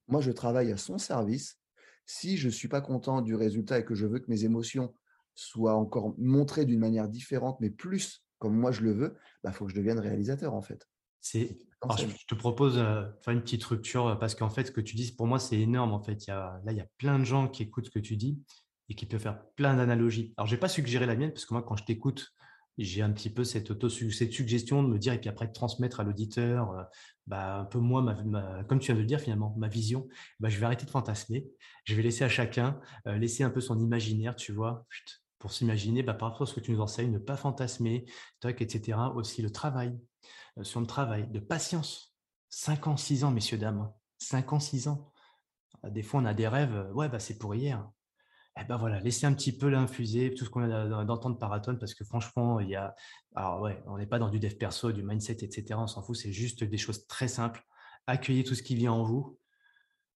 Moi, 0.06 0.20
je 0.20 0.30
travaille 0.30 0.70
à 0.70 0.76
son 0.76 0.96
service. 0.96 1.58
Si 2.06 2.36
je 2.36 2.46
ne 2.46 2.52
suis 2.52 2.68
pas 2.68 2.82
content 2.82 3.20
du 3.20 3.34
résultat 3.34 3.80
et 3.80 3.84
que 3.84 3.96
je 3.96 4.06
veux 4.06 4.20
que 4.20 4.30
mes 4.30 4.44
émotions 4.44 4.94
soient 5.34 5.74
encore 5.74 6.14
montrées 6.18 6.66
d'une 6.66 6.78
manière 6.78 7.08
différente, 7.08 7.58
mais 7.58 7.70
plus 7.70 8.24
comme 8.38 8.56
moi 8.56 8.70
je 8.70 8.82
le 8.82 8.92
veux, 8.92 9.16
il 9.16 9.40
bah, 9.42 9.52
faut 9.52 9.64
que 9.64 9.72
je 9.72 9.76
devienne 9.76 9.98
réalisateur 9.98 10.54
en 10.54 10.62
fait. 10.62 10.88
C'est 11.20 11.58
je 11.98 12.26
te 12.28 12.36
propose 12.36 12.76
faire 12.76 13.34
une 13.34 13.42
petite 13.42 13.64
rupture 13.64 14.16
parce 14.20 14.36
qu'en 14.36 14.50
fait, 14.50 14.66
ce 14.66 14.70
que 14.70 14.80
tu 14.80 14.94
dis, 14.94 15.10
pour 15.10 15.26
moi, 15.26 15.40
c'est 15.40 15.58
énorme. 15.58 15.92
En 15.92 16.00
fait, 16.00 16.26
il 16.26 16.28
y 16.28 16.32
a, 16.32 16.60
là, 16.64 16.70
il 16.70 16.78
y 16.78 16.80
a 16.80 16.86
plein 16.98 17.18
de 17.18 17.24
gens 17.24 17.48
qui 17.48 17.64
écoutent 17.64 17.86
ce 17.86 17.90
que 17.90 17.98
tu 17.98 18.16
dis 18.16 18.40
et 18.88 18.94
qui 18.94 19.06
peuvent 19.06 19.20
faire 19.20 19.42
plein 19.56 19.76
d'analogies. 19.76 20.34
Alors, 20.36 20.46
je 20.46 20.54
n'ai 20.54 20.60
pas 20.60 20.68
suggéré 20.68 21.06
la 21.06 21.16
mienne 21.16 21.32
parce 21.32 21.46
que 21.46 21.54
moi, 21.54 21.62
quand 21.62 21.76
je 21.76 21.84
t'écoute, 21.84 22.32
j'ai 22.78 23.02
un 23.02 23.10
petit 23.10 23.30
peu 23.30 23.44
cette, 23.44 23.70
auto, 23.70 23.88
cette 23.88 24.32
suggestion 24.32 24.82
de 24.82 24.88
me 24.88 24.98
dire 24.98 25.12
et 25.12 25.20
puis 25.20 25.28
après 25.28 25.46
de 25.46 25.52
transmettre 25.52 26.00
à 26.00 26.04
l'auditeur 26.04 26.86
bah, 27.26 27.58
un 27.58 27.64
peu 27.66 27.78
moi, 27.78 28.02
comme 28.66 28.78
tu 28.78 28.86
viens 28.86 28.94
de 28.94 29.00
le 29.00 29.06
dire 29.06 29.20
finalement, 29.20 29.54
ma 29.58 29.68
vision. 29.68 30.08
Bah, 30.40 30.48
je 30.48 30.58
vais 30.58 30.64
arrêter 30.64 30.86
de 30.86 30.90
fantasmer. 30.90 31.46
Je 31.84 31.94
vais 31.94 32.02
laisser 32.02 32.24
à 32.24 32.30
chacun 32.30 32.80
laisser 33.04 33.44
un 33.44 33.50
peu 33.50 33.60
son 33.60 33.78
imaginaire, 33.78 34.36
tu 34.36 34.52
vois, 34.52 34.86
pour 35.42 35.52
s'imaginer 35.52 36.04
bah, 36.04 36.14
par 36.14 36.30
rapport 36.30 36.42
à 36.42 36.46
ce 36.46 36.54
que 36.54 36.60
tu 36.60 36.70
nous 36.70 36.80
enseignes, 36.80 37.10
ne 37.10 37.18
pas 37.18 37.36
fantasmer, 37.36 38.06
etc. 38.44 38.96
Aussi 39.16 39.42
le 39.42 39.50
travail, 39.50 39.98
euh, 40.56 40.62
sur 40.62 40.80
le 40.80 40.86
travail, 40.86 41.26
de 41.28 41.40
patience. 41.40 42.14
5 42.48 42.86
ans, 42.86 42.96
6 42.96 43.24
ans, 43.24 43.32
messieurs, 43.32 43.58
dames. 43.58 43.90
5 44.18 44.52
ans, 44.52 44.60
6 44.60 44.86
ans. 44.86 45.10
Euh, 45.84 45.90
des 45.90 46.04
fois, 46.04 46.20
on 46.20 46.26
a 46.26 46.32
des 46.32 46.46
rêves, 46.46 46.76
euh, 46.76 46.92
ouais, 46.92 47.08
bah, 47.08 47.18
c'est 47.18 47.38
pour 47.38 47.56
hier. 47.56 47.90
Eh 48.60 48.64
ben 48.64 48.76
voilà, 48.76 49.00
laissez 49.00 49.26
un 49.26 49.32
petit 49.32 49.56
peu 49.56 49.68
l'infuser, 49.68 50.34
tout 50.34 50.44
ce 50.44 50.50
qu'on 50.50 50.70
a 50.70 51.04
d'entendre 51.04 51.38
par 51.38 51.52
Aton, 51.52 51.76
parce 51.76 51.94
que 51.94 52.04
franchement, 52.04 52.60
il 52.60 52.68
y 52.68 52.76
a. 52.76 52.94
Alors 53.34 53.60
ouais, 53.62 53.82
on 53.86 53.96
n'est 53.96 54.06
pas 54.06 54.18
dans 54.18 54.28
du 54.28 54.38
dev 54.38 54.54
perso, 54.54 54.92
du 54.92 55.02
mindset, 55.02 55.38
etc. 55.42 55.78
On 55.78 55.86
s'en 55.86 56.02
fout, 56.02 56.16
c'est 56.16 56.32
juste 56.32 56.62
des 56.62 56.78
choses 56.78 57.06
très 57.06 57.28
simples. 57.28 57.64
Accueillez 58.06 58.44
tout 58.44 58.54
ce 58.54 58.62
qui 58.62 58.74
vient 58.74 58.92
en 58.92 59.04
vous. 59.04 59.38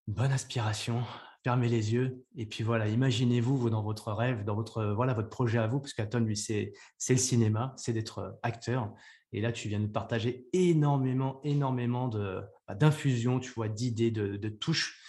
Bonne 0.07 0.33
aspiration, 0.33 1.03
fermez 1.45 1.69
les 1.69 1.95
yeux 1.95 2.25
et 2.37 2.47
puis 2.47 2.63
voilà, 2.63 2.89
imaginez-vous 2.89 3.57
vous, 3.57 3.71
dans 3.71 3.83
votre 3.83 4.13
rêve, 4.13 4.45
dans 4.45 4.55
votre 4.55 4.85
voilà 4.85 5.15
votre 5.15 5.31
projet 5.31 5.59
à 5.59 5.67
vous, 5.67 5.81
parce 5.81 5.95
qu'Aton 5.95 6.21
lui 6.21 6.37
c'est 6.37 6.75
c'est 6.99 7.15
le 7.15 7.19
cinéma, 7.19 7.73
c'est 7.77 7.93
d'être 7.93 8.39
acteur. 8.43 8.93
Et 9.33 9.41
là, 9.41 9.53
tu 9.53 9.69
viens 9.69 9.81
de 9.81 9.87
partager 9.87 10.49
énormément, 10.53 11.41
énormément 11.45 12.09
bah, 12.09 12.75
d'infusions, 12.75 13.41
tu 13.41 13.53
vois, 13.53 13.69
d'idées, 13.69 14.11
de, 14.11 14.49
touches 14.49 15.01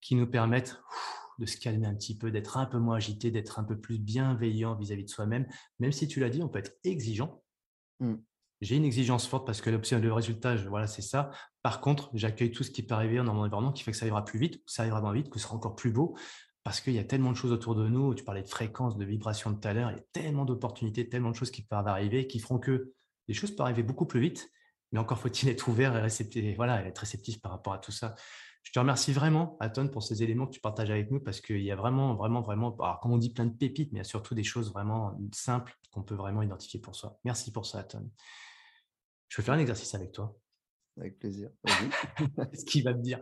qui 0.00 0.14
nous 0.14 0.26
permettent 0.26 0.80
de 1.38 1.46
se 1.46 1.56
calmer 1.56 1.86
un 1.86 1.94
petit 1.94 2.16
peu, 2.16 2.30
d'être 2.30 2.56
un 2.56 2.66
peu 2.66 2.78
moins 2.78 2.96
agité, 2.96 3.30
d'être 3.30 3.58
un 3.58 3.64
peu 3.64 3.78
plus 3.78 3.98
bienveillant 3.98 4.74
vis-à-vis 4.74 5.04
de 5.04 5.10
soi-même. 5.10 5.46
Même 5.78 5.92
si 5.92 6.08
tu 6.08 6.20
l'as 6.20 6.30
dit, 6.30 6.42
on 6.42 6.48
peut 6.48 6.58
être 6.58 6.76
exigeant. 6.84 7.42
Mmh. 8.00 8.14
J'ai 8.62 8.76
une 8.76 8.84
exigence 8.84 9.26
forte 9.26 9.44
parce 9.44 9.60
que 9.60 9.68
l'option, 9.68 9.98
le 9.98 10.12
résultat, 10.12 10.56
voilà, 10.56 10.86
c'est 10.86 11.02
ça. 11.02 11.30
Par 11.62 11.80
contre, 11.80 12.10
j'accueille 12.14 12.52
tout 12.52 12.64
ce 12.64 12.70
qui 12.70 12.82
peut 12.82 12.94
arriver 12.94 13.16
dans 13.16 13.34
mon 13.34 13.42
environnement 13.42 13.72
qui 13.72 13.82
fait 13.82 13.90
que 13.90 13.96
ça 13.98 14.06
ira 14.06 14.24
plus 14.24 14.38
vite, 14.38 14.62
ça 14.66 14.86
ira 14.86 15.00
moins 15.00 15.12
vite, 15.12 15.28
que 15.28 15.38
ce 15.38 15.44
sera 15.44 15.56
encore 15.56 15.76
plus 15.76 15.90
beau 15.90 16.16
parce 16.66 16.80
qu'il 16.80 16.94
y 16.94 16.98
a 16.98 17.04
tellement 17.04 17.30
de 17.30 17.36
choses 17.36 17.52
autour 17.52 17.76
de 17.76 17.86
nous. 17.86 18.12
Tu 18.16 18.24
parlais 18.24 18.42
de 18.42 18.48
fréquences, 18.48 18.96
de 18.96 19.04
vibrations 19.04 19.52
de 19.52 19.56
tout 19.56 19.68
à 19.68 19.72
l'heure. 19.72 19.92
Il 19.92 19.98
y 19.98 20.00
a 20.00 20.04
tellement 20.12 20.44
d'opportunités, 20.44 21.08
tellement 21.08 21.30
de 21.30 21.36
choses 21.36 21.52
qui 21.52 21.62
peuvent 21.62 21.86
arriver 21.86 22.26
qui 22.26 22.40
feront 22.40 22.58
que 22.58 22.92
les 23.28 23.34
choses 23.34 23.54
peuvent 23.54 23.66
arriver 23.66 23.84
beaucoup 23.84 24.04
plus 24.04 24.18
vite, 24.18 24.50
mais 24.90 24.98
encore 24.98 25.20
faut-il 25.20 25.48
être 25.48 25.68
ouvert 25.68 25.96
et 25.96 26.00
réceptif, 26.00 26.56
voilà, 26.56 26.84
être 26.84 26.98
réceptif 26.98 27.40
par 27.40 27.52
rapport 27.52 27.72
à 27.72 27.78
tout 27.78 27.92
ça. 27.92 28.16
Je 28.66 28.72
te 28.72 28.80
remercie 28.80 29.12
vraiment, 29.12 29.56
Aton, 29.60 29.86
pour 29.86 30.02
ces 30.02 30.24
éléments 30.24 30.44
que 30.44 30.50
tu 30.50 30.60
partages 30.60 30.90
avec 30.90 31.12
nous 31.12 31.20
parce 31.20 31.40
qu'il 31.40 31.62
y 31.62 31.70
a 31.70 31.76
vraiment, 31.76 32.16
vraiment, 32.16 32.42
vraiment, 32.42 32.76
alors, 32.80 32.98
comme 32.98 33.12
on 33.12 33.16
dit, 33.16 33.32
plein 33.32 33.46
de 33.46 33.54
pépites, 33.54 33.92
mais 33.92 33.98
il 33.98 34.00
y 34.00 34.04
a 34.04 34.04
surtout 34.04 34.34
des 34.34 34.42
choses 34.42 34.72
vraiment 34.72 35.16
simples 35.32 35.78
qu'on 35.92 36.02
peut 36.02 36.16
vraiment 36.16 36.42
identifier 36.42 36.80
pour 36.80 36.96
soi. 36.96 37.16
Merci 37.22 37.52
pour 37.52 37.64
ça, 37.64 37.78
Aton. 37.78 38.10
Je 39.28 39.36
vais 39.36 39.44
faire 39.44 39.54
un 39.54 39.60
exercice 39.60 39.94
avec 39.94 40.10
toi. 40.10 40.36
Avec 40.98 41.16
plaisir. 41.20 41.50
Ce 42.58 42.64
qu'il 42.64 42.82
va 42.82 42.94
me 42.94 43.02
dire. 43.02 43.20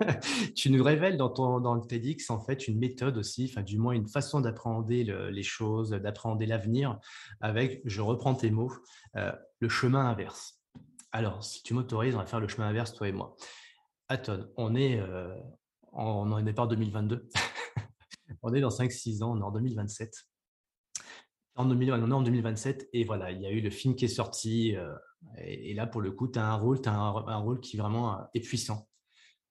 tu 0.56 0.70
nous 0.70 0.82
révèles 0.82 1.18
dans, 1.18 1.28
ton, 1.28 1.60
dans 1.60 1.74
le 1.74 1.82
TEDx 1.82 2.30
en 2.30 2.40
fait 2.40 2.66
une 2.66 2.78
méthode 2.78 3.18
aussi, 3.18 3.46
enfin 3.52 3.60
du 3.60 3.76
moins 3.76 3.92
une 3.92 4.08
façon 4.08 4.40
d'appréhender 4.40 5.04
les 5.04 5.42
choses, 5.42 5.90
d'appréhender 5.90 6.46
l'avenir 6.46 6.98
avec, 7.42 7.82
je 7.84 8.00
reprends 8.00 8.34
tes 8.34 8.50
mots, 8.50 8.72
euh, 9.16 9.32
le 9.60 9.68
chemin 9.68 10.06
inverse. 10.06 10.62
Alors, 11.12 11.44
si 11.44 11.62
tu 11.62 11.74
m'autorises, 11.74 12.14
on 12.14 12.18
va 12.20 12.26
faire 12.26 12.40
le 12.40 12.48
chemin 12.48 12.68
inverse, 12.68 12.94
toi 12.94 13.06
et 13.06 13.12
moi. 13.12 13.36
Aton, 14.08 14.48
on 14.56 14.74
est, 14.74 14.98
euh, 14.98 15.34
on 15.92 16.46
est 16.46 16.52
pas 16.54 16.62
en 16.62 16.66
2022, 16.66 17.28
on 18.42 18.54
est 18.54 18.60
dans 18.60 18.70
5-6 18.70 19.22
ans, 19.22 19.36
on 19.36 19.40
est 19.40 19.44
en 19.44 19.50
2027. 19.50 20.12
En 21.56 21.68
on 21.68 21.80
est 21.80 21.90
en 21.90 22.22
2027 22.22 22.88
et 22.92 23.04
voilà, 23.04 23.32
il 23.32 23.42
y 23.42 23.46
a 23.46 23.50
eu 23.50 23.60
le 23.60 23.70
film 23.70 23.96
qui 23.96 24.04
est 24.04 24.08
sorti. 24.08 24.76
Euh, 24.76 24.94
et, 25.38 25.74
là, 25.74 25.86
pour 25.86 26.00
le 26.00 26.12
coup, 26.12 26.28
tu 26.28 26.38
as 26.38 26.46
un 26.46 26.54
rôle, 26.54 26.78
as 26.86 26.92
un, 26.92 27.36
rôle 27.36 27.60
qui 27.60 27.76
vraiment 27.76 28.14
euh, 28.14 28.22
est 28.32 28.40
puissant, 28.40 28.88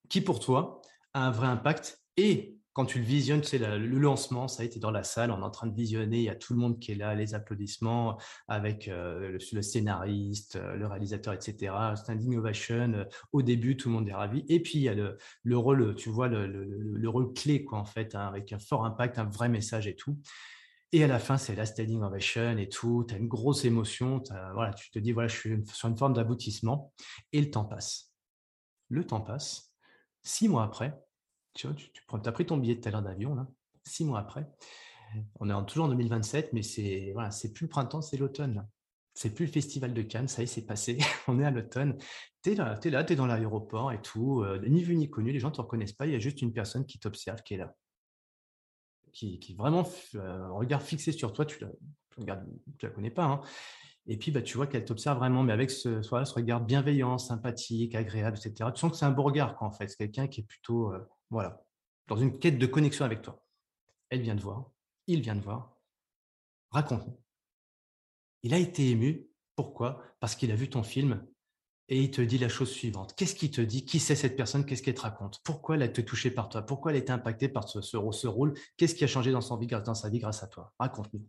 qui 0.09 0.21
pour 0.21 0.39
toi 0.39 0.81
a 1.13 1.27
un 1.27 1.31
vrai 1.31 1.47
impact. 1.47 2.01
Et 2.15 2.56
quand 2.77 2.85
tu 2.85 2.99
le 2.99 3.05
visionnes, 3.05 3.41
tu 3.41 3.47
sais, 3.47 3.57
le, 3.57 3.79
lancement, 3.79 4.47
ça 4.47 4.61
a 4.61 4.65
été 4.67 4.79
dans 4.79 4.91
la 4.91 5.03
salle, 5.03 5.31
on 5.31 5.39
est 5.39 5.43
en 5.43 5.49
train 5.49 5.65
de 5.65 5.73
visionner, 5.73 6.17
il 6.17 6.25
y 6.25 6.29
a 6.29 6.35
tout 6.35 6.53
le 6.53 6.59
monde 6.59 6.77
qui 6.77 6.91
est 6.91 6.95
là, 6.95 7.15
les 7.15 7.33
applaudissements 7.33 8.19
avec 8.47 8.87
euh, 8.87 9.39
le, 9.51 9.61
scénariste, 9.63 10.59
le 10.75 10.85
réalisateur, 10.85 11.33
etc. 11.33 11.73
Standing 11.95 12.37
ovation. 12.37 13.07
au 13.31 13.41
début, 13.41 13.77
tout 13.77 13.89
le 13.89 13.95
monde 13.95 14.07
est 14.07 14.13
ravi. 14.13 14.45
Et 14.47 14.61
puis, 14.61 14.77
il 14.77 14.81
y 14.81 14.89
a 14.89 14.93
le, 14.93 15.57
rôle, 15.57 15.95
tu 15.95 16.09
vois, 16.09 16.27
le, 16.27 17.09
rôle 17.09 17.33
clé, 17.33 17.63
quoi, 17.63 17.79
en 17.79 17.85
fait, 17.85 18.13
hein, 18.13 18.27
avec 18.27 18.53
un 18.53 18.59
fort 18.59 18.85
impact, 18.85 19.17
un 19.17 19.25
vrai 19.25 19.49
message 19.49 19.87
et 19.87 19.95
tout. 19.95 20.15
Et 20.91 21.03
à 21.03 21.07
la 21.07 21.17
fin, 21.17 21.39
c'est 21.39 21.55
la 21.55 21.65
standing 21.65 22.03
ovation 22.03 22.59
et 22.59 22.69
tout. 22.69 23.05
Tu 23.09 23.15
as 23.15 23.17
une 23.17 23.27
grosse 23.27 23.65
émotion. 23.65 24.21
Voilà, 24.53 24.71
tu 24.75 24.91
te 24.91 24.99
dis, 24.99 25.13
voilà, 25.13 25.29
je 25.29 25.35
suis 25.35 25.63
sur 25.73 25.89
une 25.89 25.97
forme 25.97 26.13
d'aboutissement. 26.13 26.93
Et 27.33 27.41
le 27.41 27.49
temps 27.49 27.65
passe. 27.65 28.13
Le 28.89 29.03
temps 29.03 29.21
passe. 29.21 29.73
Six 30.21 30.47
mois 30.47 30.63
après, 30.63 31.06
tu 31.57 31.91
tu, 31.91 32.01
as 32.11 32.31
pris 32.31 32.45
ton 32.45 32.57
billet 32.57 32.79
tout 32.79 32.87
à 32.87 32.91
l'heure 32.91 33.01
d'avion. 33.01 33.35
Six 33.83 34.05
mois 34.05 34.19
après, 34.19 34.47
on 35.39 35.49
est 35.49 35.65
toujours 35.65 35.85
en 35.85 35.89
2027, 35.89 36.53
mais 36.53 36.61
c'est 36.61 37.11
voilà, 37.13 37.29
plus 37.53 37.65
le 37.65 37.69
printemps, 37.69 38.01
c'est 38.01 38.17
l'automne. 38.17 38.67
C'est 39.13 39.33
plus 39.33 39.47
le 39.47 39.51
festival 39.51 39.93
de 39.95 40.01
Cannes, 40.03 40.27
ça 40.27 40.41
y 40.41 40.43
est, 40.43 40.47
c'est 40.47 40.65
passé. 40.65 40.99
on 41.27 41.39
est 41.39 41.45
à 41.45 41.51
l'automne. 41.51 41.97
Tu 42.43 42.51
es 42.51 42.55
là, 42.55 42.77
tu 42.77 42.89
es 42.93 43.05
tu 43.05 43.15
dans 43.15 43.25
l'aéroport 43.25 43.91
et 43.91 44.01
tout. 44.01 44.43
Euh, 44.43 44.61
ni 44.67 44.83
vu 44.83 44.95
ni 44.95 45.09
connu, 45.09 45.31
les 45.31 45.39
gens 45.39 45.49
ne 45.49 45.55
te 45.55 45.61
reconnaissent 45.61 45.93
pas. 45.93 46.05
Il 46.05 46.13
y 46.13 46.15
a 46.15 46.19
juste 46.19 46.41
une 46.41 46.53
personne 46.53 46.85
qui 46.85 46.99
t'observe, 46.99 47.41
qui 47.41 47.55
est 47.55 47.57
là 47.57 47.73
qui, 49.17 49.55
vraiment 49.57 49.87
euh, 50.15 50.51
regard 50.51 50.81
fixé 50.81 51.11
sur 51.11 51.33
toi, 51.33 51.45
tu 51.45 51.59
la, 52.25 52.43
la 52.81 52.89
connais 52.89 53.09
pas. 53.09 53.25
Hein. 53.25 53.41
Et 54.07 54.17
puis, 54.17 54.31
bah, 54.31 54.41
tu 54.41 54.55
vois 54.55 54.67
qu'elle 54.67 54.85
t'observe 54.85 55.17
vraiment, 55.17 55.43
mais 55.43 55.51
avec 55.53 55.69
ce, 55.69 56.01
regard 56.33 56.61
bienveillant, 56.61 57.17
sympathique, 57.17 57.93
agréable, 57.93 58.37
etc. 58.37 58.71
Tu 58.73 58.79
sens 58.79 58.91
que 58.91 58.97
c'est 58.97 59.05
un 59.05 59.11
beau 59.11 59.23
regard, 59.23 59.55
en 59.61 59.71
fait. 59.71 59.89
C'est 59.89 59.97
quelqu'un 59.97 60.27
qui 60.27 60.41
est 60.41 60.45
plutôt, 60.45 60.93
euh, 60.93 60.99
voilà, 61.29 61.61
dans 62.07 62.15
une 62.15 62.39
quête 62.39 62.57
de 62.57 62.65
connexion 62.65 63.03
avec 63.03 63.21
toi. 63.21 63.43
Elle 64.09 64.21
vient 64.21 64.35
de 64.35 64.41
voir, 64.41 64.71
il 65.07 65.21
vient 65.21 65.35
de 65.35 65.41
voir. 65.41 65.77
Raconte-nous. 66.71 67.19
Il 68.43 68.53
a 68.53 68.57
été 68.57 68.89
ému. 68.89 69.27
Pourquoi? 69.55 70.01
Parce 70.19 70.35
qu'il 70.35 70.51
a 70.51 70.55
vu 70.55 70.69
ton 70.69 70.83
film 70.83 71.25
et 71.89 72.01
il 72.01 72.11
te 72.11 72.21
dit 72.21 72.37
la 72.37 72.49
chose 72.49 72.71
suivante. 72.71 73.13
Qu'est-ce 73.15 73.35
qu'il 73.35 73.51
te 73.51 73.61
dit? 73.61 73.85
Qui 73.85 73.99
c'est 73.99 74.15
cette 74.15 74.35
personne? 74.37 74.65
Qu'est-ce 74.65 74.83
qu'elle 74.83 74.93
te 74.93 75.01
raconte? 75.01 75.41
Pourquoi 75.43 75.75
elle 75.75 75.81
a 75.81 75.85
été 75.85 76.05
touchée 76.05 76.31
par 76.31 76.47
toi? 76.47 76.61
Pourquoi 76.61 76.91
elle 76.91 76.97
a 76.97 76.99
été 76.99 77.11
impactée 77.11 77.49
par 77.49 77.67
ce, 77.67 78.27
rôle? 78.27 78.53
Qu'est-ce 78.77 78.95
qui 78.95 79.03
a 79.03 79.07
changé 79.07 79.31
dans, 79.31 79.39
dans 79.39 79.93
sa 79.95 80.09
vie 80.09 80.19
grâce 80.19 80.43
à 80.43 80.47
toi? 80.47 80.73
Raconte-nous. 80.79 81.25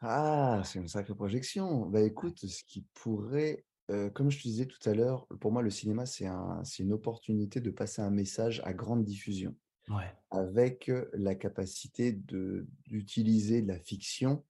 Ah, 0.00 0.62
c'est 0.64 0.78
une 0.78 0.88
sacrée 0.88 1.14
projection. 1.14 1.86
Bah 1.86 2.02
écoute, 2.02 2.38
ce 2.46 2.62
qui 2.64 2.82
pourrait, 2.94 3.64
euh, 3.90 4.10
comme 4.10 4.30
je 4.30 4.38
te 4.38 4.42
disais 4.44 4.66
tout 4.66 4.78
à 4.88 4.94
l'heure, 4.94 5.26
pour 5.40 5.50
moi, 5.52 5.62
le 5.62 5.70
cinéma, 5.70 6.06
c'est 6.06 6.26
un, 6.26 6.62
c'est 6.64 6.82
une 6.84 6.92
opportunité 6.92 7.60
de 7.60 7.70
passer 7.70 8.00
un 8.02 8.10
message 8.10 8.60
à 8.64 8.72
grande 8.72 9.04
diffusion, 9.04 9.56
Ouais, 9.88 10.18
avec 10.30 10.88
euh, 10.90 11.10
la 11.14 11.34
capacité 11.36 12.12
de, 12.12 12.68
d'utiliser 12.86 13.62
de 13.62 13.68
la 13.68 13.78
fiction, 13.80 14.44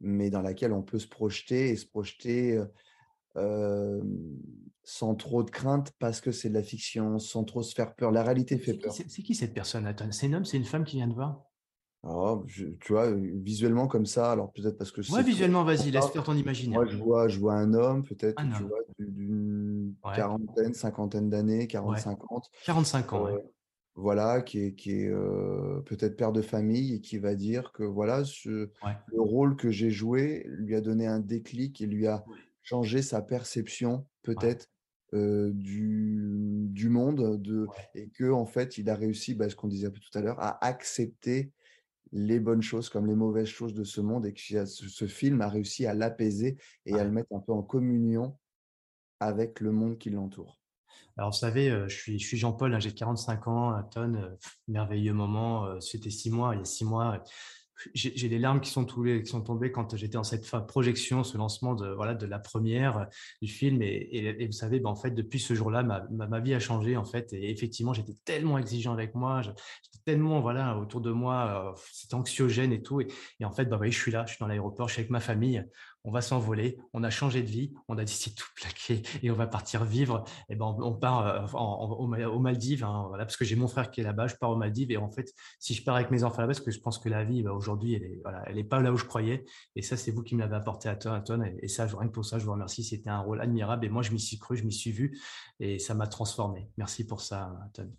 mais 0.00 0.30
dans 0.30 0.42
laquelle 0.42 0.72
on 0.72 0.82
peut 0.82 0.98
se 1.00 1.08
projeter 1.08 1.70
et 1.70 1.76
se 1.76 1.86
projeter 1.86 2.62
euh, 3.36 4.02
sans 4.84 5.14
trop 5.16 5.42
de 5.44 5.50
crainte 5.50 5.92
parce 6.00 6.20
que 6.20 6.32
c'est 6.32 6.50
de 6.50 6.54
la 6.54 6.62
fiction, 6.64 7.18
sans 7.18 7.44
trop 7.44 7.62
se 7.62 7.74
faire 7.74 7.94
peur. 7.96 8.12
La 8.12 8.24
réalité 8.24 8.58
fait 8.58 8.74
C'est 8.74 8.78
qui, 8.78 8.90
peur. 8.90 8.92
c'est- 8.92 9.10
c'est 9.10 9.22
qui 9.22 9.34
cette 9.34 9.52
personne, 9.54 9.94
C'est 10.10 10.26
un 10.26 10.32
homme, 10.32 10.44
c'est 10.44 10.56
une 10.56 10.64
femme 10.64 10.84
qui 10.84 10.96
vient 10.96 11.06
de 11.08 11.12
voir? 11.14 11.51
Alors, 12.04 12.46
je- 12.48 12.66
tu 12.80 12.92
vois, 12.92 13.06
euh, 13.10 13.30
visuellement 13.42 13.86
comme 13.86 14.06
ça, 14.06 14.32
alors 14.32 14.52
peut-être 14.52 14.76
parce 14.76 14.90
que 14.90 15.02
Ouais, 15.08 15.22
visuellement, 15.22 15.62
vas-y, 15.64 15.90
laisse 15.92 16.10
faire 16.10 16.24
ton 16.24 16.36
imaginaire. 16.36 16.80
Moi, 16.80 16.86
je 16.86 16.96
vois, 16.96 17.28
je 17.28 17.38
vois 17.38 17.54
un 17.54 17.74
homme, 17.74 18.04
peut-être, 18.04 18.48
tu 18.50 18.62
homme. 18.62 18.66
vois, 18.66 18.80
du- 18.98 19.06
d'une 19.10 19.94
Ouais, 20.04 20.12
quarantaine, 20.12 20.74
cinquantaine 20.74 21.30
d'années, 21.30 21.66
ouais. 21.82 22.02
40-50, 22.06 22.50
45 22.62 23.12
ans, 23.12 23.24
ouais. 23.26 23.38
voilà, 23.94 24.42
qui 24.42 24.60
est, 24.60 24.74
qui 24.74 24.92
est 24.92 25.08
euh, 25.08 25.80
peut-être 25.82 26.16
père 26.16 26.32
de 26.32 26.42
famille 26.42 26.94
et 26.94 27.00
qui 27.00 27.18
va 27.18 27.34
dire 27.34 27.72
que 27.72 27.82
voilà, 27.84 28.24
ce, 28.24 28.70
le 29.06 29.20
rôle 29.20 29.56
que 29.56 29.70
j'ai 29.70 29.90
joué 29.90 30.44
lui 30.48 30.74
a 30.76 30.80
donné 30.80 31.06
un 31.06 31.20
déclic 31.20 31.80
et 31.80 31.86
lui 31.86 32.06
a 32.06 32.24
changé 32.62 33.02
sa 33.02 33.22
perception, 33.22 34.06
peut-être, 34.22 34.68
euh, 35.14 35.50
du, 35.54 36.66
du 36.70 36.88
monde, 36.88 37.40
de, 37.42 37.72
et 37.94 38.08
que 38.10 38.30
en 38.30 38.46
fait, 38.46 38.78
il 38.78 38.88
a 38.90 38.94
réussi, 38.96 39.34
bah, 39.34 39.48
ce 39.50 39.56
qu'on 39.56 39.68
disait 39.68 39.88
un 39.88 39.90
peu 39.90 40.00
tout 40.00 40.16
à 40.18 40.22
l'heure, 40.22 40.40
à 40.40 40.64
accepter 40.66 41.52
les 42.12 42.40
bonnes 42.40 42.62
choses 42.62 42.88
comme 42.88 43.06
les 43.06 43.14
mauvaises 43.14 43.48
choses 43.48 43.74
de 43.74 43.84
ce 43.84 44.00
monde 44.00 44.26
et 44.26 44.32
que 44.34 44.64
ce, 44.66 45.06
film 45.06 45.40
a 45.40 45.48
réussi 45.48 45.86
à 45.86 45.94
l'apaiser 45.94 46.58
et 46.86 46.98
à 46.98 47.04
le 47.04 47.10
mettre 47.10 47.32
un 47.32 47.40
peu 47.40 47.52
en 47.52 47.62
communion 47.62 48.36
avec 49.20 49.60
le 49.60 49.72
monde 49.72 49.98
qui 49.98 50.10
l'entoure. 50.10 50.58
Alors, 51.16 51.30
vous 51.30 51.36
savez, 51.36 51.70
euh, 51.70 51.88
je 51.88 51.94
suis, 51.94 52.18
je 52.18 52.26
suis 52.26 52.36
Jean-Paul, 52.36 52.74
hein, 52.74 52.80
j'ai 52.80 52.92
45 52.92 53.48
ans, 53.48 53.70
Aton, 53.70 54.14
euh, 54.14 54.30
pff, 54.30 54.58
merveilleux 54.68 55.12
moment. 55.12 55.66
euh, 55.66 55.80
C'était 55.80 56.10
six 56.10 56.30
mois, 56.30 56.54
il 56.54 56.58
y 56.58 56.62
a 56.62 56.64
six 56.64 56.84
mois. 56.84 57.22
J'ai 57.94 58.28
les 58.28 58.38
larmes 58.38 58.60
qui 58.60 58.70
sont, 58.70 58.84
tombées, 58.84 59.72
quand 59.72 59.96
j'étais 59.96 60.16
en 60.16 60.24
cette 60.24 60.48
projection, 60.66 61.24
ce 61.24 61.36
lancement 61.36 61.74
de, 61.74 61.88
voilà, 61.88 62.14
de 62.14 62.26
la 62.26 62.38
première 62.38 62.98
euh, 62.98 63.04
du 63.40 63.48
film. 63.48 63.82
Et, 63.82 64.46
vous 64.46 64.52
savez, 64.52 64.80
ben, 64.80 64.90
en 64.90 64.94
fait, 64.94 65.10
depuis 65.10 65.40
ce 65.40 65.54
jour-là, 65.54 65.82
ma, 65.82 66.06
ma, 66.10 66.40
vie 66.40 66.54
a 66.54 66.60
changé. 66.60 66.96
En 66.96 67.04
fait, 67.04 67.32
et 67.32 67.50
effectivement, 67.50 67.92
j'étais 67.92 68.16
tellement 68.24 68.58
exigeant 68.58 68.92
avec 68.92 69.14
moi, 69.14 69.42
j'étais 69.42 69.98
tellement 70.04 70.40
voilà, 70.40 70.78
autour 70.78 71.00
de 71.00 71.10
moi, 71.10 71.74
euh, 71.74 71.80
c'était 71.92 72.14
anxiogène 72.14 72.72
et 72.72 72.82
tout. 72.82 73.00
Et, 73.00 73.08
en 73.44 73.52
fait, 73.52 73.66
bah, 73.66 73.78
oui, 73.80 73.92
je 73.92 73.98
suis 73.98 74.12
là, 74.12 74.24
je 74.26 74.34
suis 74.34 74.40
dans 74.40 74.48
l'aéroport, 74.48 74.88
je 74.88 74.94
suis 74.94 75.00
avec 75.00 75.10
ma 75.10 75.20
famille. 75.20 75.64
On 76.04 76.10
va 76.10 76.20
s'envoler, 76.20 76.78
on 76.92 77.04
a 77.04 77.10
changé 77.10 77.42
de 77.42 77.48
vie, 77.48 77.72
on 77.88 77.96
a 77.96 78.04
décidé 78.04 78.34
de 78.34 78.40
tout 78.40 78.48
plaquer 78.56 79.02
et 79.22 79.30
on 79.30 79.34
va 79.34 79.46
partir 79.46 79.84
vivre 79.84 80.24
et 80.48 80.56
ben, 80.56 80.74
on, 80.80 80.92
part 80.94 81.26
euh, 81.26 81.58
aux 81.58 82.06
Ma- 82.06 82.26
aux 82.26 82.38
Maldives, 82.40 82.84
hein, 82.84 83.06
voilà, 83.08 83.24
parce 83.24 83.36
que 83.36 83.44
j'ai 83.44 83.56
mon 83.56 83.68
frère 83.68 83.90
qui 83.90 84.00
est 84.00 84.04
là-bas, 84.04 84.26
je 84.26 84.34
pars 84.34 84.50
aux 84.50 84.56
Maldives 84.56 84.90
et 84.90 84.96
en 84.96 85.10
fait, 85.10 85.32
si 85.60 85.74
je 85.74 85.84
pars 85.84 85.94
avec 85.94 86.10
mes 86.10 86.24
enfants 86.24 86.40
là-bas, 86.40 86.54
parce 86.54 86.64
que 86.64 86.70
je 86.70 86.80
pense 86.80 86.98
que 86.98 87.08
la 87.08 87.24
vie, 87.24 87.42
bah, 87.42 87.52
aujourd'hui, 87.52 87.94
elle 87.94 88.02
est, 88.02 88.20
voilà, 88.22 88.42
elle 88.46 88.58
est 88.58 88.64
pas 88.64 88.80
là 88.80 88.92
où 88.92 88.96
je 88.96 89.04
croyais. 89.04 89.44
Et 89.76 89.82
ça, 89.82 89.96
c'est 89.96 90.10
vous 90.10 90.22
qui 90.22 90.34
me 90.34 90.40
l'avez 90.40 90.56
apporté 90.56 90.88
à 90.88 90.96
tonne, 90.96 91.42
à. 91.42 91.46
Et, 91.46 91.58
et 91.62 91.68
ça, 91.68 91.86
rien 91.86 92.08
que 92.08 92.12
pour 92.12 92.24
ça, 92.24 92.38
je 92.38 92.44
vous 92.44 92.52
remercie. 92.52 92.82
C'était 92.82 93.10
un 93.10 93.20
rôle 93.20 93.40
admirable 93.40 93.86
et 93.86 93.88
moi, 93.88 94.02
je 94.02 94.10
m'y 94.12 94.20
suis 94.20 94.38
cru, 94.38 94.56
je 94.56 94.64
m'y 94.64 94.72
suis 94.72 94.90
vu 94.92 95.20
et 95.60 95.78
ça 95.78 95.94
m'a 95.94 96.06
transformé. 96.06 96.68
Merci 96.76 97.06
pour 97.06 97.20
ça, 97.20 97.54
Tonne. 97.74 97.94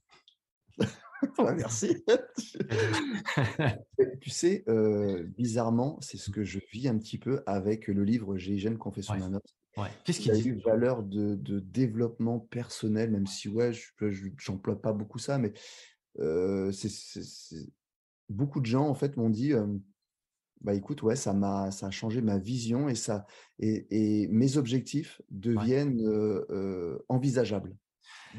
Ouais, 1.40 1.54
merci. 1.56 2.04
Tu 4.22 4.30
sais, 4.30 4.64
euh, 4.68 5.24
bizarrement, 5.24 6.00
c'est 6.02 6.18
ce 6.18 6.32
que 6.32 6.44
je 6.44 6.60
vis 6.72 6.88
un 6.88 6.98
petit 6.98 7.18
peu 7.18 7.42
avec 7.46 7.88
le 7.88 8.04
livre 8.04 8.38
GIGN 8.38 8.78
Confession 8.78 9.14
Ouais, 9.14 9.20
d'un 9.20 9.34
homme. 9.34 9.42
ouais. 9.78 9.90
Qu'est-ce 10.04 10.20
Il 10.20 10.24
qu'il 10.24 10.32
a 10.32 10.36
dit? 10.36 10.50
eu 10.50 10.62
valeur 10.66 11.04
de, 11.04 11.36
de 11.36 11.60
développement 11.60 12.40
personnel, 12.40 13.12
même 13.12 13.28
si 13.28 13.50
ouais, 13.50 13.74
je 13.74 13.92
je- 14.12 14.30
j'emploie 14.38 14.82
pas 14.82 14.94
beaucoup 14.94 15.20
ça, 15.20 15.38
mais 15.38 15.54
euh, 16.20 16.72
beaucoup 18.30 18.62
de 18.62 18.66
gens 18.66 18.88
en 18.88 18.96
fait 18.96 19.18
m'ont 19.18 19.30
dit, 19.30 19.54
euh, 19.54 19.66
bah 20.62 20.76
écoute, 20.76 21.04
ouais, 21.04 21.18
ça 21.18 21.34
m'a 21.34 21.72
ça 21.72 21.88
a 21.88 21.92
changé 21.92 22.22
ma 22.22 22.40
vision 22.40 22.90
et 22.90 22.96
ça 22.96 23.28
et, 23.60 24.24
et 24.24 24.30
mes 24.30 24.58
objectifs 24.58 25.22
deviennent 25.32 26.02
euh, 26.02 27.00
envisageables. 27.10 27.78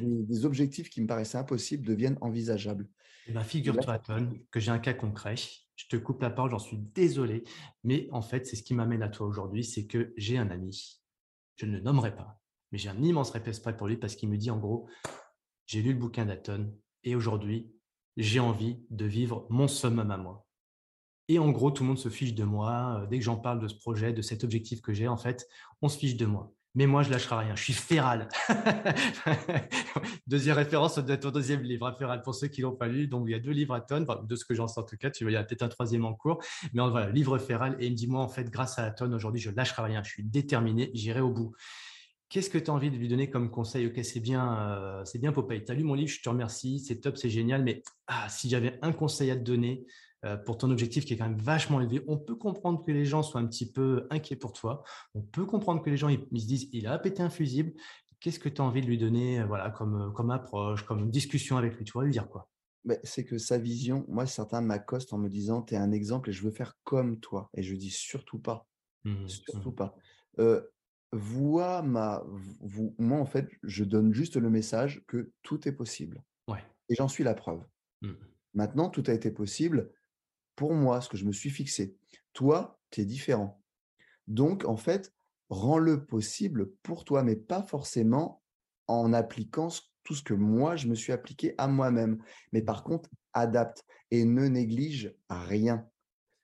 Des, 0.01 0.23
des 0.23 0.45
objectifs 0.45 0.91
qui 0.91 1.01
me 1.01 1.07
paraissaient 1.07 1.39
impossibles 1.39 1.87
deviennent 1.87 2.19
envisageables. 2.21 2.89
Eh 3.27 3.33
ben, 3.33 3.43
figure-toi, 3.43 3.99
Tonne, 4.01 4.39
que 4.51 4.61
j'ai 4.61 4.71
un 4.71 4.79
cas 4.79 4.95
concret. 4.95 5.37
Je 5.77 5.87
te 5.89 5.97
coupe 5.97 6.23
la 6.23 6.31
parole, 6.31 6.51
j'en 6.51 6.59
suis 6.59 6.79
désolé. 6.79 7.45
Mais 7.83 8.09
en 8.13 8.23
fait, 8.23 8.47
c'est 8.47 8.57
ce 8.57 8.63
qui 8.63 8.75
m'amène 8.75 9.03
à 9.03 9.09
toi 9.09 9.27
aujourd'hui, 9.27 9.65
c'est 9.65 9.87
que 9.87 10.13
j'ai 10.17 10.39
un 10.39 10.51
ami, 10.51 11.01
je 11.57 11.67
ne 11.67 11.73
le 11.73 11.81
nommerai 11.81 12.15
pas, 12.15 12.41
mais 12.71 12.79
j'ai 12.79 12.89
un 12.89 13.03
immense 13.03 13.31
respect 13.31 13.77
pour 13.77 13.89
lui 13.89 13.97
parce 13.97 14.15
qu'il 14.15 14.29
me 14.29 14.37
dit 14.37 14.51
en 14.51 14.59
gros, 14.59 14.89
j'ai 15.67 15.83
lu 15.83 15.93
le 15.93 15.99
bouquin 15.99 16.27
d'Aton 16.27 16.75
et 17.03 17.15
aujourd'hui, 17.15 17.73
j'ai 18.17 18.41
envie 18.41 18.85
de 18.91 19.05
vivre 19.05 19.47
mon 19.51 19.67
summum 19.67 20.11
à 20.11 20.17
moi. 20.17 20.47
Et 21.29 21.39
en 21.39 21.51
gros, 21.51 21.71
tout 21.71 21.83
le 21.83 21.89
monde 21.89 21.99
se 21.99 22.11
fiche 22.11 22.35
de 22.35 22.45
moi. 22.45 23.01
Euh, 23.01 23.07
Dès 23.07 23.19
que 23.19 23.25
j'en 23.25 23.37
parle 23.37 23.61
de 23.61 23.69
ce 23.69 23.75
projet, 23.75 24.13
de 24.13 24.23
cet 24.23 24.45
objectif 24.45 24.83
que 24.83 24.93
j'ai, 24.93 25.09
en 25.09 25.17
fait, 25.17 25.49
on 25.81 25.89
se 25.89 25.99
fiche 25.99 26.17
de 26.17 26.27
moi. 26.27 26.53
Mais 26.75 26.87
moi, 26.87 27.03
je 27.03 27.11
lâcherai 27.11 27.37
rien. 27.37 27.55
Je 27.57 27.63
suis 27.63 27.73
féral. 27.73 28.29
Deuxième 30.27 30.57
référence 30.57 30.99
au 30.99 31.03
au 31.03 31.31
deuxième 31.31 31.63
livre, 31.63 31.87
hein, 31.87 31.95
féral, 31.97 32.23
pour 32.23 32.35
ceux 32.35 32.49
qui 32.49 32.63
l'ont 32.63 32.75
pas 32.75 32.89
lu. 32.89 33.07
Donc, 33.07 33.25
il 33.29 33.33
y 33.33 33.35
a 33.35 33.39
deux 33.39 33.53
livres 33.53 33.75
à 33.75 33.85
enfin, 33.93 34.23
de 34.27 34.37
ce 34.37 34.45
que 34.45 34.55
j'en 34.55 34.67
sais 34.67 34.81
en 34.81 34.85
tout 34.85 34.97
cas. 34.97 35.11
Il 35.21 35.31
y 35.31 35.37
a 35.37 35.45
peut-être 35.45 35.63
un 35.63 35.69
troisième 35.69 36.05
en 36.05 36.15
cours. 36.15 36.43
Mais 36.73 36.81
en- 36.83 36.91
voilà, 36.91 37.11
livre 37.11 37.39
féral. 37.39 37.77
Et 37.79 37.87
il 37.87 37.93
me 37.93 37.97
dit, 37.97 38.07
moi, 38.09 38.23
en 38.23 38.29
fait, 38.29 38.51
grâce 38.51 38.79
à 38.79 38.83
la 38.83 38.91
tonne, 38.91 39.15
aujourd'hui, 39.15 39.41
je 39.41 39.51
lâcherai 39.51 39.83
rien. 39.83 40.03
Je 40.03 40.11
suis 40.11 40.25
déterminé. 40.25 40.91
J'irai 40.95 41.21
au 41.21 41.31
bout. 41.31 41.53
Qu'est-ce 42.29 42.51
que 42.51 42.59
tu 42.59 42.71
as 42.71 42.75
envie 42.75 42.91
de 42.91 42.97
lui 42.97 43.07
donner 43.09 43.31
comme 43.31 43.51
conseil? 43.51 43.87
Ok, 43.87 44.01
c'est 44.03 44.19
bien, 44.21 44.59
euh, 44.59 45.05
c'est 45.05 45.21
bien 45.21 45.33
Popeye. 45.33 45.65
Tu 45.65 45.71
as 45.71 45.75
lu 45.75 45.85
mon 45.85 45.95
livre, 45.95 46.11
je 46.11 46.21
te 46.21 46.29
remercie, 46.29 46.81
c'est 46.81 47.01
top, 47.01 47.17
c'est 47.17 47.31
génial. 47.31 47.63
Mais 47.63 47.83
ah, 48.09 48.29
si 48.29 48.49
j'avais 48.49 48.79
un 48.83 48.93
conseil 48.93 49.31
à 49.31 49.37
te 49.37 49.43
donner 49.43 49.87
pour 50.47 50.59
ton 50.59 50.71
objectif 50.71 51.05
qui 51.05 51.15
est 51.15 51.17
quand 51.17 51.29
même 51.29 51.39
vachement 51.39 51.81
élevé, 51.81 52.03
on 52.09 52.19
peut 52.19 52.37
comprendre 52.37 52.83
que 52.85 52.91
les 52.93 53.05
gens 53.05 53.23
soient 53.23 53.41
un 53.41 53.47
petit 53.47 53.71
peu 53.71 54.07
inquiets 54.11 54.37
pour 54.37 54.53
toi. 54.53 54.83
On 55.15 55.23
peut 55.23 55.45
comprendre 55.47 55.83
que 55.83 55.91
les 55.91 55.97
gens 55.97 56.09
ils, 56.09 56.27
ils 56.33 56.41
se 56.41 56.47
disent 56.47 56.69
il 56.73 56.87
a 56.87 56.99
pété 56.99 57.23
un 57.23 57.31
fusible. 57.31 57.73
Qu'est-ce 58.21 58.39
que 58.39 58.49
tu 58.49 58.63
as 58.63 58.65
envie 58.65 58.81
de 58.81 58.87
lui 58.87 58.99
donner 58.99 59.41
euh, 59.41 59.47
voilà, 59.47 59.71
comme, 59.71 60.09
euh, 60.09 60.11
comme 60.11 60.31
approche, 60.31 60.85
comme 60.85 61.11
discussion 61.11 61.57
avec 61.59 61.77
lui? 61.77 61.85
Tu 61.85 61.93
vas 61.97 62.05
lui 62.05 62.13
dire 62.13 62.29
quoi? 62.29 62.49
Mais 62.85 63.01
c'est 63.03 63.25
que 63.25 63.39
sa 63.39 63.59
vision, 63.59 64.05
moi, 64.09 64.27
certains 64.27 64.61
m'accostent 64.61 65.13
en 65.13 65.19
me 65.19 65.29
disant, 65.29 65.63
tu 65.63 65.75
es 65.75 65.77
un 65.77 65.91
exemple 65.93 66.31
et 66.31 66.33
je 66.33 66.43
veux 66.43 66.51
faire 66.51 66.75
comme 66.85 67.19
toi. 67.21 67.49
Et 67.55 67.63
je 67.63 67.75
dis 67.75 67.91
surtout 67.91 68.39
pas, 68.39 68.67
Mhm, 69.05 69.29
surtout 69.29 69.71
mhm. 69.71 69.75
pas. 69.75 69.97
Euh, 70.39 70.63
vois 71.13 71.83
ma, 71.83 72.23
vous, 72.61 72.95
moi, 72.99 73.19
en 73.19 73.27
fait, 73.27 73.49
je 73.63 73.85
donne 73.85 74.13
juste 74.13 74.37
le 74.37 74.51
message 74.51 75.03
que 75.07 75.33
tout 75.43 75.67
est 75.69 75.73
possible. 75.73 76.23
Ouais. 76.49 76.65
Et 76.89 76.95
j'en 76.95 77.09
suis 77.09 77.25
la 77.25 77.35
preuve. 77.35 77.65
Mhm. 78.03 78.17
Maintenant, 78.55 78.89
tout 78.91 79.03
a 79.07 79.13
été 79.13 79.31
possible 79.31 79.93
pour 80.57 80.75
moi, 80.75 81.01
ce 81.01 81.09
que 81.09 81.17
je 81.17 81.25
me 81.25 81.33
suis 81.33 81.51
fixé. 81.51 81.97
Toi, 82.33 82.79
tu 82.91 83.01
es 83.01 83.05
différent. 83.05 83.61
Donc, 84.29 84.65
en 84.65 84.77
fait, 84.77 85.13
rends-le 85.51 86.05
possible 86.07 86.73
pour 86.83 87.05
toi, 87.05 87.23
mais 87.23 87.37
pas 87.37 87.63
forcément 87.63 88.43
en 88.87 89.13
appliquant 89.13 89.69
tout 90.03 90.15
ce 90.15 90.23
que 90.23 90.35
moi, 90.35 90.77
je 90.77 90.87
me 90.87 90.95
suis 90.95 91.13
appliqué 91.13 91.55
à 91.59 91.69
moi-même. 91.69 92.23
Mais 92.53 92.63
par 92.63 92.85
contre, 92.85 93.09
adapte 93.33 93.85
et 94.11 94.25
ne 94.25 94.47
néglige 94.47 95.15
rien. 95.29 95.89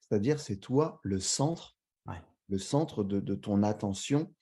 C'est-à-dire, 0.00 0.40
c'est 0.40 0.56
toi 0.56 1.00
le 1.02 1.20
centre, 1.20 1.76
Ouais. 2.06 2.20
le 2.48 2.58
centre 2.58 3.04
de, 3.04 3.20
de 3.20 3.34
ton 3.34 3.62
attention 3.62 4.32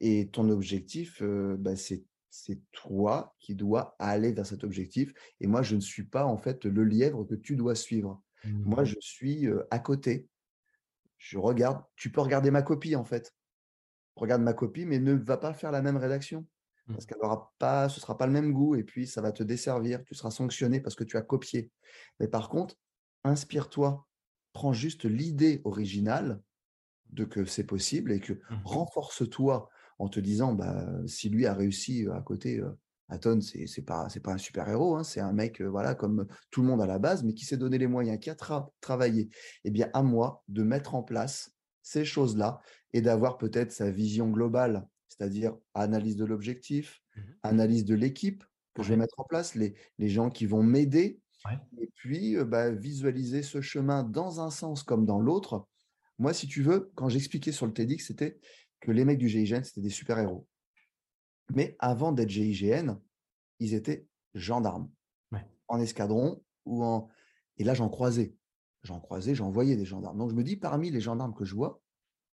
et 0.00 0.28
ton 0.28 0.50
objectif, 0.50 1.22
euh, 1.22 1.56
bah, 1.58 1.74
c'est 1.76 2.04
c'est 2.28 2.60
toi 2.70 3.34
qui 3.40 3.54
dois 3.54 3.96
aller 3.98 4.30
vers 4.30 4.44
cet 4.44 4.62
objectif. 4.62 5.14
Et 5.40 5.46
moi, 5.46 5.62
je 5.62 5.74
ne 5.74 5.80
suis 5.80 6.04
pas 6.04 6.26
en 6.26 6.36
fait 6.36 6.66
le 6.66 6.84
lièvre 6.84 7.24
que 7.24 7.34
tu 7.34 7.56
dois 7.56 7.74
suivre. 7.74 8.22
Moi, 8.64 8.84
Mhm. 8.84 8.86
je 8.86 8.96
suis 9.00 9.48
à 9.70 9.78
côté. 9.78 10.28
Je 11.18 11.38
regarde. 11.38 11.84
Tu 11.96 12.10
peux 12.12 12.20
regarder 12.20 12.50
ma 12.50 12.62
copie 12.62 12.96
en 12.96 13.04
fait. 13.04 13.34
Regarde 14.16 14.42
ma 14.42 14.54
copie, 14.54 14.86
mais 14.86 14.98
ne 14.98 15.14
va 15.14 15.36
pas 15.38 15.54
faire 15.54 15.72
la 15.72 15.82
même 15.82 15.96
rédaction. 15.96 16.46
Mhm. 16.86 16.96
Parce 16.96 17.06
qu'elle 17.06 17.18
aura 17.22 17.54
pas, 17.58 17.88
ce 17.88 18.00
sera 18.00 18.16
pas 18.18 18.26
le 18.26 18.32
même 18.32 18.52
goût 18.52 18.74
et 18.76 18.84
puis 18.84 19.06
ça 19.06 19.22
va 19.22 19.32
te 19.32 19.42
desservir. 19.42 20.04
Tu 20.04 20.14
seras 20.14 20.30
sanctionné 20.30 20.80
parce 20.80 20.96
que 20.96 21.04
tu 21.04 21.16
as 21.18 21.22
copié. 21.22 21.72
Mais 22.20 22.28
par 22.28 22.48
contre, 22.48 22.76
inspire-toi. 23.24 24.06
Prends 24.52 24.72
juste 24.72 25.04
l'idée 25.04 25.60
originale 25.64 26.42
de 27.10 27.24
que 27.24 27.44
c'est 27.44 27.64
possible 27.66 28.12
et 28.12 28.20
que 28.20 28.40
Mhm. 28.48 28.56
renforce-toi 28.64 29.68
en 29.98 30.08
te 30.08 30.20
disant 30.20 30.54
bah, 30.54 30.86
si 31.06 31.28
lui 31.30 31.46
a 31.46 31.54
réussi 31.54 32.06
à 32.12 32.20
côté, 32.22 32.60
euh, 32.60 32.70
Aton, 33.08 33.40
c'est 33.40 33.66
c'est 33.66 33.82
pas, 33.82 34.08
un 34.26 34.38
super-héros, 34.38 34.96
hein, 34.96 35.04
c'est 35.04 35.20
un 35.20 35.32
mec 35.32 35.60
euh, 35.60 35.66
voilà, 35.68 35.94
comme 35.94 36.26
tout 36.50 36.62
le 36.62 36.68
monde 36.68 36.82
à 36.82 36.86
la 36.86 36.98
base, 36.98 37.22
mais 37.24 37.34
qui 37.34 37.44
s'est 37.44 37.56
donné 37.56 37.78
les 37.78 37.86
moyens, 37.86 38.18
qui 38.18 38.30
a 38.30 38.34
tra- 38.34 38.70
travaillé. 38.80 39.28
Eh 39.64 39.70
bien, 39.70 39.90
à 39.94 40.02
moi 40.02 40.42
de 40.48 40.62
mettre 40.62 40.94
en 40.94 41.02
place 41.02 41.52
ces 41.82 42.04
choses-là 42.04 42.60
et 42.92 43.00
d'avoir 43.02 43.38
peut-être 43.38 43.70
sa 43.72 43.90
vision 43.90 44.28
globale, 44.30 44.88
c'est-à-dire 45.08 45.56
analyse 45.74 46.16
de 46.16 46.24
l'objectif, 46.24 47.00
Mhm. 47.16 47.34
analyse 47.44 47.84
de 47.84 47.94
l'équipe 47.94 48.44
que 48.74 48.82
je 48.82 48.90
vais 48.90 48.96
mettre 48.96 49.18
en 49.18 49.24
place, 49.24 49.54
les, 49.54 49.74
les 49.98 50.08
gens 50.08 50.28
qui 50.30 50.46
vont 50.46 50.62
m'aider, 50.62 51.22
Ouais. 51.44 51.58
et 51.80 51.90
puis 51.94 52.36
euh, 52.36 52.44
bah, 52.44 52.70
visualiser 52.70 53.42
ce 53.42 53.60
chemin 53.60 54.02
dans 54.02 54.40
un 54.40 54.50
sens 54.50 54.82
comme 54.82 55.06
dans 55.06 55.20
l'autre 55.20 55.66
Moi, 56.18 56.32
si 56.34 56.46
tu 56.48 56.62
veux, 56.62 56.90
quand 56.94 57.08
j'expliquais 57.08 57.52
sur 57.52 57.66
le 57.66 57.72
TEDx, 57.72 58.06
c'était 58.06 58.40
que 58.80 58.90
les 58.90 59.04
mecs 59.04 59.18
du 59.18 59.28
GIGN, 59.28 59.62
c'était 59.64 59.80
des 59.82 59.90
super-héros. 59.90 60.46
Mais 61.54 61.76
avant 61.78 62.12
d'être 62.12 62.30
GIGN, 62.30 62.98
ils 63.60 63.74
étaient 63.74 64.06
gendarmes. 64.34 64.90
En 65.68 65.80
escadron 65.80 66.40
ou 66.64 66.84
en. 66.84 67.08
Et 67.56 67.64
là, 67.64 67.74
j'en 67.74 67.88
croisais. 67.88 68.36
J'en 68.84 69.00
croisais, 69.00 69.34
j'en 69.34 69.50
voyais 69.50 69.74
des 69.74 69.84
gendarmes. 69.84 70.16
Donc, 70.16 70.30
je 70.30 70.36
me 70.36 70.44
dis, 70.44 70.56
parmi 70.56 70.90
les 70.90 71.00
gendarmes 71.00 71.34
que 71.34 71.44
je 71.44 71.56
vois, 71.56 71.82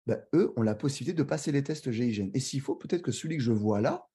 bah, 0.06 0.20
eux 0.36 0.54
ont 0.56 0.62
la 0.62 0.76
possibilité 0.76 1.18
de 1.18 1.24
passer 1.24 1.52
les 1.52 1.64
tests 1.64 1.90
GIGN. 1.90 2.30
Et 2.36 2.40
s'il 2.40 2.62
faut, 2.62 2.76
peut-être 2.76 3.02
que 3.02 3.12
celui 3.12 3.38
que 3.38 3.44
je 3.44 3.52
vois 3.52 3.82
là, 3.82 4.08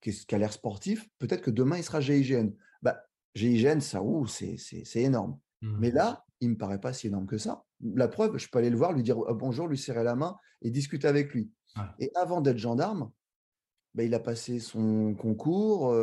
qui, 0.00 0.12
a 0.30 0.38
l'air 0.38 0.52
sportif, 0.52 1.08
peut-être 1.18 1.42
que 1.42 1.50
demain, 1.50 1.78
il 1.78 1.82
sera 1.82 2.00
GIGN. 2.00 2.50
Bah, 2.82 3.02
GIGN, 3.34 3.80
ça, 3.80 4.00
c'est 4.28 5.02
énorme. 5.02 5.36
Mais 5.62 5.90
mmh. 5.90 5.94
là, 5.94 6.24
il 6.40 6.48
ne 6.48 6.52
me 6.54 6.58
paraît 6.58 6.80
pas 6.80 6.92
si 6.92 7.08
énorme 7.08 7.26
que 7.26 7.38
ça. 7.38 7.64
La 7.80 8.08
preuve, 8.08 8.38
je 8.38 8.48
peux 8.48 8.58
aller 8.58 8.70
le 8.70 8.76
voir, 8.76 8.92
lui 8.92 9.02
dire 9.02 9.18
«Oh, 9.18 9.34
bonjour, 9.34 9.66
lui 9.66 9.76
serrer 9.76 10.04
la 10.04 10.14
main 10.14 10.36
et 10.62 10.70
discuter 10.70 11.08
avec 11.08 11.32
lui. 11.34 11.50
Et 11.98 12.10
avant 12.14 12.40
d'être 12.40 12.58
gendarme, 12.58 13.10
bah, 13.94 14.04
il 14.04 14.14
a 14.14 14.20
passé 14.20 14.58
son 14.58 15.14
concours 15.14 15.94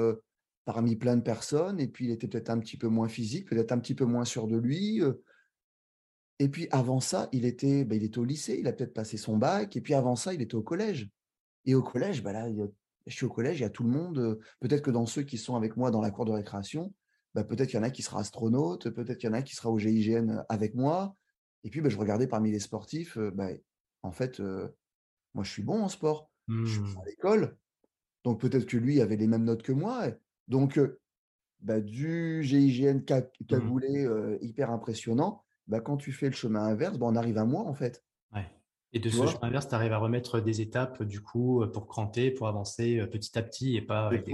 parmi 0.66 0.96
plein 0.96 1.16
de 1.16 1.22
personnes, 1.22 1.80
et 1.80 1.88
puis 1.88 2.06
il 2.06 2.12
était 2.12 2.28
peut-être 2.28 2.50
un 2.50 2.60
petit 2.60 2.78
peu 2.78 2.88
moins 2.88 3.08
physique, 3.08 3.48
peut-être 3.50 3.72
un 3.72 3.80
petit 3.80 3.96
peu 3.96 4.06
moins 4.06 4.26
sûr 4.26 4.48
de 4.48 4.58
lui. 4.58 5.02
Et 6.40 6.50
puis 6.50 6.68
avant 6.72 7.00
ça, 7.00 7.30
il 7.32 7.46
était, 7.46 7.86
bah, 7.86 7.96
il 7.96 8.04
était 8.04 8.20
au 8.20 8.26
lycée, 8.26 8.58
il 8.60 8.68
a 8.68 8.74
peut-être 8.74 8.94
passé 8.94 9.18
son 9.18 9.38
bac, 9.38 9.76
et 9.76 9.82
puis 9.82 9.94
avant 9.94 10.16
ça, 10.16 10.34
il 10.34 10.42
était 10.42 10.56
au 10.56 10.62
collège. 10.62 11.10
Et 11.66 11.74
au 11.76 11.82
collège, 11.82 12.22
bah 12.22 12.34
là, 12.34 12.50
je 13.06 13.16
suis 13.16 13.26
au 13.26 13.30
collège, 13.30 13.60
il 13.60 13.64
y 13.64 13.66
a 13.66 13.70
tout 13.70 13.84
le 13.84 13.90
monde. 13.90 14.40
Peut-être 14.60 14.82
que 14.82 14.92
dans 14.92 15.06
ceux 15.06 15.24
qui 15.24 15.38
sont 15.38 15.56
avec 15.56 15.78
moi 15.78 15.90
dans 15.92 16.02
la 16.02 16.12
cour 16.12 16.26
de 16.26 16.32
récréation, 16.32 16.94
bah, 17.34 17.44
peut-être 17.44 17.70
qu'il 17.70 17.78
y 17.78 17.80
en 17.80 17.84
a 17.84 17.90
qui 17.90 18.04
sera 18.04 18.20
astronaute, 18.20 18.90
peut-être 18.90 19.18
qu'il 19.18 19.30
y 19.30 19.32
en 19.32 19.36
a 19.36 19.42
qui 19.42 19.56
sera 19.56 19.70
au 19.72 19.80
GIGN 19.80 20.46
avec 20.50 20.76
moi. 20.76 21.16
Et 21.64 21.70
puis, 21.70 21.82
je 21.86 21.98
regardais 21.98 22.28
parmi 22.28 22.52
les 22.52 22.60
sportifs, 22.60 23.18
en 24.04 24.12
fait, 24.12 24.40
moi, 25.34 25.44
je 25.44 25.52
suis 25.52 25.64
bon 25.64 25.82
en 25.82 25.90
sport. 25.90 26.30
Je 26.48 26.66
suis 26.66 26.80
à 26.80 26.84
mmh. 26.84 27.06
l'école. 27.06 27.58
Donc, 28.28 28.42
peut-être 28.42 28.66
que 28.66 28.76
lui 28.76 29.00
avait 29.00 29.16
les 29.16 29.26
mêmes 29.26 29.46
notes 29.46 29.64
que 29.64 29.72
moi. 29.72 30.08
Donc, 30.50 30.78
du 31.62 32.44
GIGN 32.44 33.00
cagoulé 33.48 34.06
mmh. 34.06 34.40
hyper 34.42 34.70
impressionnant, 34.70 35.46
quand 35.86 35.96
tu 35.96 36.12
fais 36.12 36.26
le 36.26 36.34
chemin 36.34 36.66
inverse, 36.66 36.98
on 37.00 37.16
arrive 37.16 37.38
à 37.38 37.46
moi, 37.46 37.62
en 37.62 37.74
fait. 37.74 38.04
Et 38.92 39.00
de 39.00 39.10
ce 39.10 39.26
chemin 39.26 39.44
inverse, 39.44 39.70
tu 39.70 39.76
arrives 39.76 39.94
à 39.94 39.98
remettre 39.98 40.42
des 40.42 40.60
étapes, 40.60 41.04
du 41.04 41.22
coup, 41.22 41.64
pour 41.72 41.88
cranter, 41.88 42.32
pour 42.32 42.50
avancer 42.50 43.02
petit 43.08 43.40
à 43.40 43.44
petit 43.44 43.78
et 43.78 43.82
pas 43.82 44.08
avec 44.08 44.28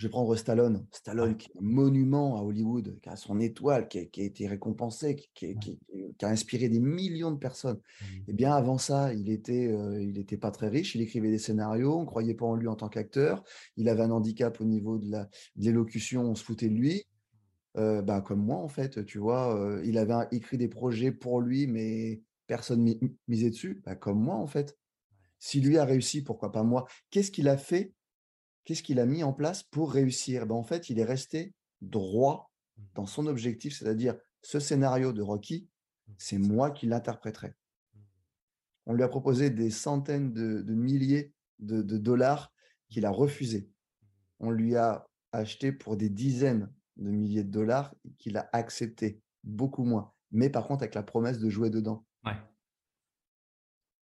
je 0.00 0.06
vais 0.06 0.10
prendre 0.10 0.34
Stallone. 0.34 0.86
Stallone, 0.92 1.36
qui 1.36 1.50
est 1.50 1.58
un 1.58 1.62
monument 1.62 2.38
à 2.38 2.42
Hollywood, 2.42 2.98
qui 3.02 3.08
a 3.10 3.16
son 3.16 3.38
étoile, 3.38 3.86
qui 3.86 3.98
a, 3.98 4.02
été 4.24 4.48
récompensé, 4.48 5.14
qui, 5.34 5.58
a 6.22 6.26
inspiré 6.26 6.70
des 6.70 6.80
millions 6.80 7.30
de 7.30 7.36
personnes. 7.36 7.76
Et 8.00 8.04
mmh. 8.04 8.24
eh 8.28 8.32
bien, 8.32 8.52
avant 8.54 8.78
ça, 8.78 9.12
il 9.12 9.28
était, 9.28 9.66
euh, 9.66 10.02
il 10.02 10.18
était 10.18 10.38
pas 10.38 10.52
très 10.52 10.68
riche. 10.68 10.94
Il 10.94 11.02
écrivait 11.02 11.28
des 11.28 11.36
scénarios. 11.36 11.98
On 11.98 12.00
ne 12.00 12.06
croyait 12.06 12.32
pas 12.32 12.46
en 12.46 12.54
lui 12.54 12.66
en 12.66 12.76
tant 12.76 12.88
qu'acteur. 12.88 13.44
Il 13.76 13.90
avait 13.90 14.00
un 14.00 14.10
handicap 14.10 14.58
au 14.62 14.64
niveau 14.64 14.96
de 14.96 15.14
l'élocution. 15.56 16.22
On 16.22 16.34
se 16.34 16.44
foutait 16.44 16.70
de 16.70 16.76
lui. 16.76 17.04
Euh, 17.76 18.00
bah, 18.00 18.22
comme 18.22 18.42
moi, 18.42 18.56
en 18.56 18.68
fait, 18.68 19.04
tu 19.04 19.18
vois, 19.18 19.54
euh, 19.54 19.82
il 19.84 19.98
avait 19.98 20.14
écrit 20.32 20.56
des 20.56 20.68
projets 20.68 21.12
pour 21.12 21.42
lui, 21.42 21.66
mais 21.66 22.22
personne 22.46 22.90
misait 23.28 23.50
dessus. 23.50 23.82
Bah, 23.84 23.96
comme 23.96 24.22
moi, 24.22 24.36
en 24.36 24.46
fait. 24.46 24.78
Si 25.38 25.60
lui 25.60 25.76
a 25.76 25.84
réussi, 25.84 26.22
pourquoi 26.22 26.52
pas 26.52 26.62
moi? 26.62 26.86
Qu'est-ce 27.10 27.30
qu'il 27.30 27.48
a 27.48 27.58
fait 27.58 27.92
qu'est-ce 28.64 28.82
qu'il 28.82 29.00
a 29.00 29.06
mis 29.06 29.22
en 29.22 29.32
place 29.32 29.62
pour 29.62 29.92
réussir? 29.92 30.46
Ben, 30.46 30.54
En 30.54 30.64
fait, 30.64 30.90
il 30.90 30.98
est 30.98 31.04
resté 31.04 31.54
droit 31.80 32.52
mmh. 32.76 32.82
dans 32.94 33.06
son 33.06 33.26
objectif, 33.26 33.76
c'est-à-dire 33.76 34.16
ce 34.42 34.60
scénario 34.60 35.12
de 35.12 35.22
Rocky, 35.22 35.68
mmh. 36.06 36.12
c'est 36.18 36.38
moi 36.38 36.70
qui 36.70 36.86
l'interpréterai. 36.86 37.48
Mmh. 37.48 37.98
On 38.86 38.92
lui 38.94 39.02
a 39.02 39.08
proposé 39.08 39.50
des 39.50 39.70
centaines 39.70 40.32
de, 40.32 40.62
milliers 40.74 41.32
de, 41.58 41.82
dollars 41.82 42.52
qu'il 42.88 43.06
a 43.06 43.10
refusé. 43.10 43.70
On 44.40 44.50
lui 44.50 44.76
a 44.76 45.06
acheté 45.32 45.72
pour 45.72 45.96
des 45.96 46.08
dizaines 46.08 46.72
de 46.96 47.10
milliers 47.10 47.44
de 47.44 47.50
dollars 47.50 47.94
qu'il 48.18 48.36
a 48.36 48.48
accepté, 48.52 49.20
beaucoup 49.44 49.84
moins. 49.84 50.12
Mais 50.32 50.50
par 50.50 50.66
contre, 50.66 50.82
avec 50.82 50.94
la 50.94 51.02
promesse 51.02 51.38
de 51.38 51.48
jouer 51.48 51.70
dedans 51.70 52.04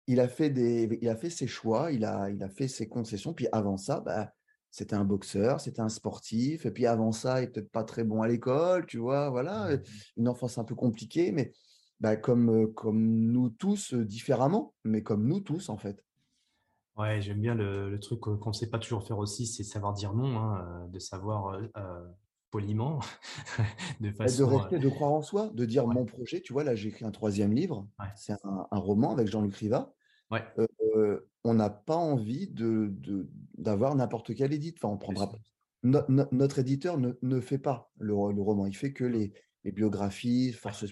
il 0.06 0.20
a 0.20 0.28
fait 0.28 0.50
des, 0.50 0.98
il 1.00 1.08
a 1.08 1.16
fait 1.16 1.30
ses 1.30 1.46
choix, 1.46 1.92
il 1.92 2.04
a, 2.04 2.30
il 2.30 2.42
a 2.42 2.48
fait 2.48 2.68
ses 2.68 2.88
concessions. 2.88 3.32
Puis 3.34 3.46
avant 3.52 3.76
ça, 3.76 4.00
bah, 4.00 4.32
c'était 4.70 4.94
un 4.94 5.04
boxeur, 5.04 5.60
c'était 5.60 5.80
un 5.80 5.88
sportif. 5.88 6.66
Et 6.66 6.70
puis 6.70 6.86
avant 6.86 7.12
ça, 7.12 7.40
il 7.40 7.44
est 7.44 7.48
peut-être 7.48 7.70
pas 7.70 7.84
très 7.84 8.04
bon 8.04 8.22
à 8.22 8.28
l'école, 8.28 8.86
tu 8.86 8.98
vois, 8.98 9.30
voilà, 9.30 9.76
mmh 9.76 9.82
une 10.16 10.28
enfance 10.28 10.58
un 10.58 10.64
peu 10.64 10.74
compliquée, 10.74 11.32
mais 11.32 11.52
bah, 12.00 12.16
comme, 12.16 12.72
comme 12.74 13.00
nous 13.02 13.50
tous 13.50 13.94
différemment, 13.94 14.74
mais 14.84 15.02
comme 15.02 15.26
nous 15.26 15.40
tous 15.40 15.68
en 15.68 15.76
fait. 15.76 16.04
Ouais, 16.96 17.20
j'aime 17.20 17.40
bien 17.40 17.54
le, 17.54 17.98
truc 17.98 18.20
qu'on 18.20 18.38
ne 18.44 18.52
sait 18.52 18.68
pas 18.68 18.78
toujours 18.78 19.06
faire 19.06 19.18
aussi, 19.18 19.46
c'est 19.46 19.62
savoir 19.62 19.94
dire 19.94 20.12
non, 20.12 20.38
hein, 20.38 20.88
de 20.88 20.98
savoir 20.98 21.58
poliment, 22.52 23.00
de 24.00 24.10
bah, 24.10 24.26
façon. 24.26 24.46
De 24.46 24.54
rester, 24.54 24.78
de 24.78 24.88
croire 24.88 25.10
en 25.10 25.22
soi, 25.22 25.50
de 25.54 25.64
dire 25.64 25.86
mon 25.88 26.04
projet. 26.04 26.40
Tu 26.40 26.52
vois, 26.52 26.62
là, 26.62 26.76
j'ai 26.76 26.90
écrit 26.90 27.04
un 27.04 27.10
troisième 27.10 27.52
livre. 27.52 27.88
C'est 28.14 28.34
un, 28.44 28.66
roman 28.70 29.10
avec 29.10 29.26
Jean-Luc 29.26 29.56
Riva. 29.56 29.92
on 30.30 31.54
n'a 31.54 31.70
pas 31.70 31.96
envie 31.96 32.46
de, 32.46 32.94
d'avoir 33.58 33.96
n'importe 33.96 34.34
quel 34.34 34.52
édite. 34.52 34.76
Enfin, 34.78 34.94
on 34.94 34.98
prendra. 34.98 35.32
notre 35.82 36.58
éditeur 36.60 36.98
ne, 36.98 37.40
fait 37.40 37.58
pas 37.58 37.90
le, 37.98 38.14
roman. 38.14 38.66
Il 38.66 38.76
fait 38.76 38.92
que 38.92 39.04
les, 39.04 39.32
biographies, 39.64 40.52
force 40.52 40.84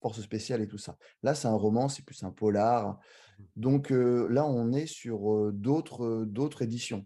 force 0.00 0.20
spéciale 0.22 0.62
et 0.62 0.68
tout 0.68 0.78
ça. 0.78 0.96
Là, 1.22 1.34
c'est 1.34 1.48
un 1.48 1.56
roman, 1.56 1.88
c'est 1.88 2.04
plus 2.04 2.22
un 2.22 2.30
polar. 2.30 2.88
Mmh. 2.88 3.44
Donc 3.56 3.90
là, 3.90 4.46
on 4.46 4.72
est 4.72 4.86
sur 4.86 5.52
d'autres, 5.52 6.24
d'autres 6.24 6.62
éditions. 6.62 7.04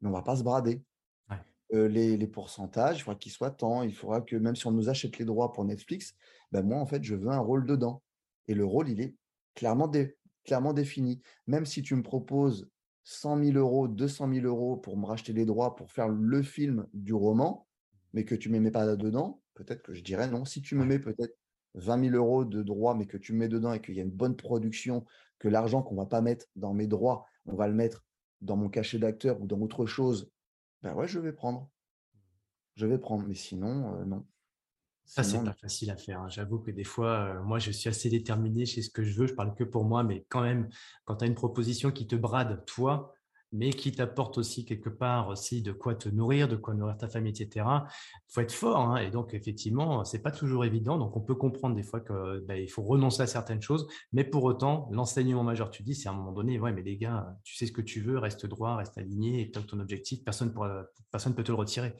Mais 0.00 0.08
on 0.08 0.12
va 0.12 0.22
pas 0.22 0.36
se 0.36 0.44
brader 0.44 0.80
les, 1.72 2.26
pourcentages, 2.26 2.98
il 2.98 3.02
faudra 3.02 3.18
qu'ils 3.18 3.32
soient 3.32 3.50
tant. 3.50 3.82
Il 3.82 3.94
faudra 3.94 4.20
que 4.20 4.36
même 4.36 4.56
si 4.56 4.66
on 4.66 4.72
nous 4.72 4.88
achète 4.88 5.18
les 5.18 5.24
droits 5.24 5.52
pour 5.52 5.64
Netflix, 5.64 6.14
ben 6.52 6.62
moi, 6.62 6.78
en 6.78 6.86
fait, 6.86 7.02
je 7.02 7.14
veux 7.14 7.28
un 7.28 7.38
rôle 7.38 7.66
dedans. 7.66 8.02
Et 8.48 8.54
le 8.54 8.64
rôle, 8.64 8.88
il 8.88 9.00
est 9.00 9.14
clairement, 9.54 9.90
clairement 10.44 10.72
défini. 10.72 11.20
Même 11.46 11.66
si 11.66 11.82
tu 11.82 11.94
me 11.94 12.02
proposes 12.02 12.68
100 13.04 13.44
000 13.44 13.58
euros, 13.58 13.88
200 13.88 14.32
000 14.32 14.46
euros 14.46 14.76
pour 14.76 14.96
me 14.96 15.06
racheter 15.06 15.32
les 15.32 15.44
droits 15.44 15.76
pour 15.76 15.90
faire 15.90 16.08
le 16.08 16.42
film 16.42 16.86
du 16.92 17.14
roman, 17.14 17.66
mais 18.12 18.24
que 18.24 18.34
tu 18.34 18.50
ne 18.50 18.58
mets 18.58 18.70
pas 18.70 18.84
là-dedans, 18.84 19.40
peut-être 19.54 19.82
que 19.82 19.94
je 19.94 20.02
dirais 20.02 20.28
non. 20.28 20.44
Si 20.44 20.62
tu 20.62 20.74
me 20.74 20.84
mets 20.84 20.98
peut-être 20.98 21.36
20 21.74 22.10
000 22.10 22.16
euros 22.16 22.44
de 22.44 22.62
droits, 22.62 22.94
mais 22.94 23.06
que 23.06 23.16
tu 23.16 23.32
me 23.32 23.38
mets 23.38 23.48
dedans 23.48 23.72
et 23.72 23.80
qu'il 23.80 23.94
y 23.94 24.00
a 24.00 24.02
une 24.02 24.10
bonne 24.10 24.36
production, 24.36 25.04
que 25.38 25.48
l'argent 25.48 25.82
qu'on 25.82 25.94
ne 25.94 26.00
va 26.00 26.06
pas 26.06 26.20
mettre 26.20 26.46
dans 26.56 26.74
mes 26.74 26.86
droits, 26.86 27.24
on 27.46 27.54
va 27.54 27.68
le 27.68 27.74
mettre 27.74 28.04
dans 28.40 28.56
mon 28.56 28.68
cachet 28.68 28.98
d'acteur 28.98 29.40
ou 29.40 29.46
dans 29.46 29.60
autre 29.60 29.86
chose 29.86 30.30
ben 30.82 30.94
ouais, 30.94 31.08
je 31.08 31.18
vais 31.18 31.32
prendre. 31.32 31.70
Je 32.76 32.86
vais 32.86 32.98
prendre, 32.98 33.26
mais 33.26 33.34
sinon, 33.34 34.04
non. 34.06 34.26
Ça, 35.04 35.24
c'est 35.24 35.42
pas 35.42 35.52
facile 35.54 35.90
à 35.90 35.96
faire. 35.96 36.20
Hein. 36.20 36.28
J'avoue 36.28 36.60
que 36.60 36.70
des 36.70 36.84
fois, 36.84 37.42
moi, 37.42 37.58
je 37.58 37.72
suis 37.72 37.88
assez 37.88 38.08
déterminé 38.08 38.64
chez 38.64 38.80
ce 38.80 38.90
que 38.90 39.02
je 39.02 39.18
veux. 39.18 39.26
Je 39.26 39.34
parle 39.34 39.54
que 39.56 39.64
pour 39.64 39.84
moi, 39.84 40.04
mais 40.04 40.24
quand 40.28 40.42
même, 40.42 40.68
quand 41.04 41.16
tu 41.16 41.24
as 41.24 41.26
une 41.26 41.34
proposition 41.34 41.90
qui 41.90 42.06
te 42.06 42.14
brade, 42.14 42.64
toi, 42.64 43.12
mais 43.52 43.70
qui 43.70 43.92
t'apporte 43.92 44.38
aussi 44.38 44.64
quelque 44.64 44.88
part 44.88 45.28
aussi 45.28 45.62
de 45.62 45.72
quoi 45.72 45.94
te 45.94 46.08
nourrir, 46.08 46.48
de 46.48 46.56
quoi 46.56 46.74
nourrir 46.74 46.96
ta 46.96 47.08
famille, 47.08 47.32
etc. 47.32 47.66
Il 47.66 48.32
faut 48.32 48.40
être 48.40 48.52
fort. 48.52 48.78
Hein, 48.78 48.96
et 48.98 49.10
donc, 49.10 49.34
effectivement, 49.34 50.04
c'est 50.04 50.22
pas 50.22 50.30
toujours 50.30 50.64
évident. 50.64 50.98
Donc, 50.98 51.16
on 51.16 51.20
peut 51.20 51.34
comprendre 51.34 51.74
des 51.74 51.82
fois 51.82 52.00
qu'il 52.00 52.44
bah, 52.46 52.54
faut 52.68 52.82
renoncer 52.82 53.22
à 53.22 53.26
certaines 53.26 53.62
choses. 53.62 53.88
Mais 54.12 54.24
pour 54.24 54.44
autant, 54.44 54.88
l'enseignement 54.92 55.42
majeur, 55.42 55.70
tu 55.70 55.82
dis, 55.82 55.94
c'est 55.94 56.08
à 56.08 56.12
un 56.12 56.14
moment 56.14 56.32
donné, 56.32 56.60
ouais, 56.60 56.72
mais 56.72 56.82
les 56.82 56.96
gars, 56.96 57.36
tu 57.42 57.56
sais 57.56 57.66
ce 57.66 57.72
que 57.72 57.82
tu 57.82 58.00
veux, 58.00 58.18
reste 58.18 58.46
droit, 58.46 58.76
reste 58.76 58.96
aligné, 58.98 59.40
et 59.40 59.50
ton 59.50 59.80
objectif, 59.80 60.22
personne 60.24 60.54
ne 60.54 60.82
personne 61.10 61.34
peut 61.34 61.44
te 61.44 61.50
le 61.50 61.58
retirer. 61.58 61.94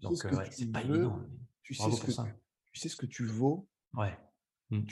Donc, 0.00 0.16
c'est 0.50 0.70
pas 0.70 0.82
évident. 0.82 1.18
Tu 1.62 1.74
sais, 1.74 1.90
ce 1.90 2.00
que, 2.00 2.12
tu 2.72 2.80
sais 2.80 2.88
ce 2.88 2.96
que 2.96 3.06
tu 3.06 3.24
vaux. 3.24 3.68
Ouais. 3.94 4.16
Mmh 4.70 4.82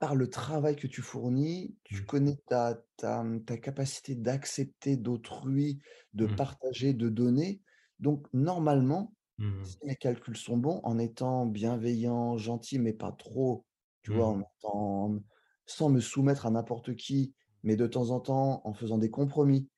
par 0.00 0.16
le 0.16 0.28
travail 0.28 0.76
que 0.76 0.86
tu 0.86 1.02
fournis, 1.02 1.76
tu 1.84 2.02
mmh. 2.02 2.06
connais 2.06 2.36
ta, 2.48 2.82
ta, 2.96 3.22
capacité 3.62 4.14
d'accepter 4.14 4.96
d'autrui, 4.96 5.78
de 6.14 6.26
mmh. 6.26 6.36
partager, 6.36 6.94
de 6.94 7.08
donner. 7.08 7.60
Donc, 8.00 8.26
normalement, 8.32 9.14
mmh 9.38 9.64
si 9.64 9.78
mes 9.84 9.96
calculs 9.96 10.36
sont 10.36 10.56
bons, 10.56 10.80
en 10.84 10.98
étant 10.98 11.46
bienveillant, 11.46 12.36
gentil, 12.38 12.78
mais 12.78 12.94
pas 12.94 13.12
trop, 13.12 13.64
tu 14.02 14.12
vois, 14.12 14.38
en 14.64 15.20
sans 15.66 15.88
me 15.88 16.00
soumettre 16.00 16.46
à 16.46 16.50
n'importe 16.50 16.96
qui, 16.96 17.32
mais 17.62 17.76
de 17.76 17.86
temps 17.86 18.10
en 18.10 18.20
temps 18.20 18.60
en 18.64 18.72
faisant 18.72 18.98
des 18.98 19.10
compromis. 19.10 19.68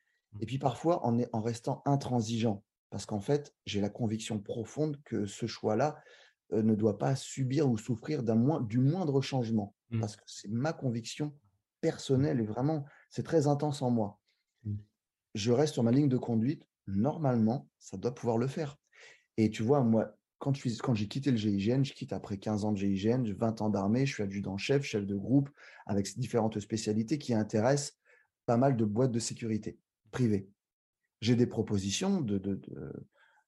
Et 0.41 0.47
puis 0.47 0.59
parfois 0.59 1.05
en, 1.05 1.21
en 1.33 1.43
restant 1.43 1.83
intransigeant. 1.85 2.65
Parce 2.89 3.07
qu'en 3.07 3.21
fait, 3.21 3.55
j'ai 3.67 3.81
la 3.81 3.91
conviction 3.91 4.39
profonde 4.39 4.99
que 5.05 5.27
ce 5.27 5.47
choix-là 5.47 5.97
ne 6.53 6.75
doit 6.75 6.99
pas 6.99 7.17
subir 7.17 7.69
ou 7.69 7.79
souffrir 7.79 8.23
du 8.23 8.79
moindre 8.79 9.21
changement. 9.21 9.75
Mmh. 9.93 10.01
parce 10.01 10.17
que 10.17 10.23
c'est 10.27 10.51
ma 10.51 10.73
conviction 10.73 11.35
personnelle 11.81 12.41
et 12.41 12.47
vraiment, 12.47 12.85
c'est 13.11 13.23
très 13.23 13.47
intense 13.47 13.83
en 13.83 13.91
moi. 13.91 14.19
Mmh. 14.65 14.77
Je 15.35 15.53
reste 15.53 15.75
sur 15.75 15.83
ma 15.83 15.93
ligne 15.93 16.09
de 16.09 16.17
conduite. 16.17 16.67
Normalement, 16.87 17.69
ça 17.79 17.97
doit 17.97 18.15
pouvoir 18.15 18.39
le 18.39 18.47
faire. 18.47 18.79
Et 19.37 19.51
tu 19.51 19.63
vois, 19.63 19.83
moi, 19.83 20.17
quand 20.39 20.55
j'ai 20.95 21.09
quitté 21.09 21.31
le 21.31 21.37
GIGN, 21.37 21.85
je 21.85 21.93
quitte 21.93 22.13
après 22.13 22.37
15 22.37 22.65
ans 22.65 22.73
de 22.73 22.77
GIGN, 22.77 23.23
20 23.33 23.63
ans 23.63 23.71
d'armée, 23.71 24.07
je 24.07 24.15
suis 24.15 24.23
adjudant-chef, 24.25 24.83
chef 24.83 25.07
de 25.07 25.15
groupe, 25.15 25.49
avec 25.87 26.19
différentes 26.19 26.59
spécialités 26.59 27.19
qui 27.19 27.33
intéressent 27.33 27.97
pas 28.47 28.57
mal 28.57 28.77
de 28.77 28.85
boîtes 28.85 29.13
de 29.13 29.21
sécurité 29.21 29.79
privées. 30.11 30.49
J'ai 31.21 31.37
des 31.37 31.47
propositions 31.47 32.21
de, 32.21 32.61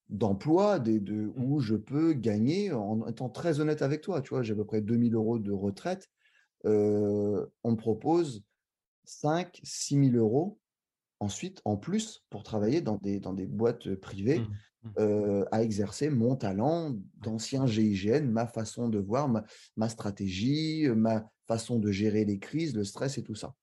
d'emploi 0.08 0.78
de, 0.78 0.98
de, 0.98 1.32
où 1.36 1.60
je 1.60 1.76
peux 1.76 2.12
gagner, 2.12 2.72
en 2.72 3.06
étant 3.06 3.28
très 3.28 3.60
honnête 3.60 3.82
avec 3.82 4.00
toi, 4.02 4.20
tu 4.20 4.30
vois, 4.30 4.42
j'ai 4.42 4.52
à 4.52 4.56
peu 4.56 4.64
près 4.64 4.80
2000 4.80 5.14
euros 5.14 5.38
de 5.38 5.52
retraite, 5.52 6.08
euh, 6.66 7.46
on 7.62 7.72
me 7.72 7.76
propose 7.76 8.42
5 9.04 9.60
6 9.62 10.10
000 10.12 10.16
euros 10.16 10.58
ensuite 11.20 11.60
en 11.64 11.76
plus 11.76 12.24
pour 12.30 12.42
travailler 12.42 12.80
dans 12.80 12.96
des, 12.96 13.20
dans 13.20 13.32
des 13.32 13.46
boîtes 13.46 13.94
privées 13.96 14.40
mmh. 14.40 14.48
Mmh. 14.98 15.44
à 15.50 15.62
exercer 15.62 16.10
mon 16.10 16.36
talent 16.36 16.94
d'ancien 17.22 17.66
GIGN, 17.66 18.30
ma 18.30 18.46
façon 18.46 18.90
de 18.90 18.98
voir, 18.98 19.30
ma, 19.76 19.88
stratégie, 19.88 20.86
ma 20.94 21.26
façon 21.46 21.78
de 21.78 21.90
gérer 21.90 22.26
les 22.26 22.38
crises, 22.38 22.74
le 22.74 22.84
stress 22.84 23.16
et 23.16 23.22
tout 23.22 23.34
ça. 23.34 23.54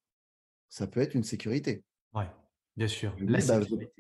Ça 0.70 0.88
peut 0.88 1.00
être 1.00 1.14
une 1.14 1.24
sécurité. 1.24 1.84
Oui, 2.16 2.24
bien 2.76 2.88
sûr. 2.88 3.16
La 3.20 3.40
bah, 3.40 3.60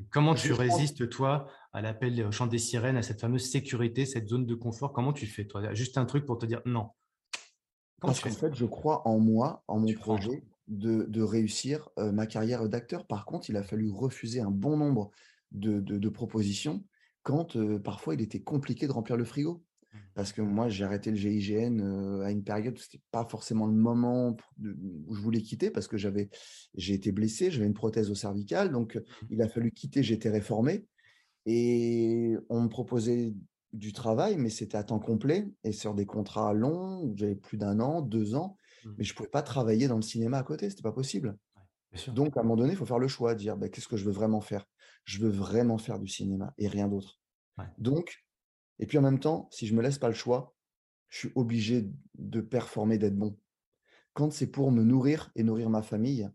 Comment 0.09 0.33
tu 0.33 0.51
résistes, 0.51 1.09
toi, 1.09 1.47
à 1.73 1.81
l'appel 1.81 2.23
au 2.25 2.31
chant 2.31 2.47
des 2.47 2.57
sirènes, 2.57 2.97
à 2.97 3.01
cette 3.01 3.21
fameuse 3.21 3.49
sécurité, 3.49 4.05
cette 4.05 4.27
zone 4.27 4.45
de 4.45 4.55
confort 4.55 4.91
Comment 4.91 5.13
tu 5.13 5.25
fais, 5.25 5.45
toi? 5.45 5.73
Juste 5.73 5.97
un 5.97 6.05
truc 6.05 6.25
pour 6.25 6.37
te 6.37 6.45
dire 6.45 6.61
non. 6.65 6.89
Parce 8.01 8.19
qu'en 8.19 8.31
fait, 8.31 8.55
je 8.55 8.65
crois 8.65 9.07
en 9.07 9.19
moi, 9.19 9.63
en 9.67 9.79
mon 9.79 9.93
projet 9.93 10.43
de, 10.67 11.21
réussir 11.21 11.89
ma 11.97 12.25
carrière 12.25 12.67
d'acteur. 12.67 13.05
Par 13.05 13.25
contre, 13.25 13.49
il 13.49 13.57
a 13.57 13.63
fallu 13.63 13.89
refuser 13.89 14.41
un 14.41 14.51
bon 14.51 14.75
nombre 14.77 15.11
de, 15.51 16.09
propositions 16.09 16.83
quand 17.23 17.57
parfois 17.79 18.15
il 18.15 18.21
était 18.21 18.41
compliqué 18.41 18.87
de 18.87 18.91
remplir 18.91 19.17
le 19.17 19.23
frigo. 19.23 19.63
Mmh. 19.93 19.97
Parce 20.15 20.33
que 20.33 20.41
moi, 20.41 20.69
j'ai 20.69 20.83
arrêté 20.83 21.11
le 21.11 21.17
GIGN 21.17 22.21
à 22.23 22.31
une 22.31 22.43
période 22.43 22.75
où 22.75 22.81
ce 22.81 22.87
n'était 22.87 23.03
pas 23.11 23.25
forcément 23.25 23.67
le 23.67 23.73
moment 23.73 24.35
où 24.59 25.13
je 25.13 25.21
voulais 25.21 25.41
quitter 25.41 25.69
parce 25.69 25.87
que 25.87 25.97
j'avais, 25.97 26.29
j'ai 26.75 26.93
été 26.93 27.11
blessé, 27.11 27.51
j'avais 27.51 27.67
une 27.67 27.73
prothèse 27.73 28.09
au 28.09 28.15
cervical, 28.15 28.71
donc 28.71 28.95
mmh. 28.95 29.25
il 29.29 29.41
a 29.41 29.47
fallu 29.47 29.71
quitter, 29.71 30.01
j'étais 30.01 30.29
réformé. 30.29 30.87
Et 31.45 32.35
on 32.49 32.61
me 32.61 32.69
proposait 32.69 33.33
du 33.73 33.93
travail, 33.93 34.37
mais 34.37 34.49
c'était 34.49 34.77
à 34.77 34.83
temps 34.83 34.99
complet 34.99 35.49
et 35.63 35.71
sur 35.71 35.95
des 35.95 36.05
contrats 36.05 36.53
longs 36.53 37.13
j'avais 37.15 37.35
plus 37.35 37.57
d'un 37.57 37.79
an, 37.79 38.01
deux 38.01 38.35
ans. 38.35 38.57
Mmh. 38.83 38.89
mais 38.97 39.03
je 39.03 39.13
ne 39.13 39.17
pouvais 39.17 39.29
pas 39.29 39.43
travailler 39.43 39.87
dans 39.87 39.95
le 39.95 40.01
cinéma 40.01 40.39
à 40.39 40.43
côté, 40.43 40.69
ce 40.69 40.73
n'était 40.73 40.83
pas 40.83 40.91
possible. 40.91 41.37
Donc, 42.07 42.37
à 42.37 42.39
un 42.39 42.43
moment 42.43 42.55
donné, 42.55 42.71
il 42.71 42.77
faut 42.77 42.85
faire 42.85 42.99
le 42.99 43.07
choix, 43.07 43.35
dire 43.35 43.57
bah, 43.57 43.69
qu'est-ce 43.69 43.87
que 43.87 43.97
je 43.97 44.05
veux 44.05 44.11
vraiment 44.11 44.41
faire? 44.41 44.65
Je 45.03 45.19
veux 45.19 45.29
vraiment 45.29 45.77
faire 45.77 45.99
du 45.99 46.07
cinéma 46.07 46.53
et 46.57 46.67
rien 46.67 46.87
d'autre. 46.87 47.19
Donc, 47.77 48.25
et 48.79 48.87
puis 48.87 48.97
en 48.97 49.01
même 49.01 49.19
temps, 49.19 49.47
si 49.51 49.67
je 49.67 49.73
ne 49.73 49.77
me 49.77 49.83
laisse 49.83 49.99
pas 49.99 50.07
le 50.07 50.15
choix, 50.15 50.55
je 51.09 51.19
suis 51.19 51.31
obligé 51.35 51.87
de 52.15 52.41
performer, 52.41 52.97
d'être 52.97 53.17
bon. 53.17 53.37
Quand 54.13 54.31
c'est 54.31 54.47
pour 54.47 54.71
me 54.71 54.83
nourrir 54.83 55.31
et 55.35 55.43
nourrir 55.43 55.69
ma 55.69 55.83
famille, 55.83 56.29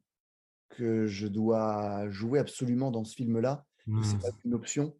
que 0.69 1.07
je 1.07 1.27
dois 1.27 2.09
jouer 2.11 2.39
absolument 2.39 2.91
dans 2.91 3.05
ce 3.05 3.17
film-là, 3.17 3.66
et 3.89 4.05
ce 4.05 4.14
n'est 4.14 4.18
pas 4.18 4.30
mmh. 4.30 4.47
une 4.47 4.55
option, 4.55 4.97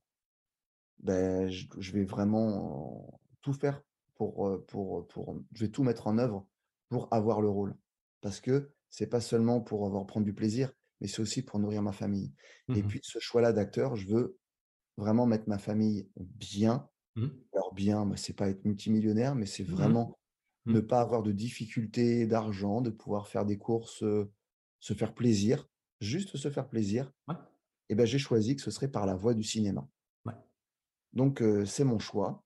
ben, 1.01 1.49
je, 1.49 1.67
je, 1.79 1.93
vais 1.93 2.05
vraiment 2.05 3.21
tout 3.43 3.53
faire 3.53 3.83
pour, 4.15 4.65
pour, 4.67 5.07
pour, 5.09 5.37
je 5.53 5.65
vais 5.65 5.71
tout 5.71 5.83
mettre 5.83 6.07
en 6.07 6.19
œuvre 6.19 6.47
pour 6.89 7.13
avoir 7.13 7.41
le 7.41 7.49
rôle. 7.49 7.77
Parce 8.21 8.41
que 8.41 8.71
c'est 8.91 9.09
pas 9.09 9.21
seulement 9.21 9.61
pour 9.61 9.87
avoir 9.87 10.07
prendre 10.07 10.25
du 10.25 10.33
plaisir, 10.33 10.73
mais 11.01 11.09
c'est 11.09 11.21
aussi 11.21 11.43
pour 11.43 11.59
nourrir 11.59 11.83
ma 11.83 11.93
famille. 11.93 12.33
Et 12.69 12.83
mmh 12.83 12.87
puis 12.87 13.01
ce 13.03 13.19
choix-là 13.19 13.53
d'acteur, 13.53 13.97
je 13.97 14.07
veux 14.07 14.39
vraiment 14.97 15.27
mettre 15.27 15.49
ma 15.49 15.59
famille 15.59 16.09
bien. 16.17 16.89
Mmh. 17.17 17.27
Alors 17.55 17.75
bien, 17.75 18.07
bah, 18.07 18.17
c'est 18.17 18.37
pas 18.37 18.49
être 18.49 18.65
multimillionnaire, 18.65 19.35
mais 19.35 19.47
c'est 19.47 19.65
mmh 19.65 19.73
vraiment 19.73 20.19
ne 20.67 20.81
pas 20.81 21.01
avoir 21.01 21.23
de 21.23 21.31
difficultés 21.31 22.27
d'argent, 22.27 22.81
de 22.81 22.91
pouvoir 22.91 23.29
faire 23.29 23.45
des 23.45 23.57
courses, 23.57 24.03
se 24.81 24.95
faire 24.95 25.15
plaisir, 25.15 25.69
juste 26.01 26.37
se 26.37 26.51
faire 26.51 26.69
plaisir. 26.69 27.13
Et 27.89 27.95
ben 27.95 28.07
j'ai 28.07 28.19
choisi 28.19 28.57
que 28.57 28.63
ce 28.63 28.71
serait 28.71 28.89
par 28.89 29.07
la 29.07 29.15
voie 29.15 29.35
du 29.35 29.43
cinéma. 29.43 29.87
Donc 31.13 31.43
c'est 31.65 31.85
mon 31.85 31.99
choix 31.99 32.43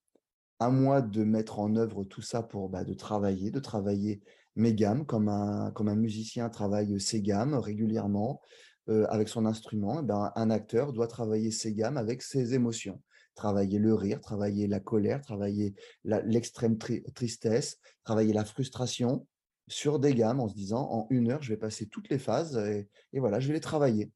à 0.60 0.68
moi 0.70 1.00
de 1.00 1.24
mettre 1.24 1.58
en 1.58 1.74
œuvre 1.74 2.04
tout 2.04 2.22
ça 2.22 2.42
pour 2.42 2.68
bah, 2.68 2.84
de 2.84 2.94
travailler, 2.94 3.50
de 3.50 3.58
travailler 3.58 4.20
mes 4.56 4.74
gammes 4.74 5.06
comme 5.06 5.28
un, 5.28 5.70
comme 5.72 5.88
un 5.88 5.96
musicien 5.96 6.50
travaille 6.50 7.00
ses 7.00 7.22
gammes 7.22 7.54
régulièrement 7.54 8.40
euh, 8.88 9.06
avec 9.08 9.28
son 9.28 9.46
instrument. 9.46 10.00
Eh 10.00 10.04
ben, 10.04 10.32
un 10.36 10.50
acteur 10.50 10.92
doit 10.92 11.06
travailler 11.06 11.50
ses 11.50 11.72
gammes 11.72 11.96
avec 11.96 12.22
ses 12.22 12.54
émotions, 12.54 13.02
travailler 13.34 13.78
le 13.78 13.94
rire, 13.94 14.20
travailler 14.20 14.66
la 14.66 14.80
colère, 14.80 15.22
travailler 15.22 15.74
l'extrême 16.04 16.76
tristesse, 16.78 17.78
travailler 18.04 18.34
la 18.34 18.44
frustration 18.44 19.26
sur 19.66 19.98
des 19.98 20.14
gammes 20.14 20.40
en 20.40 20.48
se 20.48 20.54
disant 20.54 20.88
en 20.90 21.06
une 21.10 21.30
heure, 21.30 21.42
je 21.42 21.50
vais 21.50 21.56
passer 21.56 21.86
toutes 21.86 22.10
les 22.10 22.18
phases 22.18 22.58
et, 22.58 23.18
voilà, 23.18 23.40
je 23.40 23.48
vais 23.48 23.54
les 23.54 23.60
travailler. 23.60 24.10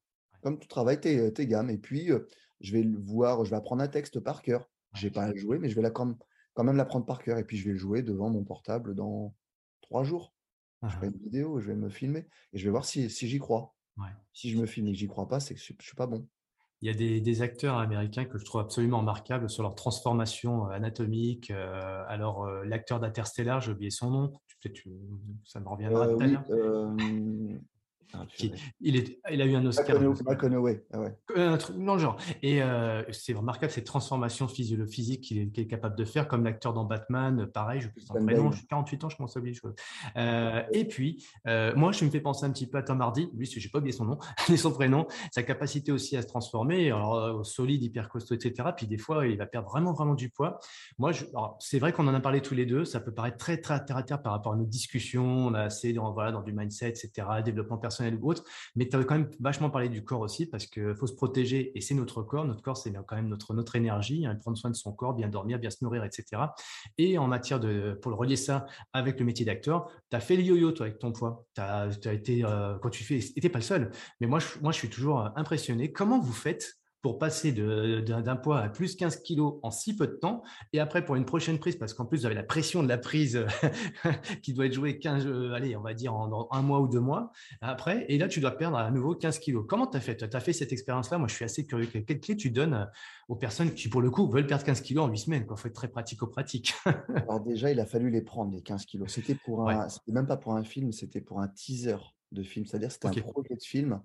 Comme 0.45 0.59
tu 0.59 0.67
travailles 0.67 0.99
tes, 0.99 1.33
tes 1.33 1.47
gammes. 1.47 1.71
Et 1.71 1.79
puis, 1.79 2.11
euh, 2.11 2.27
je 2.61 2.71
vais 2.71 2.87
voir, 2.99 3.45
je 3.45 3.49
vais 3.49 3.55
apprendre 3.55 3.81
un 3.81 3.87
texte 3.87 4.19
par 4.19 4.43
cœur. 4.43 4.69
Je 4.93 5.07
n'ai 5.07 5.11
pas 5.11 5.23
à 5.23 5.31
le 5.31 5.37
jouer, 5.37 5.57
mais 5.57 5.69
je 5.69 5.75
vais 5.75 5.81
la, 5.81 5.89
quand 5.89 6.15
même 6.59 6.77
l'apprendre 6.77 7.07
par 7.07 7.23
cœur. 7.23 7.39
Et 7.39 7.43
puis, 7.43 7.57
je 7.57 7.65
vais 7.65 7.71
le 7.71 7.79
jouer 7.79 8.03
devant 8.03 8.29
mon 8.29 8.43
portable 8.43 8.93
dans 8.93 9.33
trois 9.81 10.03
jours. 10.03 10.35
Je 10.83 10.89
ferai 10.89 11.07
une 11.07 11.17
vidéo, 11.17 11.59
je 11.59 11.69
vais 11.69 11.75
me 11.75 11.89
filmer 11.89 12.27
et 12.53 12.59
je 12.59 12.63
vais 12.63 12.69
voir 12.69 12.85
si, 12.85 13.09
si 13.09 13.27
j'y 13.27 13.39
crois. 13.39 13.73
Si 14.33 14.51
je 14.51 14.59
me 14.59 14.67
filme 14.67 14.87
et 14.89 14.91
que 14.91 14.99
j'y 14.99 15.07
crois 15.07 15.27
pas, 15.27 15.39
c'est 15.39 15.55
que 15.55 15.59
je 15.59 15.73
ne 15.73 15.81
suis 15.81 15.95
pas 15.95 16.05
bon. 16.05 16.27
Il 16.81 16.87
y 16.87 16.91
a 16.91 17.19
des, 17.21 17.41
acteurs 17.41 17.79
américains 17.79 18.25
que 18.25 18.37
je 18.37 18.45
trouve 18.45 18.61
absolument 18.61 18.99
remarquables 18.99 19.49
sur 19.49 19.63
leur 19.63 19.73
transformation 19.73 20.67
anatomique. 20.67 21.49
Euh, 21.49 22.03
alors, 22.07 22.45
euh, 22.45 22.63
l'acteur 22.65 22.99
d'Interstellar, 22.99 23.61
j'ai 23.61 23.71
oublié 23.71 23.89
son 23.89 24.11
nom. 24.11 24.33
Tu, 24.59 24.91
ça 25.43 25.59
me 25.59 25.67
reviendra 25.67 26.07
euh, 26.07 26.95
tout 26.97 27.59
il, 28.81 28.95
est, 28.95 29.19
il, 29.31 29.41
a 29.41 29.45
eu 29.45 29.55
un 29.55 29.65
Oscar. 29.65 29.85
Ah 29.89 29.99
un 31.35 31.57
truc 31.57 31.77
dans 31.77 31.95
le 31.95 31.99
genre. 31.99 32.17
Et 32.41 32.61
euh, 32.61 33.03
c'est 33.11 33.33
remarquable 33.33 33.71
cette 33.71 33.85
transformation 33.85 34.47
physique 34.47 35.21
qu'il 35.21 35.37
est, 35.39 35.57
est, 35.57 35.67
capable 35.67 35.95
de 35.95 36.05
faire, 36.05 36.27
comme 36.27 36.43
l'acteur 36.43 36.73
dans 36.73 36.85
Batman, 36.85 37.47
pareil, 37.47 37.81
je 37.81 37.89
suis 37.99 38.67
48 38.67 39.03
ans, 39.03 39.09
je 39.09 39.17
commence 39.17 39.35
à 39.35 39.39
oublier 39.39 39.53
les 39.53 39.59
choses. 39.59 39.75
Euh, 40.17 40.61
et 40.71 40.85
puis, 40.85 41.25
euh, 41.47 41.73
moi, 41.75 41.91
je 41.91 42.05
me 42.05 42.09
fais 42.09 42.21
penser 42.21 42.45
un 42.45 42.51
petit 42.51 42.67
peu 42.67 42.77
à 42.77 42.83
Tom 42.83 43.01
Hardy, 43.01 43.29
lui, 43.35 43.45
je 43.45 43.59
n'ai 43.59 43.71
pas 43.71 43.79
oublié 43.79 43.93
son 43.93 44.05
nom, 44.05 44.17
ni 44.49 44.57
son 44.57 44.71
prénom, 44.71 45.07
sa 45.31 45.43
capacité 45.43 45.91
aussi 45.91 46.17
à 46.17 46.21
se 46.21 46.27
transformer, 46.27 46.91
alors, 46.91 47.45
solide, 47.45 47.83
hyper 47.83 48.09
costaud, 48.09 48.35
etc. 48.35 48.69
Puis 48.75 48.87
des 48.87 48.97
fois, 48.97 49.27
il 49.27 49.37
va 49.37 49.45
perdre 49.45 49.69
vraiment, 49.69 49.93
vraiment 49.93 50.15
du 50.15 50.29
poids. 50.29 50.59
Moi, 50.97 51.11
c'est 51.59 51.79
vrai 51.79 51.93
qu'on 51.93 52.07
en 52.07 52.13
a 52.13 52.19
parlé 52.19 52.41
tous 52.41 52.55
les 52.55 52.65
deux, 52.65 52.85
ça 52.85 52.99
peut 52.99 53.13
paraître 53.13 53.37
très, 53.37 53.57
très 53.57 53.83
terre 53.83 53.97
à 53.97 54.03
terre 54.03 54.21
par 54.21 54.33
rapport 54.33 54.53
à 54.53 54.55
nos 54.55 54.65
discussions, 54.65 55.47
on 55.47 55.53
a 55.53 55.61
assez 55.61 55.93
dans, 55.93 56.11
voilà, 56.13 56.31
dans 56.31 56.41
du 56.41 56.53
mindset, 56.53 56.89
etc., 56.89 57.11
développement 57.43 57.77
personnel 57.77 58.04
ou 58.13 58.29
autre. 58.29 58.43
Mais 58.75 58.87
tu 58.87 58.95
as 58.95 59.03
quand 59.03 59.15
même 59.15 59.29
vachement 59.39 59.69
parlé 59.69 59.89
du 59.89 60.03
corps 60.03 60.21
aussi 60.21 60.45
parce 60.45 60.67
qu'il 60.67 60.95
faut 60.95 61.07
se 61.07 61.15
protéger 61.15 61.77
et 61.77 61.81
c'est 61.81 61.95
notre 61.95 62.21
corps. 62.21 62.45
Notre 62.45 62.61
corps, 62.61 62.77
c'est 62.77 62.93
quand 63.07 63.15
même 63.15 63.27
notre, 63.27 63.53
notre 63.53 63.75
énergie, 63.75 64.25
hein, 64.25 64.35
prendre 64.35 64.57
soin 64.57 64.69
de 64.69 64.75
son 64.75 64.93
corps, 64.93 65.13
bien 65.13 65.27
dormir, 65.27 65.59
bien 65.59 65.69
se 65.69 65.83
nourrir, 65.83 66.03
etc. 66.03 66.41
Et 66.97 67.17
en 67.17 67.27
matière 67.27 67.59
de, 67.59 67.97
pour 68.01 68.11
le 68.11 68.17
relier 68.17 68.35
ça 68.35 68.65
avec 68.93 69.19
le 69.19 69.25
métier 69.25 69.45
d'acteur, 69.45 69.89
tu 70.09 70.15
as 70.15 70.19
fait 70.19 70.35
le 70.35 70.43
yo-yo, 70.43 70.71
toi, 70.71 70.85
avec 70.85 70.99
ton 70.99 71.11
poids. 71.11 71.45
Tu 71.55 71.61
as, 71.61 72.13
été, 72.13 72.43
euh, 72.43 72.77
quand 72.81 72.89
tu 72.89 73.03
fais, 73.03 73.19
tu 73.19 73.49
pas 73.49 73.59
le 73.59 73.63
seul. 73.63 73.91
Mais 74.19 74.27
moi 74.27 74.39
je, 74.39 74.59
moi, 74.61 74.71
je 74.71 74.77
suis 74.77 74.89
toujours 74.89 75.29
impressionné. 75.35 75.91
Comment 75.91 76.19
vous 76.19 76.33
faites 76.33 76.75
pour 77.05 77.19
passer 77.19 77.51
d'un 77.51 78.35
poids 78.35 78.61
à 78.61 78.67
plus 78.67 78.95
15 78.95 79.17
kilos 79.17 79.59
en 79.61 79.69
si 79.69 79.95
peu 79.95 80.07
de 80.07 80.13
temps. 80.13 80.41
Et 80.73 80.79
après, 80.79 81.05
pour 81.05 81.15
une 81.15 81.25
prochaine 81.25 81.59
prise, 81.59 81.75
parce 81.75 81.93
qu'en 81.93 82.03
plus, 82.03 82.21
vous 82.21 82.25
avez 82.25 82.33
la 82.33 82.41
pression 82.41 82.81
de 82.81 82.87
la 82.87 82.97
prise 82.97 83.45
qui 84.41 84.53
doit 84.53 84.65
être 84.65 84.73
jouée 84.73 84.97
15, 84.97 85.27
euh, 85.27 85.53
allez, 85.53 85.75
on 85.75 85.81
va 85.81 85.93
dire 85.93 86.15
en, 86.15 86.47
un 86.51 86.61
mois 86.63 86.79
ou 86.79 86.87
deux 86.87 86.99
mois 86.99 87.31
après. 87.61 88.07
Et 88.09 88.17
là, 88.17 88.27
tu 88.27 88.39
dois 88.39 88.57
perdre 88.57 88.77
à 88.77 88.89
nouveau 88.89 89.13
15 89.13 89.37
kilos. 89.37 89.65
Comment 89.69 89.85
tu 89.85 89.97
as 89.97 89.99
fait? 89.99 90.17
Tu 90.17 90.35
as 90.35 90.39
fait 90.39 90.51
cette 90.51 90.73
expérience-là? 90.73 91.19
Moi, 91.19 91.27
je 91.27 91.35
suis 91.35 91.45
assez 91.45 91.67
curieux. 91.67 91.85
Quelle 91.85 92.19
clé 92.19 92.35
tu 92.35 92.49
donnes 92.49 92.89
aux 93.27 93.35
personnes 93.35 93.75
qui, 93.75 93.87
pour 93.87 94.01
le 94.01 94.09
coup, 94.09 94.27
veulent 94.27 94.47
perdre 94.47 94.63
15 94.63 94.81
kilos 94.81 95.05
en 95.05 95.07
8 95.07 95.17
semaines 95.19 95.45
Il 95.47 95.57
faut 95.57 95.67
être 95.67 95.75
très 95.75 95.89
pratico-pratique. 95.89 96.73
Alors 97.27 97.39
déjà, 97.39 97.69
il 97.69 97.79
a 97.79 97.85
fallu 97.85 98.09
les 98.09 98.23
prendre, 98.23 98.51
les 98.51 98.63
15 98.63 98.83
kilos. 98.87 99.13
C'était 99.13 99.35
pour 99.35 99.69
un, 99.69 99.85
même 100.07 100.25
pas 100.25 100.37
pour 100.37 100.55
un 100.55 100.63
film, 100.63 100.91
c'était 100.91 101.21
pour 101.21 101.39
un 101.39 101.49
teaser 101.49 101.97
de 102.31 102.41
film. 102.41 102.65
C'est-à-dire, 102.65 102.91
c'était 102.91 103.09
un 103.09 103.21
projet 103.21 103.53
de 103.53 103.63
film. 103.63 104.01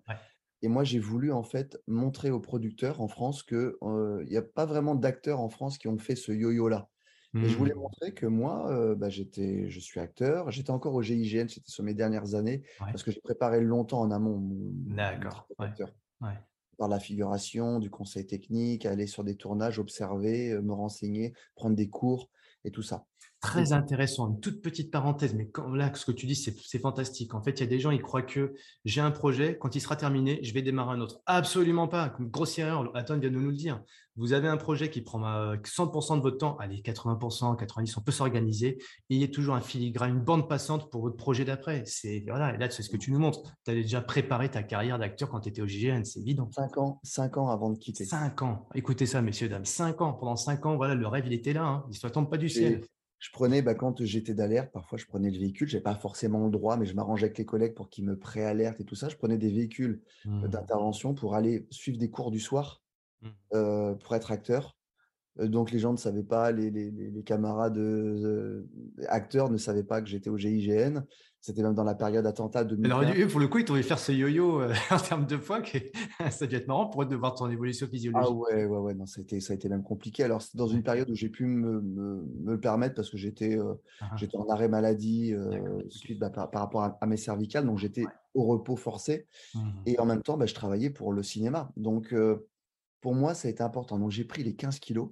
Et 0.62 0.68
moi, 0.68 0.84
j'ai 0.84 0.98
voulu 0.98 1.32
en 1.32 1.42
fait 1.42 1.78
montrer 1.86 2.30
aux 2.30 2.40
producteurs 2.40 3.00
en 3.00 3.08
France 3.08 3.42
qu'il 3.42 3.74
n'y 4.28 4.36
a 4.36 4.42
pas 4.42 4.66
vraiment 4.66 4.94
d'acteurs 4.94 5.40
en 5.40 5.48
France 5.48 5.78
qui 5.78 5.88
ont 5.88 5.98
fait 5.98 6.16
ce 6.16 6.32
yo-yo-là. 6.32 6.88
Et 7.32 7.48
je 7.48 7.56
voulais 7.56 7.74
mmh. 7.74 7.78
montrer 7.78 8.12
que 8.12 8.26
moi, 8.26 8.94
bah, 8.96 9.08
j'étais, 9.08 9.70
je 9.70 9.78
suis 9.78 10.00
acteur. 10.00 10.50
J'étais 10.50 10.72
encore 10.72 10.94
au 10.94 11.02
GIGN, 11.02 11.48
c'était 11.48 11.70
sur 11.70 11.84
mes 11.84 11.94
dernières 11.94 12.34
années, 12.34 12.62
parce 12.78 13.04
que 13.04 13.12
j'ai 13.12 13.20
préparé 13.20 13.60
longtemps 13.60 14.00
en 14.00 14.10
amont 14.10 14.40
D'accord. 14.86 15.46
acteur. 15.58 15.94
Par 16.76 16.88
la 16.88 16.98
figuration, 16.98 17.78
du 17.78 17.88
conseil 17.88 18.26
technique, 18.26 18.84
aller 18.84 19.06
sur 19.06 19.22
des 19.22 19.36
tournages, 19.36 19.78
observer, 19.78 20.60
me 20.60 20.72
renseigner, 20.72 21.32
prendre 21.54 21.76
des 21.76 21.88
cours 21.88 22.30
et 22.64 22.70
tout 22.70 22.82
ça. 22.82 23.06
Très 23.40 23.72
intéressant. 23.72 24.28
Une 24.28 24.40
toute 24.40 24.60
petite 24.60 24.90
parenthèse, 24.90 25.34
mais 25.34 25.48
quand, 25.48 25.72
là, 25.72 25.90
ce 25.94 26.04
que 26.04 26.12
tu 26.12 26.26
dis, 26.26 26.34
c'est 26.34 26.78
fantastique. 26.78 27.34
En 27.34 27.42
fait, 27.42 27.52
il 27.52 27.60
y 27.60 27.62
a 27.62 27.66
des 27.66 27.78
gens, 27.78 27.90
ils 27.90 28.02
croient 28.02 28.22
que 28.22 28.54
j'ai 28.84 29.00
un 29.00 29.10
projet, 29.10 29.56
quand 29.58 29.74
il 29.74 29.80
sera 29.80 29.96
terminé, 29.96 30.40
je 30.42 30.52
vais 30.52 30.60
démarrer 30.60 30.96
un 30.96 31.00
autre. 31.00 31.20
Absolument 31.24 31.88
pas. 31.88 32.14
Grosse 32.20 32.58
erreur. 32.58 32.90
Attends, 32.94 33.18
vient 33.18 33.30
de 33.30 33.38
nous 33.38 33.50
le 33.50 33.56
dire. 33.56 33.82
Vous 34.16 34.34
avez 34.34 34.48
un 34.48 34.58
projet 34.58 34.90
qui 34.90 35.00
prend 35.00 35.20
100% 35.20 36.18
de 36.18 36.22
votre 36.22 36.36
temps, 36.36 36.58
allez, 36.58 36.82
80%, 36.82 37.56
90%, 37.56 37.94
on 37.96 38.02
peut 38.02 38.12
s'organiser. 38.12 38.76
Il 39.08 39.16
y 39.16 39.24
a 39.24 39.28
toujours 39.28 39.54
un 39.54 39.62
filigrane, 39.62 40.10
une 40.10 40.20
bande 40.20 40.46
passante 40.46 40.90
pour 40.90 41.00
votre 41.00 41.16
projet 41.16 41.46
d'après. 41.46 41.84
C'est 41.86 42.24
voilà, 42.28 42.54
là, 42.58 42.68
c'est 42.68 42.82
ce 42.82 42.90
que 42.90 42.98
tu 42.98 43.10
nous 43.10 43.18
montres. 43.18 43.42
Tu 43.64 43.70
avais 43.70 43.82
déjà 43.82 44.02
préparé 44.02 44.50
ta 44.50 44.62
carrière 44.62 44.98
d'acteur 44.98 45.30
quand 45.30 45.40
tu 45.40 45.48
étais 45.48 45.62
au 45.62 45.66
GGN, 45.66 46.04
c'est 46.04 46.20
évident. 46.20 46.50
Cinq 46.52 46.76
ans, 46.76 47.00
cinq 47.02 47.38
ans 47.38 47.48
avant 47.48 47.70
de 47.70 47.78
quitter. 47.78 48.04
Cinq 48.04 48.42
ans. 48.42 48.68
Écoutez 48.74 49.06
ça, 49.06 49.22
messieurs, 49.22 49.48
dames. 49.48 49.64
Cinq 49.64 50.02
ans. 50.02 50.12
Pendant 50.12 50.36
cinq 50.36 50.66
ans, 50.66 50.76
voilà, 50.76 50.94
le 50.94 51.06
rêve, 51.06 51.26
il 51.26 51.32
était 51.32 51.54
là. 51.54 51.64
Hein. 51.64 51.84
Il 51.86 51.92
ne 51.92 51.96
se 51.96 52.06
tombe 52.08 52.28
pas 52.28 52.36
du 52.36 52.50
ciel 52.50 52.82
je 53.20 53.30
prenais, 53.32 53.60
bah, 53.60 53.74
quand 53.74 54.02
j'étais 54.02 54.32
d'alerte, 54.32 54.72
parfois 54.72 54.96
je 54.98 55.04
prenais 55.04 55.30
le 55.30 55.38
véhicule, 55.38 55.68
je 55.68 55.74
n'avais 55.74 55.84
pas 55.84 55.94
forcément 55.94 56.46
le 56.46 56.50
droit, 56.50 56.78
mais 56.78 56.86
je 56.86 56.94
m'arrangeais 56.94 57.26
avec 57.26 57.36
les 57.36 57.44
collègues 57.44 57.74
pour 57.74 57.90
qu'ils 57.90 58.06
me 58.06 58.18
préalertent 58.18 58.80
et 58.80 58.84
tout 58.84 58.94
ça. 58.94 59.10
Je 59.10 59.16
prenais 59.16 59.36
des 59.36 59.50
véhicules 59.50 60.02
mmh. 60.24 60.48
d'intervention 60.48 61.14
pour 61.14 61.34
aller 61.34 61.66
suivre 61.70 61.98
des 61.98 62.08
cours 62.08 62.30
du 62.30 62.40
soir 62.40 62.82
mmh. 63.20 63.28
pour 64.02 64.14
être 64.14 64.32
acteur. 64.32 64.74
donc 65.38 65.70
les 65.70 65.78
gens 65.78 65.92
ne 65.92 65.98
savaient 65.98 66.22
pas, 66.22 66.50
les, 66.50 67.22
camarades 67.26 67.78
acteurs 69.06 69.50
ne 69.50 69.58
savaient 69.58 69.84
pas 69.84 70.00
que 70.00 70.08
j'étais 70.08 70.30
au 70.30 70.38
GIGN. 70.38 71.04
C'était 71.42 71.62
même 71.62 71.74
dans 71.74 71.84
la 71.84 71.94
période 71.94 72.26
attentat 72.26 72.64
de. 72.64 72.76
Alors, 72.84 73.02
pour 73.30 73.40
le 73.40 73.48
coup, 73.48 73.58
ils 73.58 73.64
t'ont 73.64 73.82
faire 73.82 73.98
ce 73.98 74.12
yo-yo 74.12 74.60
euh, 74.60 74.74
en 74.90 74.98
termes 74.98 75.24
de 75.24 75.36
poids, 75.36 75.62
ça 76.30 76.46
devait 76.46 76.58
être 76.58 76.66
marrant 76.66 76.86
pour 76.86 77.06
de 77.06 77.16
voir 77.16 77.34
ton 77.34 77.48
évolution 77.48 77.86
physiologique. 77.86 78.30
Ah 78.30 78.54
ouais, 78.54 78.66
ouais, 78.66 78.78
ouais, 78.78 78.94
non, 78.94 79.06
ça 79.06 79.20
a 79.20 79.22
été, 79.22 79.40
ça 79.40 79.54
a 79.54 79.56
été 79.56 79.70
même 79.70 79.82
compliqué. 79.82 80.22
Alors, 80.22 80.42
c'est 80.42 80.56
dans 80.58 80.66
une 80.66 80.82
période 80.82 81.08
où 81.08 81.14
j'ai 81.14 81.30
pu 81.30 81.46
me, 81.46 81.80
me, 81.80 82.28
le 82.44 82.60
permettre 82.60 82.94
parce 82.94 83.08
que 83.08 83.16
j'étais 83.16 83.58
euh, 83.58 83.72
ah 84.00 84.08
ah. 84.10 84.16
j'étais 84.16 84.36
en 84.36 84.46
arrêt 84.50 84.68
maladie 84.68 85.32
euh, 85.32 85.80
suite, 85.88 86.18
bah, 86.18 86.28
par, 86.28 86.50
rapport 86.52 86.82
à, 87.00 87.06
mes 87.06 87.16
cervicales, 87.16 87.64
donc 87.64 87.78
j'étais 87.78 88.04
au 88.34 88.44
repos 88.44 88.76
forcé. 88.76 89.26
Mmh 89.54 89.60
Et 89.86 89.98
en 89.98 90.04
même 90.04 90.22
temps, 90.22 90.36
bah, 90.36 90.44
je 90.44 90.54
travaillais 90.54 90.90
pour 90.90 91.10
le 91.14 91.22
cinéma. 91.22 91.72
Donc, 91.78 92.14
pour 93.00 93.14
moi, 93.14 93.32
ça 93.32 93.48
a 93.48 93.50
été 93.50 93.62
important. 93.62 93.98
Donc, 93.98 94.10
j'ai 94.10 94.24
pris 94.24 94.44
les 94.44 94.54
15 94.54 94.78
kilos 94.78 95.08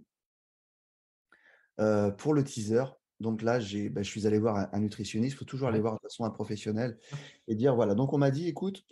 pour 2.18 2.34
le 2.34 2.44
teaser 2.44 2.84
donc 3.20 3.43
là, 3.43 3.59
bah, 3.59 4.03
je 4.03 4.09
suis 4.09 4.27
allé 4.27 4.39
voir 4.39 4.69
un, 4.73 4.81
nutritionniste. 4.81 5.35
Il 5.35 5.39
faut 5.39 5.45
toujours 5.45 5.69
aller 5.69 5.81
voir 5.81 5.95
de 5.95 6.01
façon 6.01 6.24
un 6.24 6.31
professionnel 6.31 6.99
et 7.49 7.55
dire 7.55 7.74
voilà. 7.74 7.95
Donc 7.95 8.12
on 8.12 8.19
m'a 8.19 8.31
dit 8.31 8.47
écoute, 8.47 8.85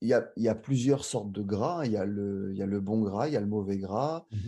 il 0.00 0.08
y 0.08 0.48
a, 0.48 0.54
plusieurs 0.54 1.04
sortes 1.04 1.30
de 1.30 1.42
gras. 1.42 1.84
Il 1.84 1.92
y, 1.92 1.96
a 1.96 2.06
le, 2.06 2.52
le 2.52 2.80
bon 2.80 3.02
gras, 3.02 3.28
il 3.28 3.34
y 3.34 3.36
a 3.36 3.40
le 3.40 3.46
mauvais 3.46 3.78
gras. 3.78 4.26
Mmh 4.30 4.38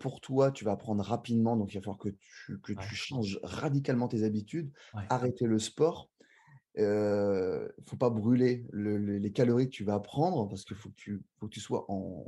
pour 0.00 0.20
toi, 0.20 0.50
tu 0.50 0.64
vas 0.64 0.72
apprendre 0.72 1.04
rapidement. 1.04 1.56
Donc 1.56 1.72
il 1.72 1.76
va 1.76 1.82
falloir 1.82 1.98
que 1.98 2.08
tu, 2.08 2.58
que 2.62 2.72
tu 2.72 2.96
changes 2.96 3.38
radicalement 3.44 4.08
tes 4.08 4.24
habitudes, 4.24 4.72
arrêter 5.08 5.46
le 5.46 5.60
sport. 5.60 6.10
Il 6.74 6.82
ne 6.82 7.68
faut 7.86 7.96
pas 7.96 8.10
brûler 8.10 8.66
les 8.72 9.30
calories 9.30 9.66
que 9.66 9.76
tu 9.76 9.84
vas 9.84 10.00
prendre 10.00 10.48
parce 10.48 10.64
qu'il 10.64 10.76
faut, 10.76 10.88
que 10.88 10.96
tu, 10.96 11.22
faut 11.38 11.46
que 11.46 11.52
tu 11.52 11.60
sois 11.60 11.84
en, 11.88 12.26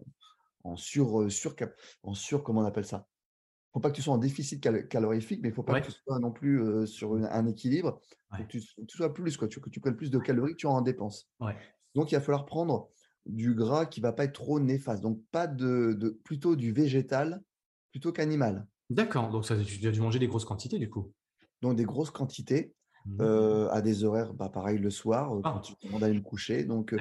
en 0.63 0.77
sur, 0.77 1.29
sur, 1.33 1.57
en 2.05 2.15
sur, 2.15 2.45
comment 2.45 2.61
on 2.61 2.67
appelle 2.67 2.87
ça? 2.87 3.09
Faut 3.75 3.81
pas 3.81 3.91
que 3.91 3.97
tu 3.97 4.03
sois 4.03 4.15
en 4.15 4.19
déficit 4.19 4.63
calorifique, 4.89 5.41
mais 5.43 5.49
il 5.49 5.55
faut 5.55 5.65
pas 5.65 5.81
que 5.81 5.87
tu 5.87 5.93
sois 5.93 6.21
non 6.21 6.31
plus 6.31 6.87
sur 6.87 7.15
un 7.17 7.47
équilibre. 7.47 8.01
Faut 8.31 8.45
que 8.45 8.49
tu, 8.49 8.63
sois 8.97 9.13
plus, 9.13 9.37
quoi, 9.37 9.49
tu, 9.49 9.61
que 9.61 9.69
tu 9.69 9.81
prennes 9.81 9.97
plus 9.97 10.13
de 10.13 10.19
calories 10.19 10.53
que 10.53 10.59
tu 10.59 10.67
en 10.67 10.81
dépenses. 10.81 11.29
Donc, 11.97 12.13
il 12.13 12.15
va 12.15 12.21
falloir 12.21 12.47
prendre 12.47 12.89
du 13.27 13.55
gras 13.55 13.87
qui 13.87 14.01
va 14.01 14.13
pas 14.13 14.25
être 14.25 14.35
trop 14.35 14.61
néfaste. 14.61 15.03
Donc, 15.03 15.21
pas 15.33 15.49
de, 15.49 16.21
plutôt 16.25 16.55
du 16.55 16.73
végétal 16.73 17.43
plutôt 17.91 18.13
qu'animal. 18.13 18.67
D'accord. 18.91 19.31
Donc, 19.31 19.45
ça, 19.45 19.57
tu 19.57 19.87
as 19.89 19.91
dû 19.91 20.01
manger 20.01 20.21
des 20.21 20.29
grosses 20.29 20.45
quantités 20.45 20.79
du 20.79 20.89
coup. 20.89 21.13
Donc, 21.61 21.77
des 21.77 21.85
grosses 21.85 22.11
quantités 22.13 22.75
mmh. 23.07 23.23
à 23.73 23.83
des 23.83 24.05
horaires, 24.05 24.35
bah, 24.35 24.51
pareil 24.51 24.79
le 24.79 24.91
soir, 24.91 25.31
quand 25.43 25.57
ah. 25.57 25.63
tu 25.65 25.75
demandes 25.85 26.03
d'aller 26.03 26.15
me 26.15 26.23
coucher. 26.23 26.65
Donc, 26.65 26.95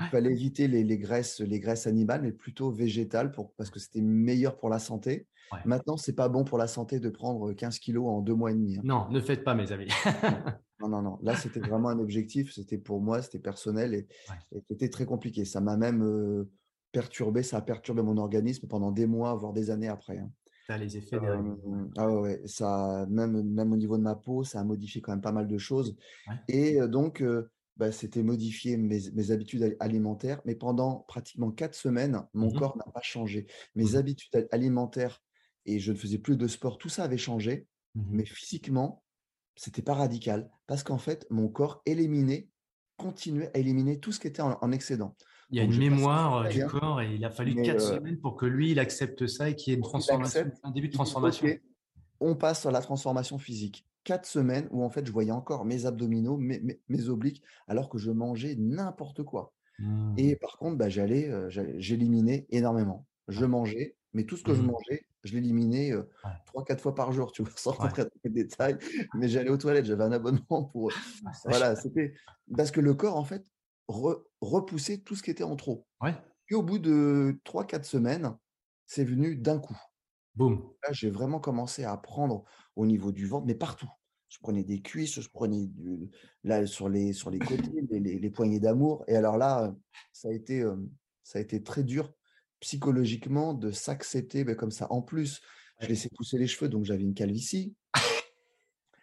il 0.00 0.06
fallait 0.06 0.32
éviter 0.32 0.68
les, 0.68 0.98
graisses, 0.98 1.40
les 1.40 1.60
graisses 1.60 1.86
animales, 1.86 2.22
mais 2.22 2.32
plutôt 2.32 2.70
végétales 2.70 3.32
pour, 3.32 3.52
parce 3.54 3.70
que 3.70 3.78
c'était 3.78 4.00
meilleur 4.00 4.56
pour 4.56 4.68
la 4.68 4.78
santé. 4.78 5.26
Maintenant, 5.64 5.96
c'est 5.96 6.14
pas 6.14 6.28
bon 6.28 6.44
pour 6.44 6.58
la 6.58 6.68
santé 6.68 7.00
de 7.00 7.08
prendre 7.08 7.52
15 7.52 7.80
kilos 7.80 8.06
en 8.06 8.20
deux 8.20 8.34
mois 8.34 8.52
et 8.52 8.54
demi. 8.54 8.76
Hein. 8.78 8.82
Non, 8.84 9.08
ne 9.10 9.20
faites 9.20 9.42
pas, 9.42 9.54
mes 9.54 9.72
amis. 9.72 9.88
non, 10.80 10.88
non, 10.88 11.02
non. 11.02 11.18
Là, 11.22 11.34
c'était 11.34 11.60
vraiment 11.60 11.88
un 11.88 11.98
objectif. 11.98 12.52
C'était 12.52 12.78
pour 12.78 13.00
moi, 13.00 13.20
c'était 13.20 13.40
personnel 13.40 13.94
et, 13.94 14.06
c'était 14.68 14.88
très 14.88 15.06
compliqué. 15.06 15.44
Ça 15.44 15.60
m'a 15.60 15.76
même 15.76 16.46
perturbé, 16.92 17.42
ça 17.42 17.58
a 17.58 17.62
perturbé 17.62 18.02
mon 18.02 18.16
organisme 18.16 18.68
pendant 18.68 18.92
des 18.92 19.06
mois, 19.06 19.34
voire 19.34 19.52
des 19.52 19.70
années 19.70 19.88
après. 19.88 20.18
Hein. 20.18 20.30
Ça 20.68 20.78
les 20.78 20.96
effets 20.96 21.18
ah 21.96 22.08
ouais, 22.08 22.42
ça, 22.44 23.04
même, 23.10 23.42
même 23.42 23.72
au 23.72 23.76
niveau 23.76 23.98
de 23.98 24.02
ma 24.02 24.14
peau, 24.14 24.44
ça 24.44 24.60
a 24.60 24.64
modifié 24.64 25.00
quand 25.00 25.10
même 25.10 25.20
pas 25.20 25.32
mal 25.32 25.48
de 25.48 25.58
choses. 25.58 25.96
Et 26.46 26.78
donc, 26.86 27.24
bah, 27.76 27.92
c'était 27.92 28.22
modifier 28.22 28.76
mes, 28.76 29.30
habitudes 29.30 29.76
alimentaires. 29.80 30.40
Mais 30.44 30.54
pendant 30.54 31.04
pratiquement 31.08 31.50
quatre 31.50 31.74
semaines, 31.74 32.22
mon 32.34 32.48
mmh 32.48 32.58
corps 32.58 32.76
n'a 32.76 32.84
pas 32.92 33.02
changé. 33.02 33.46
Mes 33.74 33.92
mmh 33.92 33.96
habitudes 33.96 34.48
alimentaires 34.52 35.22
et 35.66 35.78
je 35.78 35.92
ne 35.92 35.96
faisais 35.96 36.18
plus 36.18 36.36
de 36.36 36.46
sport, 36.46 36.78
tout 36.78 36.88
ça 36.88 37.04
avait 37.04 37.18
changé. 37.18 37.66
Mmh 37.94 38.02
mais 38.10 38.24
physiquement, 38.24 39.02
c'était 39.56 39.82
pas 39.82 39.94
radical 39.94 40.50
parce 40.66 40.82
qu'en 40.82 40.98
fait, 40.98 41.26
mon 41.30 41.48
corps 41.48 41.82
éliminait, 41.86 42.48
continuait 42.96 43.50
à 43.54 43.58
éliminer 43.58 43.98
tout 43.98 44.12
ce 44.12 44.20
qui 44.20 44.26
était 44.26 44.42
en, 44.42 44.72
excédent. 44.72 45.16
Il 45.50 45.56
y 45.56 45.60
a 45.60 45.64
une 45.64 45.76
mémoire 45.76 46.48
du 46.48 46.64
corps 46.66 47.00
et 47.00 47.14
il 47.14 47.24
a 47.24 47.30
fallu 47.30 47.60
quatre 47.62 47.80
semaines 47.80 48.20
pour 48.20 48.36
que 48.36 48.46
lui, 48.46 48.70
il 48.70 48.78
accepte 48.78 49.26
ça 49.26 49.50
et 49.50 49.56
qu'il 49.56 49.72
y 49.72 49.74
ait 49.74 49.78
une 49.78 49.84
transformation, 49.84 50.50
un 50.62 50.70
début 50.70 50.88
de 50.88 50.92
transformation. 50.92 51.48
on 52.20 52.36
passe 52.36 52.60
sur 52.60 52.70
la 52.70 52.80
transformation 52.80 53.38
physique 53.38 53.89
quatre 54.04 54.26
semaines 54.26 54.68
où 54.70 54.82
en 54.82 54.90
fait 54.90 55.06
je 55.06 55.12
voyais 55.12 55.32
encore 55.32 55.64
mes 55.64 55.86
abdominaux, 55.86 56.36
mes, 56.36 57.08
obliques, 57.08 57.42
alors 57.68 57.88
que 57.88 57.98
je 57.98 58.10
mangeais 58.10 58.56
n'importe 58.58 59.22
quoi. 59.22 59.52
Mmh. 59.78 60.14
Et 60.18 60.36
par 60.36 60.58
contre, 60.58 60.76
bah, 60.76 60.88
j'allais, 60.88 61.30
j'éliminais 61.78 62.46
énormément. 62.50 63.06
Je 63.28 63.44
mangeais, 63.44 63.96
mais 64.12 64.24
tout 64.24 64.36
ce 64.36 64.44
que 64.44 64.54
je 64.54 64.62
mmh. 64.62 64.66
mangeais, 64.66 65.06
je 65.24 65.34
l'éliminais 65.34 65.92
trois, 66.46 66.64
quatre 66.64 66.80
fois 66.80 66.94
par 66.94 67.12
jour, 67.12 67.32
tu 67.32 67.42
vois, 67.42 67.52
sans 67.56 67.72
rentrer 67.72 68.04
dans 68.04 68.10
les 68.24 68.30
détails. 68.30 68.78
Mais 69.14 69.28
j'allais 69.28 69.50
aux 69.50 69.58
toilettes, 69.58 69.86
j'avais 69.86 70.04
un 70.04 70.12
abonnement 70.12 70.64
pour. 70.72 70.92
voilà, 71.44 71.76
c'était 71.76 72.14
parce 72.56 72.70
que 72.70 72.80
le 72.80 72.94
corps 72.94 73.16
en 73.16 73.24
fait 73.24 73.44
repoussait 73.88 74.98
tout 74.98 75.16
ce 75.16 75.22
qui 75.22 75.30
était 75.30 75.44
en 75.44 75.56
trop. 75.56 75.86
Ouais. 76.00 76.14
Puis 76.46 76.54
au 76.54 76.62
bout 76.62 76.78
de 76.78 77.40
trois, 77.44 77.64
quatre 77.64 77.84
semaines, 77.84 78.36
c'est 78.86 79.04
venu 79.04 79.36
d'un 79.36 79.58
coup. 79.58 79.76
Boum. 80.40 80.72
Là, 80.82 80.92
j'ai 80.92 81.10
vraiment 81.10 81.38
commencé 81.38 81.84
à 81.84 81.94
prendre 81.98 82.44
au 82.74 82.86
niveau 82.86 83.12
du 83.12 83.26
ventre, 83.26 83.46
mais 83.46 83.54
partout. 83.54 83.90
Je 84.30 84.38
prenais 84.40 84.64
des 84.64 84.80
cuisses, 84.80 85.20
je 85.20 85.28
prenais 85.28 85.66
du, 85.66 86.08
là 86.44 86.66
sur 86.66 86.88
les, 86.88 87.12
sur 87.12 87.30
les 87.30 87.38
côtés, 87.38 87.62
les, 87.90 88.30
poignées 88.30 88.58
d'amour. 88.58 89.04
Et 89.06 89.16
alors 89.16 89.36
là, 89.36 89.74
ça 90.12 90.28
a 90.28 90.32
été, 90.32 90.64
ça 91.24 91.40
a 91.40 91.42
été 91.42 91.62
très 91.62 91.82
dur 91.82 92.10
psychologiquement 92.60 93.52
de 93.52 93.70
s'accepter 93.70 94.44
ben, 94.44 94.54
comme 94.54 94.70
ça. 94.70 94.86
En 94.90 95.02
plus, 95.02 95.42
je 95.80 95.88
laissais 95.88 96.08
pousser 96.16 96.38
les 96.38 96.46
cheveux, 96.46 96.70
donc 96.70 96.84
j'avais 96.84 97.02
une 97.02 97.14
calvitie. 97.14 97.74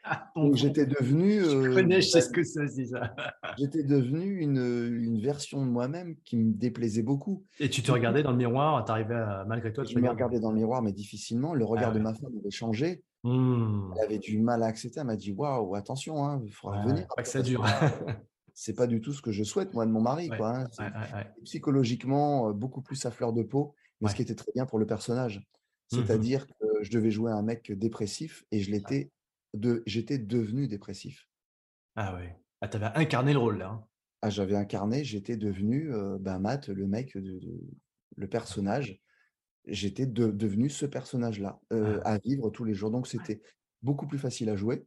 J'étais 0.54 0.86
devenu. 0.86 1.40
je 1.44 1.74
connais, 1.74 2.02
je 2.02 2.08
sais 2.10 2.22
ce 2.22 2.30
que 2.30 2.44
c'est, 2.44 2.68
ça. 2.68 3.16
j'étais 3.58 3.84
devenu 3.84 4.40
une, 4.40 4.58
une, 4.58 5.20
version 5.20 5.66
de 5.66 5.70
moi-même 5.70 6.16
qui 6.24 6.38
me 6.38 6.54
déplaisait 6.54 7.04
beaucoup. 7.04 7.44
Et 7.60 7.70
tu 7.70 7.82
te 7.82 7.92
regardais 7.92 8.24
dans 8.24 8.32
le 8.32 8.38
miroir, 8.38 8.84
tu 8.86 8.92
arrivais 8.92 9.20
malgré 9.48 9.74
toi. 9.74 9.84
Je 9.84 9.98
me 9.98 10.10
regardais 10.10 10.40
dans 10.40 10.52
le 10.52 10.58
miroir, 10.58 10.82
mais 10.82 10.92
difficilement. 10.92 11.54
Le 11.54 11.66
regard 11.66 11.92
ah 11.92 11.94
de 11.94 12.00
ma 12.00 12.14
femme 12.14 12.32
avait 12.40 12.52
changé. 12.52 13.04
Mmh. 13.24 13.94
Elle 13.98 14.04
avait 14.04 14.20
du 14.20 14.40
mal 14.40 14.64
à 14.64 14.68
accepter. 14.68 15.00
Elle 15.00 15.08
m'a 15.08 15.16
dit 15.16 15.32
Waouh, 15.32 15.76
attention, 15.76 16.26
hein, 16.26 16.42
il 16.46 16.52
faudra 16.52 16.86
venir. 16.86 17.08
Pas 17.16 17.24
que 17.24 17.30
ça 17.30 17.42
dure. 17.42 17.66
c'est 18.54 18.76
pas 18.76 18.88
du 18.88 19.02
tout 19.02 19.14
ce 19.14 19.22
que 19.22 19.32
je 19.32 19.44
souhaite, 19.44 19.74
moi, 19.74 19.86
de 19.86 19.92
mon 19.92 20.02
mari. 20.02 20.30
quoi, 20.30 20.60
hein. 20.60 20.68
psychologiquement, 21.44 22.52
beaucoup 22.54 22.82
plus 22.82 23.06
à 23.06 23.12
fleur 23.12 23.34
de 23.34 23.44
peau, 23.44 23.74
mais 24.02 24.10
ce 24.10 24.16
qui 24.16 24.22
était 24.22 24.36
très 24.36 24.52
bien 24.54 24.66
pour 24.66 24.80
le 24.80 24.86
personnage. 24.86 25.40
Mmh 25.92 25.96
C'est-à-dire 25.96 26.48
que 26.48 26.66
je 26.82 26.92
devais 26.92 27.12
jouer 27.12 27.32
un 27.32 27.42
mec 27.42 27.72
dépressif 27.72 28.44
et 28.52 28.60
je 28.60 28.72
l'étais 28.72 29.12
de, 29.54 29.84
j'étais 29.86 30.18
devenu 30.18 30.68
dépressif. 30.68 31.28
Ah 31.96 32.16
ouais. 32.16 32.36
Ah, 32.62 32.68
tu 32.68 32.78
avais 32.78 32.88
incarné 32.96 33.34
le 33.34 33.40
rôle 33.40 33.60
là. 33.60 33.70
Hein. 33.70 33.86
Ah, 34.22 34.30
j'avais 34.30 34.56
incarné, 34.56 35.04
j'étais 35.04 35.38
devenu 35.38 35.92
ben, 36.20 36.40
Matt, 36.40 36.70
le 36.70 36.88
mec, 36.88 37.16
de, 37.18 37.40
le 38.16 38.28
personnage. 38.28 39.00
J'étais 39.66 40.06
devenu 40.06 40.70
ce 40.70 40.86
personnage-là, 40.86 41.60
ah. 41.72 41.76
à 42.04 42.18
vivre 42.20 42.50
tous 42.50 42.64
les 42.64 42.74
jours. 42.74 42.90
Donc 42.90 43.08
c'était 43.08 43.42
beaucoup 43.82 44.08
plus 44.08 44.18
facile 44.18 44.50
à 44.50 44.56
jouer. 44.56 44.86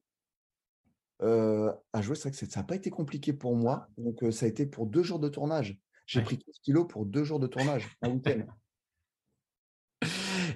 à 1.20 2.02
jouer, 2.02 2.16
c'est 2.16 2.28
vrai 2.28 2.30
que 2.32 2.36
ça 2.36 2.60
n'a 2.60 2.66
pas 2.66 2.76
été 2.76 2.90
compliqué 2.90 3.32
pour 3.32 3.54
moi. 3.54 3.88
Donc 3.98 4.24
ça 4.32 4.46
a 4.46 4.48
été 4.48 4.66
pour 4.66 4.86
deux 4.86 5.02
jours 5.02 5.20
de 5.20 5.28
tournage. 5.28 5.78
J'ai 6.06 6.22
pris 6.22 6.38
15 6.38 6.54
kilos 6.64 6.86
pour 6.88 7.06
deux 7.06 7.22
jours 7.22 7.38
de 7.38 7.46
tournage, 7.46 7.88
un 8.02 8.10
week-end. 8.10 8.44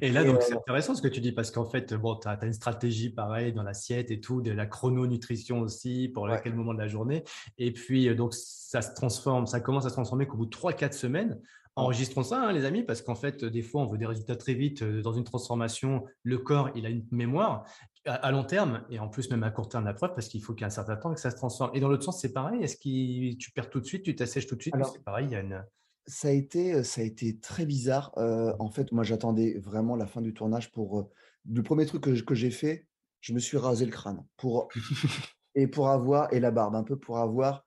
Et 0.05 0.13
là, 0.13 0.23
donc, 0.23 0.43
c'est 0.43 0.55
intéressant 0.55 0.95
ce 0.95 1.01
que 1.01 1.09
tu 1.09 1.23
dis 1.23 1.33
parce 1.33 1.51
qu'en 1.51 1.65
fait, 1.65 1.95
bon, 1.95 2.15
tu 2.17 2.29
as, 2.29 2.39
une 2.45 2.53
stratégie 2.53 3.09
pareille 3.09 3.55
dans 3.55 3.63
l'assiette 3.63 4.11
et 4.11 4.21
tout, 4.21 4.43
de 4.43 4.51
la 4.51 4.67
chrononutrition 4.67 5.61
aussi, 5.61 6.11
pour 6.13 6.29
quel 6.43 6.55
moment 6.55 6.75
de 6.75 6.79
la 6.79 6.89
journée. 6.89 7.25
Et 7.57 7.73
puis, 7.73 8.15
donc, 8.15 8.35
ça 8.35 8.83
se 8.83 8.93
transforme, 8.93 9.47
ça 9.47 9.61
commence 9.61 9.87
à 9.87 9.89
se 9.89 9.95
transformer 9.95 10.27
qu'au 10.27 10.37
bout 10.37 10.45
de 10.45 10.55
3-4 10.55 10.93
semaines, 10.93 11.41
enregistrons 11.75 12.23
ça, 12.23 12.39
hein, 12.39 12.53
les 12.53 12.67
amis, 12.67 12.83
parce 12.83 13.01
qu'en 13.01 13.15
fait, 13.15 13.47
des 13.47 13.63
fois, 13.63 13.81
on 13.81 13.87
veut 13.87 13.97
des 13.97 14.05
résultats 14.05 14.37
très 14.37 14.53
vite 14.53 14.85
dans 14.85 15.15
une 15.15 15.25
transformation. 15.25 16.05
Le 16.23 16.37
corps, 16.37 16.69
il 16.75 16.85
a 16.85 16.91
une 16.91 17.07
mémoire 17.11 17.65
à, 18.05 18.31
long 18.31 18.45
terme 18.45 18.85
et 18.91 18.99
en 18.99 19.09
plus 19.09 19.31
même 19.31 19.43
à 19.43 19.51
court 19.51 19.71
terme 19.71 19.87
la 19.87 19.95
preuve 19.95 20.13
parce 20.15 20.29
qu'il 20.29 20.43
faut 20.43 20.53
qu'il 20.53 20.61
y 20.61 20.65
ait 20.65 20.67
un 20.67 20.71
certain 20.71 20.97
temps 20.97 21.15
que 21.15 21.21
ça 21.21 21.31
se 21.31 21.37
transforme. 21.37 21.71
Et 21.73 21.81
dans 21.81 21.89
l'autre 21.89 22.05
sens, 22.05 22.21
c'est 22.21 22.35
pareil. 22.35 22.63
Est-ce 22.63 22.77
que 22.77 23.37
tu 23.37 23.51
perds 23.53 23.71
tout 23.71 23.81
de 23.81 23.87
suite, 23.87 24.03
tu 24.03 24.15
t'assèches 24.15 24.47
tout 24.47 24.57
de 24.57 24.61
suite? 24.61 24.75
C'est 24.93 25.03
pareil, 25.03 25.29
il 25.29 25.33
y 25.33 25.37
a 25.37 25.41
une 25.41 25.65
ça 26.07 26.29
a 26.29 26.31
été, 26.31 26.83
ça 26.85 27.01
a 27.01 27.05
été 27.05 27.39
très 27.39 27.67
bizarre. 27.67 28.13
en 28.17 28.69
fait, 28.71 28.93
moi, 28.93 29.05
j'attendais 29.05 29.59
vraiment 29.59 29.97
la 29.97 30.07
fin 30.07 30.21
du 30.21 30.35
tournage 30.35 30.71
pour. 30.73 31.11
le 31.51 31.63
premier 31.63 31.87
truc 31.87 32.03
que, 32.03 32.35
j'ai 32.35 32.51
fait, 32.51 32.87
je 33.21 33.33
me 33.33 33.39
suis 33.39 33.57
rasé 33.57 33.87
le 33.87 33.91
crâne 33.91 34.25
pour 34.37 34.69
et 35.55 35.67
pour 35.67 35.89
avoir 35.89 36.33
et 36.33 36.41
la 36.41 36.51
barbe 36.51 36.75
un 36.75 36.85
peu 36.85 36.99
pour 36.99 37.19
avoir 37.19 37.65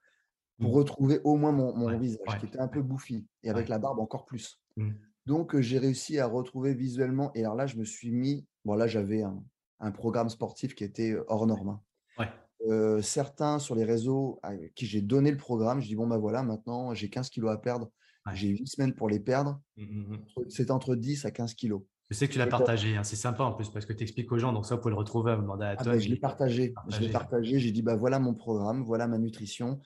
pour 0.59 0.72
mmh. 0.72 0.77
retrouver 0.77 1.19
au 1.23 1.35
moins 1.35 1.51
mon, 1.51 1.97
visage 1.97 2.39
qui 2.39 2.45
était 2.45 2.59
un 2.59 2.68
peu 2.68 2.81
bouffi 2.81 3.27
et 3.43 3.49
avec 3.49 3.69
la 3.69 3.80
barbe 3.80 3.99
encore 3.99 4.26
plus. 4.26 4.59
Mmh. 4.76 4.91
Donc 5.26 5.59
j'ai 5.59 5.77
réussi 5.77 6.19
à 6.19 6.26
retrouver 6.26 6.73
visuellement 6.73 7.31
et 7.35 7.41
alors 7.41 7.55
là 7.55 7.68
je 7.68 7.77
me 7.77 7.84
suis 7.84 8.11
mis 8.11 8.45
bon 8.65 8.76
là 8.76 8.88
j'avais 8.88 9.23
un, 9.23 9.91
programme 9.91 10.30
sportif 10.30 10.73
qui 10.73 10.84
était 10.84 11.15
hors 11.27 11.45
norme. 11.45 11.80
Hein. 12.18 13.01
certains 13.01 13.59
sur 13.59 13.76
les 13.76 13.84
réseaux 13.84 14.39
à 14.41 14.55
qui 14.76 14.85
j'ai 14.85 15.01
donné 15.01 15.31
le 15.31 15.38
programme, 15.38 15.80
je 15.80 15.88
dis 15.88 15.95
bon 15.95 16.07
ben 16.07 16.18
voilà 16.18 16.43
maintenant 16.43 16.93
j'ai 16.93 17.09
15 17.09 17.30
kilos 17.30 17.51
à 17.51 17.57
perdre 17.57 17.91
j'ai 18.34 18.49
8 18.49 18.68
semaines 18.68 18.94
pour 18.94 19.10
les 19.10 19.20
perdre. 19.20 19.62
Mmh, 19.78 19.84
mmh, 19.84 20.14
mmh. 20.14 20.49
C'est 20.49 20.72
entre 20.72 20.95
10 20.95 21.26
à 21.26 21.32
15 21.32 21.54
kilos. 21.54 21.82
Je 22.10 22.16
sais 22.16 22.28
que 22.28 22.34
tu 22.34 22.40
l'as 22.40 22.48
partagé, 22.48 22.95
hein. 22.95 23.04
c'est 23.04 23.18
sympa 23.18 23.44
en 23.44 23.52
plus 23.52 23.70
parce 23.70 23.86
que 23.86 23.91
tu 23.91 24.04
expliques 24.04 24.32
aux 24.32 24.38
gens, 24.38 24.54
donc 24.54 24.66
ça, 24.66 24.76
vous 24.76 24.82
pouvez 24.82 24.94
le 24.94 24.98
retrouver 24.98 25.34
à 25.34 25.40
ah 25.78 25.84
bah, 25.84 25.99
je 25.99 26.08
l'ai 26.08 26.16
partagé, 26.16 26.74
je 26.88 27.02
l'ai 27.02 27.10
partagé, 27.10 27.60
j'ai 27.60 27.72
dit, 27.72 27.82
bah, 27.82 27.98
voilà 27.98 28.18
mon 28.18 28.34
programme, 28.34 28.82
voilà 28.84 29.08
ma 29.08 29.18
nutrition. 29.18 29.82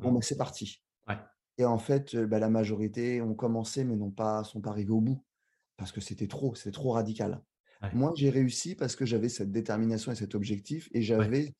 bon, 0.00 0.12
bah, 0.12 0.20
c'est 0.22 0.38
parti. 0.38 0.82
Et 1.58 1.64
en 1.64 1.78
fait, 1.78 2.16
bah, 2.16 2.38
la 2.38 2.48
majorité 2.48 3.20
ont 3.20 3.34
commencé, 3.34 3.84
mais 3.84 3.96
n'ont 3.96 4.12
pas, 4.12 4.44
sont 4.44 4.60
pas 4.60 4.70
arrivés 4.70 4.92
au 4.92 5.00
bout 5.00 5.24
parce 5.76 5.92
que 5.92 6.00
c'était 6.00 6.28
trop, 6.28 6.54
c'était 6.54 6.70
trop 6.70 6.92
radical. 6.92 7.42
Moi, 7.92 8.12
j'ai 8.16 8.30
réussi 8.30 8.74
parce 8.74 8.96
que 8.96 9.04
j'avais 9.04 9.28
cette 9.28 9.52
détermination 9.52 10.10
et 10.10 10.14
cet 10.14 10.34
objectif 10.34 10.88
et 10.92 11.02
j'avais 11.02 11.54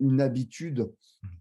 une 0.00 0.20
habitude 0.20 0.92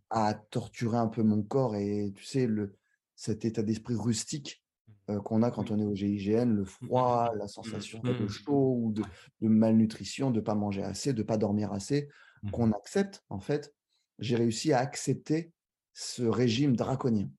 à 0.10 0.34
torturer 0.34 0.98
un 0.98 1.08
peu 1.08 1.22
mon 1.22 1.44
corps 1.44 1.76
et 1.76 2.14
tu 2.16 2.24
sais, 2.24 2.48
le, 2.48 2.76
cet 3.18 3.44
état 3.44 3.64
d'esprit 3.64 3.96
rustique 3.96 4.64
mmh. 5.10 5.18
qu'on 5.20 5.44
a 5.44 5.52
quand 5.52 5.72
on 5.72 5.80
est 5.80 5.84
au 5.84 5.94
GIGN, 5.94 6.46
le 6.46 6.62
mmh, 6.62 6.62
mmh, 6.62 6.66
froid, 6.66 7.34
la 7.36 7.48
sensation 7.50 8.00
de 8.00 8.28
chaud 8.28 8.78
ou 8.80 8.94
de, 8.94 9.04
malnutrition, 9.42 10.32
de 10.32 10.40
ne 10.40 10.46
pas 10.46 10.56
manger 10.56 10.84
assez, 10.84 11.12
de 11.12 11.18
ne 11.18 11.28
pas 11.28 11.38
dormir 11.38 11.74
assez, 11.74 12.08
qu'on 12.54 12.72
accepte 12.72 13.26
en 13.30 13.42
fait. 13.42 13.74
J'ai 14.20 14.36
réussi 14.36 14.72
à 14.72 14.80
accepter 14.80 15.52
ce 15.94 16.24
régime 16.24 16.76
draconien, 16.76 17.30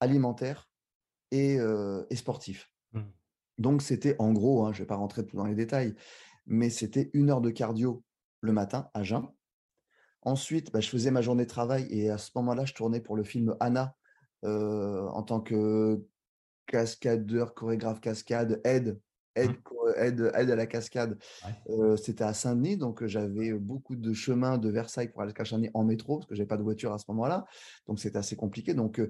alimentaire 0.00 0.68
et, 1.30 1.58
sportif. 2.14 2.70
Donc 3.56 3.82
c'était 3.82 4.14
en 4.18 4.32
gros, 4.32 4.66
hein, 4.66 4.72
je 4.72 4.78
ne 4.78 4.82
vais 4.82 4.86
pas 4.86 4.96
rentrer 4.96 5.24
tout 5.24 5.36
dans 5.36 5.46
les 5.46 5.54
détails, 5.54 5.94
mais 6.46 6.70
c'était 6.70 7.10
une 7.12 7.30
heure 7.30 7.40
de 7.40 7.50
cardio 7.50 8.04
le 8.40 8.52
matin 8.52 8.88
à 8.94 9.02
jeun. 9.02 9.26
Ensuite, 10.22 10.72
bah, 10.72 10.80
je 10.80 10.88
faisais 10.88 11.10
ma 11.10 11.22
journée 11.22 11.44
de 11.44 11.50
travail 11.50 11.86
et 11.90 12.10
à 12.10 12.18
ce 12.18 12.30
moment-là, 12.36 12.64
je 12.64 12.74
tournais 12.74 13.00
pour 13.00 13.16
le 13.16 13.24
film 13.24 13.56
Anna 13.60 13.96
en 14.42 15.22
tant 15.22 15.40
que 15.40 16.00
cascadeur, 16.66 17.54
chorégraphe 17.54 18.00
cascade, 18.00 18.60
aide, 18.64 19.00
aide, 19.34 19.50
mmh. 19.50 19.92
aide, 19.96 20.32
aide 20.34 20.50
à 20.50 20.56
la 20.56 20.66
cascade. 20.66 21.18
C'était 21.96 22.24
à 22.24 22.34
Saint-Denis, 22.34 22.76
donc 22.76 23.04
j'avais 23.06 23.52
beaucoup 23.52 23.96
de 23.96 24.12
chemin 24.12 24.58
de 24.58 24.68
Versailles 24.68 25.08
pour 25.08 25.22
aller 25.22 25.32
à 25.36 25.44
Saint-Denis 25.44 25.70
en 25.74 25.84
métro, 25.84 26.18
parce 26.18 26.26
que 26.28 26.34
je 26.34 26.40
n'avais 26.40 26.48
pas 26.48 26.56
de 26.56 26.62
voiture 26.62 26.92
à 26.92 26.98
ce 26.98 27.06
moment-là. 27.08 27.46
Donc 27.86 27.98
c'était 27.98 28.18
assez 28.18 28.36
compliqué. 28.36 28.74
Donc 28.74 29.00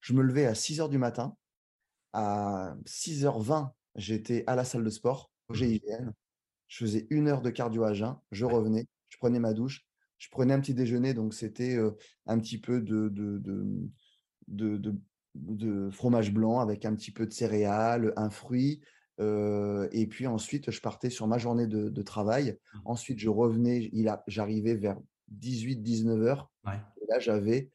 je 0.00 0.12
me 0.12 0.22
levais 0.22 0.46
à 0.46 0.54
6 0.54 0.80
h 0.80 0.88
du 0.90 0.98
matin. 0.98 1.36
À 2.12 2.76
6h20, 2.86 3.70
j'étais 3.96 4.44
à 4.46 4.54
la 4.54 4.64
salle 4.64 4.84
de 4.84 4.90
sport, 4.90 5.32
au 5.48 5.54
mmh. 5.54 5.56
GIGN. 5.56 6.12
Je 6.68 6.84
faisais 6.84 7.06
une 7.10 7.28
heure 7.28 7.42
de 7.42 7.50
cardio 7.50 7.84
à 7.84 7.92
jeun. 7.92 8.16
Je 8.30 8.44
revenais, 8.44 8.86
je 9.08 9.18
prenais 9.18 9.38
ma 9.38 9.52
douche, 9.52 9.84
je 10.18 10.28
prenais 10.30 10.54
un 10.54 10.60
petit 10.60 10.74
déjeuner. 10.74 11.14
Donc 11.14 11.34
c'était 11.34 11.78
un 12.26 12.38
petit 12.38 12.58
peu 12.58 12.80
de, 12.80 13.08
de 13.08 13.38
de, 13.38 13.64
de, 14.48 15.90
fromage 15.90 16.32
blanc 16.32 16.60
avec 16.60 16.84
un 16.84 16.94
petit 16.94 17.10
peu 17.10 17.26
de 17.26 17.32
céréales, 17.32 18.12
un 18.16 18.30
fruit. 18.30 18.80
et 19.18 20.06
puis 20.10 20.26
ensuite, 20.26 20.70
je 20.70 20.80
partais 20.80 21.10
sur 21.10 21.26
ma 21.26 21.38
journée 21.38 21.66
de, 21.66 22.02
travail. 22.02 22.52
Mmh. 22.52 22.78
Ensuite, 22.84 23.18
je 23.18 23.28
revenais, 23.28 23.90
j'arrivais 24.26 24.74
vers 24.74 24.98
18-19 25.40 26.22
heures. 26.22 26.50
Et 26.66 27.06
là, 27.08 27.18
j'avais 27.18 27.70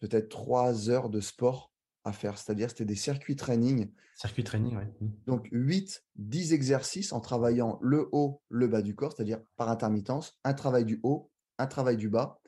peut-être 0.00 0.28
trois 0.28 0.90
heures 0.90 1.08
de 1.08 1.20
sport 1.20 1.72
à 2.04 2.12
faire. 2.12 2.38
C'est-à-dire, 2.38 2.70
c'était 2.70 2.84
des 2.84 2.96
circuits 2.96 3.36
training. 3.36 3.90
Circuit 4.16 4.44
training, 4.44 4.76
oui. 4.76 4.84
Mmh. 5.00 5.10
Donc, 5.26 5.48
8, 5.52 6.04
10 6.16 6.52
exercices 6.52 7.12
en 7.12 7.20
travaillant 7.20 7.78
le 7.80 8.08
haut, 8.12 8.42
le 8.48 8.66
bas 8.66 8.82
du 8.82 8.94
corps, 8.94 9.12
c'est-à-dire 9.12 9.40
par 9.56 9.68
intermittence, 9.68 10.38
un 10.44 10.54
travail 10.54 10.84
du 10.84 11.00
haut, 11.02 11.30
un 11.58 11.66
travail 11.66 11.96
du 11.96 12.08
bas, 12.08 12.40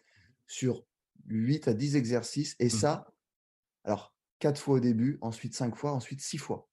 sur 0.47 0.85
8 1.27 1.69
à 1.69 1.75
10 1.75 1.97
exercices. 1.97 2.57
Et 2.59 2.67
mmh. 2.67 2.71
ça, 2.71 3.07
alors, 3.85 4.15
quatre 4.39 4.61
fois 4.61 4.77
au 4.77 4.81
début, 4.81 5.19
ensuite 5.21 5.55
cinq 5.55 5.77
fois, 5.77 5.93
ensuite 5.93 6.21
six 6.21 6.39
fois. 6.39 6.69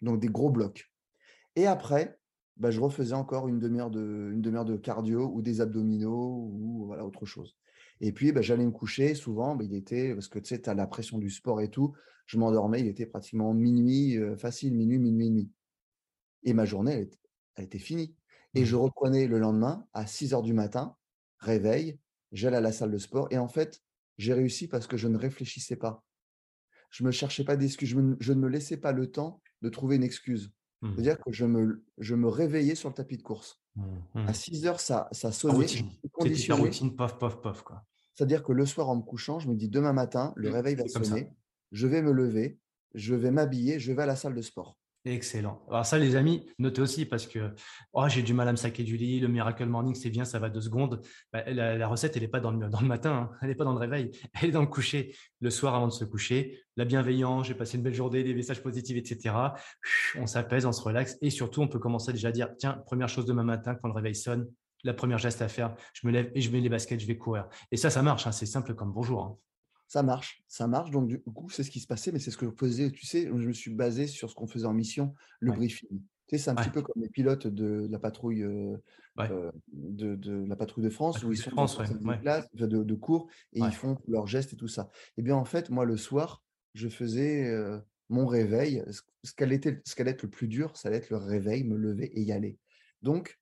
Donc, 0.00 0.20
des 0.20 0.28
gros 0.28 0.50
blocs. 0.50 0.90
Et 1.56 1.66
après, 1.66 2.18
bah, 2.56 2.70
je 2.70 2.80
refaisais 2.80 3.14
encore 3.14 3.48
une 3.48 3.58
demi-heure 3.58 3.90
de, 3.90 4.32
demi 4.34 4.64
de 4.64 4.76
cardio 4.76 5.30
ou 5.32 5.42
des 5.42 5.60
abdominaux 5.60 6.50
ou 6.52 6.86
voilà, 6.86 7.04
autre 7.04 7.26
chose. 7.26 7.56
Et 8.00 8.12
puis, 8.12 8.32
bah, 8.32 8.42
j'allais 8.42 8.64
me 8.64 8.70
coucher. 8.70 9.14
Souvent, 9.14 9.56
bah, 9.56 9.64
il 9.64 9.74
était, 9.74 10.14
parce 10.14 10.28
que 10.28 10.38
tu 10.38 10.48
sais, 10.48 10.62
tu 10.62 10.70
as 10.70 10.74
la 10.74 10.86
pression 10.86 11.18
du 11.18 11.30
sport 11.30 11.60
et 11.60 11.70
tout, 11.70 11.94
je 12.26 12.38
m'endormais. 12.38 12.80
Il 12.80 12.86
était 12.86 13.06
pratiquement 13.06 13.52
minuit, 13.54 14.16
euh, 14.18 14.36
facile, 14.36 14.74
minuit, 14.74 14.98
minuit, 14.98 15.30
minuit. 15.30 15.50
Et 16.44 16.54
ma 16.54 16.64
journée, 16.64 17.08
elle, 17.56 17.64
était 17.64 17.78
finie. 17.78 18.14
Et 18.54 18.64
je 18.64 18.76
mmh. 18.76 18.80
reprenais 18.80 19.26
le 19.26 19.38
lendemain 19.38 19.86
à 19.92 20.06
6 20.06 20.34
heures 20.34 20.42
du 20.42 20.52
matin, 20.52 20.96
réveil, 21.38 21.98
j'allais 22.32 22.58
à 22.58 22.60
la 22.60 22.72
salle 22.72 22.90
de 22.90 22.98
sport. 22.98 23.28
Et 23.30 23.38
en 23.38 23.48
fait, 23.48 23.80
j'ai 24.18 24.34
réussi 24.34 24.68
parce 24.68 24.86
que 24.86 24.96
je 24.96 25.08
ne 25.08 25.16
réfléchissais 25.16 25.76
pas 25.76 26.04
je 26.92 27.02
ne 27.02 27.08
me 27.08 27.12
cherchais 27.12 27.42
pas 27.42 27.56
d'excuses, 27.56 27.88
je, 27.88 28.32
ne 28.32 28.38
me 28.38 28.48
laissais 28.48 28.76
pas 28.76 28.92
le 28.92 29.10
temps 29.10 29.40
de 29.62 29.68
trouver 29.70 29.96
une 29.96 30.04
excuse. 30.04 30.52
Mmh. 30.82 30.92
C'est-à-dire 30.92 31.18
que 31.18 31.32
je 31.32 31.46
me, 31.46 31.84
je 31.98 32.14
me 32.14 32.28
réveillais 32.28 32.74
sur 32.74 32.90
le 32.90 32.94
tapis 32.94 33.16
de 33.16 33.22
course. 33.22 33.62
Mmh, 33.76 33.82
mmh. 34.14 34.28
À 34.28 34.34
6 34.34 34.66
heures, 34.66 34.80
ça, 34.80 35.08
ça 35.10 35.32
sonnait. 35.32 35.54
Routine. 35.54 36.52
routine, 36.52 36.94
pof, 36.94 37.18
pof, 37.18 37.40
pof. 37.40 37.64
C'est-à-dire 38.14 38.42
que 38.42 38.52
le 38.52 38.66
soir, 38.66 38.90
en 38.90 38.96
me 38.96 39.02
couchant, 39.02 39.38
je 39.38 39.48
me 39.48 39.54
dis 39.54 39.70
demain 39.70 39.94
matin, 39.94 40.34
le 40.36 40.50
réveil 40.50 40.74
va 40.74 40.86
sonner, 40.86 41.30
je 41.72 41.86
vais 41.86 42.02
me 42.02 42.12
lever, 42.12 42.58
je 42.94 43.14
vais 43.14 43.30
m'habiller, 43.30 43.80
je 43.80 43.92
vais 43.92 44.02
à 44.02 44.06
la 44.06 44.16
salle 44.16 44.34
de 44.34 44.42
sport. 44.42 44.78
Excellent. 45.04 45.60
Alors 45.68 45.84
ça, 45.84 45.98
les 45.98 46.14
amis, 46.14 46.46
notez 46.60 46.80
aussi 46.80 47.06
parce 47.06 47.26
que 47.26 47.52
oh, 47.92 48.08
j'ai 48.08 48.22
du 48.22 48.34
mal 48.34 48.46
à 48.46 48.52
me 48.52 48.56
saquer 48.56 48.84
du 48.84 48.96
lit. 48.96 49.18
Le 49.18 49.26
Miracle 49.26 49.66
Morning, 49.66 49.96
c'est 49.96 50.10
bien, 50.10 50.24
ça 50.24 50.38
va 50.38 50.48
deux 50.48 50.60
secondes. 50.60 51.00
Bah, 51.32 51.42
la, 51.50 51.88
recette, 51.88 52.16
elle 52.16 52.22
n'est 52.22 52.28
pas 52.28 52.38
dans 52.38 52.52
le, 52.52 52.86
matin, 52.86 53.12
hein. 53.12 53.36
elle 53.42 53.48
n'est 53.48 53.56
pas 53.56 53.64
dans 53.64 53.72
le 53.72 53.80
réveil, 53.80 54.12
elle 54.40 54.50
est 54.50 54.52
dans 54.52 54.60
le 54.60 54.68
coucher, 54.68 55.16
le 55.40 55.50
soir 55.50 55.74
avant 55.74 55.88
de 55.88 55.92
se 55.92 56.04
coucher. 56.04 56.60
La 56.76 56.84
bienveillance, 56.84 57.48
j'ai 57.48 57.54
passé 57.54 57.78
une 57.78 57.82
belle 57.82 57.94
journée, 57.94 58.22
des 58.22 58.32
messages 58.32 58.62
positifs, 58.62 58.96
etc. 58.96 59.34
On 60.18 60.26
s'apaise, 60.26 60.66
on 60.66 60.72
se 60.72 60.82
relaxe 60.82 61.18
et 61.20 61.30
surtout, 61.30 61.62
on 61.62 61.68
peut 61.68 61.80
commencer 61.80 62.12
déjà 62.12 62.28
à 62.28 62.32
dire, 62.32 62.50
tiens, 62.56 62.80
première 62.86 63.08
chose 63.08 63.26
demain 63.26 63.42
matin, 63.42 63.74
quand 63.74 63.88
le 63.88 63.94
réveil 63.94 64.14
sonne, 64.14 64.46
la 64.84 64.94
première 64.94 65.18
geste 65.18 65.42
à 65.42 65.48
faire, 65.48 65.74
je 65.94 66.06
me 66.06 66.12
lève 66.12 66.30
et 66.36 66.40
je 66.40 66.52
mets 66.52 66.60
les 66.60 66.68
baskets, 66.68 67.00
je 67.00 67.06
vais 67.08 67.18
courir. 67.18 67.48
Et 67.72 67.76
ça, 67.76 67.90
ça 67.90 68.02
marche, 68.02 68.28
hein. 68.28 68.32
c'est 68.32 68.46
simple 68.46 68.74
comme 68.74 68.92
bonjour. 68.92 69.24
Hein 69.24 69.36
ça 69.92 70.02
marche, 70.02 70.42
ça 70.48 70.66
marche. 70.66 70.90
Donc, 70.90 71.06
du 71.06 71.20
coup, 71.20 71.50
c'est 71.50 71.62
ce 71.62 71.70
qui 71.70 71.78
se 71.78 71.86
passait, 71.86 72.12
mais 72.12 72.18
c'est 72.18 72.30
ce 72.30 72.38
que 72.38 72.46
je 72.46 72.52
faisais. 72.58 72.90
Tu 72.90 73.04
sais, 73.04 73.26
je 73.26 73.30
me 73.30 73.52
suis 73.52 73.74
basé 73.74 74.06
sur 74.06 74.30
ce 74.30 74.34
qu'on 74.34 74.46
faisait 74.46 74.64
en 74.64 74.72
mission, 74.72 75.14
le 75.38 75.52
briefing. 75.52 75.90
Tu 75.90 75.98
sais, 76.30 76.38
c'est 76.38 76.50
un 76.50 76.54
petit 76.54 76.70
peu 76.70 76.80
comme 76.80 77.02
les 77.02 77.10
pilotes 77.10 77.46
de 77.46 77.88
la 77.90 77.98
patrouille, 77.98 78.42
euh, 78.42 78.78
de, 79.68 80.46
la 80.48 80.56
patrouille 80.56 80.84
de 80.84 80.88
France, 80.88 81.22
où 81.22 81.30
ils 81.30 81.36
sont 81.36 81.50
France, 81.50 81.76
de, 81.76 82.82
de, 82.82 82.94
cours 82.94 83.28
et 83.52 83.60
ils 83.60 83.70
font 83.70 83.98
leurs 84.08 84.26
gestes 84.26 84.54
et 84.54 84.56
tout 84.56 84.66
ça. 84.66 84.88
Eh 85.18 85.22
bien, 85.22 85.36
en 85.36 85.44
fait, 85.44 85.68
moi, 85.68 85.84
le 85.84 85.98
soir, 85.98 86.42
je 86.72 86.88
faisais 86.88 87.46
euh, 87.50 87.78
mon 88.08 88.24
réveil. 88.24 88.82
Ce 89.24 89.34
qu'allait 89.34 89.56
être 89.56 90.22
le 90.22 90.30
plus 90.30 90.48
dur, 90.48 90.74
ça 90.74 90.88
allait 90.88 90.96
être 90.96 91.10
le 91.10 91.18
réveil, 91.18 91.64
me 91.64 91.76
lever 91.76 92.06
et 92.18 92.22
y 92.22 92.32
aller. 92.32 92.56
Donc, 93.02 93.38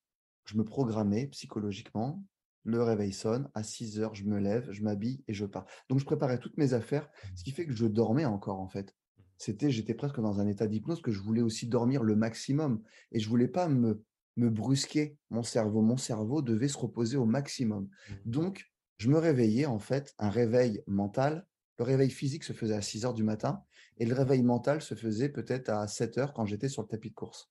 je 0.46 0.56
me 0.56 0.64
programmais 0.64 1.28
psychologiquement 1.28 2.24
le 2.64 2.82
réveil 2.82 3.12
sonne, 3.12 3.50
à 3.54 3.62
6 3.62 4.00
heures, 4.00 4.14
je 4.14 4.24
me 4.24 4.38
lève, 4.38 4.70
je 4.70 4.82
m'habille 4.82 5.24
et 5.28 5.32
je 5.32 5.46
pars. 5.46 5.66
Donc, 5.88 5.98
je 5.98 6.04
préparais 6.04 6.38
toutes 6.38 6.56
mes 6.58 6.74
affaires, 6.74 7.08
ce 7.34 7.44
qui 7.44 7.52
fait 7.52 7.66
que 7.66 7.72
je 7.72 7.86
dormais 7.86 8.24
encore, 8.24 8.60
en 8.60 8.68
fait. 8.68 8.94
C'était, 9.38 9.70
j'étais 9.70 9.94
presque 9.94 10.20
dans 10.20 10.38
un 10.40 10.46
état 10.46 10.66
d'hypnose 10.66 11.00
que 11.00 11.10
je 11.10 11.20
voulais 11.20 11.40
aussi 11.40 11.66
dormir 11.66 12.02
le 12.02 12.14
maximum 12.14 12.82
et 13.10 13.20
je 13.20 13.28
voulais 13.28 13.48
pas 13.48 13.68
me, 13.68 14.04
me 14.36 14.50
brusquer 14.50 15.16
mon 15.30 15.42
cerveau. 15.42 15.80
Mon 15.80 15.96
cerveau 15.96 16.42
devait 16.42 16.68
se 16.68 16.76
reposer 16.76 17.16
au 17.16 17.24
maximum. 17.24 17.84
Mmh. 17.84 18.14
Donc, 18.26 18.70
je 18.98 19.08
me 19.08 19.18
réveillais, 19.18 19.64
en 19.64 19.78
fait, 19.78 20.14
un 20.18 20.28
réveil 20.28 20.82
mental. 20.86 21.46
Le 21.78 21.84
réveil 21.84 22.10
physique 22.10 22.44
se 22.44 22.52
faisait 22.52 22.74
à 22.74 22.82
6 22.82 23.06
heures 23.06 23.14
du 23.14 23.24
matin 23.24 23.62
et 23.96 24.04
le 24.04 24.14
réveil 24.14 24.42
mental 24.42 24.82
se 24.82 24.94
faisait 24.94 25.30
peut-être 25.30 25.70
à 25.70 25.86
7 25.86 26.18
heures 26.18 26.32
quand 26.34 26.44
j'étais 26.44 26.68
sur 26.68 26.82
le 26.82 26.88
tapis 26.88 27.08
de 27.08 27.14
course. 27.14 27.50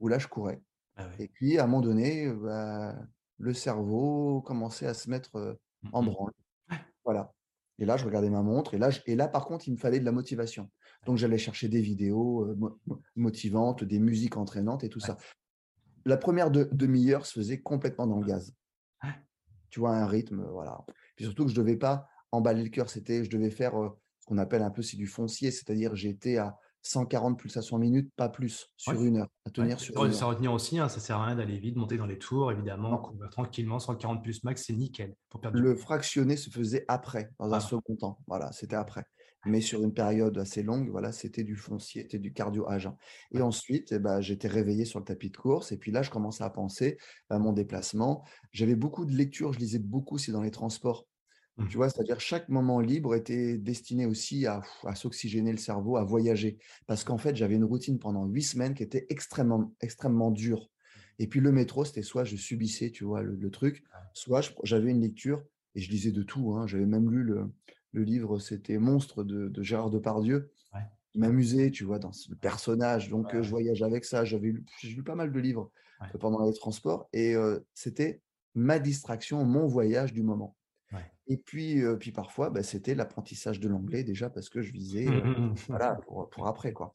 Où 0.00 0.08
là, 0.08 0.18
je 0.18 0.28
courais. 0.28 0.60
Ah 0.96 1.08
et 1.18 1.28
puis, 1.28 1.58
à 1.58 1.64
un 1.64 1.66
moment 1.66 1.80
donné, 1.80 2.30
bah, 2.30 2.94
le 3.38 3.54
cerveau 3.54 4.42
commençait 4.42 4.86
à 4.86 4.94
se 4.94 5.10
mettre 5.10 5.58
mmh 5.82 5.88
en 5.92 6.02
branle. 6.02 6.32
Voilà. 7.04 7.32
Et 7.78 7.84
là, 7.84 7.96
je 7.96 8.04
regardais 8.04 8.30
ma 8.30 8.42
montre. 8.42 8.74
Et 8.74 8.78
là, 8.78 8.90
et 9.06 9.16
là, 9.16 9.28
par 9.28 9.46
contre, 9.46 9.68
il 9.68 9.72
me 9.72 9.76
fallait 9.76 10.00
de 10.00 10.04
la 10.04 10.12
motivation. 10.12 10.70
Donc, 11.06 11.18
j'allais 11.18 11.38
chercher 11.38 11.68
des 11.68 11.80
vidéos 11.80 12.42
euh, 12.42 12.78
motivantes, 13.16 13.84
des 13.84 13.98
musiques 13.98 14.36
entraînantes 14.36 14.84
et 14.84 14.88
tout 14.88 15.00
ça. 15.00 15.16
La 16.04 16.16
première 16.16 16.50
demi-heure 16.50 17.26
se 17.26 17.34
faisait 17.34 17.60
complètement 17.60 18.06
dans 18.06 18.20
le 18.20 18.26
gaz. 18.26 18.54
Tu 19.70 19.80
vois, 19.80 19.96
un 19.96 20.06
rythme, 20.06 20.44
voilà. 20.52 20.84
Puis 21.16 21.24
surtout 21.24 21.44
que 21.44 21.50
je 21.50 21.58
ne 21.58 21.62
devais 21.62 21.76
pas 21.76 22.08
emballer 22.30 22.62
le 22.62 22.68
cœur. 22.68 22.88
C'était, 22.88 23.24
je 23.24 23.30
devais 23.30 23.50
faire 23.50 23.74
euh, 23.80 23.90
ce 24.20 24.26
qu'on 24.26 24.38
appelle 24.38 24.62
un 24.62 24.70
peu, 24.70 24.82
c'est 24.82 24.96
du 24.96 25.06
foncier. 25.06 25.50
C'est-à-dire, 25.50 25.96
j'étais 25.96 26.36
à 26.36 26.56
140 26.84 27.38
pulsations 27.38 27.78
minutes, 27.78 28.12
pas 28.14 28.28
plus, 28.28 28.70
sur 28.76 29.02
une 29.02 29.16
heure, 29.16 29.28
à 29.46 29.50
tenir 29.50 29.80
sur 29.80 30.04
une 30.04 30.12
heure. 30.12 30.28
retenir 30.28 30.52
aussi, 30.52 30.78
hein, 30.78 30.88
ça 30.88 31.00
sert 31.00 31.16
à 31.16 31.26
rien 31.26 31.36
d'aller 31.36 31.58
vite, 31.58 31.76
monter 31.76 31.96
dans 31.96 32.06
les 32.06 32.18
tours, 32.18 32.52
évidemment, 32.52 33.10
tranquillement, 33.30 33.78
140 33.78 34.22
plus 34.22 34.44
max, 34.44 34.64
c'est 34.66 34.74
nickel. 34.74 35.14
Pour 35.30 35.40
perdre 35.40 35.58
le 35.58 35.74
fractionné 35.74 36.36
se 36.36 36.50
faisait 36.50 36.84
après, 36.86 37.30
dans 37.38 37.52
un 37.52 37.60
second 37.60 37.96
temps. 37.96 38.18
Voilà, 38.26 38.52
c'était 38.52 38.76
après. 38.76 39.04
Mais 39.46 39.60
sur 39.60 39.82
une 39.82 39.92
période 39.92 40.36
assez 40.38 40.62
longue, 40.62 40.90
voilà, 40.90 41.12
c'était 41.12 41.44
du 41.44 41.56
foncier, 41.56 42.02
c'était 42.02 42.18
du 42.18 42.32
cardio 42.32 42.68
agent. 42.68 42.96
Et 43.32 43.42
ensuite, 43.42 43.92
eh 43.92 43.98
ben, 43.98 44.20
j'étais 44.20 44.48
réveillé 44.48 44.84
sur 44.84 44.98
le 44.98 45.04
tapis 45.04 45.30
de 45.30 45.36
course. 45.36 45.72
Et 45.72 45.76
puis 45.76 45.92
là, 45.92 46.02
je 46.02 46.10
commençais 46.10 46.44
à 46.44 46.50
penser 46.50 46.96
à 47.28 47.38
mon 47.38 47.52
déplacement. 47.52 48.24
J'avais 48.52 48.74
beaucoup 48.74 49.04
de 49.04 49.12
lectures, 49.12 49.52
je 49.52 49.58
lisais 49.58 49.78
beaucoup, 49.78 50.16
c'est 50.16 50.32
dans 50.32 50.42
les 50.42 50.50
transports. 50.50 51.06
Mmh. 51.56 51.68
Tu 51.68 51.76
vois, 51.76 51.88
c'est-à-dire 51.88 52.20
chaque 52.20 52.48
moment 52.48 52.80
libre 52.80 53.14
était 53.14 53.56
destiné 53.58 54.06
aussi 54.06 54.46
à, 54.46 54.62
s'oxygéner 54.94 55.52
le 55.52 55.58
cerveau, 55.58 55.96
à 55.96 56.04
voyager. 56.04 56.58
Parce 56.86 57.04
qu'en 57.04 57.18
fait, 57.18 57.36
j'avais 57.36 57.54
une 57.54 57.64
routine 57.64 57.98
pendant 57.98 58.26
huit 58.26 58.42
semaines 58.42 58.74
qui 58.74 58.82
était 58.82 59.06
extrêmement, 59.08 59.72
extrêmement 59.80 60.30
dure. 60.30 60.70
Et 61.20 61.28
puis 61.28 61.38
le 61.38 61.52
métro, 61.52 61.84
c'était 61.84 62.02
soit 62.02 62.24
je 62.24 62.34
subissais, 62.34 62.90
tu 62.90 63.04
vois, 63.04 63.22
le, 63.22 63.50
truc, 63.50 63.84
soit 64.14 64.40
j'avais 64.64 64.90
une 64.90 65.00
lecture 65.00 65.44
et 65.76 65.80
je 65.80 65.90
lisais 65.90 66.10
de 66.10 66.24
tout. 66.24 66.54
Hein. 66.54 66.66
J'avais 66.66 66.86
même 66.86 67.08
lu 67.08 67.22
le, 67.22 67.52
livre, 67.92 68.40
c'était 68.40 68.78
Monstre 68.78 69.22
de, 69.22 69.62
Gérard 69.62 69.90
Depardieu. 69.90 70.50
Ouais. 70.74 70.80
Il 71.14 71.20
m'amusait, 71.20 71.70
tu 71.70 71.84
vois, 71.84 72.00
dans 72.00 72.10
le 72.28 72.34
personnage. 72.34 73.08
Donc, 73.10 73.40
je 73.40 73.48
voyage 73.48 73.84
avec 73.84 74.04
ça. 74.04 74.24
J'avais 74.24 74.48
lu, 74.48 74.64
j'ai 74.80 74.88
lu 74.88 75.04
pas 75.04 75.14
mal 75.14 75.30
de 75.30 75.38
livres 75.38 75.70
pendant 76.18 76.44
les 76.44 76.52
transports 76.52 77.08
et 77.12 77.36
c'était 77.74 78.20
ma 78.56 78.80
distraction, 78.80 79.44
mon 79.44 79.68
voyage 79.68 80.12
du 80.12 80.24
moment. 80.24 80.56
Et 81.26 81.36
puis, 81.36 81.82
puis 81.98 82.12
parfois, 82.12 82.50
bah, 82.50 82.62
c'était 82.62 82.94
l'apprentissage 82.94 83.60
de 83.60 83.68
l'anglais 83.68 84.04
déjà 84.04 84.28
parce 84.28 84.48
que 84.48 84.60
je 84.60 84.72
visais 84.72 85.06
voilà, 85.68 85.98
pour, 86.30 86.46
après. 86.46 86.72
Quoi. 86.72 86.92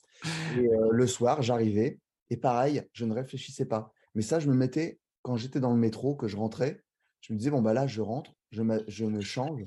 Et 0.57 0.67
le 0.91 1.07
soir, 1.07 1.41
j'arrivais 1.41 1.99
et 2.29 2.37
pareil, 2.37 2.83
je 2.93 3.05
ne 3.05 3.13
réfléchissais 3.13 3.65
pas. 3.65 3.91
Mais 4.15 4.21
ça, 4.21 4.39
je 4.39 4.49
me 4.49 4.55
mettais, 4.55 4.99
quand 5.23 5.35
j'étais 5.35 5.59
dans 5.59 5.73
le 5.73 5.79
métro, 5.79 6.15
que 6.15 6.27
je 6.27 6.37
rentrais, 6.37 6.83
je 7.21 7.33
me 7.33 7.37
disais, 7.37 7.51
bon, 7.51 7.61
bah 7.61 7.73
là, 7.73 7.87
je 7.87 8.01
rentre, 8.01 8.33
je 8.51 8.61
me, 8.61 8.83
je 8.87 9.05
me 9.05 9.21
change 9.21 9.65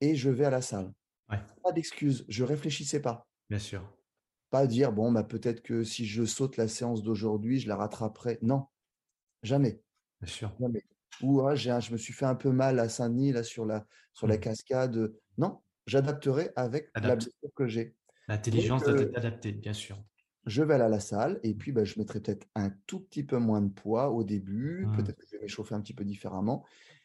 et 0.00 0.14
je 0.14 0.30
vais 0.30 0.44
à 0.44 0.50
la 0.50 0.62
salle. 0.62 0.92
Pas 1.62 1.72
d'excuses, 1.72 2.24
je 2.28 2.44
réfléchissais 2.44 3.00
pas. 3.00 3.26
Bien 3.50 3.58
sûr. 3.58 3.82
Pas 4.50 4.66
dire, 4.66 4.92
bon, 4.92 5.10
bah, 5.10 5.24
peut-être 5.24 5.62
que 5.62 5.82
si 5.82 6.06
je 6.06 6.24
saute 6.24 6.56
la 6.56 6.68
séance 6.68 7.02
d'aujourd'hui, 7.02 7.58
je 7.58 7.68
la 7.68 7.76
rattraperai. 7.76 8.38
Non, 8.42 8.66
jamais. 9.42 9.80
Bien 10.20 10.30
sûr. 10.30 10.52
Jamais 10.60 10.84
ou 11.22 11.42
je 11.54 11.92
me 11.92 11.96
suis 11.96 12.12
fait 12.12 12.24
un 12.24 12.34
peu 12.34 12.50
mal 12.50 12.78
à 12.78 12.88
Saint-Denis, 12.88 13.32
là, 13.32 13.42
sur 13.42 13.64
la, 13.64 13.86
sur 14.12 14.26
la 14.26 14.36
mmh. 14.36 14.40
cascade. 14.40 15.12
Non, 15.38 15.60
j'adapterai 15.86 16.50
avec 16.56 16.90
la 16.94 17.16
blessure 17.16 17.50
que 17.54 17.66
j'ai. 17.66 17.96
L'intelligence 18.28 18.84
d'adapter, 18.84 19.52
bien 19.52 19.72
sûr. 19.72 20.02
Je 20.46 20.62
vais 20.62 20.74
aller 20.74 20.84
à 20.84 20.88
la 20.88 21.00
salle 21.00 21.40
et 21.42 21.54
puis 21.54 21.72
bah, 21.72 21.84
je 21.84 21.98
mettrai 21.98 22.20
peut-être 22.20 22.46
un 22.54 22.70
tout 22.86 23.00
petit 23.00 23.24
peu 23.24 23.38
moins 23.38 23.62
de 23.62 23.70
poids 23.70 24.10
au 24.10 24.24
début. 24.24 24.86
Mmh. 24.86 24.96
Peut-être 24.96 25.16
que 25.16 25.26
je 25.26 25.36
vais 25.36 25.42
m'échauffer 25.42 25.74
un 25.74 25.80
petit 25.80 25.94
peu 25.94 26.04
différemment. 26.04 26.64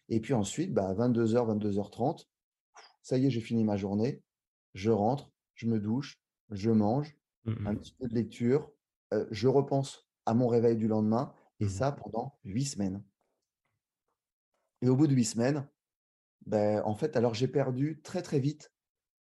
Et 0.10 0.20
puis 0.20 0.34
ensuite, 0.34 0.74
bah, 0.74 0.94
22h, 0.94 1.58
22h30, 1.58 2.26
ça 3.02 3.18
y 3.18 3.28
est, 3.28 3.30
j'ai 3.30 3.42
fini 3.42 3.64
ma 3.64 3.78
journée. 3.78 4.22
Je 4.74 4.92
rentre, 4.92 5.32
je 5.56 5.68
me 5.68 5.80
douche, 5.80 6.22
je 6.52 6.70
mange, 6.70 7.16
mmh, 7.46 7.68
un 7.68 7.76
petit 7.76 7.96
peu 7.98 8.08
de 8.08 8.14
lecture. 8.14 8.70
je 9.32 9.48
repense 9.48 10.08
à 10.26 10.34
mon 10.34 10.48
réveil 10.48 10.76
du 10.76 10.88
lendemain. 10.88 11.34
Et 11.62 11.68
ça 11.68 11.92
pendant 11.92 12.40
huit 12.46 12.66
semaines. 12.66 13.04
Et 14.82 14.90
au 14.90 14.96
bout 14.96 15.08
de 15.08 15.14
huit 15.14 15.26
semaines, 15.26 15.68
ben, 16.46 16.82
en 16.86 16.96
fait, 16.96 17.16
alors 17.16 17.34
j'ai 17.34 17.48
perdu 17.48 18.02
très 18.04 18.22
très 18.22 18.40
vite 18.40 18.72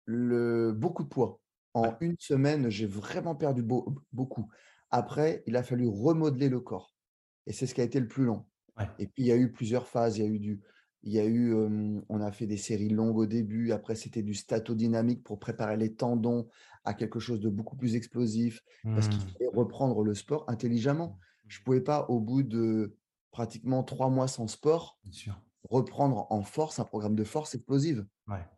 le, 0.06 0.72
beaucoup 0.72 1.04
de 1.04 1.10
poids. 1.10 1.42
En 1.74 1.96
une 2.00 2.16
semaine, 2.18 2.70
j'ai 2.70 2.88
vraiment 2.88 3.36
perdu 3.36 3.64
beaucoup. 4.12 4.50
Après, 4.90 5.44
il 5.46 5.56
a 5.56 5.64
fallu 5.64 5.88
remodeler 5.88 6.50
le 6.50 6.60
corps. 6.60 6.96
Et 7.46 7.54
c'est 7.54 7.68
ce 7.68 7.76
qui 7.76 7.82
a 7.82 7.84
été 7.84 8.00
le 8.00 8.08
plus 8.08 8.26
long. 8.26 8.46
Et 8.98 9.08
puis, 9.08 9.24
il 9.24 9.26
y 9.28 9.32
a 9.32 9.38
eu 9.38 9.52
plusieurs 9.52 9.88
phases. 9.88 10.18
Il 10.18 10.24
y 10.24 10.26
a 10.26 10.30
eu 10.30 10.40
du, 10.40 10.62
il 11.04 11.14
y 11.14 11.20
a 11.20 11.26
eu, 11.26 11.54
on 11.54 12.22
a 12.22 12.32
fait 12.32 12.48
des 12.48 12.58
séries 12.58 12.90
longues 12.90 13.18
au 13.18 13.26
début. 13.28 13.72
Après, 13.74 13.94
c'était 13.94 14.24
du 14.24 14.34
statodynamique 14.34 15.24
pour 15.24 15.40
préparer 15.40 15.78
les 15.78 15.94
tendons 15.94 16.48
à 16.84 16.96
quelque 16.96 17.20
chose 17.20 17.42
de 17.42 17.50
beaucoup 17.50 17.76
plus 17.76 17.96
explosif. 17.96 18.64
Parce 18.84 19.08
qu'il 19.08 19.20
mmh. 19.20 19.30
fallait 19.34 19.50
reprendre 19.54 20.04
le 20.04 20.16
sport 20.16 20.46
intelligemment. 20.48 21.20
Je 21.48 21.60
ne 21.60 21.64
pouvais 21.64 21.82
pas, 21.82 22.08
au 22.10 22.20
bout 22.20 22.42
de 22.42 22.98
pratiquement 23.30 23.84
trois 23.84 24.10
mois 24.10 24.28
sans 24.28 24.48
sport, 24.48 24.98
Bien 25.04 25.14
sûr 25.14 25.42
reprendre 25.70 26.28
en 26.30 26.42
force 26.42 26.80
un 26.80 26.84
programme 26.84 27.16
de 27.16 27.24
force 27.24 27.56
explosive. 27.56 28.06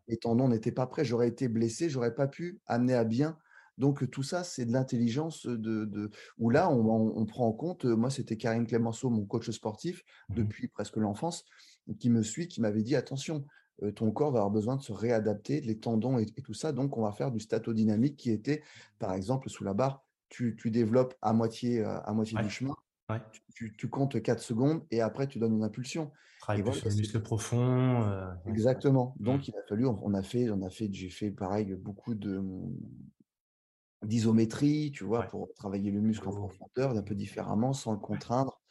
Les 0.08 0.16
tendons 0.16 0.48
n'étaient 0.48 0.72
pas 0.72 0.86
prêts, 0.86 1.04
j'aurais 1.04 1.28
été 1.28 1.48
blessé, 1.48 1.88
j'aurais 1.88 2.14
pas 2.14 2.26
pu 2.26 2.60
amener 2.66 2.94
à 2.94 3.04
bien. 3.04 3.38
Donc 3.78 4.10
tout 4.10 4.22
ça, 4.22 4.44
c'est 4.44 4.66
de 4.66 4.72
l'intelligence 4.72 5.46
de, 5.46 6.10
où 6.38 6.50
là, 6.50 6.70
on, 6.70 7.24
prend 7.24 7.46
en 7.46 7.52
compte. 7.52 7.84
Moi, 7.84 8.10
c'était 8.10 8.36
Karim 8.36 8.66
Clémenceau, 8.66 9.08
mon 9.08 9.24
coach 9.24 9.48
sportif 9.50 10.02
mmh 10.28 10.34
depuis 10.34 10.68
presque 10.68 10.96
l'enfance, 10.96 11.44
qui 11.98 12.10
me 12.10 12.22
suit, 12.22 12.48
qui 12.48 12.60
m'avait 12.60 12.82
dit 12.82 12.96
attention, 12.96 13.44
ton 13.94 14.10
corps 14.10 14.32
va 14.32 14.40
avoir 14.40 14.50
besoin 14.50 14.76
de 14.76 14.82
se 14.82 14.92
réadapter, 14.92 15.60
les 15.60 15.78
tendons 15.78 16.18
et, 16.18 16.26
tout 16.26 16.54
ça. 16.54 16.72
Donc 16.72 16.98
on 16.98 17.02
va 17.02 17.12
faire 17.12 17.30
du 17.30 17.40
statodynamique 17.40 18.16
qui 18.16 18.30
était, 18.30 18.62
par 18.98 19.14
exemple, 19.14 19.48
sous 19.48 19.64
la 19.64 19.72
barre, 19.72 20.04
tu, 20.28 20.54
développes 20.66 21.14
à 21.22 21.32
moitié, 21.32 21.82
à 21.82 22.12
moitié 22.12 22.38
du 22.42 22.50
chemin. 22.50 22.74
Tu, 23.54 23.88
comptes 23.88 24.22
4 24.22 24.40
secondes 24.40 24.82
et 24.90 25.00
après 25.00 25.26
tu 25.26 25.38
donnes 25.38 25.54
une 25.54 25.64
impulsion. 25.64 26.10
Travail 26.40 26.62
voilà, 26.62 26.78
sur 26.78 26.88
le 26.88 26.94
muscle 26.94 27.20
profond. 27.20 28.02
Euh, 28.02 28.26
exactement. 28.46 29.14
Mmh. 29.18 29.24
Donc 29.24 29.48
il 29.48 29.54
a 29.54 29.62
fallu, 29.68 29.86
on 29.86 30.14
a 30.14 30.22
fait, 30.22 30.50
on 30.50 30.62
a 30.62 30.70
fait, 30.70 30.88
j'ai 30.92 31.10
fait 31.10 31.30
pareil 31.30 31.74
beaucoup 31.74 32.14
de 32.14 32.42
d'isométrie, 34.02 34.92
tu 34.92 35.04
vois, 35.04 35.24
pour 35.24 35.52
travailler 35.54 35.90
le 35.90 36.00
muscle 36.00 36.26
en 36.26 36.32
profondeur 36.32 36.94
d'un 36.94 37.02
peu 37.02 37.14
différemment, 37.14 37.74
sans 37.74 37.92
le 37.92 37.98
contraindre. 37.98 38.62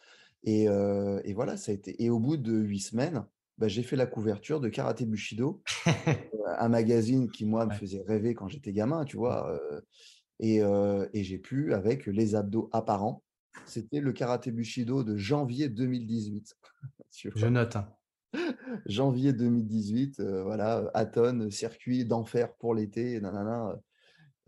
Et, 0.44 0.68
euh, 0.68 1.22
et, 1.24 1.34
voilà, 1.34 1.56
ça 1.56 1.72
a 1.72 1.76
été. 1.76 2.04
Et 2.04 2.10
au 2.10 2.20
bout 2.20 2.38
de 2.38 2.58
huit 2.58 2.80
semaines, 2.80 3.26
bah, 3.60 3.68
j'ai 3.68 3.84
fait 3.84 3.96
la 3.96 4.08
couverture 4.08 4.60
de 4.60 4.70
Karaté 4.70 5.06
Bushido, 5.06 5.62
euh, 5.88 6.14
un 6.58 6.70
magazine 6.70 7.30
qui 7.30 7.46
moi 7.46 7.68
me 7.68 7.74
faisait 7.74 8.02
rêver 8.08 8.34
quand 8.34 8.48
j'étais 8.48 8.74
gamin, 8.74 9.06
tu 9.06 9.18
vois. 9.18 9.56
et, 10.40 10.62
et 10.62 11.24
j'ai 11.24 11.38
pu, 11.38 11.76
avec 11.76 12.08
les 12.08 12.34
abdos 12.34 12.70
apparents, 12.72 13.22
c'était 13.66 14.00
le 14.00 14.12
karaté 14.14 14.52
Bushido 14.52 15.04
de 15.04 15.18
janvier 15.18 15.70
2018. 15.70 16.56
Je 17.36 17.48
note. 17.48 17.76
Hein. 17.76 17.90
janvier 18.86 19.34
2018, 19.34 20.20
euh, 20.20 20.44
voilà, 20.44 20.90
Aton, 20.94 21.50
circuit 21.50 22.06
d'enfer 22.06 22.54
pour 22.56 22.76
l'été, 22.76 23.20
nanana. 23.20 23.80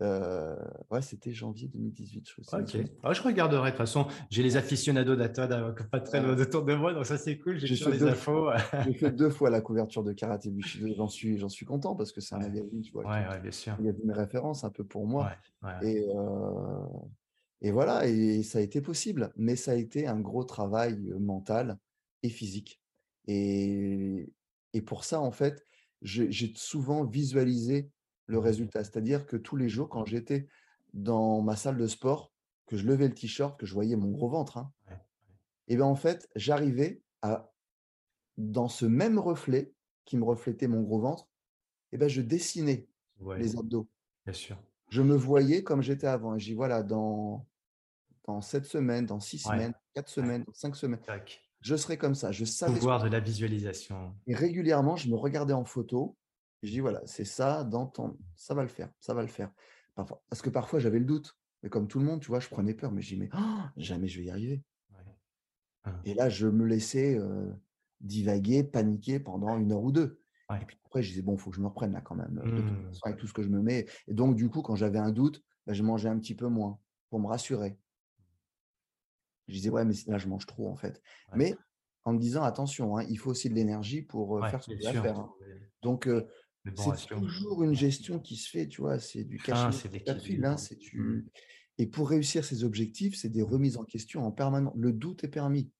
Euh, 0.00 0.56
ouais, 0.90 1.00
c'était 1.00 1.32
janvier 1.32 1.68
2018. 1.68 2.28
Je, 2.28 2.56
ok. 2.56 2.90
Ah, 3.04 3.12
je 3.12 3.22
regarderai. 3.22 3.66
De 3.66 3.76
toute 3.76 3.78
façon, 3.78 4.06
j'ai 4.30 4.42
les 4.42 4.56
aficionados 4.56 5.14
d'Aton 5.14 5.48
euh, 5.50 5.72
pas 5.90 6.00
très 6.00 6.20
loin 6.20 6.34
de 6.34 6.44
tour 6.44 6.64
de 6.64 6.74
moi, 6.74 6.92
donc 6.92 7.06
ça 7.06 7.18
c'est 7.18 7.38
cool. 7.38 7.58
J'ai 7.58 7.74
les 7.90 8.02
infos. 8.02 8.50
j'ai 8.84 8.94
fait 8.94 9.12
deux 9.12 9.30
fois 9.30 9.48
la 9.48 9.60
couverture 9.60 10.02
de 10.02 10.12
Karaté 10.12 10.50
Bushido. 10.50 10.88
J'en 10.96 11.08
suis, 11.08 11.38
j'en 11.38 11.48
suis 11.48 11.66
content 11.66 11.94
parce 11.94 12.10
que 12.10 12.20
c'est 12.20 12.34
un 12.34 12.40
magazine, 12.40 12.82
tu 12.82 12.92
vois. 12.92 13.04
Ouais, 13.04 13.40
bien 13.40 13.52
sûr. 13.52 13.76
Il 13.78 13.86
y 13.86 13.88
a 13.88 13.92
une 14.02 14.12
référence 14.12 14.64
un 14.64 14.70
peu 14.70 14.82
pour 14.82 15.06
moi. 15.06 15.30
Et, 15.82 16.04
et 17.62 17.70
voilà, 17.70 18.06
et 18.08 18.42
ça 18.42 18.58
a 18.58 18.60
été 18.60 18.82
possible, 18.82 19.32
mais 19.36 19.56
ça 19.56 19.70
a 19.70 19.74
été 19.76 20.06
un 20.06 20.20
gros 20.20 20.44
travail 20.44 20.98
mental 21.18 21.78
et 22.22 22.28
physique. 22.28 22.80
Et, 23.28 24.32
et 24.72 24.82
pour 24.82 25.04
ça, 25.04 25.20
en 25.20 25.30
fait, 25.30 25.64
j'ai 26.02 26.52
souvent 26.56 27.04
visualisé 27.04 27.88
le 28.26 28.38
mmh 28.38 28.40
résultat. 28.40 28.84
C'est-à-dire 28.84 29.26
que 29.26 29.36
tous 29.36 29.56
les 29.56 29.68
jours, 29.68 29.88
quand 29.88 30.04
j'étais 30.04 30.48
dans 30.92 31.40
ma 31.40 31.54
salle 31.54 31.76
de 31.76 31.86
sport, 31.86 32.32
que 32.66 32.76
je 32.76 32.84
levais 32.84 33.08
le 33.08 33.14
t-shirt, 33.14 33.58
que 33.58 33.66
je 33.66 33.74
voyais 33.74 33.96
mon 33.96 34.10
gros 34.10 34.28
ventre, 34.28 34.58
hein, 34.58 34.72
et 35.68 35.76
bien 35.76 35.86
en 35.86 35.94
fait, 35.94 36.28
j'arrivais 36.34 37.02
à, 37.22 37.52
dans 38.36 38.68
ce 38.68 38.86
même 38.86 39.18
reflet 39.18 39.72
qui 40.04 40.16
me 40.16 40.24
reflétait 40.24 40.66
mon 40.66 40.82
gros 40.82 40.98
ventre, 40.98 41.28
et 41.92 41.96
ben 41.96 42.08
je 42.08 42.22
dessinais 42.22 42.88
les 43.36 43.56
abdos. 43.56 43.88
Bien 44.24 44.34
sûr. 44.34 44.58
Je 44.88 45.02
me 45.02 45.14
voyais 45.14 45.62
comme 45.62 45.80
j'étais 45.80 46.06
avant. 46.06 46.34
Et 46.34 46.40
j'ai 46.40 46.54
voilà, 46.54 46.82
dans 46.82 47.46
dans 48.24 48.40
sept 48.40 48.64
semaines, 48.64 49.06
dans 49.06 49.20
six 49.20 49.38
semaines, 49.38 49.74
quatre 49.94 50.08
semaines, 50.08 50.44
cinq 50.52 50.76
semaines. 50.76 51.00
Je 51.60 51.76
serai 51.76 51.96
comme 51.96 52.14
ça. 52.14 52.32
Je 52.32 52.44
savais. 52.44 52.74
Pouvoir 52.74 53.02
de 53.02 53.08
la 53.08 53.20
visualisation. 53.20 54.14
Et 54.26 54.34
régulièrement, 54.34 54.96
je 54.96 55.08
me 55.08 55.16
regardais 55.16 55.54
en 55.54 55.64
photo. 55.64 56.16
Et 56.62 56.66
je 56.68 56.72
dis 56.72 56.80
voilà, 56.80 57.00
c'est 57.06 57.24
ça, 57.24 57.64
dans 57.64 57.92
ça 58.36 58.54
va 58.54 58.62
le 58.62 58.68
faire, 58.68 58.90
ça 59.00 59.14
va 59.14 59.22
le 59.22 59.28
faire. 59.28 59.50
Parfois, 59.94 60.22
parce 60.28 60.42
que 60.42 60.50
parfois 60.50 60.78
j'avais 60.78 60.98
le 60.98 61.04
doute. 61.04 61.36
Mais 61.62 61.68
comme 61.68 61.86
tout 61.86 61.98
le 62.00 62.04
monde, 62.04 62.20
tu 62.20 62.28
vois, 62.28 62.40
je 62.40 62.48
prenais 62.48 62.74
peur. 62.74 62.92
Mais 62.92 63.02
je 63.02 63.14
dis 63.14 63.20
mais 63.20 63.28
oh, 63.34 63.60
jamais 63.76 64.08
je 64.08 64.18
vais 64.18 64.26
y 64.26 64.30
arriver. 64.30 64.62
Hein. 65.84 66.00
Et 66.04 66.14
là, 66.14 66.28
je 66.28 66.46
me 66.46 66.64
laissais 66.64 67.18
divaguer, 68.00 68.64
paniquer 68.64 69.20
pendant 69.20 69.58
une 69.58 69.72
heure 69.72 69.82
ou 69.82 69.92
deux. 69.92 70.20
Et 70.60 70.64
puis 70.66 70.76
après, 70.84 71.02
je 71.02 71.08
disais, 71.08 71.22
bon, 71.22 71.34
il 71.34 71.38
faut 71.38 71.50
que 71.50 71.56
je 71.56 71.62
me 71.62 71.66
reprenne 71.68 71.92
là 71.92 72.02
quand 72.02 72.14
même, 72.14 72.34
de 72.34 72.60
toute 72.60 72.70
Mmh. 72.70 72.86
façon, 72.88 73.00
avec 73.06 73.18
tout 73.18 73.26
ce 73.26 73.32
que 73.32 73.42
je 73.42 73.48
me 73.48 73.62
mets. 73.62 73.86
Et 74.06 74.12
donc, 74.12 74.36
du 74.36 74.50
coup, 74.50 74.60
quand 74.60 74.74
j'avais 74.76 74.98
un 74.98 75.10
doute, 75.10 75.42
bah, 75.66 75.72
je 75.72 75.82
mangeais 75.82 76.10
un 76.10 76.18
petit 76.18 76.34
peu 76.34 76.46
moins 76.48 76.78
pour 77.08 77.20
me 77.20 77.26
rassurer. 77.26 77.78
Je 79.48 79.54
disais, 79.54 79.70
ouais, 79.70 79.84
mais 79.84 79.94
là, 80.06 80.18
je 80.18 80.28
mange 80.28 80.46
trop 80.46 80.68
en 80.68 80.76
fait. 80.76 81.02
Ouais. 81.32 81.34
Mais 81.36 81.56
en 82.04 82.12
me 82.12 82.18
disant, 82.18 82.42
attention, 82.42 82.96
hein, 82.96 83.04
il 83.08 83.16
faut 83.18 83.30
aussi 83.30 83.48
de 83.48 83.54
l'énergie 83.54 84.02
pour 84.02 84.30
Ouais, 84.30 84.50
faire 84.50 84.62
ce 84.62 84.70
que 84.70 84.86
à 84.86 84.92
sûr, 84.92 85.02
faire. 85.02 85.18
hein. 85.18 85.32
Donc, 85.82 86.06
euh, 86.06 86.26
bon 86.64 86.94
c'est 86.94 87.06
toujours 87.08 87.62
une 87.64 87.74
gestion 87.74 88.20
qui 88.20 88.36
se 88.36 88.48
fait, 88.48 88.68
tu 88.68 88.80
vois, 88.80 88.98
c'est 88.98 89.24
du 89.24 89.40
Ah, 89.50 89.70
c'est 89.72 89.88
de 89.88 89.94
l'équilibre. 89.94 90.46
hein, 90.48 90.56
Mmh. 90.94 91.20
Et 91.78 91.86
pour 91.86 92.08
réussir 92.10 92.44
ces 92.44 92.64
objectifs, 92.64 93.16
c'est 93.16 93.30
des 93.30 93.42
Mmh. 93.42 93.46
remises 93.46 93.76
en 93.78 93.84
question 93.84 94.24
en 94.24 94.30
permanence. 94.32 94.74
Le 94.76 94.92
doute 94.92 95.24
est 95.24 95.28
permis. 95.28 95.72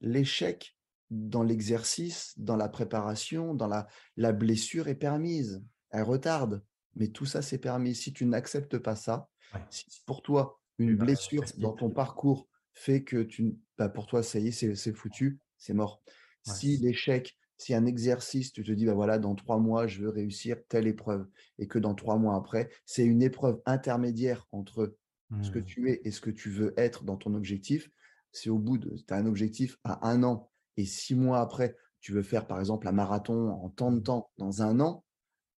L'échec 0.00 0.76
dans 1.10 1.42
l'exercice, 1.42 2.34
dans 2.36 2.56
la 2.56 2.68
préparation, 2.68 3.54
dans 3.54 3.68
la, 3.68 3.86
la 4.16 4.32
blessure 4.32 4.88
est 4.88 4.94
permise. 4.96 5.64
Elle 5.90 6.02
retarde. 6.02 6.64
Mais 6.94 7.08
tout 7.08 7.26
ça, 7.26 7.42
c'est 7.42 7.58
permis. 7.58 7.94
Si 7.94 8.12
tu 8.12 8.26
n'acceptes 8.26 8.78
pas 8.78 8.96
ça, 8.96 9.28
Ouais. 9.54 9.60
si 9.70 9.84
pour 10.06 10.22
toi, 10.22 10.60
une 10.78 10.96
bah, 10.96 11.04
blessure 11.06 11.44
dans 11.58 11.72
ton 11.72 11.90
parcours 11.90 12.48
fait 12.72 13.02
que 13.04 13.22
tu, 13.22 13.56
bah, 13.78 13.88
pour 13.88 14.06
toi, 14.06 14.22
ça 14.22 14.38
y 14.38 14.48
est, 14.48 14.74
c'est 14.74 14.92
foutu, 14.92 15.40
c'est 15.58 15.74
mort. 15.74 16.02
Ouais. 16.46 16.52
Si 16.54 16.76
l'échec, 16.76 17.36
si 17.58 17.74
un 17.74 17.86
exercice, 17.86 18.52
tu 18.52 18.62
te 18.62 18.72
dis, 18.72 18.84
bah 18.84 18.94
voilà, 18.94 19.18
dans 19.18 19.34
trois 19.34 19.58
mois, 19.58 19.86
je 19.86 20.02
veux 20.02 20.10
réussir 20.10 20.58
telle 20.68 20.86
épreuve, 20.86 21.26
et 21.58 21.66
que 21.66 21.78
dans 21.78 21.94
trois 21.94 22.18
mois 22.18 22.36
après, 22.36 22.70
c'est 22.84 23.04
une 23.04 23.22
épreuve 23.22 23.60
intermédiaire 23.64 24.46
entre 24.52 24.96
ce 25.40 25.50
que 25.50 25.58
Mmh. 25.58 25.64
tu 25.64 25.90
es 25.90 26.00
et 26.04 26.10
ce 26.10 26.20
que 26.20 26.30
tu 26.30 26.50
veux 26.50 26.72
être 26.76 27.04
dans 27.04 27.16
ton 27.16 27.34
objectif, 27.34 27.90
c'est 28.30 28.50
au 28.50 28.58
bout 28.58 28.78
de, 28.78 28.96
tu 28.96 29.14
as 29.14 29.16
un 29.16 29.26
objectif 29.26 29.78
à 29.84 30.06
un 30.08 30.22
an, 30.22 30.50
et 30.76 30.84
six 30.84 31.14
mois 31.14 31.40
après, 31.40 31.76
tu 32.00 32.12
veux 32.12 32.22
faire 32.22 32.46
par 32.46 32.60
exemple 32.60 32.86
un 32.86 32.92
marathon 32.92 33.48
en 33.48 33.70
tant 33.70 33.90
de 33.90 33.98
Mmh. 33.98 34.02
temps 34.02 34.30
dans 34.36 34.62
un 34.62 34.78
an, 34.80 35.04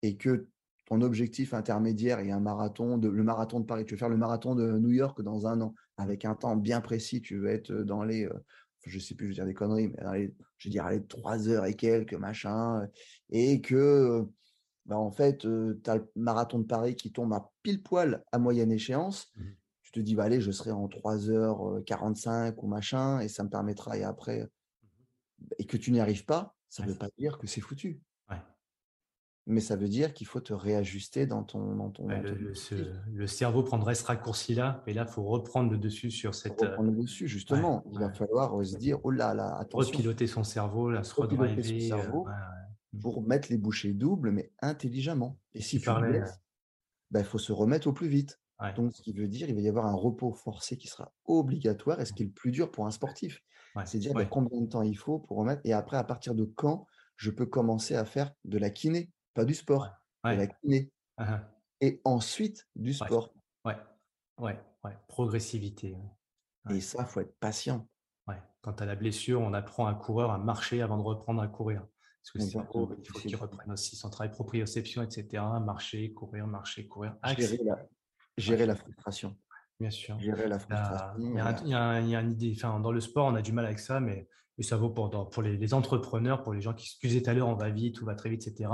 et 0.02 0.16
que 0.16 0.48
ton 0.88 1.02
objectif 1.02 1.52
intermédiaire 1.52 2.18
est 2.20 2.30
un 2.30 2.40
marathon, 2.40 2.96
de, 2.96 3.08
le 3.10 3.22
marathon 3.22 3.60
de 3.60 3.66
Paris, 3.66 3.84
tu 3.84 3.92
veux 3.94 3.98
faire 3.98 4.08
le 4.08 4.16
marathon 4.16 4.54
de 4.54 4.78
New 4.78 4.88
York 4.90 5.20
dans 5.20 5.46
un 5.46 5.60
an, 5.60 5.74
avec 5.98 6.24
un 6.24 6.34
temps 6.34 6.56
bien 6.56 6.80
précis, 6.80 7.20
tu 7.20 7.38
veux 7.38 7.48
être 7.48 7.70
dans 7.72 8.04
les, 8.04 8.24
euh, 8.24 8.32
je 8.86 8.98
sais 8.98 9.14
plus, 9.14 9.26
je 9.26 9.30
veux 9.32 9.34
dire 9.34 9.44
des 9.44 9.52
conneries, 9.52 9.88
mais 9.88 10.02
dans 10.02 10.12
les, 10.12 10.34
je 10.56 10.68
veux 10.68 10.72
dire, 10.72 10.86
allez, 10.86 11.06
trois 11.06 11.46
heures 11.46 11.66
et 11.66 11.74
quelques, 11.74 12.14
machin, 12.14 12.84
euh, 12.84 12.86
et 13.28 13.60
que, 13.60 13.74
euh, 13.74 14.24
bah, 14.86 14.96
en 14.98 15.10
fait, 15.10 15.40
tu 15.40 15.90
as 15.90 15.96
le 15.96 16.10
marathon 16.16 16.60
de 16.60 16.66
Paris 16.66 16.96
qui 16.96 17.12
tombe 17.12 17.34
à 17.34 17.52
pile 17.62 17.82
poil 17.82 18.24
à 18.32 18.38
moyenne 18.38 18.72
échéance, 18.72 19.28
Mmh. 19.36 19.58
tu 19.82 19.92
te 19.92 20.00
dis, 20.00 20.14
bah, 20.14 20.24
allez, 20.24 20.40
je 20.40 20.50
serai 20.50 20.70
en 20.70 20.88
3h45 20.88 22.62
ou 22.62 22.66
machin, 22.66 23.20
et 23.20 23.28
ça 23.28 23.44
me 23.44 23.50
permettra, 23.50 23.98
et 23.98 24.04
après, 24.04 24.48
et 25.58 25.66
que 25.66 25.76
tu 25.76 25.92
n'y 25.92 26.00
arrives 26.00 26.24
pas, 26.24 26.56
ça 26.68 26.82
ne 26.82 26.88
Ouais. 26.88 26.92
veut 26.92 26.98
pas 26.98 27.08
dire 27.18 27.38
que 27.38 27.46
c'est 27.46 27.60
foutu. 27.60 28.02
Mais 29.48 29.60
ça 29.60 29.76
veut 29.76 29.88
dire 29.88 30.12
qu'il 30.14 30.26
faut 30.26 30.40
te 30.40 30.52
réajuster 30.52 31.26
dans 31.26 31.42
ton, 31.42 31.74
dans 31.74 31.90
ton, 31.90 32.06
dans 32.06 32.18
le, 32.18 32.22
ton 32.22 32.34
le- 32.34 32.48
objectif. 32.50 32.78
ce- 32.78 33.10
le 33.10 33.26
cerveau 33.26 33.62
prendrait 33.62 33.94
ce 33.94 34.04
raccourci-là, 34.04 34.82
et 34.86 34.92
là, 34.92 35.04
il 35.08 35.12
faut 35.12 35.24
reprendre 35.24 35.70
le 35.72 35.78
dessus 35.78 36.10
sur 36.10 36.34
cette. 36.34 36.62
euh, 36.62 36.66
reprendre 36.68 36.90
le 36.92 37.02
dessus, 37.02 37.26
justement, 37.28 37.82
il 37.90 37.98
va 37.98 38.12
falloir 38.12 38.60
euh, 38.60 38.64
se 38.64 38.76
dire, 38.76 38.98
oh 39.04 39.10
là 39.10 39.34
là, 39.34 39.56
attention, 39.58 39.96
repiloter 39.96 40.26
son 40.26 40.44
cerveau, 40.44 40.90
là, 40.90 41.02
se 41.02 41.14
repiloter 41.14 41.62
son 41.62 41.68
redriver. 41.68 41.92
euh, 41.92 41.96
cerveau 41.96 42.24
ouais, 42.26 42.32
ouais. 42.32 43.00
pour 43.00 43.22
mettre 43.22 43.48
les 43.50 43.56
bouchées 43.58 43.94
doubles, 43.94 44.30
mais 44.32 44.52
intelligemment. 44.60 45.38
Et 45.54 45.62
si 45.62 45.78
Tu 45.78 45.84
tu 45.84 45.90
euh, 45.90 46.24
bah, 47.10 47.20
il 47.20 47.24
faut 47.26 47.38
se 47.38 47.52
remettre 47.52 47.86
au 47.86 47.92
plus 47.92 48.08
vite. 48.08 48.40
ouais. 48.60 48.74
Donc, 48.74 48.92
ce 48.94 49.02
qui 49.02 49.12
veut 49.12 49.28
dire, 49.28 49.48
il 49.48 49.54
va 49.54 49.60
y 49.62 49.68
avoir 49.68 49.86
un 49.86 49.94
repos 49.94 50.32
forcé 50.34 50.76
qui 50.76 50.88
sera 50.88 51.14
obligatoire, 51.24 52.00
et 52.00 52.04
ce 52.04 52.12
qui 52.12 52.22
est 52.22 52.26
le 52.26 52.32
plus 52.32 52.50
dur 52.50 52.70
pour 52.70 52.86
un 52.86 52.90
sportif. 52.90 53.40
Ouais, 53.74 53.86
C'est 53.86 53.98
dire 53.98 54.12
bah, 54.14 54.26
combien 54.26 54.60
de 54.60 54.66
temps 54.66 54.82
il 54.82 54.96
faut 54.96 55.18
pour 55.20 55.38
remettre, 55.38 55.62
et 55.64 55.72
après, 55.72 55.96
à 55.96 56.04
partir 56.04 56.34
de 56.34 56.44
quand 56.44 56.86
je 57.16 57.30
peux 57.30 57.46
commencer 57.46 57.94
à 57.96 58.04
faire 58.04 58.34
de 58.44 58.58
la 58.58 58.70
kiné, 58.70 59.10
pas 59.38 59.44
du 59.44 59.54
sport, 59.54 59.88
de 60.24 60.30
la 60.30 60.46
kiné, 60.48 60.90
Ah, 61.16 61.26
ah. 61.28 61.50
et 61.80 62.00
ensuite 62.04 62.66
du 62.74 62.92
sport. 62.92 63.32
Ouais, 63.64 63.76
ouais, 64.38 64.60
ouais. 64.82 64.98
Progressivité. 65.06 65.96
Et 66.70 66.80
ça, 66.80 66.98
il 67.02 67.06
faut 67.06 67.20
être 67.20 67.38
patient. 67.38 67.88
Ouais. 68.26 68.42
Quand 68.62 68.82
as 68.82 68.84
la 68.84 68.96
blessure, 68.96 69.40
on 69.40 69.54
apprend 69.54 69.86
à 69.86 69.90
un 69.90 69.94
coureur 69.94 70.32
à 70.32 70.38
marcher 70.38 70.82
avant 70.82 70.96
de 70.98 71.02
reprendre 71.02 71.40
à 71.40 71.46
courir. 71.46 71.86
Parce 72.20 72.30
que 72.32 72.38
Exactement. 72.38 72.90
il 72.98 73.06
faut 73.06 73.18
qu'il 73.20 73.36
reprenne 73.36 73.70
aussi 73.70 73.94
son 73.94 74.10
travail 74.10 74.32
proprioception, 74.32 75.02
etc. 75.02 75.40
Marcher, 75.64 76.12
courir, 76.12 76.48
marcher, 76.48 76.88
courir. 76.88 77.16
gérer 77.36 77.58
la, 77.64 77.86
gérer 78.36 78.66
la 78.66 78.74
frustration. 78.74 79.36
Bien 79.78 79.90
sûr. 79.90 80.18
Gérer 80.18 80.48
la 80.48 80.56
Il 80.56 80.72
y 80.72 80.72
a, 80.74 80.84
frustration. 80.84 81.64
il 82.02 82.10
y 82.10 82.16
a 82.16 82.20
une 82.20 82.32
idée. 82.32 82.52
Enfin, 82.56 82.80
dans 82.80 82.90
le 82.90 83.00
sport, 83.00 83.28
on 83.28 83.36
a 83.36 83.42
du 83.42 83.52
mal 83.52 83.64
avec 83.66 83.78
ça, 83.78 84.00
mais, 84.00 84.28
mais 84.58 84.64
ça 84.64 84.76
vaut 84.76 84.90
pour, 84.90 85.42
les, 85.42 85.74
entrepreneurs, 85.74 86.42
pour 86.42 86.52
les 86.52 86.60
gens 86.60 86.74
qui 86.74 86.88
se 86.88 86.98
disaient 87.00 87.22
tout 87.22 87.30
à 87.30 87.34
l'heure, 87.34 87.48
on 87.48 87.54
va 87.54 87.70
vite, 87.70 87.94
tout 87.94 88.04
va 88.04 88.14
très 88.14 88.28
vite, 88.28 88.46
etc. 88.46 88.70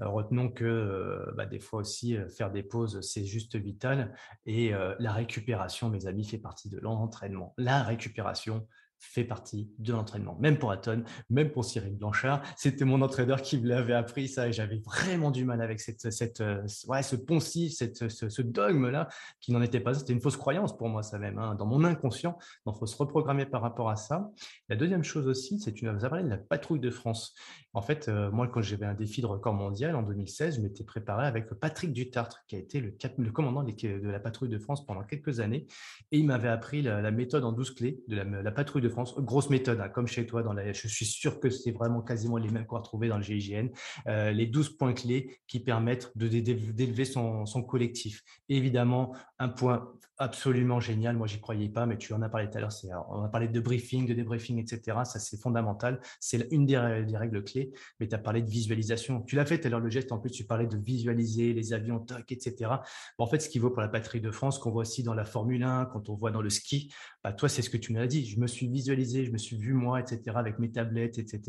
Euh, 0.00 0.08
retenons 0.08 0.48
que 0.48 0.64
euh, 0.64 1.32
bah, 1.36 1.46
des 1.46 1.58
fois 1.58 1.80
aussi, 1.80 2.16
euh, 2.16 2.28
faire 2.28 2.52
des 2.52 2.62
pauses, 2.62 3.00
c'est 3.00 3.24
juste 3.24 3.56
vital. 3.56 4.14
Et 4.46 4.72
la 4.98 5.12
récupération, 5.12 5.90
mes 5.90 6.06
amis, 6.06 6.24
fait 6.24 6.38
partie 6.38 6.68
de 6.68 6.78
l'entraînement. 6.78 7.54
La 7.58 7.82
récupération 7.82 8.66
fait 8.98 9.24
partie 9.24 9.70
de 9.78 9.92
l'entraînement. 9.92 10.36
Même 10.40 10.58
pour 10.58 10.70
Aton, 10.70 11.04
même 11.30 11.50
pour 11.50 11.64
Cyril 11.64 11.96
Blanchard. 11.96 12.42
C'était 12.56 12.84
mon 12.84 13.02
entraîneur 13.02 13.42
qui 13.42 13.58
me 13.58 13.68
l'avait 13.68 13.94
appris 13.94 14.28
ça 14.28 14.48
et 14.48 14.52
j'avais 14.52 14.78
vraiment 14.84 15.30
du 15.30 15.44
mal 15.44 15.60
avec 15.60 15.80
cette, 15.80 16.10
cette, 16.10 16.40
euh, 16.40 16.62
ouais, 16.88 17.02
ce 17.02 17.16
poncif, 17.16 17.72
cette, 17.72 18.08
ce, 18.08 18.42
dogme-là 18.42 19.08
qui 19.40 19.52
n'en 19.52 19.62
était 19.62 19.80
pas. 19.80 19.94
C'était 19.94 20.12
une 20.12 20.20
fausse 20.20 20.36
croyance 20.36 20.76
pour 20.76 20.88
moi, 20.88 21.02
ça 21.02 21.18
même, 21.18 21.38
hein, 21.38 21.54
dans 21.54 21.66
mon 21.66 21.84
inconscient. 21.84 22.38
Donc, 22.64 22.76
il 22.76 22.78
faut 22.78 22.86
se 22.86 22.96
reprogrammer 22.96 23.46
par 23.46 23.62
rapport 23.62 23.90
à 23.90 23.96
ça. 23.96 24.30
La 24.68 24.76
deuxième 24.76 25.04
chose 25.04 25.26
aussi, 25.28 25.58
c'est 25.58 25.72
nous 25.82 26.04
as 26.04 26.08
parlé 26.08 26.24
de 26.24 26.28
la 26.28 26.38
patrouille 26.38 26.80
de 26.80 26.90
France. 26.90 27.34
En 27.72 27.82
fait, 27.82 28.08
euh, 28.08 28.30
moi, 28.30 28.48
quand 28.48 28.62
j'avais 28.62 28.86
un 28.86 28.94
défi 28.94 29.20
de 29.20 29.26
record 29.26 29.54
mondial 29.54 29.94
en 29.96 30.02
2016, 30.02 30.56
je 30.56 30.60
m'étais 30.60 30.84
préparé 30.84 31.26
avec 31.26 31.52
Patrick 31.54 31.92
Dutartre, 31.92 32.44
qui 32.48 32.56
a 32.56 32.58
été 32.58 32.80
le, 32.80 33.30
commandant 33.30 33.62
de 33.62 34.08
la 34.08 34.20
patrouille 34.20 34.48
de 34.48 34.58
France 34.58 34.86
pendant 34.86 35.02
quelques 35.02 35.40
années. 35.40 35.66
Et 36.12 36.18
il 36.18 36.26
m'avait 36.26 36.48
appris 36.48 36.82
la, 36.82 37.02
la 37.02 37.10
méthode 37.10 37.44
en 37.44 37.52
12 37.52 37.74
clés 37.74 38.00
de 38.08 38.16
la, 38.16 38.24
la 38.24 38.50
patrouille 38.50 38.82
de 38.82 38.85
France. 38.88 39.14
Grosse 39.18 39.50
méthode, 39.50 39.80
hein, 39.80 39.88
comme 39.88 40.06
chez 40.06 40.26
toi. 40.26 40.42
Dans 40.42 40.52
la, 40.52 40.72
je 40.72 40.88
suis 40.88 41.06
sûr 41.06 41.40
que 41.40 41.50
c'est 41.50 41.72
vraiment 41.72 42.02
quasiment 42.02 42.36
les 42.36 42.48
mêmes 42.48 42.66
qu'on 42.66 42.76
va 42.76 42.82
retrouver 42.82 43.08
dans 43.08 43.16
le 43.16 43.22
GIGN. 43.22 43.68
Euh, 44.06 44.30
les 44.30 44.46
12 44.46 44.76
points 44.76 44.92
clés 44.92 45.38
qui 45.46 45.60
permettent 45.60 46.12
d'élever 46.16 47.04
son, 47.04 47.44
collectif. 47.66 48.22
Évidemment, 48.48 49.14
un 49.38 49.48
point 49.48 49.92
absolument 50.18 50.80
génial, 50.80 51.16
moi 51.16 51.26
j'y 51.26 51.40
croyais 51.40 51.68
pas, 51.68 51.84
mais 51.84 51.98
tu 51.98 52.12
en 52.14 52.22
as 52.22 52.28
parlé 52.28 52.48
tout 52.48 52.56
à 52.56 52.60
l'heure, 52.60 52.72
on 53.10 53.22
a 53.22 53.28
parlé 53.28 53.48
de 53.48 53.60
briefing, 53.60 54.06
de 54.06 54.14
débriefing, 54.14 54.58
etc. 54.58 54.98
Ça 55.04 55.18
c'est 55.18 55.38
fondamental, 55.38 56.00
c'est 56.20 56.48
une 56.50 56.64
des, 56.64 56.74
rè- 56.74 57.04
des 57.04 57.16
règles 57.16 57.44
clés, 57.44 57.72
mais 58.00 58.08
tu 58.08 58.14
as 58.14 58.18
parlé 58.18 58.40
de 58.40 58.48
visualisation. 58.48 59.22
Tu 59.22 59.36
l'as 59.36 59.44
fait 59.44 59.60
tout 59.60 59.66
à 59.66 59.70
l'heure 59.70 59.80
le 59.80 59.90
geste, 59.90 60.12
en 60.12 60.18
plus 60.18 60.30
tu 60.30 60.44
parlais 60.44 60.66
de 60.66 60.78
visualiser 60.78 61.52
les 61.52 61.72
avions, 61.74 62.04
etc. 62.28 62.70
En 63.18 63.26
fait, 63.26 63.40
ce 63.40 63.48
qui 63.48 63.58
vaut 63.58 63.70
pour 63.70 63.82
la 63.82 63.88
patrie 63.88 64.20
de 64.20 64.30
France, 64.30 64.58
qu'on 64.58 64.70
voit 64.70 64.82
aussi 64.82 65.02
dans 65.02 65.14
la 65.14 65.24
Formule 65.24 65.62
1, 65.62 65.86
quand 65.86 66.08
on 66.08 66.14
voit 66.14 66.30
dans 66.30 66.42
le 66.42 66.50
ski, 66.50 66.92
bah, 67.22 67.32
toi 67.32 67.48
c'est 67.48 67.62
ce 67.62 67.68
que 67.68 67.76
tu 67.76 67.92
nous 67.92 68.00
as 68.00 68.06
dit, 68.06 68.24
je 68.24 68.40
me 68.40 68.46
suis 68.46 68.68
visualisé, 68.76 69.24
je 69.24 69.32
me 69.32 69.38
suis 69.38 69.56
vu 69.56 69.72
moi, 69.72 69.98
etc., 70.00 70.36
avec 70.36 70.58
mes 70.58 70.70
tablettes, 70.70 71.18
etc. 71.18 71.40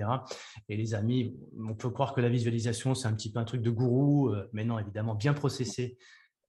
Et 0.69 0.77
les 0.77 0.93
amis, 0.93 1.35
on 1.69 1.75
peut 1.75 1.89
croire 1.89 2.13
que 2.13 2.21
la 2.21 2.29
visualisation 2.29 2.95
c'est 2.95 3.07
un 3.07 3.13
petit 3.13 3.31
peu 3.31 3.39
un 3.39 3.45
truc 3.45 3.61
de 3.61 3.69
gourou, 3.69 4.29
euh, 4.29 4.49
mais 4.53 4.63
non, 4.63 4.79
évidemment, 4.79 5.15
bien 5.15 5.33
processé, 5.33 5.97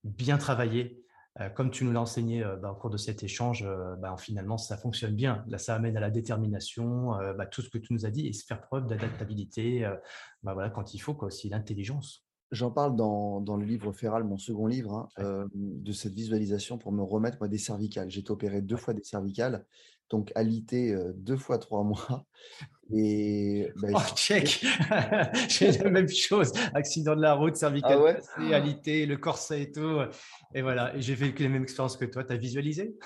bien 0.04 0.38
travaillé, 0.38 1.02
euh, 1.40 1.48
comme 1.50 1.70
tu 1.70 1.84
nous 1.84 1.92
l'as 1.92 2.00
enseigné 2.00 2.42
euh, 2.44 2.56
bah, 2.56 2.70
au 2.72 2.76
cours 2.80 2.90
de 2.90 2.96
cet 2.96 3.22
échange, 3.22 3.66
bah, 4.00 4.14
finalement, 4.18 4.58
ça 4.58 4.76
fonctionne 4.76 5.14
bien. 5.14 5.44
Là, 5.48 5.58
ça 5.58 5.74
amène 5.74 5.96
à 5.96 6.00
la 6.00 6.10
détermination, 6.10 7.12
bah, 7.36 7.46
tout 7.46 7.62
ce 7.62 7.68
que 7.70 7.78
tu 7.78 7.92
nous 7.92 8.06
as 8.06 8.10
dit, 8.10 8.26
et 8.28 8.32
se 8.32 8.44
faire 8.44 8.60
preuve 8.60 8.86
d'adaptabilité, 8.86 9.88
voilà, 10.42 10.70
quand 10.70 10.94
il 10.94 10.98
faut, 11.00 11.14
quoi, 11.14 11.28
aussi 11.28 11.48
l'intelligence. 11.48 12.24
J'en 12.50 12.70
parle 12.70 12.96
dans, 12.96 13.42
dans 13.42 13.56
le 13.58 13.66
livre 13.66 13.92
Feral, 13.92 14.24
mon 14.24 14.38
second 14.38 14.66
livre, 14.66 14.94
hein, 14.94 15.08
Ouais. 15.18 15.24
euh, 15.24 15.46
de 15.52 15.92
cette 15.92 16.14
visualisation 16.14 16.78
pour 16.78 16.92
me 16.92 17.02
remettre 17.02 17.36
moi, 17.40 17.48
des 17.48 17.58
cervicales. 17.58 18.10
J'ai 18.10 18.20
été 18.20 18.30
opéré 18.30 18.62
deux 18.62 18.78
fois 18.78 18.94
des 18.94 19.04
cervicales, 19.04 19.66
donc 20.10 20.32
alité 20.34 20.96
deux 21.14 21.36
fois 21.36 21.58
trois 21.58 21.84
mois. 21.84 22.26
Et 22.90 23.68
bah, 23.76 23.88
Oh, 23.94 23.98
check 24.16 24.64
J'ai 25.48 25.72
la 25.72 25.90
même 25.90 26.08
chose. 26.08 26.52
Accident 26.74 27.14
de 27.16 27.20
la 27.20 27.34
route, 27.34 27.56
cervical 27.56 27.98
Ah 27.98 28.02
ouais? 28.02 28.16
cassé, 28.16 28.54
alité, 28.54 29.04
le 29.06 29.16
corset 29.18 29.62
et 29.62 29.72
tout. 29.72 30.00
Et 30.54 30.62
voilà, 30.62 30.96
et 30.96 31.02
j'ai 31.02 31.14
vécu 31.14 31.42
les 31.42 31.48
mêmes 31.50 31.62
expériences 31.64 31.96
que 31.98 32.06
toi. 32.06 32.24
Tu 32.24 32.32
as 32.32 32.36
visualisé? 32.36 32.96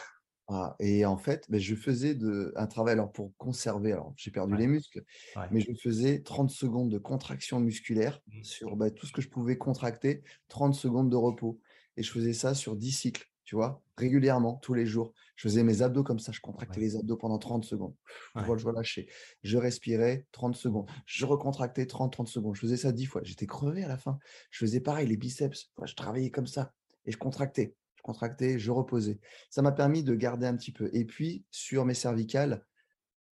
Ah, 0.48 0.76
et 0.80 1.06
en 1.06 1.16
fait, 1.16 1.46
bah, 1.50 1.58
je 1.58 1.74
faisais 1.74 2.14
de, 2.14 2.52
un 2.56 2.66
travail 2.66 2.92
alors, 2.94 3.10
pour 3.12 3.32
conserver, 3.38 3.92
alors 3.92 4.12
j'ai 4.16 4.30
perdu 4.30 4.54
Ouais. 4.54 4.58
les 4.60 4.66
muscles, 4.66 5.02
Ouais. 5.36 5.46
mais 5.50 5.60
je 5.60 5.72
faisais 5.80 6.20
30 6.22 6.50
secondes 6.50 6.90
de 6.90 6.98
contraction 6.98 7.58
musculaire 7.60 8.20
Mhm. 8.26 8.44
sur 8.44 8.76
bah, 8.76 8.90
tout 8.90 9.06
ce 9.06 9.12
que 9.12 9.22
je 9.22 9.28
pouvais 9.28 9.56
contracter, 9.56 10.22
30 10.48 10.74
secondes 10.74 11.10
de 11.10 11.16
repos. 11.16 11.60
Et 11.96 12.02
je 12.02 12.10
faisais 12.12 12.32
ça 12.34 12.54
sur 12.54 12.76
10 12.76 12.92
cycles, 12.92 13.31
tu 13.52 13.56
vois, 13.56 13.82
régulièrement, 13.98 14.56
tous 14.62 14.72
les 14.72 14.86
jours. 14.86 15.12
Je 15.36 15.46
faisais 15.46 15.62
mes 15.62 15.82
abdos 15.82 16.02
comme 16.02 16.18
ça, 16.18 16.32
je 16.32 16.40
contractais 16.40 16.78
Ouais. 16.78 16.86
les 16.86 16.96
abdos 16.96 17.18
pendant 17.18 17.38
30 17.38 17.66
secondes. 17.66 17.94
Ouais. 18.34 18.44
Je 18.56 18.64
relâchais. 18.66 19.08
Je 19.42 19.58
respirais 19.58 20.26
30 20.32 20.56
secondes. 20.56 20.88
Je 21.04 21.26
recontractais 21.26 21.84
30-30 21.84 22.28
secondes. 22.28 22.54
Je 22.54 22.62
faisais 22.62 22.78
ça 22.78 22.92
10 22.92 23.04
fois. 23.04 23.20
J'étais 23.24 23.44
crevé 23.46 23.84
à 23.84 23.88
la 23.88 23.98
fin. 23.98 24.18
Je 24.50 24.60
faisais 24.60 24.80
pareil, 24.80 25.06
les 25.06 25.18
biceps. 25.18 25.70
Enfin, 25.76 25.84
je 25.84 25.94
travaillais 25.94 26.30
comme 26.30 26.46
ça 26.46 26.72
et 27.04 27.12
je 27.12 27.18
contractais. 27.18 27.76
Je 27.96 28.00
contractais, 28.02 28.58
je 28.58 28.70
reposais. 28.70 29.20
Ça 29.50 29.60
m'a 29.60 29.72
permis 29.72 30.02
de 30.02 30.14
garder 30.14 30.46
un 30.46 30.56
petit 30.56 30.72
peu. 30.72 30.88
Et 30.94 31.04
puis, 31.04 31.44
sur 31.50 31.84
mes 31.84 31.92
cervicales, 31.92 32.64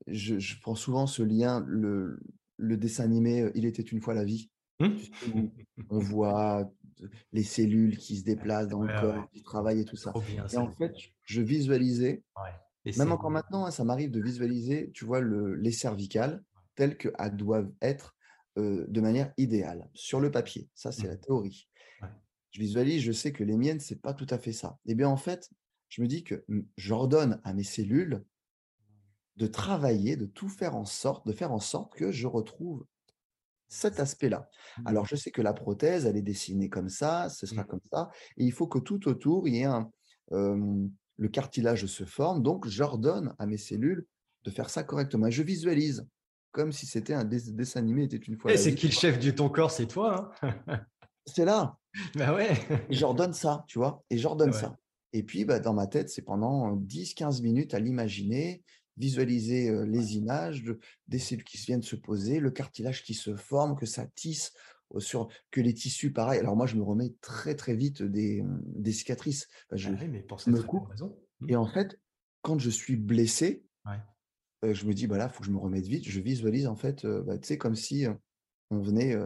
je, 0.06 0.38
je 0.38 0.60
prends 0.60 0.74
souvent 0.74 1.06
ce 1.06 1.22
lien, 1.22 1.64
le, 1.66 2.20
le 2.58 2.76
dessin 2.76 3.04
animé 3.04 3.50
Il 3.54 3.64
était 3.64 3.80
une 3.80 4.02
fois 4.02 4.12
la 4.12 4.24
vie. 4.24 4.50
Mmh. 4.80 5.48
on 5.90 5.98
voit 5.98 6.70
les 7.32 7.42
cellules 7.42 7.96
qui 7.96 8.16
se 8.16 8.24
déplacent 8.24 8.68
dans 8.68 8.82
le 8.82 9.00
corps, 9.00 9.28
qui 9.30 9.42
travaillent 9.42 9.80
et 9.80 9.84
tout 9.84 9.96
ça. 9.96 10.12
et 10.52 10.56
en 10.56 10.70
fait, 10.70 10.92
je 11.24 11.42
visualisais, 11.42 12.22
même 12.96 13.12
encore 13.12 13.30
maintenant, 13.30 13.66
hein, 13.66 13.70
ça 13.70 13.84
m'arrive 13.84 14.10
de 14.10 14.20
visualiser, 14.20 14.90
tu 14.92 15.04
vois, 15.04 15.20
le, 15.20 15.54
les 15.54 15.72
cervicales 15.72 16.42
telles 16.74 16.96
qu'elles 16.96 17.36
doivent 17.36 17.70
être 17.82 18.16
de 18.56 19.00
manière 19.00 19.32
idéale, 19.38 19.88
sur 19.94 20.20
le 20.20 20.30
papier. 20.30 20.68
Ça, 20.74 20.92
c'est 20.92 21.06
la 21.06 21.14
mmh. 21.14 21.20
théorie. 21.20 21.68
Je 22.50 22.60
visualise, 22.60 23.02
je 23.02 23.12
sais 23.12 23.32
que 23.32 23.44
les 23.44 23.56
miennes, 23.56 23.80
c'est 23.80 24.00
pas 24.00 24.12
tout 24.12 24.26
à 24.28 24.38
fait 24.38 24.52
ça. 24.52 24.78
Et 24.84 24.92
eh 24.92 24.94
bien, 24.94 25.08
en 25.08 25.16
fait, 25.16 25.48
je 25.88 26.02
me 26.02 26.08
dis 26.08 26.24
que 26.24 26.44
j'ordonne 26.76 27.40
à 27.44 27.52
mes 27.52 27.62
cellules 27.62 28.24
de 29.36 29.46
travailler, 29.46 30.16
de 30.16 30.26
tout 30.26 30.48
faire 30.48 30.74
en 30.74 30.84
sorte, 30.84 31.26
de 31.26 31.32
faire 31.32 31.52
en 31.52 31.60
sorte 31.60 31.94
que 31.94 32.10
je 32.10 32.26
retrouve 32.26 32.86
cet 33.70 34.00
aspect-là. 34.00 34.50
Mmh. 34.78 34.86
Alors, 34.86 35.06
je 35.06 35.16
sais 35.16 35.30
que 35.30 35.40
la 35.40 35.54
prothèse, 35.54 36.04
elle 36.04 36.16
est 36.16 36.22
dessinée 36.22 36.68
comme 36.68 36.90
ça, 36.90 37.30
ce 37.30 37.46
sera 37.46 37.62
mmh. 37.62 37.66
comme 37.66 37.80
ça, 37.90 38.10
et 38.36 38.44
il 38.44 38.52
faut 38.52 38.66
que 38.66 38.78
tout 38.78 39.08
autour, 39.08 39.48
il 39.48 39.54
y 39.54 39.60
ait 39.60 39.64
un, 39.64 39.90
le 40.30 41.28
cartilage 41.28 41.86
se 41.86 42.04
forme, 42.04 42.42
donc 42.42 42.66
j'ordonne 42.68 43.34
à 43.38 43.46
mes 43.46 43.56
cellules 43.56 44.06
de 44.44 44.50
faire 44.50 44.70
ça 44.70 44.82
correctement. 44.82 45.30
je 45.30 45.42
visualise 45.42 46.06
comme 46.52 46.72
si 46.72 46.86
c'était 46.86 47.14
un 47.14 47.24
dessin 47.24 47.80
animé 47.80 48.04
était 48.04 48.16
une 48.16 48.36
fois. 48.36 48.52
Et 48.52 48.56
c'est 48.56 48.74
qui 48.74 48.88
le 48.88 48.92
chef 48.92 49.20
de 49.20 49.30
ton 49.30 49.48
corps 49.48 49.70
C'est 49.70 49.86
toi. 49.86 50.32
Hein? 50.42 50.80
C'est 51.26 51.44
là. 51.44 51.76
Bah 52.14 52.32
ouais. 52.32 52.52
et 52.88 52.94
j'ordonne 52.94 53.32
ça, 53.32 53.64
tu 53.66 53.78
vois, 53.78 54.04
et 54.10 54.18
j'ordonne 54.18 54.52
ça. 54.52 54.76
Et 55.12 55.24
puis, 55.24 55.44
bah, 55.44 55.58
dans 55.58 55.74
ma 55.74 55.88
tête, 55.88 56.08
c'est 56.08 56.22
pendant 56.22 56.76
10-15 56.76 57.42
minutes 57.42 57.74
à 57.74 57.80
l'imaginer, 57.80 58.62
visualiser 58.96 59.72
les 59.86 60.16
images 60.16 60.64
des 61.08 61.18
cellules 61.18 61.44
qui 61.44 61.56
viennent 61.58 61.82
se 61.82 61.96
poser, 61.96 62.40
le 62.40 62.50
cartilage 62.50 63.02
qui 63.02 63.14
se 63.14 63.34
forme, 63.36 63.76
que 63.76 63.86
ça 63.86 64.06
tisse, 64.06 64.52
sur, 64.98 65.28
que 65.50 65.60
les 65.60 65.74
tissus, 65.74 66.12
pareil. 66.12 66.40
Alors 66.40 66.56
moi, 66.56 66.66
je 66.66 66.76
me 66.76 66.82
remets 66.82 67.14
très 67.20 67.54
très 67.54 67.74
vite 67.74 68.02
des, 68.02 68.42
mmh, 68.42 68.90
cicatrices. 68.92 69.48
je 69.72 69.90
ah 69.90 70.06
mais 70.08 70.22
pour 70.22 70.40
me 70.48 70.62
coupe. 70.62 70.88
Raison. 70.88 71.16
Et 71.48 71.56
en 71.56 71.66
fait, 71.66 71.98
quand 72.42 72.58
je 72.58 72.70
suis 72.70 72.96
blessé, 72.96 73.64
je 74.62 74.84
me 74.84 74.92
dis, 74.92 75.06
bah 75.06 75.16
là, 75.16 75.30
il 75.30 75.34
faut 75.34 75.40
que 75.40 75.46
je 75.46 75.52
me 75.52 75.58
remette 75.58 75.86
vite. 75.86 76.06
Je 76.06 76.20
visualise 76.20 76.66
en 76.66 76.76
fait, 76.76 77.06
bah, 77.06 77.38
tu 77.38 77.46
sais, 77.46 77.58
comme 77.58 77.76
si 77.76 78.06
on 78.70 78.80
venait, 78.80 79.16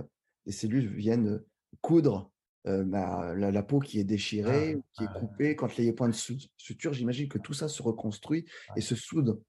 les 0.46 0.52
cellules 0.52 0.94
viennent 0.94 1.40
coudre 1.80 2.30
bah, 2.64 3.34
la, 3.34 3.62
peau 3.62 3.80
qui 3.80 3.98
est 3.98 4.04
déchirée, 4.04 4.78
qui 4.92 5.04
est 5.04 5.18
coupée. 5.18 5.56
Quand 5.56 5.66
a 5.66 5.92
points 5.92 6.08
de 6.08 6.14
suture, 6.56 6.92
j'imagine 6.92 7.28
que 7.28 7.38
tout 7.38 7.54
ça 7.54 7.68
se 7.68 7.82
reconstruit 7.82 8.44
et 8.76 8.80
se 8.80 8.94
soude 8.94 9.40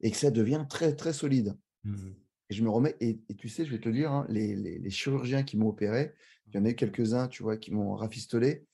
et 0.00 0.10
que 0.10 0.16
ça 0.16 0.30
devient 0.30 0.64
très, 0.68 0.94
très 0.94 1.12
solide. 1.12 1.56
Mmh 1.84 2.10
et 2.50 2.54
je 2.54 2.62
me 2.62 2.70
remets, 2.70 2.96
et, 3.00 3.20
tu 3.36 3.48
sais, 3.48 3.64
je 3.64 3.70
vais 3.70 3.80
te 3.80 3.88
dire, 3.88 4.10
hein, 4.10 4.26
les, 4.28 4.90
chirurgiens 4.90 5.42
qui 5.42 5.56
m'ont 5.56 5.68
opéré, 5.68 6.14
il 6.46 6.54
y 6.54 6.58
en 6.58 6.64
a 6.64 6.70
eu 6.70 6.74
quelques-uns, 6.74 7.28
tu 7.28 7.42
vois, 7.42 7.58
qui 7.58 7.72
m'ont 7.72 7.94
rafistolé, 7.94 8.64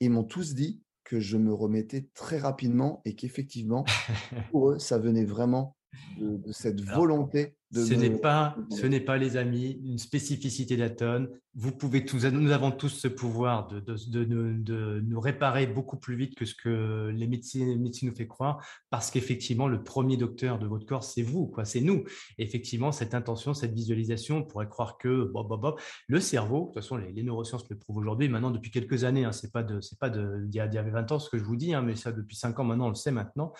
ils 0.00 0.10
m'ont 0.10 0.24
tous 0.24 0.54
dit 0.54 0.82
que 1.02 1.18
je 1.18 1.36
me 1.36 1.52
remettais 1.52 2.08
très 2.14 2.38
rapidement 2.38 3.02
et 3.04 3.16
qu'effectivement, 3.16 3.84
pour 4.52 4.70
eux, 4.70 4.78
ça 4.78 4.98
venait 4.98 5.24
vraiment 5.24 5.76
de, 6.18 6.52
cette 6.52 6.80
volonté 6.82 7.54
de 7.70 7.84
ce 7.84 7.94
n'est 7.94 8.10
pas 8.10 8.56
ce 8.70 8.86
n'est 8.86 9.00
pas 9.00 9.18
les 9.18 9.36
amis 9.36 9.80
une 9.84 9.98
spécificité 9.98 10.76
d'Aton. 10.76 11.28
Vous 11.54 11.72
pouvez 11.72 12.04
tous 12.04 12.24
nous 12.24 12.50
avons 12.50 12.70
tous 12.70 12.88
ce 12.88 13.08
pouvoir 13.08 13.68
de, 13.68 13.80
de, 13.80 14.24
de, 14.24 15.02
nous 15.04 15.20
réparer 15.20 15.66
beaucoup 15.66 15.96
plus 15.96 16.16
vite 16.16 16.34
que 16.34 16.44
ce 16.44 16.54
que 16.54 17.10
les 17.14 17.26
médecins, 17.26 17.76
médecins 17.76 18.06
nous 18.06 18.14
fait 18.14 18.26
croire 18.26 18.64
parce 18.90 19.10
qu'effectivement 19.10 19.68
le 19.68 19.82
premier 19.82 20.16
docteur 20.16 20.58
de 20.58 20.66
votre 20.66 20.86
corps 20.86 21.04
c'est 21.04 21.22
vous 21.22 21.46
quoi 21.46 21.64
c'est 21.64 21.80
nous. 21.80 22.04
Effectivement 22.38 22.90
cette 22.90 23.14
intention 23.14 23.54
cette 23.54 23.74
visualisation 23.74 24.38
on 24.38 24.44
pourrait 24.44 24.68
croire 24.68 24.96
que 24.96 25.24
bon, 25.24 25.44
bon, 25.44 25.58
bon, 25.58 25.74
le 26.06 26.20
cerveau 26.20 26.60
de 26.60 26.64
toute 26.66 26.74
façon 26.74 26.96
les, 26.96 27.22
neurosciences 27.22 27.68
le 27.68 27.76
prouvent 27.76 27.98
aujourd'hui 27.98 28.28
maintenant 28.28 28.50
depuis 28.50 28.70
quelques 28.70 29.04
années 29.04 29.24
hein, 29.24 29.32
c'est 29.32 29.52
pas 29.52 29.62
de 29.62 29.80
c'est 29.80 29.98
pas 29.98 30.10
de 30.10 30.46
il 30.48 30.54
y, 30.54 30.60
a, 30.60 30.66
20 30.66 31.12
ans 31.12 31.18
ce 31.18 31.28
que 31.28 31.38
je 31.38 31.44
vous 31.44 31.56
dis 31.56 31.74
hein, 31.74 31.82
mais 31.82 31.96
ça 31.96 32.12
depuis 32.12 32.36
5 32.36 32.58
ans 32.58 32.64
maintenant 32.64 32.86
on 32.86 32.90
le 32.90 32.94
sait 32.94 33.12
maintenant 33.12 33.52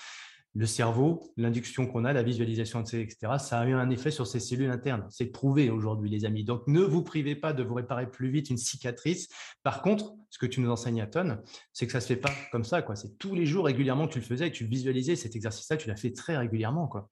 le 0.55 0.67
cerveau, 0.67 1.33
l'induction 1.37 1.87
qu'on 1.87 2.05
a, 2.05 2.13
la 2.13 2.23
visualisation, 2.23 2.83
etc., 2.83 3.17
ça 3.39 3.61
a 3.61 3.67
eu 3.67 3.75
un 3.75 3.91
effet 3.91 4.11
sur 4.11 4.27
ces 4.27 4.41
cellules 4.41 4.71
internes. 4.71 5.07
C'est 5.11 5.27
prouvé 5.27 5.71
aujourd'hui, 5.71 6.11
les 6.11 6.25
amis. 6.25 6.45
Donc, 6.45 6.63
ne 6.67 6.81
vous 6.81 7.03
privez 7.03 7.37
pas 7.37 7.53
de 7.53 7.63
vous 7.63 7.75
réparer 7.75 8.11
plus 8.11 8.31
vite 8.31 8.51
une 8.51 8.57
cicatrice. 8.57 9.29
Par 9.63 9.83
contre, 9.83 10.15
ce 10.31 10.39
que 10.39 10.47
tu 10.47 10.61
nous 10.61 10.71
enseignes 10.71 11.01
à 11.01 11.07
tonne, 11.07 11.41
c'est 11.73 11.87
que 11.87 11.93
ça 11.93 12.01
se 12.01 12.07
fait 12.07 12.17
pas 12.17 12.33
comme 12.51 12.65
ça. 12.65 12.83
quoi. 12.83 12.97
C'est 12.97 13.19
tous 13.19 13.35
les 13.35 13.47
jours 13.47 13.67
régulièrement 13.67 14.09
que 14.09 14.15
tu 14.15 14.21
le 14.21 14.25
faisais 14.25 14.49
et 14.49 14.53
tu 14.53 14.65
visualisais 14.65 15.17
cet 15.17 15.37
exercice-là, 15.37 15.77
tu 15.77 15.89
l'as 15.89 15.97
fait 15.97 16.13
très 16.13 16.37
régulièrement. 16.37 16.89
quoi. 16.89 17.11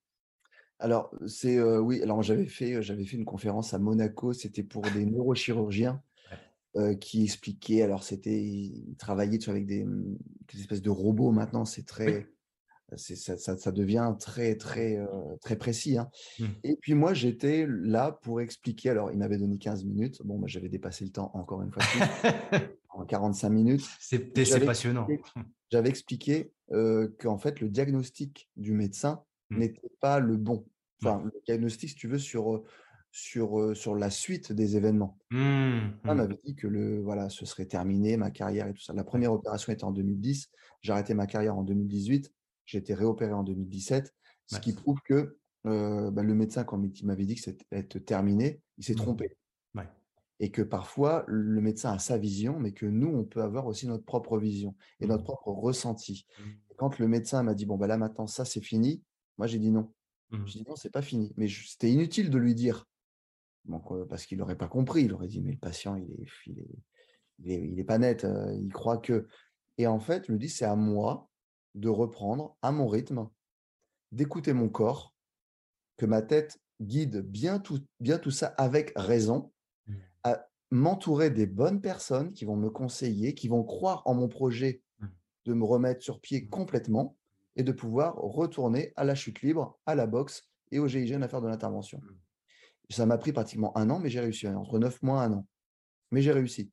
Alors, 0.78 1.10
c'est 1.26 1.58
euh, 1.58 1.78
oui, 1.78 2.02
alors 2.02 2.22
j'avais 2.22 2.46
fait, 2.46 2.82
j'avais 2.82 3.04
fait 3.04 3.16
une 3.16 3.24
conférence 3.24 3.74
à 3.74 3.78
Monaco, 3.78 4.32
c'était 4.32 4.62
pour 4.62 4.82
des 4.82 5.06
neurochirurgiens. 5.06 6.02
Euh, 6.76 6.94
qui 6.94 7.24
expliquaient, 7.24 7.80
alors 7.80 8.02
c'était, 8.02 8.38
ils 8.38 8.96
travaillaient 8.98 9.48
avec 9.48 9.64
des, 9.64 9.86
des, 9.86 10.60
espèces 10.60 10.82
de 10.82 10.90
robots 10.90 11.32
maintenant, 11.32 11.64
c'est 11.64 11.86
très, 11.86 12.28
ça, 12.94 13.56
ça, 13.56 13.72
devient 13.72 14.14
très, 14.20 14.54
très, 14.56 14.96
euh, 14.96 15.36
très 15.40 15.56
précis. 15.56 15.98
Hein. 15.98 16.08
Mmh. 16.38 16.44
Et 16.62 16.76
puis 16.76 16.94
moi, 16.94 17.14
j'étais 17.14 17.66
là 17.68 18.12
pour 18.22 18.40
expliquer. 18.40 18.90
Alors, 18.90 19.10
il 19.10 19.18
m'avait 19.18 19.38
donné 19.38 19.58
15 19.58 19.84
minutes. 19.84 20.22
Bon, 20.24 20.38
moi, 20.38 20.46
j'avais 20.46 20.68
dépassé 20.68 21.04
le 21.04 21.10
temps 21.10 21.30
encore 21.34 21.62
une 21.62 21.72
fois. 21.72 21.82
en 22.90 23.04
45 23.04 23.50
minutes. 23.50 23.84
C'est 24.00 24.32
passionnant. 24.64 25.06
J'avais 25.70 25.88
expliqué 25.88 26.52
euh, 26.72 27.08
qu'en 27.18 27.38
fait, 27.38 27.60
le 27.60 27.68
diagnostic 27.68 28.48
du 28.56 28.72
médecin 28.72 29.22
mmh. 29.50 29.58
n'était 29.58 29.90
pas 30.00 30.20
le 30.20 30.36
bon. 30.36 30.64
Enfin, 31.02 31.22
le 31.24 31.32
diagnostic, 31.44 31.90
si 31.90 31.96
tu 31.96 32.06
veux, 32.06 32.18
sur, 32.18 32.62
sur, 33.10 33.76
sur 33.76 33.96
la 33.96 34.10
suite 34.10 34.52
des 34.52 34.76
événements. 34.76 35.18
Mmh. 35.30 35.78
On 36.04 36.14
m'avait 36.14 36.38
dit 36.44 36.54
que 36.54 36.68
le, 36.68 37.00
voilà, 37.02 37.30
ce 37.30 37.44
serait 37.46 37.66
terminé, 37.66 38.16
ma 38.16 38.30
carrière 38.30 38.68
et 38.68 38.72
tout 38.72 38.82
ça. 38.82 38.92
La 38.92 39.04
première 39.04 39.32
opération 39.32 39.72
était 39.72 39.84
en 39.84 39.92
2010. 39.92 40.50
J'ai 40.82 40.92
arrêté 40.92 41.14
ma 41.14 41.26
carrière 41.26 41.58
en 41.58 41.64
2018. 41.64 42.32
J'ai 42.66 42.78
été 42.78 42.94
réopéré 42.94 43.32
en 43.32 43.44
2017, 43.44 44.12
ce 44.46 44.58
qui 44.60 44.72
prouve 44.74 45.00
que 45.04 45.38
bah, 45.64 46.22
le 46.22 46.34
médecin, 46.34 46.64
quand 46.64 46.82
il 46.82 47.06
m'avait 47.06 47.24
dit 47.24 47.34
que 47.34 47.40
c'était 47.40 47.84
terminé, 48.00 48.60
il 48.78 48.84
s'est 48.84 48.94
mmh. 48.94 48.96
trompé. 48.96 49.36
Et 50.38 50.50
que 50.50 50.60
parfois, 50.60 51.24
le 51.28 51.62
médecin 51.62 51.92
a 51.92 51.98
sa 51.98 52.18
vision, 52.18 52.58
mais 52.60 52.72
que 52.72 52.84
nous, 52.84 53.08
on 53.08 53.24
peut 53.24 53.40
avoir 53.40 53.66
aussi 53.66 53.86
notre 53.86 54.04
propre 54.04 54.36
vision 54.38 54.76
et 55.00 55.06
notre 55.06 55.22
mmh. 55.22 55.24
propre 55.24 55.48
ressenti. 55.48 56.26
Mmh. 56.38 56.42
quand 56.76 56.98
le 56.98 57.08
médecin 57.08 57.42
m'a 57.42 57.54
dit, 57.54 57.64
bon, 57.64 57.78
bah 57.78 57.86
là 57.86 57.96
maintenant, 57.96 58.26
ça, 58.26 58.44
c'est 58.44 58.60
fini, 58.60 59.02
moi, 59.38 59.46
j'ai 59.46 59.58
dit 59.58 59.70
non. 59.70 59.92
J'ai 60.44 60.58
dit 60.58 60.64
non, 60.68 60.76
c'est 60.76 60.90
pas 60.90 61.02
fini. 61.02 61.32
Mais 61.36 61.48
c'était 61.48 61.90
inutile 61.90 62.30
de 62.30 62.38
lui 62.38 62.54
dire. 62.54 62.86
parce 64.08 64.26
qu'il 64.26 64.38
n'aurait 64.38 64.58
pas 64.58 64.68
compris. 64.68 65.04
Il 65.04 65.14
aurait 65.14 65.28
dit, 65.28 65.40
mais 65.40 65.52
le 65.52 65.58
patient, 65.58 65.96
il 65.96 66.10
est, 66.10 66.26
il 66.46 66.58
est, 67.48 67.68
il 67.68 67.78
est, 67.78 67.84
pas 67.84 67.98
net. 67.98 68.26
il 68.60 68.72
croit 68.72 68.98
que. 68.98 69.26
Et 69.78 69.86
en 69.86 70.00
fait, 70.00 70.26
je 70.26 70.32
me 70.32 70.38
dis, 70.38 70.48
c'est 70.48 70.64
à 70.64 70.76
moi 70.76 71.28
de 71.76 71.88
reprendre 71.88 72.56
à 72.62 72.72
mon 72.72 72.88
rythme, 72.88 73.28
d'écouter 74.10 74.52
mon 74.52 74.68
corps, 74.68 75.14
que 75.96 76.06
ma 76.06 76.22
tête 76.22 76.58
guide 76.80 77.18
bien 77.18 77.58
tout, 77.58 77.80
bien 78.00 78.18
tout 78.18 78.30
ça 78.30 78.48
avec 78.58 78.92
raison, 78.96 79.52
mmh. 79.86 79.94
à 80.24 80.48
m'entourer 80.70 81.30
des 81.30 81.46
bonnes 81.46 81.80
personnes 81.80 82.32
qui 82.32 82.44
vont 82.44 82.56
me 82.56 82.70
conseiller, 82.70 83.34
qui 83.34 83.48
vont 83.48 83.62
croire 83.62 84.02
en 84.06 84.14
mon 84.14 84.28
projet 84.28 84.82
mmh. 84.98 85.06
de 85.46 85.54
me 85.54 85.64
remettre 85.64 86.02
sur 86.02 86.20
pied 86.20 86.42
mmh. 86.42 86.48
complètement 86.48 87.16
et 87.56 87.62
de 87.62 87.72
pouvoir 87.72 88.16
retourner 88.16 88.92
à 88.96 89.04
la 89.04 89.14
chute 89.14 89.42
libre, 89.42 89.78
à 89.86 89.94
la 89.94 90.06
boxe 90.06 90.48
et 90.72 90.78
au 90.78 90.88
GIGN 90.88 91.22
à 91.22 91.28
faire 91.28 91.40
de 91.40 91.48
l'intervention. 91.48 92.00
Ça 92.90 93.06
m'a 93.06 93.18
pris 93.18 93.32
pratiquement 93.32 93.76
un 93.76 93.90
an, 93.90 93.98
mais 93.98 94.10
j'ai 94.10 94.20
réussi, 94.20 94.46
hein, 94.46 94.56
entre 94.56 94.78
neuf 94.78 95.02
mois 95.02 95.22
et 95.22 95.26
un 95.26 95.32
an. 95.32 95.46
Mais 96.10 96.22
j'ai 96.22 96.32
réussi. 96.32 96.70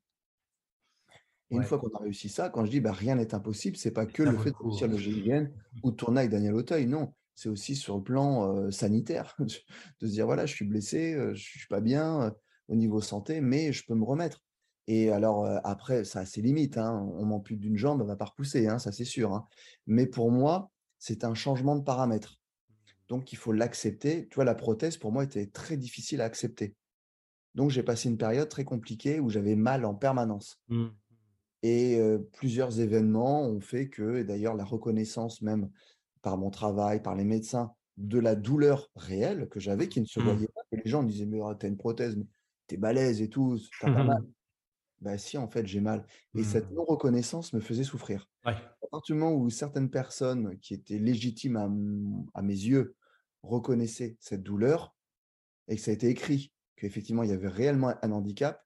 Et 1.54 1.56
une 1.56 1.64
fois 1.64 1.78
qu'on 1.78 1.88
a 1.88 2.02
réussi 2.02 2.28
ça, 2.28 2.48
quand 2.48 2.64
je 2.64 2.70
dis 2.70 2.80
bah, 2.80 2.92
rien 2.92 3.16
n'est 3.16 3.34
impossible, 3.34 3.76
c'est 3.76 3.90
pas 3.90 4.06
que 4.06 4.22
le 4.22 4.36
fait 4.38 4.50
de 4.50 4.56
réussir 4.56 4.88
le 4.88 4.96
GIGN 4.96 5.48
ou 5.82 5.90
de 5.90 5.96
tourner 5.96 6.20
avec 6.20 6.30
Daniel 6.30 6.54
Auteuil, 6.54 6.86
non. 6.86 7.12
C'est 7.34 7.48
aussi 7.48 7.74
sur 7.74 7.96
le 7.96 8.02
plan 8.02 8.70
sanitaire, 8.70 9.36
de 9.40 10.06
se 10.06 10.12
dire 10.12 10.26
voilà, 10.26 10.46
je 10.46 10.54
suis 10.54 10.64
blessé, 10.64 11.16
je 11.32 11.42
suis 11.42 11.66
pas 11.68 11.80
bien 11.80 12.32
au 12.68 12.76
niveau 12.76 13.00
santé, 13.00 13.40
mais 13.40 13.72
je 13.72 13.84
peux 13.86 13.94
me 13.94 14.04
remettre. 14.04 14.44
Et 14.86 15.10
alors 15.10 15.46
après, 15.64 16.04
ça 16.04 16.20
a 16.20 16.26
ses 16.26 16.42
limites. 16.42 16.78
Hein. 16.78 17.06
On 17.14 17.24
m'ampute 17.24 17.58
d'une 17.58 17.76
jambe, 17.76 18.00
elle 18.02 18.06
va 18.06 18.16
pas 18.16 18.26
repousser, 18.26 18.68
hein, 18.68 18.78
ça 18.78 18.92
c'est 18.92 19.04
sûr. 19.04 19.32
Hein. 19.32 19.46
Mais 19.86 20.06
pour 20.06 20.30
moi, 20.30 20.70
c'est 20.98 21.24
un 21.24 21.34
changement 21.34 21.76
de 21.76 21.82
paramètre. 21.82 22.40
Donc 23.08 23.32
il 23.32 23.36
faut 23.36 23.52
l'accepter. 23.52 24.28
Tu 24.28 24.34
vois, 24.36 24.44
la 24.44 24.54
prothèse 24.54 24.96
pour 24.96 25.12
moi 25.12 25.24
était 25.24 25.46
très 25.46 25.76
difficile 25.76 26.20
à 26.20 26.24
accepter. 26.24 26.74
Donc 27.54 27.70
j'ai 27.70 27.82
passé 27.82 28.08
une 28.08 28.16
période 28.16 28.48
très 28.48 28.64
compliquée 28.64 29.20
où 29.20 29.30
j'avais 29.30 29.54
mal 29.54 29.84
en 29.84 29.94
permanence. 29.94 30.60
Mmh. 30.68 30.86
Et 31.66 31.98
plusieurs 32.34 32.78
événements 32.78 33.42
ont 33.42 33.60
fait 33.60 33.88
que, 33.88 34.16
et 34.16 34.24
d'ailleurs 34.24 34.54
la 34.54 34.64
reconnaissance 34.64 35.40
même 35.40 35.70
par 36.20 36.36
mon 36.36 36.50
travail, 36.50 37.00
par 37.00 37.14
les 37.14 37.24
médecins, 37.24 37.72
de 37.96 38.18
la 38.18 38.34
douleur 38.34 38.90
réelle 38.96 39.48
que 39.48 39.60
j'avais, 39.60 39.88
qui 39.88 40.02
ne 40.02 40.04
se 40.04 40.20
mmh. 40.20 40.24
voyait 40.24 40.48
pas, 40.48 40.60
que 40.70 40.76
les 40.76 40.90
gens 40.90 41.02
disaient, 41.02 41.24
mais 41.24 41.40
oh, 41.40 41.54
t'as 41.54 41.68
une 41.68 41.78
prothèse, 41.78 42.16
mais 42.16 42.26
t'es 42.66 42.76
balèze 42.76 43.22
et 43.22 43.30
tout, 43.30 43.58
t'as 43.80 43.90
pas 43.94 44.04
mal. 44.04 44.22
Ben 45.00 45.16
si, 45.16 45.38
en 45.38 45.48
fait, 45.48 45.66
j'ai 45.66 45.80
mal. 45.80 46.06
Et 46.34 46.44
cette 46.44 46.70
mmh. 46.70 46.74
non-reconnaissance 46.74 47.54
me 47.54 47.60
faisait 47.60 47.82
souffrir. 47.82 48.28
À 48.44 48.54
partir 48.90 49.14
du 49.14 49.20
moment 49.20 49.34
où 49.34 49.48
certaines 49.48 49.88
personnes 49.88 50.58
qui 50.58 50.74
étaient 50.74 50.98
légitimes 50.98 51.56
à, 51.56 51.70
à 52.38 52.42
mes 52.42 52.52
yeux 52.52 52.94
reconnaissaient 53.42 54.18
cette 54.20 54.42
douleur, 54.42 54.94
et 55.68 55.76
que 55.76 55.80
ça 55.80 55.92
a 55.92 55.94
été 55.94 56.08
écrit 56.08 56.52
qu'effectivement, 56.76 57.22
il 57.22 57.30
y 57.30 57.32
avait 57.32 57.48
réellement 57.48 57.94
un 58.02 58.12
handicap, 58.12 58.62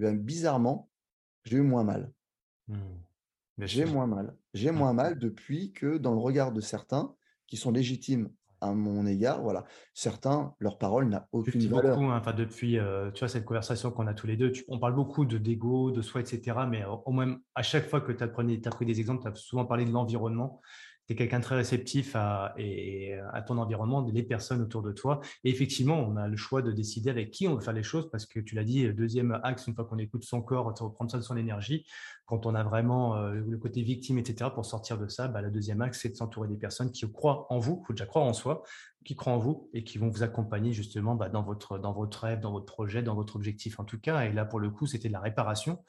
eh 0.00 0.12
bizarrement, 0.12 0.90
j'ai 1.44 1.58
eu 1.58 1.62
moins 1.62 1.84
mal. 1.84 2.12
Mmh. 2.68 2.76
J'ai 3.58 3.84
moins 3.84 4.06
mal. 4.06 4.34
J'ai 4.54 4.70
mmh. 4.70 4.76
moins 4.76 4.92
mal 4.92 5.18
depuis 5.18 5.72
que 5.72 5.98
dans 5.98 6.12
le 6.12 6.20
regard 6.20 6.52
de 6.52 6.60
certains 6.60 7.14
qui 7.46 7.56
sont 7.56 7.70
légitimes 7.70 8.30
à 8.62 8.72
mon 8.72 9.06
égard, 9.06 9.42
voilà, 9.42 9.64
certains, 9.92 10.54
leur 10.60 10.78
parole 10.78 11.08
n'a 11.08 11.28
aucune 11.32 11.66
valeur. 11.66 11.96
Beaucoup, 11.96 12.10
hein, 12.10 12.18
enfin, 12.20 12.32
depuis, 12.32 12.78
euh, 12.78 13.10
tu 13.10 13.18
vois, 13.18 13.28
cette 13.28 13.44
conversation 13.44 13.90
qu'on 13.90 14.06
a 14.06 14.14
tous 14.14 14.28
les 14.28 14.36
deux, 14.36 14.52
on 14.68 14.78
parle 14.78 14.94
beaucoup 14.94 15.24
de 15.24 15.36
d'ego, 15.36 15.90
de 15.90 16.00
soi, 16.00 16.20
etc. 16.20 16.58
Mais 16.70 16.84
au 16.84 17.10
moins, 17.10 17.36
à 17.56 17.62
chaque 17.62 17.88
fois 17.88 18.00
que 18.00 18.12
tu 18.12 18.22
as, 18.22 18.28
pris 18.28 18.86
des 18.86 19.00
exemples, 19.00 19.22
tu 19.22 19.28
as 19.28 19.34
souvent 19.34 19.64
parlé 19.64 19.84
de 19.84 19.90
l'environnement 19.90 20.60
tu 21.06 21.12
es 21.12 21.16
quelqu'un 21.16 21.40
très 21.40 21.56
réceptif 21.56 22.14
à, 22.14 22.54
ton 23.46 23.58
environnement, 23.58 24.06
les 24.12 24.22
personnes 24.22 24.62
autour 24.62 24.82
de 24.82 24.92
toi. 24.92 25.20
Et 25.44 25.50
effectivement, 25.50 25.98
on 25.98 26.16
a 26.16 26.28
le 26.28 26.36
choix 26.36 26.62
de 26.62 26.72
décider 26.72 27.10
avec 27.10 27.30
qui 27.30 27.48
on 27.48 27.54
veut 27.56 27.60
faire 27.60 27.72
les 27.72 27.82
choses 27.82 28.10
parce 28.10 28.26
que 28.26 28.40
tu 28.40 28.54
l'as 28.54 28.64
dit, 28.64 28.92
deuxième 28.92 29.38
axe, 29.42 29.66
une 29.66 29.74
fois 29.74 29.84
qu'on 29.84 29.98
écoute 29.98 30.24
son 30.24 30.42
corps, 30.42 30.66
reprendre 30.66 31.10
ça 31.10 31.18
de 31.18 31.22
son 31.22 31.36
énergie, 31.36 31.86
quand 32.32 32.46
on 32.46 32.54
a 32.54 32.62
vraiment 32.62 33.16
euh, 33.16 33.34
le 33.34 33.58
côté 33.58 33.82
victime, 33.82 34.18
etc., 34.18 34.50
pour 34.54 34.64
sortir 34.64 34.96
de 34.96 35.08
ça, 35.08 35.28
bah, 35.28 35.42
le 35.42 35.50
deuxième 35.50 35.82
axe, 35.82 36.00
c'est 36.00 36.08
de 36.08 36.16
s'entourer 36.16 36.48
des 36.48 36.56
personnes 36.56 36.90
qui 36.90 37.10
croient 37.10 37.46
en 37.50 37.58
vous, 37.58 37.80
il 37.82 37.86
faut 37.86 37.92
déjà 37.92 38.06
croire 38.06 38.24
en 38.24 38.32
soi, 38.32 38.62
qui 39.04 39.16
croient 39.16 39.32
en 39.32 39.38
vous 39.38 39.68
et 39.74 39.84
qui 39.84 39.98
vont 39.98 40.08
vous 40.08 40.22
accompagner 40.22 40.72
justement 40.72 41.14
bah, 41.14 41.28
dans, 41.28 41.42
votre, 41.42 41.78
dans 41.78 41.92
votre 41.92 42.20
rêve, 42.20 42.40
dans 42.40 42.52
votre 42.52 42.72
projet, 42.72 43.02
dans 43.02 43.14
votre 43.14 43.36
objectif 43.36 43.80
en 43.80 43.84
tout 43.84 44.00
cas. 44.00 44.22
Et 44.22 44.32
là, 44.32 44.44
pour 44.44 44.60
le 44.60 44.70
coup, 44.70 44.86
c'était 44.86 45.08
de 45.08 45.12
la 45.12 45.20
réparation. 45.20 45.84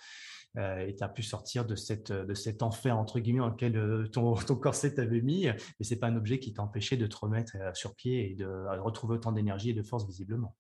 Euh, 0.58 0.86
et 0.86 0.96
tu 0.96 1.04
as 1.04 1.10
pu 1.10 1.24
sortir 1.24 1.66
de, 1.66 1.76
cette, 1.76 2.12
de 2.12 2.34
cet 2.34 2.62
enfer, 2.62 2.98
entre 2.98 3.20
guillemets, 3.20 3.40
dans 3.40 3.50
lequel 3.50 3.76
euh, 3.76 4.08
ton, 4.08 4.36
ton 4.48 4.56
corset 4.56 4.94
t'avait 4.94 5.22
mis, 5.22 5.48
mais 5.48 5.86
ce 5.86 5.94
n'est 5.94 6.00
pas 6.00 6.08
un 6.08 6.16
objet 6.16 6.40
qui 6.40 6.54
t'a 6.54 6.62
empêché 6.62 6.96
de 6.96 7.08
te 7.08 7.16
remettre 7.16 7.56
euh, 7.56 7.74
sur 7.74 7.96
pied 7.96 8.32
et 8.32 8.36
de 8.36 8.46
retrouver 8.80 9.16
autant 9.16 9.32
d'énergie 9.32 9.72
et 9.72 9.74
de 9.74 9.84
force 9.84 10.06
visiblement. 10.06 10.56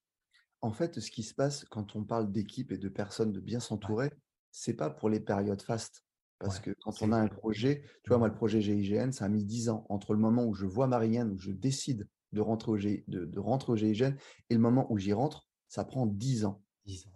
En 0.61 0.71
fait, 0.71 0.99
ce 0.99 1.11
qui 1.11 1.23
se 1.23 1.35
passe 1.35 1.65
quand 1.65 1.95
on 1.95 2.03
parle 2.03 2.31
d'équipe 2.31 2.71
et 2.71 2.77
de 2.77 2.89
personnes 2.89 3.31
de 3.31 3.39
bien 3.39 3.59
s'entourer, 3.59 4.09
ce 4.51 4.63
c'est 4.65 4.73
pas 4.73 4.89
pour 4.89 5.09
les 5.09 5.19
périodes 5.19 5.61
fastes. 5.61 6.03
Parce 6.39 6.59
que 6.59 6.71
quand 6.81 7.01
on 7.01 7.13
a 7.13 7.17
un 7.17 7.27
projet, 7.27 7.83
tu 8.03 8.09
vois, 8.09 8.17
moi, 8.17 8.27
le 8.27 8.33
projet 8.33 8.59
GIGN, 8.59 9.11
ça 9.13 9.25
a 9.25 9.29
mis 9.29 9.45
10 9.45 9.69
ans 9.69 9.85
entre 9.87 10.13
le 10.13 10.19
moment 10.19 10.43
où 10.45 10.53
je 10.53 10.65
vois 10.65 10.87
Marianne, 10.87 11.31
où 11.31 11.39
je 11.39 11.51
décide 11.51 12.09
de 12.33 12.41
rentrer 12.41 12.71
au, 12.71 12.77
de, 12.77 13.25
de 13.25 13.39
rentrer 13.39 13.71
au 13.71 13.75
GIGN, 13.77 14.15
et 14.49 14.53
le 14.53 14.59
moment 14.59 14.91
où 14.91 14.97
j'y 14.97 15.13
rentre, 15.13 15.47
ça 15.69 15.85
prend 15.85 16.05
10 16.05 16.43
ans. 16.43 16.61
10 16.85 17.07
ans. 17.07 17.12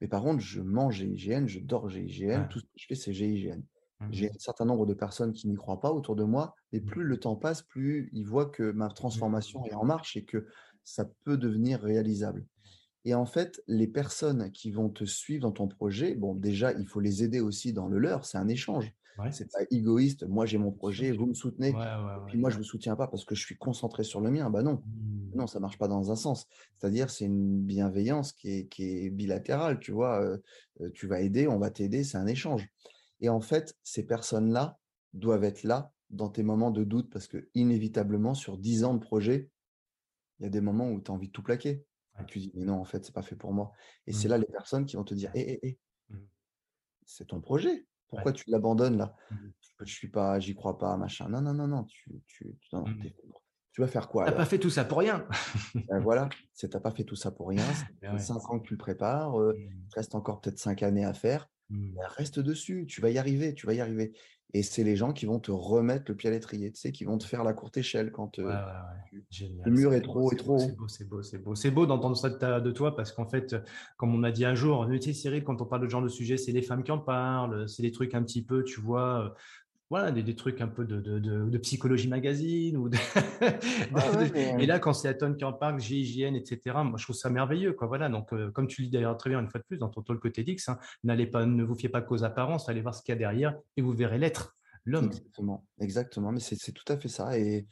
Mais 0.00 0.08
par 0.08 0.22
contre, 0.22 0.40
je 0.40 0.60
mange 0.60 0.96
GIGN, 0.96 1.46
je 1.46 1.60
dors 1.60 1.88
GIGN, 1.88 2.48
tout 2.48 2.60
ce 2.60 2.64
que 2.64 2.70
je 2.76 2.86
fais, 2.86 2.94
c'est 2.94 3.12
GIGN. 3.12 3.62
Mmh 4.00 4.06
J'ai 4.10 4.30
un 4.30 4.38
certain 4.38 4.66
nombre 4.66 4.84
de 4.84 4.92
personnes 4.92 5.32
qui 5.32 5.48
n'y 5.48 5.56
croient 5.56 5.80
pas 5.80 5.90
autour 5.90 6.16
de 6.16 6.24
moi, 6.24 6.54
et 6.72 6.80
mmh. 6.80 6.84
plus 6.84 7.04
le 7.04 7.18
temps 7.18 7.36
passe, 7.36 7.62
plus 7.62 8.10
ils 8.12 8.26
voient 8.26 8.50
que 8.50 8.70
ma 8.72 8.88
transformation 8.88 9.62
mmh. 9.62 9.66
est 9.68 9.74
en 9.74 9.84
marche 9.84 10.16
et 10.16 10.24
que 10.24 10.46
ça 10.84 11.08
peut 11.24 11.38
devenir 11.38 11.80
réalisable. 11.80 12.46
Et 13.06 13.14
en 13.14 13.24
fait, 13.24 13.62
les 13.68 13.86
personnes 13.86 14.50
qui 14.50 14.70
vont 14.70 14.90
te 14.90 15.04
suivre 15.04 15.42
dans 15.42 15.52
ton 15.52 15.68
projet, 15.68 16.14
bon, 16.14 16.34
déjà, 16.34 16.72
il 16.72 16.86
faut 16.88 17.00
les 17.00 17.22
aider 17.22 17.40
aussi 17.40 17.72
dans 17.72 17.86
le 17.86 17.98
leur, 17.98 18.26
c'est 18.26 18.36
un 18.36 18.48
échange. 18.48 18.92
C'est 19.30 19.50
pas 19.50 19.60
égoïste. 19.70 20.24
Moi, 20.24 20.46
j'ai 20.46 20.58
mon 20.58 20.72
projet, 20.72 21.12
vous 21.12 21.26
me 21.26 21.34
soutenez. 21.34 21.68
et 21.68 22.26
puis 22.26 22.38
moi, 22.38 22.50
je 22.50 22.56
ne 22.56 22.62
vous 22.62 22.68
soutiens 22.68 22.96
pas 22.96 23.06
parce 23.06 23.24
que 23.24 23.34
je 23.34 23.44
suis 23.44 23.56
concentré 23.56 24.04
sur 24.04 24.20
le 24.20 24.30
mien. 24.30 24.50
Bah 24.50 24.62
non, 24.62 24.82
mmh. 24.84 25.36
non, 25.36 25.46
ça 25.46 25.60
marche 25.60 25.78
pas 25.78 25.88
dans 25.88 26.10
un 26.10 26.16
sens. 26.16 26.46
C'est-à-dire, 26.76 27.10
c'est 27.10 27.24
une 27.24 27.62
bienveillance 27.62 28.32
qui 28.32 28.50
est, 28.50 28.66
qui 28.66 28.84
est 28.84 29.10
bilatérale. 29.10 29.78
Tu 29.78 29.92
vois, 29.92 30.38
tu 30.94 31.06
vas 31.06 31.20
aider, 31.20 31.48
on 31.48 31.58
va 31.58 31.70
t'aider, 31.70 32.04
c'est 32.04 32.18
un 32.18 32.26
échange. 32.26 32.68
Et 33.20 33.28
en 33.28 33.40
fait, 33.40 33.76
ces 33.82 34.04
personnes-là 34.04 34.78
doivent 35.14 35.44
être 35.44 35.62
là 35.62 35.92
dans 36.10 36.28
tes 36.28 36.42
moments 36.42 36.70
de 36.70 36.84
doute 36.84 37.10
parce 37.10 37.26
que 37.26 37.48
inévitablement, 37.54 38.34
sur 38.34 38.58
10 38.58 38.84
ans 38.84 38.94
de 38.94 39.00
projet, 39.00 39.50
il 40.38 40.44
y 40.44 40.46
a 40.46 40.50
des 40.50 40.60
moments 40.60 40.90
où 40.90 41.00
tu 41.00 41.10
as 41.10 41.14
envie 41.14 41.28
de 41.28 41.32
tout 41.32 41.42
plaquer. 41.42 41.84
Et 42.20 42.24
tu 42.26 42.38
dis, 42.38 42.52
mais 42.54 42.64
non, 42.64 42.80
en 42.80 42.84
fait, 42.84 43.04
c'est 43.04 43.14
pas 43.14 43.22
fait 43.22 43.36
pour 43.36 43.52
moi. 43.52 43.72
Et 44.06 44.12
c'est 44.12 44.28
mmh. 44.28 44.30
là 44.30 44.38
les 44.38 44.46
personnes 44.46 44.86
qui 44.86 44.96
vont 44.96 45.04
te 45.04 45.14
dire, 45.14 45.30
hé, 45.34 45.40
hé, 45.40 45.66
hé, 45.66 45.78
c'est 47.04 47.26
ton 47.26 47.40
projet. 47.40 47.86
Pourquoi 48.08 48.32
tu 48.32 48.50
l'abandonnes 48.50 48.96
là? 48.96 49.14
Mmh 49.30 49.36
Je 49.84 49.92
suis 49.92 50.08
pas, 50.08 50.38
j'y 50.38 50.54
crois 50.54 50.78
pas, 50.78 50.96
machin. 50.96 51.28
Non, 51.28 51.40
non, 51.40 51.54
non, 51.54 51.66
non. 51.66 51.84
Tu, 51.84 52.10
tu, 52.26 52.56
tu, 52.60 52.76
mmh 52.76 53.10
vas 53.78 53.88
faire 53.88 54.08
quoi 54.08 54.24
Tu 54.24 54.30
n'as 54.30 54.36
pas 54.36 54.46
fait 54.46 54.58
tout 54.58 54.70
ça 54.70 54.84
pour 54.84 54.98
rien. 54.98 55.26
ben 55.74 56.00
voilà, 56.00 56.28
tu 56.56 56.66
n'as 56.66 56.80
pas 56.80 56.90
fait 56.90 57.04
tout 57.04 57.16
ça 57.16 57.30
pour 57.30 57.48
rien. 57.48 57.64
C'est 58.00 58.18
5 58.18 58.50
ans 58.50 58.58
que 58.58 58.66
tu 58.66 58.74
le 58.74 58.78
prépares. 58.78 59.38
Euh, 59.38 59.52
mmh. 59.52 59.70
Il 59.84 59.88
te 59.88 59.94
reste 59.96 60.14
encore 60.14 60.40
peut-être 60.40 60.58
5 60.58 60.82
années 60.82 61.04
à 61.04 61.12
faire. 61.12 61.48
Ben, 61.68 61.94
reste 62.16 62.38
dessus. 62.38 62.86
Tu 62.88 63.00
vas 63.00 63.10
y 63.10 63.18
arriver. 63.18 63.54
Tu 63.54 63.66
vas 63.66 63.74
y 63.74 63.80
arriver. 63.80 64.12
Et 64.56 64.62
c'est 64.62 64.84
les 64.84 64.96
gens 64.96 65.12
qui 65.12 65.26
vont 65.26 65.38
te 65.38 65.50
remettre 65.50 66.04
le 66.08 66.14
pied 66.14 66.30
à 66.30 66.32
l'étrier, 66.32 66.72
tu 66.72 66.80
sais, 66.80 66.90
qui 66.90 67.04
vont 67.04 67.18
te 67.18 67.24
faire 67.24 67.44
la 67.44 67.52
courte 67.52 67.76
échelle 67.76 68.10
quand 68.10 68.38
euh, 68.38 68.54
le 69.66 69.70
mur 69.70 69.92
est, 69.92 70.00
trop 70.00 70.32
et 70.32 70.36
trop. 70.36 70.58
C'est 70.58 70.74
beau, 70.74 70.88
c'est 70.88 71.04
beau, 71.04 71.22
c'est 71.22 71.38
beau. 71.38 71.54
C'est 71.54 71.70
beau 71.70 71.84
d'entendre 71.84 72.16
ça 72.16 72.30
de, 72.30 72.70
toi 72.70 72.96
parce 72.96 73.12
qu'en 73.12 73.26
fait, 73.26 73.54
comme 73.98 74.14
on 74.14 74.22
a 74.22 74.30
dit 74.30 74.46
un 74.46 74.54
jour, 74.54 74.86
tu 74.90 75.02
sais, 75.02 75.12
Cyril, 75.12 75.44
quand 75.44 75.60
on 75.60 75.66
parle 75.66 75.82
de 75.82 75.88
ce 75.88 75.92
genre 75.92 76.00
de 76.00 76.08
sujet, 76.08 76.38
c'est 76.38 76.52
les 76.52 76.62
femmes 76.62 76.84
qui 76.84 76.90
en 76.90 76.98
parlent, 76.98 77.68
c'est 77.68 77.82
des 77.82 77.92
trucs 77.92 78.14
un 78.14 78.22
petit 78.22 78.42
peu, 78.42 78.64
tu 78.64 78.80
vois, 78.80 79.26
euh, 79.26 79.28
voilà, 79.88 80.10
des, 80.10 80.34
trucs 80.34 80.60
un 80.60 80.66
peu 80.66 80.84
de, 80.84 81.00
de, 81.00 81.58
psychologie 81.58 82.08
magazine. 82.08 82.76
Ou 82.76 82.90
ah 83.94 84.24
Et 84.58 84.66
là, 84.66 84.78
quand 84.78 84.92
c'est 84.92 85.08
Aton 85.08 85.34
qui 85.34 85.44
en 85.44 85.52
parle, 85.52 85.80
GIGN, 85.80 86.34
etc., 86.34 86.76
moi, 86.84 86.94
je 86.96 87.04
trouve 87.04 87.14
ça 87.14 87.30
merveilleux. 87.30 87.72
Quoi. 87.72 87.86
Voilà, 87.86 88.08
donc, 88.08 88.32
euh, 88.32 88.50
comme 88.50 88.66
tu 88.66 88.82
le 88.82 88.86
dis 88.86 88.92
d'ailleurs 88.92 89.16
très 89.16 89.30
bien 89.30 89.40
une 89.40 89.48
fois 89.48 89.60
de 89.60 89.64
plus 89.64 89.78
dans 89.78 89.88
ton 89.88 90.02
talk 90.02 90.32
TEDx, 90.32 90.68
hein, 90.68 90.78
n'allez 91.04 91.26
pas, 91.26 91.46
ne 91.46 91.62
vous 91.62 91.76
fiez 91.76 91.88
pas 91.88 92.00
qu'aux 92.00 92.24
apparences, 92.24 92.68
allez 92.68 92.80
voir 92.80 92.94
ce 92.94 93.02
qu'il 93.02 93.12
y 93.12 93.16
a 93.16 93.18
derrière 93.18 93.56
et 93.76 93.82
vous 93.82 93.92
verrez 93.92 94.18
l'être, 94.18 94.56
l'homme. 94.84 95.06
Exactement, 95.06 95.64
exactement. 95.80 96.32
Mais 96.32 96.40
c'est 96.40 96.72
tout 96.72 96.92
à 96.92 96.96
fait 96.96 97.08
ça. 97.08 97.38
Et 97.38 97.66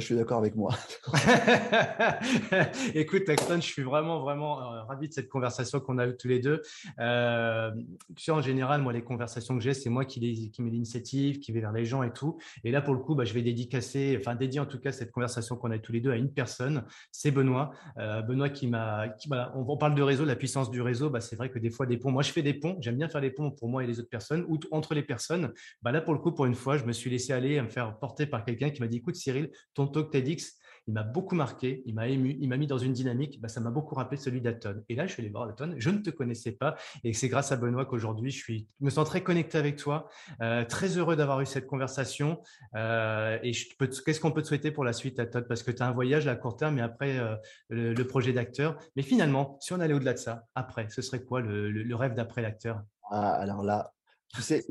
je 0.00 0.06
suis 0.06 0.14
d'accord 0.14 0.38
avec 0.38 0.56
moi. 0.56 0.74
Écoute, 2.94 3.28
Axton, 3.28 3.56
je 3.56 3.66
suis 3.66 3.82
vraiment, 3.82 4.20
vraiment 4.20 4.60
euh, 4.60 4.82
ravi 4.84 5.08
de 5.08 5.12
cette 5.12 5.28
conversation 5.28 5.80
qu'on 5.80 5.98
a 5.98 6.06
eue 6.06 6.16
tous 6.16 6.28
les 6.28 6.38
deux. 6.38 6.62
Euh, 6.98 7.70
tu 8.16 8.24
sais, 8.24 8.32
en 8.32 8.40
général, 8.40 8.82
moi, 8.82 8.92
les 8.92 9.02
conversations 9.02 9.56
que 9.56 9.62
j'ai, 9.62 9.74
c'est 9.74 9.90
moi 9.90 10.04
qui, 10.04 10.20
les, 10.20 10.50
mets 10.58 10.70
l'initiative, 10.70 11.40
qui 11.40 11.52
vais 11.52 11.60
vers 11.60 11.72
les 11.72 11.84
gens 11.84 12.02
et 12.02 12.12
tout. 12.12 12.38
Et 12.64 12.70
là, 12.70 12.80
pour 12.80 12.94
le 12.94 13.00
coup, 13.00 13.14
bah, 13.14 13.24
je 13.24 13.34
vais 13.34 13.42
dédicacer, 13.42 14.16
enfin, 14.18 14.34
dédier 14.34 14.60
en 14.60 14.66
tout 14.66 14.78
cas 14.78 14.92
cette 14.92 15.10
conversation 15.10 15.56
qu'on 15.56 15.70
a 15.70 15.76
eue 15.76 15.80
tous 15.80 15.92
les 15.92 16.00
deux 16.00 16.10
à 16.10 16.16
une 16.16 16.32
personne. 16.32 16.84
C'est 17.10 17.30
Benoît. 17.30 17.72
Euh, 17.98 18.22
Benoît 18.22 18.48
qui 18.48 18.66
m'a. 18.66 19.14
Voilà, 19.26 19.52
on, 19.56 19.76
parle 19.76 19.94
de 19.94 20.02
réseau, 20.02 20.24
la 20.24 20.36
puissance 20.36 20.70
du 20.70 20.80
réseau. 20.80 21.10
Bah, 21.10 21.20
c'est 21.20 21.36
vrai 21.36 21.50
que 21.50 21.58
des 21.58 21.70
fois, 21.70 21.86
des 21.86 21.98
ponts. 21.98 22.10
Moi, 22.10 22.22
je 22.22 22.32
fais 22.32 22.42
des 22.42 22.54
ponts. 22.54 22.76
J'aime 22.80 22.96
bien 22.96 23.08
faire 23.08 23.20
des 23.20 23.30
ponts 23.30 23.50
pour 23.50 23.68
moi 23.68 23.84
et 23.84 23.86
les 23.86 23.98
autres 23.98 24.10
personnes 24.10 24.44
ou 24.48 24.58
entre 24.70 24.94
les 24.94 25.02
personnes. 25.02 25.52
Bah, 25.82 25.92
là, 25.92 26.00
pour 26.00 26.14
le 26.14 26.20
coup, 26.20 26.32
pour 26.32 26.46
une 26.46 26.54
fois, 26.54 26.76
je 26.76 26.84
me 26.84 26.92
suis 26.92 27.10
laissé 27.10 27.32
aller 27.32 27.58
à 27.58 27.62
me 27.62 27.68
faire 27.68 27.98
porter 27.98 28.26
par 28.26 28.44
quelqu'un 28.44 28.70
qui 28.70 28.80
m'a 28.80 28.88
dit 28.88 28.98
écoute, 28.98 29.16
Cyril, 29.16 29.50
ton 29.74 29.81
talk 29.86 30.10
TEDx, 30.10 30.58
il 30.88 30.94
m'a 30.94 31.04
beaucoup 31.04 31.36
marqué, 31.36 31.82
il 31.86 31.94
m'a 31.94 32.08
ému, 32.08 32.36
il 32.40 32.48
m'a 32.48 32.56
mis 32.56 32.66
dans 32.66 32.78
une 32.78 32.92
dynamique, 32.92 33.40
bah, 33.40 33.48
ça 33.48 33.60
m'a 33.60 33.70
beaucoup 33.70 33.94
rappelé 33.94 34.20
celui 34.20 34.40
d'Aton. 34.40 34.82
Et 34.88 34.96
là, 34.96 35.06
je 35.06 35.12
suis 35.12 35.22
allé 35.22 35.30
voir 35.30 35.48
Aton, 35.48 35.74
je 35.78 35.90
ne 35.90 35.98
te 35.98 36.10
connaissais 36.10 36.52
pas, 36.52 36.74
et 37.04 37.12
c'est 37.12 37.28
grâce 37.28 37.52
à 37.52 37.56
Benoît 37.56 37.86
qu'aujourd'hui, 37.86 38.30
je 38.30 38.42
suis, 38.42 38.66
me 38.80 38.90
sens 38.90 39.06
très 39.06 39.22
connecté 39.22 39.58
avec 39.58 39.76
toi, 39.76 40.08
euh, 40.40 40.64
très 40.64 40.98
heureux 40.98 41.14
d'avoir 41.14 41.40
eu 41.40 41.46
cette 41.46 41.66
conversation. 41.66 42.42
Euh, 42.74 43.38
et 43.42 43.52
qu'est-ce 43.52 44.20
qu'on 44.20 44.32
peut 44.32 44.42
te 44.42 44.48
souhaiter 44.48 44.72
pour 44.72 44.84
la 44.84 44.92
suite, 44.92 45.20
Aton 45.20 45.44
Parce 45.48 45.62
que 45.62 45.70
tu 45.70 45.82
as 45.82 45.86
un 45.86 45.92
voyage 45.92 46.26
à 46.26 46.34
court 46.34 46.56
terme, 46.56 46.76
mais 46.76 46.82
après 46.82 47.18
euh, 47.18 47.36
le, 47.68 48.02
projet 48.02 48.32
d'acteur. 48.32 48.76
Mais 48.96 49.02
finalement, 49.02 49.58
si 49.60 49.72
on 49.72 49.80
allait 49.80 49.94
au-delà 49.94 50.14
de 50.14 50.18
ça, 50.18 50.46
après, 50.56 50.88
ce 50.90 51.00
serait 51.00 51.22
quoi 51.22 51.40
le, 51.40 51.94
rêve 51.94 52.14
d'après 52.14 52.42
l'acteur? 52.42 52.82
Ah, 53.10 53.34
Alors 53.34 53.62
là, 53.62 53.92
tu 54.34 54.42
sais, 54.42 54.64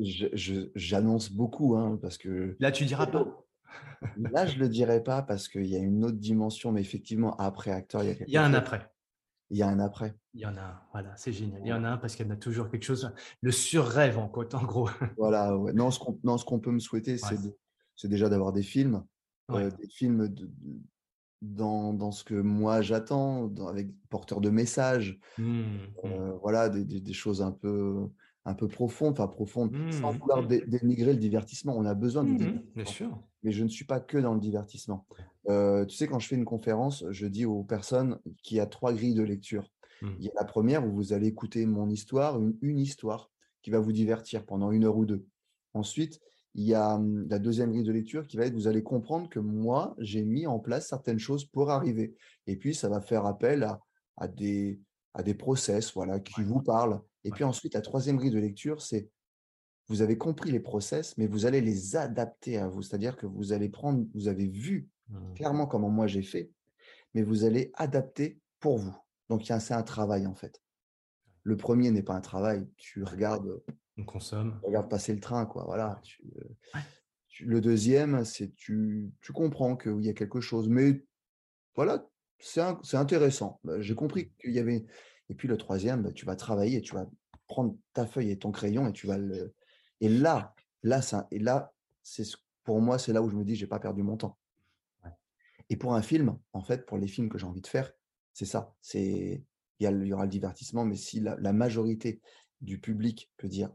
j'annonce 0.76 1.32
beaucoup, 1.32 1.78
hein, 1.78 1.98
parce 2.02 2.18
que. 2.18 2.58
Là, 2.60 2.72
tu 2.72 2.84
diras 2.84 3.08
pas. 3.08 3.46
Là, 4.18 4.46
je 4.46 4.56
ne 4.56 4.62
le 4.62 4.70
dirais 4.70 5.04
pas 5.04 5.22
parce 5.22 5.48
qu'il 5.48 5.66
y 5.66 5.76
a 5.76 5.80
une 5.80 6.04
autre 6.04 6.18
dimension, 6.18 6.72
mais 6.72 6.82
effectivement, 6.82 7.36
après 7.38 7.72
acteur, 7.72 8.04
il 8.04 8.10
y 8.10 8.12
a 8.12 8.16
Il 8.28 8.34
y 8.34 8.38
a 8.38 8.44
un 8.44 8.54
après. 8.54 8.92
Il 9.52 9.58
y 9.58 9.64
a 9.64 9.68
un 9.68 9.80
après. 9.80 10.16
Il 10.34 10.40
y 10.40 10.46
en 10.46 10.56
a 10.56 10.62
un, 10.62 10.82
voilà, 10.94 11.14
c'est 11.18 11.34
génial. 11.34 11.62
Il 11.64 11.68
y 11.68 11.74
en 11.74 11.84
a 11.84 11.90
un 11.90 11.98
parce 11.98 12.16
qu'il 12.16 12.26
y 12.26 12.30
en 12.30 12.32
a 12.32 12.38
toujours 12.38 12.70
quelque 12.70 12.86
chose, 12.86 13.14
le 13.42 13.52
surrêve 13.52 14.18
en 14.18 14.32
en 14.32 14.64
gros. 14.64 14.90
Voilà, 15.18 15.52
non, 15.74 15.92
ce 15.92 16.46
qu'on 16.46 16.60
peut 16.60 16.72
me 16.72 16.80
souhaiter, 16.80 17.18
c'est 17.18 18.08
déjà 18.08 18.30
d'avoir 18.30 18.54
des 18.54 18.64
films, 18.64 19.04
euh, 19.52 19.70
des 19.72 19.90
films 19.90 20.34
dans, 21.42 21.94
dans, 21.94 22.12
ce 22.12 22.24
que 22.24 22.36
moi 22.36 22.82
j'attends, 22.82 23.54
avec 23.68 23.90
porteurs 24.10 24.40
de 24.40 24.50
messages, 24.50 25.20
mmh, 25.38 25.64
euh, 26.06 26.08
mmh. 26.08 26.40
voilà, 26.42 26.70
des, 26.70 26.86
des, 26.86 27.14
choses 27.14 27.42
un 27.42 27.52
peu 27.52 28.08
un 28.46 28.54
peu 28.54 28.68
profonde, 28.68 29.14
enfin 29.14 29.28
profonde, 29.28 29.76
sans 29.92 30.14
mmh, 30.14 30.18
vouloir 30.18 30.48
dénigrer 30.48 31.14
le 31.14 31.20
divertissement. 31.20 31.76
On 31.78 31.86
a 31.86 31.94
besoin 31.94 32.24
de 32.24 32.64
Bien 32.74 32.86
sûr. 32.86 33.22
Mais 33.44 33.52
je 33.52 33.64
ne 33.64 33.70
suis 33.70 33.86
pas 33.86 34.00
que 34.00 34.18
dans 34.18 34.34
le 34.34 34.40
divertissement. 34.40 35.06
Euh, 35.50 35.86
tu 35.86 35.96
sais, 35.96 36.08
quand 36.08 36.20
je 36.20 36.28
fais 36.28 36.36
une 36.36 36.46
conférence, 36.46 37.04
je 37.10 37.26
dis 37.26 37.46
aux 37.46 37.64
personnes 37.64 38.20
qu'il 38.44 38.58
y 38.58 38.60
a 38.60 38.66
trois 38.66 38.94
grilles 38.94 39.16
de 39.16 39.24
lecture. 39.24 39.70
Il 40.04 40.26
y 40.26 40.30
a 40.30 40.34
la 40.36 40.46
première 40.46 40.84
où 40.84 40.92
vous 40.92 41.14
allez 41.14 41.28
écouter 41.28 41.64
mon 41.68 41.88
histoire, 41.88 42.40
une, 42.40 42.80
histoire 42.80 43.30
qui 43.62 43.70
va 43.70 43.80
vous 43.80 43.92
divertir 43.92 44.48
pendant 44.48 44.72
une 44.72 44.86
heure 44.86 44.98
ou 44.98 45.06
deux. 45.06 45.28
Ensuite, 45.76 46.20
il 46.56 46.66
y 46.66 46.74
a 46.74 47.00
la 47.30 47.38
deuxième 47.38 47.72
grille 47.72 47.84
de 47.84 47.92
lecture 47.92 48.26
qui 48.26 48.36
va 48.36 48.48
être, 48.48 48.56
vous 48.56 48.68
allez 48.68 48.82
comprendre 48.82 49.30
que 49.30 49.40
moi, 49.40 49.94
j'ai 50.00 50.24
mis 50.24 50.48
en 50.48 50.58
place 50.58 50.88
certaines 50.88 51.20
choses 51.20 51.46
pour 51.46 51.70
arriver. 51.70 52.16
Et 52.48 52.56
puis, 52.56 52.74
ça 52.74 52.90
va 52.90 53.00
faire 53.00 53.28
appel 53.28 53.64
à, 54.18 54.28
des, 54.28 54.80
à 55.14 55.22
des 55.22 55.36
process 55.36 55.94
voilà, 55.94 56.20
qui 56.20 56.42
vous 56.42 56.64
parlent 56.64 57.00
et 57.24 57.32
puis 57.32 57.44
ensuite, 57.44 57.74
la 57.74 57.82
troisième 57.82 58.18
grille 58.18 58.32
de 58.32 58.40
lecture, 58.40 58.82
c'est 58.82 59.10
vous 59.92 60.02
avez 60.02 60.18
compris 60.18 60.52
les 60.52 60.62
process, 60.62 61.18
mais 61.18 61.28
vous 61.28 61.46
allez 61.46 61.60
les 61.60 61.98
adapter 61.98 62.58
à 62.58 62.70
vous. 62.70 62.82
C'est-à-dire 62.82 63.18
que 63.18 63.26
vous 63.26 63.52
allez 63.52 63.68
prendre, 63.68 64.06
vous 64.14 64.30
avez 64.30 64.48
vu 64.48 64.88
mmh. 65.10 65.34
clairement 65.34 65.68
comment 65.68 65.90
moi 65.90 66.08
j'ai 66.08 66.22
fait, 66.22 66.50
mais 67.14 67.24
vous 67.24 67.44
allez 67.44 67.72
adapter 67.76 68.40
pour 68.62 68.78
vous. 68.78 68.96
Donc, 69.28 69.44
c'est 69.46 69.74
un 69.74 69.84
travail, 69.84 70.28
en 70.28 70.34
fait. 70.34 70.62
Le 71.44 71.58
premier 71.58 71.92
n'est 71.92 72.04
pas 72.04 72.14
un 72.14 72.22
travail. 72.22 72.70
Tu 72.78 73.04
regardes. 73.04 73.62
On 73.98 74.06
consomme. 74.06 74.60
Tu 74.62 74.68
regardes 74.68 74.90
passer 74.90 75.14
le 75.14 75.20
train, 75.20 75.46
quoi. 75.46 75.66
Voilà. 75.66 76.02
le 77.42 77.60
deuxième, 77.60 78.24
c'est 78.24 78.56
tu, 78.56 79.12
tu 79.20 79.34
comprends 79.34 79.76
qu'il 79.76 80.06
y 80.06 80.10
a 80.10 80.14
quelque 80.14 80.40
chose. 80.40 80.70
Mais 80.70 81.04
voilà, 81.76 82.08
c'est 82.40 82.96
intéressant. 82.96 83.60
Bah, 83.66 83.82
j'ai 83.82 83.96
compris 83.96 84.32
qu'il 84.40 84.52
y 84.52 84.60
avait. 84.60 84.86
Et 85.28 85.36
puis 85.36 85.50
le 85.50 85.58
troisième, 85.58 86.04
bah, 86.04 86.14
tu 86.14 86.26
vas 86.26 86.38
travailler, 86.38 86.80
tu 86.80 86.96
vas 86.96 87.10
prendre 87.48 87.76
ta 87.92 88.06
feuille 88.06 88.32
et 88.32 88.38
ton 88.38 88.52
crayon 88.52 88.88
et 88.88 88.94
tu 88.94 89.06
vas 89.06 89.18
le. 89.18 89.54
Et 90.02 90.10
là, 90.10 90.54
là, 90.84 91.02
ça, 91.02 91.28
et 91.32 91.40
là, 91.40 91.74
c'est 92.04 92.26
pour 92.64 92.82
moi, 92.82 93.00
c'est 93.00 93.14
là 93.14 93.22
où 93.22 93.30
je 93.30 93.36
me 93.36 93.44
dis, 93.44 93.56
j'ai 93.56 93.68
pas 93.68 93.80
perdu 93.80 94.04
mon 94.04 94.18
temps. 94.18 94.38
Et 95.70 95.78
pour 95.78 95.96
un 95.96 96.02
film, 96.02 96.38
en 96.52 96.62
fait, 96.62 96.86
pour 96.86 96.98
les 96.98 97.08
films 97.08 97.30
que 97.30 97.38
j'ai 97.38 97.46
envie 97.46 97.62
de 97.62 97.68
faire, 97.68 97.94
c'est 98.34 98.46
ça. 98.46 98.74
C'est 98.82 99.44
il 99.80 100.08
y, 100.08 100.14
aura 100.14 100.26
le 100.26 100.30
divertissement, 100.30 100.86
mais 100.86 100.96
si 100.96 101.20
la, 101.20 101.54
majorité 101.54 102.22
du 102.62 102.80
public 102.80 103.32
peut 103.38 103.48
dire 103.48 103.72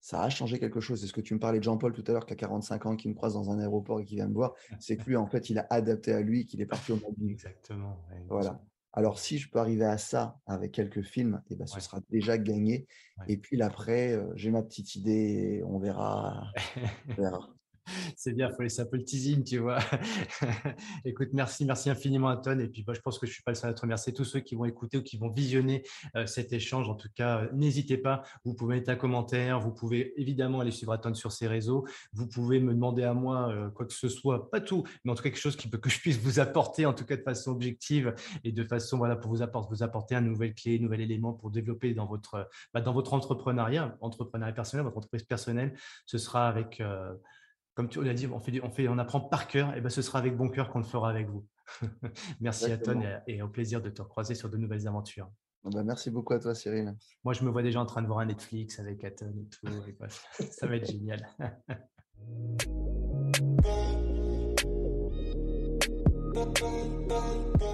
ça 0.00 0.22
a 0.22 0.30
changé 0.30 0.58
quelque 0.58 0.80
chose. 0.80 1.00
C'est 1.00 1.06
ce 1.06 1.12
que 1.12 1.20
tu 1.20 1.34
me 1.34 1.38
parlais 1.38 1.58
de 1.58 1.64
Jean-Paul 1.64 1.92
tout 1.92 2.04
à 2.08 2.12
l'heure, 2.12 2.26
qui 2.26 2.32
a 2.32 2.36
45 2.36 2.86
ans, 2.86 2.96
qui 2.96 3.08
me 3.08 3.14
croise 3.14 3.34
dans 3.34 3.50
un 3.50 3.58
aéroport 3.58 4.00
et 4.00 4.04
qui 4.04 4.14
vient 4.16 4.26
me 4.26 4.34
voir. 4.34 4.54
C'est 4.80 4.96
que 4.96 5.04
lui, 5.04 5.16
en 5.16 5.26
fait, 5.26 5.50
il 5.50 5.58
a 5.58 5.66
adapté 5.70 6.12
à 6.12 6.20
lui, 6.20 6.46
qu'il 6.46 6.60
est 6.60 6.66
parti 6.66 6.92
au 6.92 6.96
Maldives. 6.96 7.32
Exactement. 7.32 7.98
Voilà. 8.28 8.60
Alors, 8.92 9.18
si 9.18 9.38
je 9.38 9.50
peux 9.50 9.58
arriver 9.58 9.84
à 9.84 9.98
ça 9.98 10.38
avec 10.46 10.72
quelques 10.72 11.02
films, 11.02 11.42
et 11.48 11.54
eh 11.54 11.56
ben, 11.56 11.66
ce 11.66 11.80
sera 11.80 12.00
déjà 12.10 12.38
gagné. 12.38 12.86
Et 13.28 13.36
puis 13.36 13.60
après, 13.62 14.12
euh, 14.12 14.32
j'ai 14.34 14.50
ma 14.50 14.62
petite 14.62 14.94
idée 14.94 15.58
et 15.60 15.64
on 15.64 15.78
verra. 15.78 16.52
On 17.08 17.14
verra. 17.16 17.57
C'est 18.16 18.32
bien, 18.32 18.48
il 18.50 18.54
faut 18.54 18.62
laisser 18.62 18.82
un 18.82 18.86
peu 18.86 18.96
le 18.96 19.04
teasing, 19.04 19.44
tu 19.44 19.58
vois. 19.58 19.78
Écoute, 21.04 21.28
merci, 21.32 21.64
merci 21.64 21.90
infiniment, 21.90 22.28
Anton. 22.28 22.58
Et 22.58 22.68
puis, 22.68 22.82
bah, 22.82 22.92
je 22.94 23.00
pense 23.00 23.18
que 23.18 23.26
je 23.26 23.32
suis 23.32 23.42
pas 23.42 23.52
le 23.52 23.56
seul 23.56 23.70
à 23.70 23.74
te 23.74 23.80
remercier. 23.80 24.12
Tous 24.12 24.24
ceux 24.24 24.40
qui 24.40 24.54
vont 24.54 24.64
écouter 24.64 24.98
ou 24.98 25.02
qui 25.02 25.16
vont 25.16 25.30
visionner 25.30 25.82
euh, 26.16 26.26
cet 26.26 26.52
échange, 26.52 26.88
en 26.88 26.94
tout 26.94 27.08
cas, 27.14 27.42
euh, 27.42 27.48
n'hésitez 27.52 27.98
pas. 27.98 28.22
Vous 28.44 28.54
pouvez 28.54 28.76
mettre 28.76 28.90
un 28.90 28.96
commentaire. 28.96 29.60
Vous 29.60 29.72
pouvez 29.72 30.18
évidemment 30.20 30.60
aller 30.60 30.70
suivre 30.70 30.92
Anton 30.92 31.14
sur 31.14 31.32
ses 31.32 31.46
réseaux. 31.46 31.86
Vous 32.12 32.26
pouvez 32.26 32.60
me 32.60 32.72
demander 32.72 33.04
à 33.04 33.14
moi 33.14 33.48
euh, 33.50 33.70
quoi 33.70 33.86
que 33.86 33.92
ce 33.92 34.08
soit, 34.08 34.50
pas 34.50 34.60
tout, 34.60 34.84
mais 35.04 35.12
en 35.12 35.14
tout 35.14 35.22
cas 35.22 35.30
quelque 35.30 35.40
chose 35.40 35.56
qui 35.56 35.68
peut, 35.68 35.78
que 35.78 35.90
je 35.90 36.00
puisse 36.00 36.18
vous 36.18 36.40
apporter, 36.40 36.86
en 36.86 36.92
tout 36.92 37.04
cas 37.04 37.16
de 37.16 37.22
façon 37.22 37.52
objective 37.52 38.14
et 38.44 38.52
de 38.52 38.64
façon, 38.64 38.98
voilà, 38.98 39.16
pour 39.16 39.30
vous 39.30 39.42
apporter, 39.42 39.68
vous 39.70 39.82
apporter 39.82 40.14
un 40.14 40.20
nouvel 40.20 40.54
clé, 40.54 40.76
un 40.78 40.82
nouvel 40.82 41.00
élément 41.00 41.32
pour 41.32 41.50
développer 41.50 41.94
dans 41.94 42.06
votre, 42.06 42.48
bah, 42.72 42.80
dans 42.80 42.92
votre 42.92 43.14
entrepreneuriat, 43.14 43.96
entrepreneuriat 44.00 44.52
personnel, 44.52 44.84
votre 44.84 44.98
entreprise 44.98 45.24
personnelle. 45.24 45.74
Ce 46.06 46.18
sera 46.18 46.48
avec 46.48 46.82
comme 47.78 47.88
tu 47.88 48.02
l'as 48.02 48.12
dit, 48.12 48.26
on, 48.26 48.40
fait, 48.40 48.60
on, 48.60 48.70
fait, 48.70 48.88
on 48.88 48.98
apprend 48.98 49.20
par 49.20 49.46
cœur, 49.46 49.76
et 49.76 49.80
ben 49.80 49.88
ce 49.88 50.02
sera 50.02 50.18
avec 50.18 50.36
bon 50.36 50.48
cœur 50.48 50.68
qu'on 50.68 50.80
le 50.80 50.84
fera 50.84 51.08
avec 51.10 51.28
vous. 51.28 51.46
merci 52.40 52.72
à 52.72 52.76
Ton 52.76 53.00
et, 53.28 53.40
au 53.40 53.46
plaisir 53.46 53.80
de 53.80 53.88
te 53.88 54.02
recroiser 54.02 54.34
sur 54.34 54.50
de 54.50 54.56
nouvelles 54.56 54.88
aventures. 54.88 55.30
Bah, 55.62 55.84
merci 55.84 56.10
beaucoup 56.10 56.32
à 56.32 56.40
toi, 56.40 56.56
Cyril. 56.56 56.96
Moi, 57.22 57.34
je 57.34 57.44
me 57.44 57.50
vois 57.50 57.62
déjà 57.62 57.80
en 57.80 57.86
train 57.86 58.02
de 58.02 58.08
voir 58.08 58.18
un 58.18 58.26
Netflix 58.26 58.80
avec 58.80 59.04
Aton 59.04 59.32
et 59.32 59.46
tout. 59.46 59.68
ça 60.50 60.66
va 60.66 60.74
être 60.74 60.90
génial. 60.90 61.24